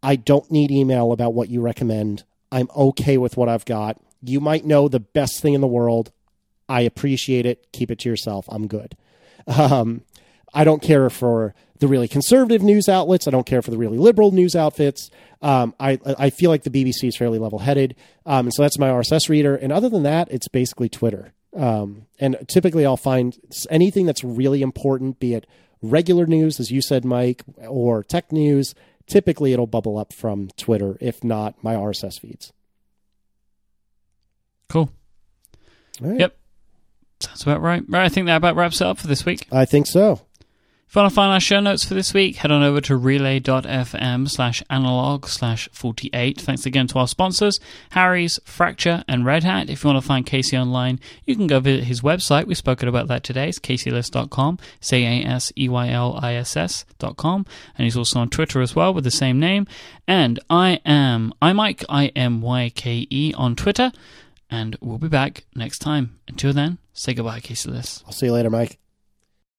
I 0.03 0.16
don't 0.16 0.51
need 0.51 0.70
email 0.70 1.12
about 1.12 1.35
what 1.35 1.51
you 1.51 1.61
recommend. 1.61 2.24
I'm 2.51 2.69
okay 2.74 3.19
with 3.19 3.37
what 3.37 3.49
I've 3.49 3.65
got. 3.65 4.01
You 4.23 4.41
might 4.41 4.65
know 4.65 4.89
the 4.89 5.01
best 5.01 5.41
thing 5.43 5.55
in 5.55 5.61
the 5.61 5.66
world. 5.66 6.11
I 6.69 6.83
appreciate 6.83 7.47
it. 7.47 7.66
Keep 7.73 7.91
it 7.91 7.99
to 8.01 8.09
yourself. 8.09 8.47
I'm 8.49 8.66
good. 8.66 8.97
Um, 9.47 10.03
I 10.57 10.65
don't 10.65 10.81
care 10.83 11.11
for 11.11 11.55
the 11.78 11.87
really 11.87 12.09
conservative 12.09 12.62
news 12.62 12.89
outlets. 12.89 13.28
I 13.28 13.31
don't 13.31 13.47
care 13.47 13.61
for 13.61 13.70
the 13.70 13.77
really 13.77 13.99
liberal 13.99 14.33
news 14.33 14.57
outfits. 14.57 15.11
Um, 15.43 15.74
I 15.78 15.99
I 16.19 16.31
feel 16.31 16.51
like 16.51 16.62
the 16.62 16.70
BBC 16.70 17.09
is 17.09 17.16
fairly 17.16 17.39
level 17.39 17.59
headed, 17.59 17.95
um, 18.24 18.47
and 18.47 18.55
so 18.55 18.62
that's 18.62 18.78
my 18.78 18.89
RSS 18.89 19.28
reader. 19.28 19.55
And 19.55 19.70
other 19.70 19.91
than 19.91 20.03
that, 20.05 20.28
it's 20.31 20.49
basically 20.49 20.89
Twitter. 20.89 21.35
Um, 21.55 22.07
and 22.19 22.37
typically, 22.49 22.87
I'll 22.87 22.97
find 22.97 23.37
anything 23.70 24.07
that's 24.07 24.24
really 24.24 24.62
important, 24.62 25.20
be 25.20 25.35
it 25.35 25.47
regular 25.83 26.27
news, 26.27 26.59
as 26.59 26.70
you 26.70 26.81
said, 26.81 27.05
Myke, 27.05 27.43
or 27.69 28.03
tech 28.03 28.33
news. 28.33 28.74
Typically, 29.07 29.53
it'll 29.53 29.66
bubble 29.66 29.99
up 29.99 30.12
from 30.12 30.49
Twitter, 30.57 30.97
if 31.01 31.23
not 31.23 31.62
my 31.62 31.74
RSS 31.74 32.19
feeds. 32.20 32.53
cool. 34.69 34.91
Right. 36.01 36.20
Yep. 36.20 36.37
Sounds 37.20 37.43
about 37.43 37.62
right. 37.62 37.83
Right, 37.89 38.05
I 38.05 38.09
think 38.09 38.27
that 38.27 38.37
about 38.37 38.57
wraps 38.57 38.81
it 38.81 38.87
up 38.87 38.99
for 38.99 39.07
this 39.07 39.24
week. 39.24 39.47
I 39.53 39.65
think 39.65 39.87
so. 39.87 40.23
If 40.97 40.98
you 40.98 41.02
want 41.02 41.12
to 41.12 41.14
find 41.14 41.32
our 41.35 41.40
show 41.40 41.60
notes 41.60 41.85
for 41.85 41.93
this 41.93 42.14
week, 42.14 42.36
head 42.36 42.51
on 42.51 42.62
over 42.62 42.81
to 42.81 42.97
relay.fm 42.97 44.31
slash 44.31 44.62
analog 44.70 45.27
slash 45.27 45.68
48. 45.70 46.40
Thanks 46.40 46.64
again 46.64 46.86
to 46.86 46.98
our 46.98 47.06
sponsors, 47.06 47.60
Harry's, 47.90 48.40
Fracture, 48.47 49.05
and 49.06 49.27
Red 49.27 49.44
Hat. 49.44 49.68
If 49.68 49.85
you 49.85 49.90
want 49.90 50.02
to 50.02 50.09
find 50.09 50.24
Casey 50.24 50.56
online, 50.56 50.98
you 51.27 51.36
can 51.36 51.48
go 51.48 51.60
visit 51.60 51.85
his 51.85 52.01
website. 52.01 52.47
We've 52.47 52.56
spoken 52.56 52.89
about 52.89 53.09
that 53.09 53.24
today. 53.24 53.51
It's 53.51 53.59
caseyliss.com, 53.59 54.59
C-A-S-E-Y-L-I-S-S 54.81 56.85
dot 56.98 57.16
com. 57.18 57.44
And 57.77 57.85
he's 57.85 57.98
also 57.98 58.20
on 58.20 58.31
Twitter 58.31 58.62
as 58.62 58.74
well 58.74 58.94
with 58.94 59.05
the 59.05 59.10
same 59.10 59.39
name. 59.39 59.66
And 60.09 60.40
I 60.48 60.81
am 60.86 61.35
iMyke, 61.43 61.85
I-M-Y-K-E 61.90 63.35
on 63.36 63.55
Twitter. 63.55 63.93
And 64.48 64.78
we'll 64.81 64.97
be 64.97 65.09
back 65.09 65.44
next 65.55 65.81
time. 65.81 66.18
Until 66.27 66.55
then, 66.55 66.78
say 66.94 67.12
goodbye, 67.12 67.40
Casey 67.40 67.70
Liss. 67.70 68.02
I'll 68.06 68.12
see 68.12 68.24
you 68.24 68.32
later, 68.32 68.48
Myke. 68.48 68.78